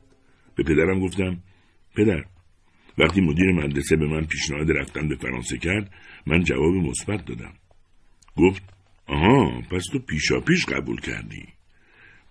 به 0.55 0.63
پدرم 0.63 0.99
گفتم 0.99 1.37
پدر 1.95 2.23
وقتی 2.97 3.21
مدیر 3.21 3.51
مدرسه 3.51 3.95
به 3.95 4.07
من 4.07 4.25
پیشنهاد 4.25 4.71
رفتن 4.71 5.07
به 5.07 5.15
فرانسه 5.15 5.57
کرد 5.57 5.91
من 6.25 6.43
جواب 6.43 6.73
مثبت 6.73 7.25
دادم. 7.25 7.53
گفت 8.35 8.63
آها 9.07 9.61
پس 9.71 9.83
تو 9.91 9.99
پیشا 9.99 10.39
پیش 10.39 10.65
قبول 10.65 11.01
کردی. 11.01 11.45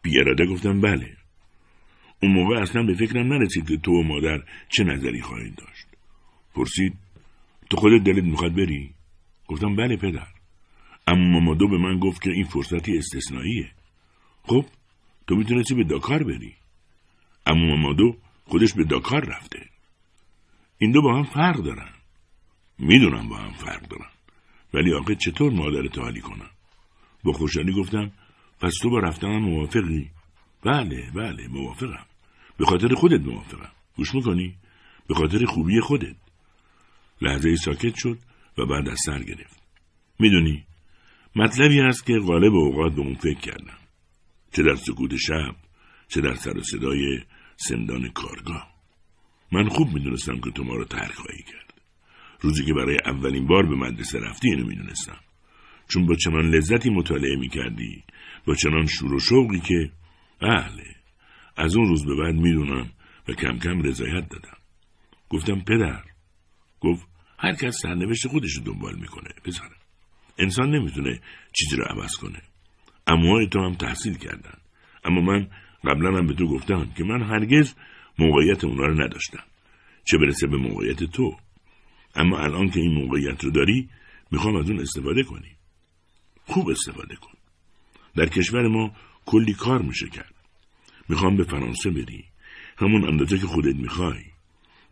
بی 0.02 0.20
اراده 0.20 0.46
گفتم 0.46 0.80
بله. 0.80 1.15
اون 2.22 2.32
موقع 2.32 2.60
اصلا 2.60 2.82
به 2.82 2.94
فکرم 2.94 3.32
نرسید 3.32 3.68
که 3.68 3.76
تو 3.76 3.92
و 3.92 4.02
مادر 4.02 4.42
چه 4.68 4.84
نظری 4.84 5.20
خواهید 5.20 5.54
داشت. 5.54 5.86
پرسید 6.54 6.94
تو 7.70 7.76
خودت 7.76 8.04
دلت 8.04 8.24
می‌خواد 8.24 8.54
بری؟ 8.54 8.94
گفتم 9.48 9.76
بله 9.76 9.96
پدر. 9.96 10.26
اما 11.06 11.28
مامادو 11.30 11.68
به 11.68 11.78
من 11.78 11.98
گفت 11.98 12.22
که 12.22 12.30
این 12.30 12.44
فرصتی 12.44 12.98
استثنائیه. 12.98 13.70
خب 14.42 14.64
تو 15.26 15.36
می‌تونستی 15.36 15.74
به 15.74 15.84
داکار 15.84 16.22
بری. 16.22 16.54
اما 17.46 17.66
مامادو 17.66 18.16
خودش 18.44 18.74
به 18.74 18.84
داکار 18.84 19.24
رفته. 19.24 19.66
این 20.78 20.92
دو 20.92 21.02
با 21.02 21.16
هم 21.16 21.22
فرق 21.22 21.56
دارن. 21.56 21.90
می‌دونم 22.78 23.28
با 23.28 23.36
هم 23.36 23.52
فرق 23.52 23.88
دارن. 23.88 24.10
ولی 24.74 24.92
آقا 24.94 25.14
چطور 25.14 25.52
مادر 25.52 26.00
حالی 26.00 26.20
کنم 26.20 26.50
با 27.24 27.32
خوشحالی 27.32 27.72
گفتم 27.72 28.12
پس 28.60 28.72
تو 28.82 28.90
با 28.90 28.98
رفتنم 28.98 29.42
موافقی؟ 29.42 30.10
بله 30.66 31.10
بله 31.14 31.48
موافقم. 31.48 32.06
به 32.58 32.66
خاطر 32.66 32.94
خودت 32.94 33.20
موافقم. 33.20 33.72
گوش 33.96 34.14
می‌کنی؟ 34.14 34.54
به 35.08 35.14
خاطر 35.14 35.44
خوبی 35.44 35.80
خودت. 35.80 36.16
لحظه 37.20 37.56
ساکت 37.56 37.94
شد 37.94 38.18
و 38.58 38.66
بعد 38.66 38.88
از 38.88 38.98
سر 39.04 39.22
گرفت. 39.22 39.62
می‌دونی 40.18 40.64
مطلبی 41.36 41.80
هست 41.80 42.06
که 42.06 42.18
غالب 42.18 42.54
اوقات 42.54 42.94
به 42.94 43.00
اون 43.00 43.14
فکر 43.14 43.40
کردم. 43.40 43.78
چه 44.52 44.62
در 44.62 44.74
سکوت 44.74 45.16
شب 45.16 45.56
چه 46.08 46.20
در 46.20 46.34
سر 46.34 46.58
و 46.58 46.62
صدای 46.62 47.20
سندان 47.56 48.08
کارگاه. 48.08 48.70
من 49.52 49.68
خوب 49.68 49.92
می‌دونستم 49.94 50.40
که 50.40 50.50
تو 50.50 50.64
ما 50.64 50.74
رو 50.74 50.84
ترک 50.84 51.12
خواهی 51.12 51.42
کرد. 51.42 51.74
روزی 52.40 52.64
که 52.64 52.74
برای 52.74 52.98
اولین 53.04 53.46
بار 53.46 53.66
به 53.66 53.76
مدرسه 53.76 54.18
رفتی 54.18 54.48
اینو 54.50 54.66
می‌دونستم. 54.66 55.20
چون 55.88 56.06
با 56.06 56.14
چنان 56.14 56.50
لذتی 56.50 56.90
مطالعه 56.90 57.36
می‌کردی 57.36 58.04
با 58.46 58.54
چنان 58.54 58.86
شور 58.86 59.14
و 59.14 59.20
شوقی 59.20 59.60
که 59.60 59.90
بله. 60.40 60.96
از 61.56 61.76
اون 61.76 61.88
روز 61.88 62.06
به 62.06 62.14
بعد 62.14 62.34
می‌دونم 62.34 62.90
و 63.28 63.32
کم 63.32 63.58
کم 63.58 63.82
رضایت 63.82 64.28
دادم. 64.28 64.56
گفتم 65.28 65.60
پدر. 65.60 66.04
گفت 66.80 67.06
هر 67.38 67.52
کس 67.52 67.78
سرنوشت 67.82 68.28
خودش 68.28 68.52
رو 68.52 68.62
دنبال 68.64 68.96
می‌کنه 68.98 69.30
پسرم. 69.44 69.70
انسان 70.38 70.70
نمی‌تونه 70.70 71.20
چیزی 71.52 71.76
رو 71.76 71.84
عوض 71.84 72.16
کنه. 72.16 72.42
اما 73.06 73.46
تو 73.46 73.60
هم 73.60 73.74
تحصیل 73.74 74.14
کردن. 74.18 74.58
اما 75.04 75.20
من 75.20 75.48
قبلا 75.84 76.18
هم 76.18 76.26
به 76.26 76.34
تو 76.34 76.46
گفتم 76.46 76.92
که 76.96 77.04
من 77.04 77.22
هرگز 77.22 77.74
موقعیت 78.18 78.64
اونا 78.64 78.86
رو 78.86 79.02
نداشتم. 79.02 79.44
چه 80.04 80.18
برسه 80.18 80.46
به 80.46 80.56
موقعیت 80.56 81.04
تو. 81.04 81.36
اما 82.14 82.38
الان 82.38 82.70
که 82.70 82.80
این 82.80 82.94
موقعیت 82.94 83.44
رو 83.44 83.50
داری 83.50 83.88
می‌خوام 84.30 84.56
از 84.56 84.70
اون 84.70 84.80
استفاده 84.80 85.22
کنی. 85.22 85.56
خوب 86.44 86.68
استفاده 86.68 87.16
کن. 87.16 87.38
در 88.16 88.26
کشور 88.26 88.68
ما 88.68 88.92
کلی 89.26 89.54
کار 89.54 89.82
میشه 89.82 90.08
کرد. 90.08 90.34
می‌خوام 91.08 91.36
به 91.36 91.44
فرانسه 91.44 91.90
بری. 91.90 92.24
همون 92.78 93.08
اندازه 93.08 93.38
که 93.38 93.46
خودت 93.46 93.76
می‌خوای. 93.76 94.24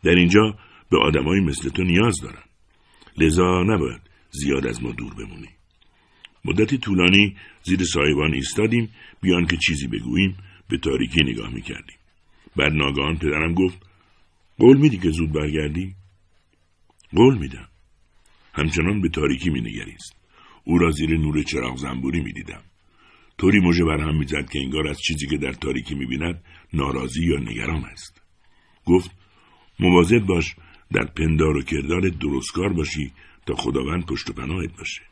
در 0.02 0.14
اینجا 0.14 0.58
به 0.90 0.98
آدمایی 0.98 1.40
مثل 1.40 1.68
تو 1.68 1.82
نیاز 1.82 2.20
دارن 2.20 2.42
لذا 3.18 3.62
نباید 3.62 4.00
زیاد 4.30 4.66
از 4.66 4.82
ما 4.82 4.92
دور 4.92 5.14
بمونی. 5.14 5.48
مدتی 6.44 6.78
طولانی 6.78 7.36
زیر 7.62 7.84
سایبان 7.84 8.34
ایستادیم. 8.34 8.90
بیان 9.20 9.46
که 9.46 9.56
چیزی 9.56 9.86
بگوییم 9.86 10.36
به 10.68 10.78
تاریکی 10.78 11.24
نگاه 11.24 11.54
می‌کردیم. 11.54 11.96
بعد 12.56 12.72
ناگهان 12.72 13.16
پدرم 13.18 13.54
گفت 13.54 13.86
قول 14.58 14.76
میدی 14.76 14.98
که 14.98 15.10
زود 15.10 15.32
برگردی؟ 15.32 15.94
قول 17.12 17.38
میدم. 17.38 17.68
همچنان 18.54 19.00
به 19.00 19.08
تاریکی 19.08 19.50
مینگریست. 19.50 20.16
او 20.64 20.78
را 20.78 20.90
زیر 20.90 21.18
نور 21.18 21.42
چراغ 21.42 21.76
زنبوری 21.76 22.20
می‌دیدم. 22.20 22.62
طوری 23.38 23.60
موجه 23.60 23.84
بر 23.84 24.00
هم 24.00 24.18
می‌زد 24.18 24.50
که 24.50 24.58
انگار 24.58 24.88
از 24.88 25.00
چیزی 25.00 25.26
که 25.26 25.36
در 25.36 25.52
تاریکی 25.52 25.94
می‌بیند 25.94 26.44
ناراضی 26.72 27.24
یا 27.24 27.38
نگران 27.38 27.84
است. 27.84 28.22
گفت 28.86 29.10
مواظب 29.80 30.18
باش 30.18 30.54
در 30.92 31.04
پندار 31.04 31.56
و 31.56 31.62
کردار 31.62 32.08
درستکار 32.08 32.72
باشی 32.72 33.12
تا 33.46 33.54
خداوند 33.54 34.06
پشت 34.06 34.30
و 34.30 34.32
پناهت 34.32 34.78
باشه. 34.78 35.02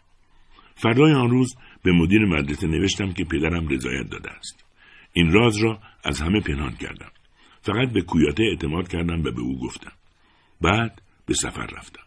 فردای 0.74 1.12
آن 1.12 1.31
روز 1.31 1.57
به 1.82 1.93
مدیر 1.93 2.24
مدرسه 2.24 2.66
نوشتم 2.66 3.12
که 3.12 3.24
پدرم 3.24 3.69
رضایت 3.69 4.11
داده 4.11 4.31
است. 4.31 4.65
این 5.12 5.32
راز 5.32 5.57
را 5.62 5.81
از 6.05 6.20
همه 6.20 6.40
پنهان 6.40 6.77
کردم. 6.77 7.11
فقط 7.62 7.93
به 7.93 8.03
کویاته 8.03 8.43
اعتماد 8.43 8.89
کردم 8.89 9.20
و 9.20 9.31
به 9.31 9.40
او 9.40 9.59
گفتم. 9.59 9.93
بعد 10.61 11.03
به 11.27 11.35
سفر 11.35 11.66
رفتم. 11.66 12.02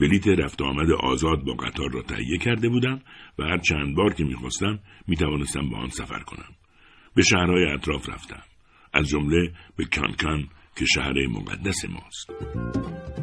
بلیت 0.00 0.28
رفت 0.28 0.62
آمد 0.62 0.90
آزاد 0.90 1.44
با 1.44 1.52
قطار 1.52 1.90
را 1.90 2.02
تهیه 2.02 2.38
کرده 2.38 2.68
بودم 2.68 3.00
و 3.38 3.42
هر 3.42 3.58
چند 3.58 3.96
بار 3.96 4.14
که 4.14 4.24
می‌خواستم 4.24 4.78
می‌توانستم 5.08 5.68
با 5.70 5.76
آن 5.78 5.88
سفر 5.88 6.20
کنم. 6.20 6.54
به 7.14 7.22
شهرهای 7.22 7.64
اطراف 7.64 8.08
رفتم. 8.08 8.42
از 8.92 9.08
جمله 9.08 9.52
به 9.76 9.84
کانکان 9.84 10.48
که 10.76 10.84
شهر 10.94 11.26
مقدس 11.26 11.84
ماست. 11.84 12.30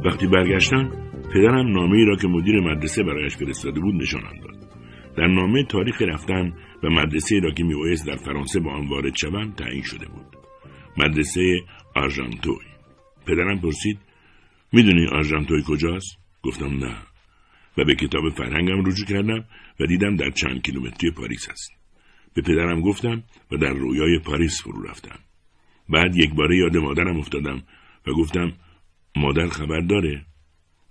وقتی 0.06 0.28
برگشتم 0.28 0.90
پدرم 1.34 1.72
نامه 1.72 1.98
ای 1.98 2.06
را 2.06 2.16
که 2.16 2.28
مدیر 2.28 2.60
مدرسه 2.60 3.04
برایش 3.04 3.36
فرستاده 3.36 3.80
بود 3.80 3.96
نشانم 3.96 4.40
داد. 4.44 4.70
در 5.18 5.28
نامه 5.28 5.64
تاریخ 5.64 6.02
رفتن 6.02 6.54
و 6.84 6.90
مدرسه 6.90 7.40
را 7.40 7.52
که 7.52 7.64
میبایست 7.64 8.08
در 8.08 8.16
فرانسه 8.16 8.60
با 8.60 8.72
آن 8.72 8.88
وارد 8.88 9.16
شوم 9.16 9.52
تعیین 9.52 9.84
شده 9.84 10.06
بود. 10.06 10.26
مدرسه 10.98 11.60
آرژانتوی. 11.96 12.66
پدرم 13.28 13.60
پرسید 13.60 14.00
می‌دونی 14.74 15.08
آرژانتوی 15.08 15.64
کجاست؟ 15.68 16.25
گفتم 16.46 16.86
نه. 16.86 16.98
و 17.78 17.86
به 17.86 17.96
کتاب 17.96 18.30
فرهنگم 18.30 18.86
رجوع 18.86 19.08
کردم 19.08 19.46
و 19.80 19.86
دیدم 19.86 20.16
در 20.16 20.30
چند 20.30 20.62
کیلومتری 20.62 21.12
پاریس 21.12 21.50
است 21.50 21.72
به 22.34 22.42
پدرم 22.42 22.82
گفتم 22.82 23.24
و 23.52 23.58
در 23.58 23.74
رویای 23.74 24.20
پاریس 24.20 24.64
فرو 24.64 24.84
رفتم. 24.84 25.20
بعد 25.90 26.16
یک 26.16 26.34
باره 26.34 26.58
یاد 26.58 26.78
مادرم 26.78 27.18
افتادم 27.18 27.64
و 28.08 28.12
گفتم 28.12 28.54
مادر 29.16 29.48
خبر 29.48 29.80
داره؟ 29.80 30.26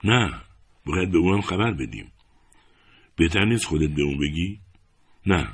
نه 0.05 0.41
باید 0.87 1.11
به 1.11 1.19
اونم 1.19 1.41
خبر 1.41 1.73
بدیم. 1.73 2.13
بهتر 3.17 3.45
نیست 3.45 3.65
خودت 3.65 3.91
به 3.91 4.03
اون 4.03 4.19
بگی؟ 4.19 4.61
نه. 5.27 5.49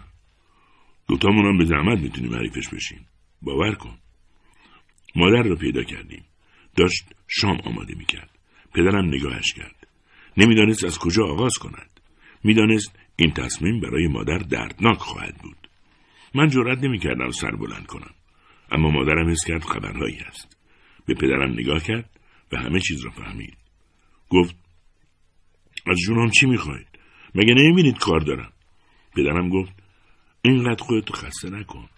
دوتامون 1.08 1.46
هم 1.46 1.58
به 1.58 1.64
زحمت 1.64 1.98
می‌تونیم 1.98 2.34
حریفش 2.34 2.68
بشیم. 2.68 3.06
باور 3.42 3.74
کن. 3.74 3.98
مادر 5.16 5.42
رو 5.42 5.56
پیدا 5.56 5.82
کردیم. 5.82 6.24
داشت 6.76 7.04
شام 7.28 7.60
آماده 7.64 7.94
می‌کرد. 7.94 8.30
پدرم 8.74 9.06
نگاهش 9.06 9.52
کرد. 9.52 9.79
نمی‌دانست 10.40 10.84
از 10.84 10.98
کجا 10.98 11.24
آغاز 11.24 11.58
کند. 11.58 12.00
می‌دانست 12.44 12.98
این 13.16 13.30
تصمیم 13.30 13.80
برای 13.80 14.06
مادر 14.06 14.38
دردناک 14.38 14.98
خواهد 14.98 15.34
بود. 15.42 15.68
من 16.34 16.48
جرأت 16.48 16.78
نمی‌کردم 16.78 17.30
سر 17.30 17.50
بلند 17.50 17.86
کنم. 17.86 18.14
اما 18.72 18.90
مادرم 18.90 19.30
حس 19.30 19.44
کرد 19.46 19.64
خبرهایی 19.64 20.18
است 20.28 20.56
به 21.06 21.14
پدرم 21.14 21.52
نگاه 21.52 21.82
کرد 21.82 22.10
و 22.52 22.56
همه 22.56 22.80
چیز 22.80 23.04
را 23.04 23.10
فهمید. 23.10 23.56
گفت 24.30 24.56
از 25.86 25.96
جونم 26.06 26.30
چی 26.30 26.46
می‌خواید 26.46 26.86
مگه 27.34 27.54
نمی‌بینید 27.54 27.98
کار 27.98 28.20
دارم؟ 28.20 28.52
پدرم 29.16 29.48
گفت 29.48 29.72
اینقدر 30.42 30.82
خودتو 30.84 31.14
خسته 31.14 31.50
نکن. 31.50 31.88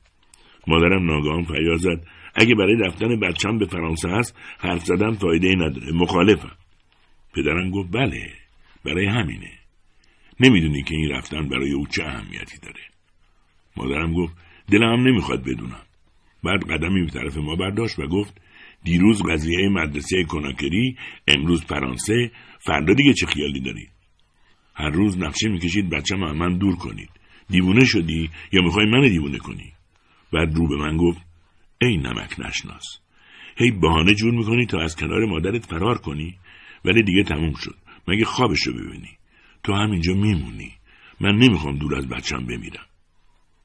مادرم 0.66 1.06
ناگهان 1.06 1.44
فریاد 1.44 1.78
زد 1.78 2.06
اگه 2.35 2.55
برای 2.55 2.77
رفتن 2.77 3.20
بچم 3.20 3.59
به 3.59 3.66
فرانسه 3.66 4.09
هست 4.09 4.36
حرف 4.59 4.85
زدن 4.85 5.12
فایده 5.12 5.48
ای 5.48 5.56
نداره. 5.56 5.93
مخالفم. 5.93 6.56
پدرم 7.34 7.70
گفت 7.70 7.92
بله 7.92 8.32
برای 8.84 9.06
همینه. 9.06 9.50
نمی‌دونی 10.40 10.82
که 10.82 10.94
این 10.94 11.10
رفتن 11.10 11.48
برای 11.48 11.72
او 11.72 11.86
چه 11.86 12.04
اهمیتی 12.04 12.59
داره. 12.62 12.80
مادرم 13.76 14.12
گفت 14.12 14.36
دلم 14.70 15.09
نمی‌خواد 15.09 15.42
بدونم. 15.42 15.82
بعد 16.44 16.70
قدمی 16.70 17.04
به 17.04 17.10
طرف 17.10 17.36
ما 17.36 17.56
برداشت 17.56 17.98
و 17.98 18.06
گفت 18.06 18.40
دیروز 18.84 19.22
قضیه 19.22 19.68
مدرسه 19.68 20.24
کناکری 20.24 20.96
امروز 21.28 21.64
فرانسه 21.64 22.30
فردا 22.59 22.94
دیگه 22.94 23.12
چه 23.12 23.26
خیالی 23.26 23.60
داری؟ 23.60 23.88
هر 24.74 24.90
روز 24.90 25.18
نقشه 25.18 25.48
می‌کشید 25.48 25.90
بچه 25.90 26.14
از 26.14 26.36
من 26.36 26.59
دور 26.59 26.76
کنید. 26.76 27.10
دیوونه 27.48 27.84
شدی 27.84 28.30
یا 28.52 28.62
می‌خوای 28.62 28.86
من 28.86 29.09
دیوونه 29.09 29.38
کنی؟ 29.38 29.72
بعد 30.32 30.54
رو 30.54 30.68
به 30.68 30.76
من 30.76 30.96
گفت 30.96 31.20
ای 31.80 31.96
نمک 31.96 32.40
نشناس. 32.40 32.84
هی 33.56 33.70
بهانه 33.70 34.14
جور 34.14 34.34
می‌کنی 34.34 34.66
تا 34.66 34.80
از 34.80 34.96
کنار 34.96 35.26
مادرت 35.26 35.66
فرار 35.66 35.98
کنی؟ 35.98 36.38
ولی 36.84 37.02
دیگه 37.02 37.22
تموم 37.22 37.54
شد. 37.54 37.76
مگه 38.09 38.24
خوابشو 38.24 38.72
ببینی؟ 38.72 39.18
تو 39.64 39.72
همینجا 39.74 40.14
میمونی. 40.14 40.72
من 41.20 41.34
نمی‌خوام 41.38 41.78
دور 41.78 41.94
از 41.94 42.09
بچم 42.09 42.46
بمیرم. 42.46 42.86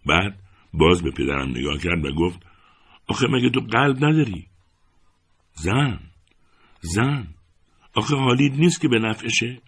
بعد 0.05 0.39
باز 0.73 1.03
به 1.03 1.11
پدرم 1.11 1.49
نگاه 1.49 1.77
کرد 1.77 2.05
و 2.05 2.11
گفت 2.11 2.45
آخه 3.07 3.27
مگه 3.27 3.49
تو 3.49 3.59
قلب 3.59 4.05
نداری؟ 4.05 4.47
زن 5.53 5.99
زن. 6.81 7.27
آخه 7.93 8.15
حالید 8.15 8.53
نیست 8.53 8.81
که 8.81 8.87
به 8.87 8.99
نفعشه. 8.99 9.61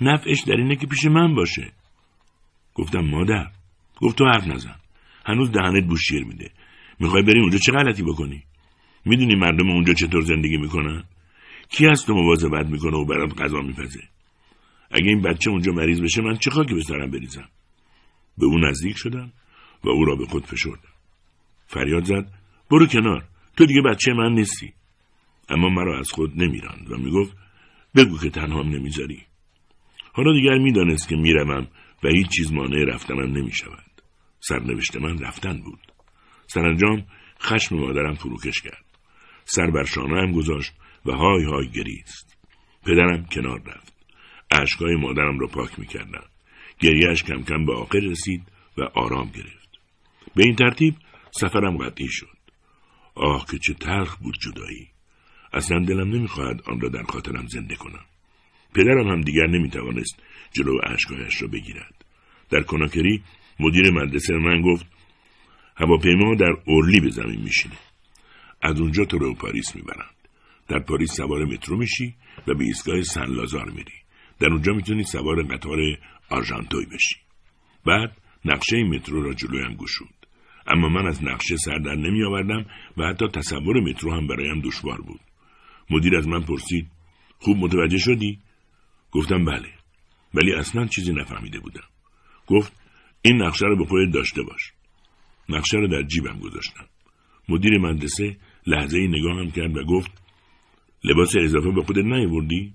نفعش 0.00 0.40
در 0.40 0.56
اینه 0.56 0.76
که 0.76 0.86
پیش 0.86 1.04
من 1.04 1.34
باشه. 1.34 1.72
گفتم 2.74 3.00
مادر. 3.00 3.50
گفت 4.00 4.18
تو 4.18 4.24
حرف 4.24 4.46
نزن. 4.46 4.76
هنوز 5.26 5.52
دهنت 5.52 5.84
بوشیر 5.84 6.24
میده. 6.24 6.50
می‌خوای 7.00 7.22
بری 7.22 7.40
اونجا 7.40 7.58
چه 7.58 7.72
غلطی 7.72 8.02
بکنی؟ 8.02 8.42
می‌دونی 9.04 9.34
مردم 9.34 9.70
اونجا 9.70 9.94
چطور 9.94 10.20
زندگی 10.20 10.56
می‌کنن؟ 10.56 11.04
کی 11.70 11.86
از 11.86 12.06
تو 12.06 12.14
مواظبت 12.14 12.66
می‌کنه 12.66 12.96
و 12.96 13.04
برات 13.04 13.40
غذا 13.40 13.60
میپزه؟ 13.60 14.00
اگه 14.90 15.08
این 15.08 15.22
بچه 15.22 15.50
اونجا 15.50 15.72
مریض 15.72 16.00
بشه 16.00 16.22
من 16.22 16.36
چه 16.36 16.50
خاکی 16.50 16.74
به 16.74 16.82
سرم 16.82 17.10
بریزم؟ 17.10 17.48
به 18.38 18.46
او 18.46 18.58
نزدیک 18.58 18.96
شدم 18.96 19.32
و 19.84 19.88
او 19.88 20.04
را 20.04 20.14
به 20.16 20.26
خود 20.26 20.46
فشردم. 20.46 20.92
فریاد 21.66 22.04
زد 22.04 22.32
برو 22.70 22.86
کنار 22.86 23.24
تو 23.56 23.66
دیگه 23.66 23.82
بچه 23.82 24.12
من 24.12 24.32
نیستی. 24.32 24.72
اما 25.48 25.68
مرا 25.68 25.98
از 25.98 26.10
خود 26.10 26.42
نمیراند 26.42 26.92
و 26.92 26.96
می‌گفت 26.96 27.36
بگو 27.96 28.18
که 28.18 28.30
تنهام 28.30 28.68
نمی‌ذاری. 28.68 29.22
حالا 30.12 30.32
دیگر 30.32 30.58
می‌دانست 30.58 31.08
که 31.08 31.16
می‌روم 31.16 31.68
و 32.04 32.08
هیچ 32.08 32.28
چیز 32.28 32.52
مانع 32.52 32.84
رفتنم 32.84 33.36
نمی‌شود. 33.36 34.02
سرنوشت 34.40 34.96
من 34.96 35.18
رفتن 35.18 35.60
بود. 35.60 35.80
سرانجام 36.46 37.06
خشم 37.40 37.76
مادرم 37.76 38.14
فروکش 38.14 38.60
کرد. 38.60 38.84
سر 39.44 39.70
بر 39.70 39.84
هم 39.96 40.32
گذاشت 40.32 40.72
و 41.08 41.12
های 41.12 41.44
های 41.44 41.68
گریست. 41.68 42.36
پدرم 42.82 43.26
کنار 43.32 43.62
رفت. 43.66 43.94
اشکای 44.50 44.96
مادرم 44.96 45.38
را 45.38 45.46
پاک 45.46 45.78
می‌کردم. 45.78 46.24
گریهش 46.80 47.22
کم 47.22 47.42
کم 47.42 47.66
به 47.66 47.74
آخر 47.74 47.98
رسید 47.98 48.42
و 48.78 48.82
آرام 48.82 49.30
گرفت. 49.30 49.78
به 50.36 50.44
این 50.44 50.54
ترتیب 50.54 50.94
سفرم 51.30 51.76
قطعی 51.76 52.08
شد. 52.08 52.38
آه 53.14 53.46
که 53.50 53.58
چه 53.58 53.74
تلخ 53.74 54.16
بود 54.16 54.38
جدایی. 54.40 54.88
اصلا 55.52 55.84
دلم 55.84 56.14
نمی‌خواهد 56.14 56.62
آن 56.66 56.80
را 56.80 56.88
در 56.88 57.02
خاطرم 57.02 57.46
زنده 57.46 57.76
کنم. 57.76 58.04
پدرم 58.74 59.08
هم 59.08 59.20
دیگر 59.20 59.46
نمی‌توانست 59.46 60.22
جلو 60.52 60.78
اشکایش 60.86 61.42
را 61.42 61.48
بگیرد. 61.48 62.04
در 62.50 62.62
کناکری 62.62 63.22
مدیر 63.60 63.90
مدرسه 63.90 64.34
من 64.34 64.62
گفت 64.62 64.86
هواپیما 65.76 66.34
در 66.34 66.56
اورلی 66.64 67.00
به 67.00 67.10
زمین 67.10 67.40
میشینه. 67.40 67.78
از 68.62 68.80
اونجا 68.80 69.04
تو 69.04 69.18
رو 69.18 69.34
پاریس 69.34 69.76
می‌برند 69.76 70.17
در 70.68 70.78
پاریس 70.78 71.12
سوار 71.12 71.44
مترو 71.44 71.76
میشی 71.76 72.14
و 72.46 72.54
به 72.54 72.64
ایستگاه 72.64 73.02
سن 73.02 73.26
لازار 73.26 73.70
میری. 73.70 73.92
در 74.40 74.48
اونجا 74.48 74.72
می‌تونی 74.72 75.02
سوار 75.02 75.42
قطار 75.42 75.78
آرژانتوی 76.30 76.86
بشی. 76.86 77.16
بعد 77.86 78.16
نقشه 78.44 78.84
مترو 78.84 79.22
را 79.22 79.34
جلویم 79.34 79.74
گشود. 79.74 80.26
اما 80.66 80.88
من 80.88 81.06
از 81.06 81.24
نقشه 81.24 81.56
سر 81.56 81.78
در 81.78 81.94
نمی 81.94 82.24
آوردم 82.24 82.66
و 82.96 83.04
حتی 83.04 83.28
تصور 83.28 83.80
مترو 83.80 84.12
هم 84.12 84.26
برایم 84.26 84.60
دشوار 84.60 85.00
بود. 85.00 85.20
مدیر 85.90 86.16
از 86.16 86.28
من 86.28 86.40
پرسید 86.40 86.86
خوب 87.38 87.56
متوجه 87.56 87.98
شدی؟ 87.98 88.38
گفتم 89.12 89.44
بله. 89.44 89.68
ولی 90.34 90.54
اصلا 90.54 90.86
چیزی 90.86 91.12
نفهمیده 91.12 91.60
بودم. 91.60 91.84
گفت 92.46 92.72
این 93.22 93.42
نقشه 93.42 93.66
رو 93.66 93.76
به 93.76 93.84
خودت 93.84 94.14
داشته 94.14 94.42
باش. 94.42 94.72
نقشه 95.48 95.76
رو 95.76 95.88
در 95.88 96.02
جیبم 96.02 96.38
گذاشتم. 96.38 96.86
مدیر 97.48 97.78
مدرسه 97.78 98.36
لحظه 98.66 98.98
ای 98.98 99.08
نگاهم 99.08 99.50
کرد 99.50 99.76
و 99.76 99.84
گفت 99.84 100.27
لباس 101.04 101.36
اضافه 101.36 101.70
به 101.70 101.82
خودت 101.82 102.04
نیاوردی؟ 102.04 102.74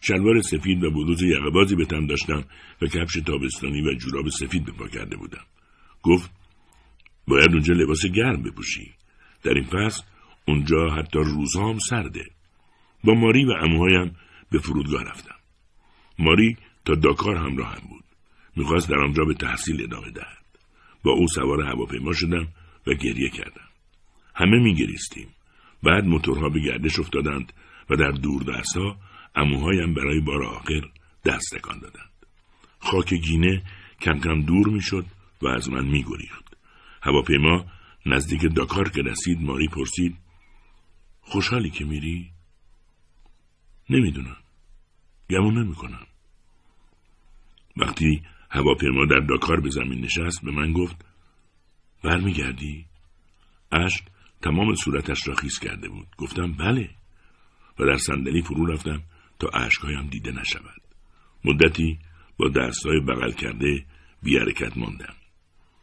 شلوار 0.00 0.40
سفید 0.40 0.84
و 0.84 0.90
بلوز 0.90 1.22
یقهبازی 1.22 1.76
به 1.76 1.84
تن 1.84 2.06
داشتم 2.06 2.44
و 2.82 2.86
کفش 2.86 3.14
تابستانی 3.26 3.82
و 3.82 3.94
جوراب 3.94 4.28
سفید 4.28 4.64
به 4.64 4.72
پا 4.72 4.88
کرده 4.88 5.16
بودم. 5.16 5.44
گفت 6.02 6.30
باید 7.28 7.52
اونجا 7.52 7.74
لباس 7.74 8.06
گرم 8.06 8.42
بپوشی. 8.42 8.92
در 9.42 9.54
این 9.54 9.64
فصل 9.64 10.02
اونجا 10.48 10.90
حتی 10.90 11.18
روزها 11.18 11.70
هم 11.70 11.78
سرده. 11.78 12.24
با 13.04 13.14
ماری 13.14 13.44
و 13.44 13.50
اموهایم 13.50 14.16
به 14.50 14.58
فرودگاه 14.58 15.04
رفتم. 15.04 15.36
ماری 16.18 16.56
تا 16.84 16.94
داکار 16.94 17.36
همراه 17.36 17.74
هم 17.74 17.88
بود. 17.88 18.04
می‌خواست 18.56 18.88
در 18.88 18.98
آنجا 18.98 19.24
به 19.24 19.34
تحصیل 19.34 19.82
ادامه 19.82 20.10
دهد. 20.10 20.44
با 21.04 21.12
او 21.12 21.28
سوار 21.28 21.60
هواپیما 21.60 22.12
شدم 22.12 22.48
و 22.86 22.94
گریه 22.94 23.30
کردم. 23.30 23.68
همه 24.34 24.58
میگریستیم. 24.58 25.28
بعد 25.82 26.04
موتورها 26.04 26.48
به 26.48 26.60
گردش 26.60 26.98
افتادند 26.98 27.52
و 27.90 27.96
در 27.96 28.10
دور 28.10 28.42
دستها 28.42 28.96
اموهایم 29.34 29.94
برای 29.94 30.20
بار 30.20 30.42
آخر 30.42 30.80
دست 31.24 31.54
تکان 31.54 31.78
دادند. 31.78 32.10
خاک 32.78 33.14
گینه 33.14 33.62
کم 34.00 34.18
کم 34.18 34.42
دور 34.42 34.68
می‌شد 34.68 35.06
و 35.42 35.48
از 35.48 35.70
من 35.70 35.86
میگریخت. 35.86 36.56
هواپیما 37.02 37.64
نزدیک 38.06 38.54
داکار 38.54 38.88
که 38.88 39.02
رسید 39.02 39.42
ماری 39.42 39.68
پرسید 39.68 40.16
خوشحالی 41.20 41.70
که 41.70 41.84
میری؟ 41.84 42.30
نمی‌دونم. 43.90 44.36
گمون 45.30 45.58
نمی‌کنم. 45.58 46.06
وقتی 47.76 48.22
هواپیما 48.50 49.06
در 49.06 49.20
داکار 49.20 49.60
به 49.60 49.70
زمین 49.70 50.00
نشست 50.00 50.44
به 50.44 50.50
من 50.50 50.72
گفت 50.72 51.04
برمیگردی؟ 52.04 52.86
اشک؟ 53.72 54.04
تمام 54.42 54.74
صورتش 54.74 55.28
را 55.28 55.34
خیز 55.34 55.58
کرده 55.58 55.88
بود. 55.88 56.06
گفتم 56.18 56.52
بله. 56.52 56.90
و 57.78 57.84
در 57.84 57.96
صندلی 57.96 58.42
فرو 58.42 58.66
رفتم 58.66 59.02
تا 59.38 59.48
اشکهایم 59.48 60.06
دیده 60.06 60.30
نشود. 60.30 60.82
مدتی 61.44 61.98
با 62.38 62.48
دستهای 62.48 63.00
بغل 63.00 63.32
کرده 63.32 63.86
بی 64.22 64.38
حرکت 64.38 64.76
ماندم. 64.76 65.14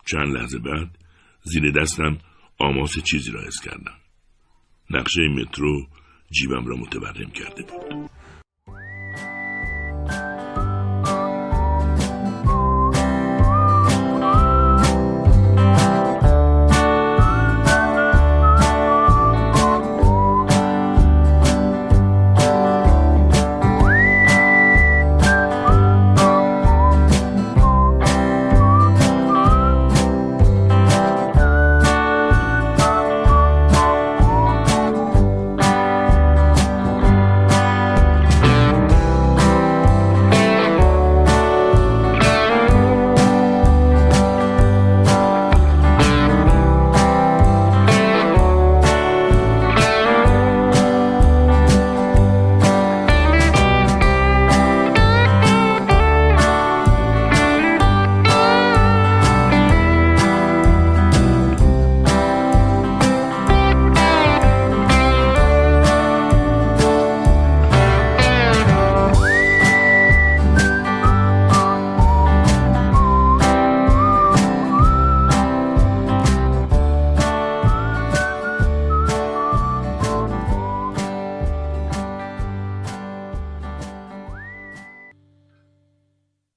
چند 0.05 0.37
لحظه 0.37 0.59
بعد 0.59 0.97
زیر 1.43 1.71
دستم 1.71 2.17
آماس 2.59 2.99
چیزی 2.99 3.31
را 3.31 3.41
حس 3.41 3.61
کردم. 3.61 3.95
نقشه 4.89 5.27
مترو 5.27 5.87
جیبم 6.31 6.65
را 6.65 6.75
متورم 6.75 7.29
کرده 7.29 7.63
بود. 7.63 8.09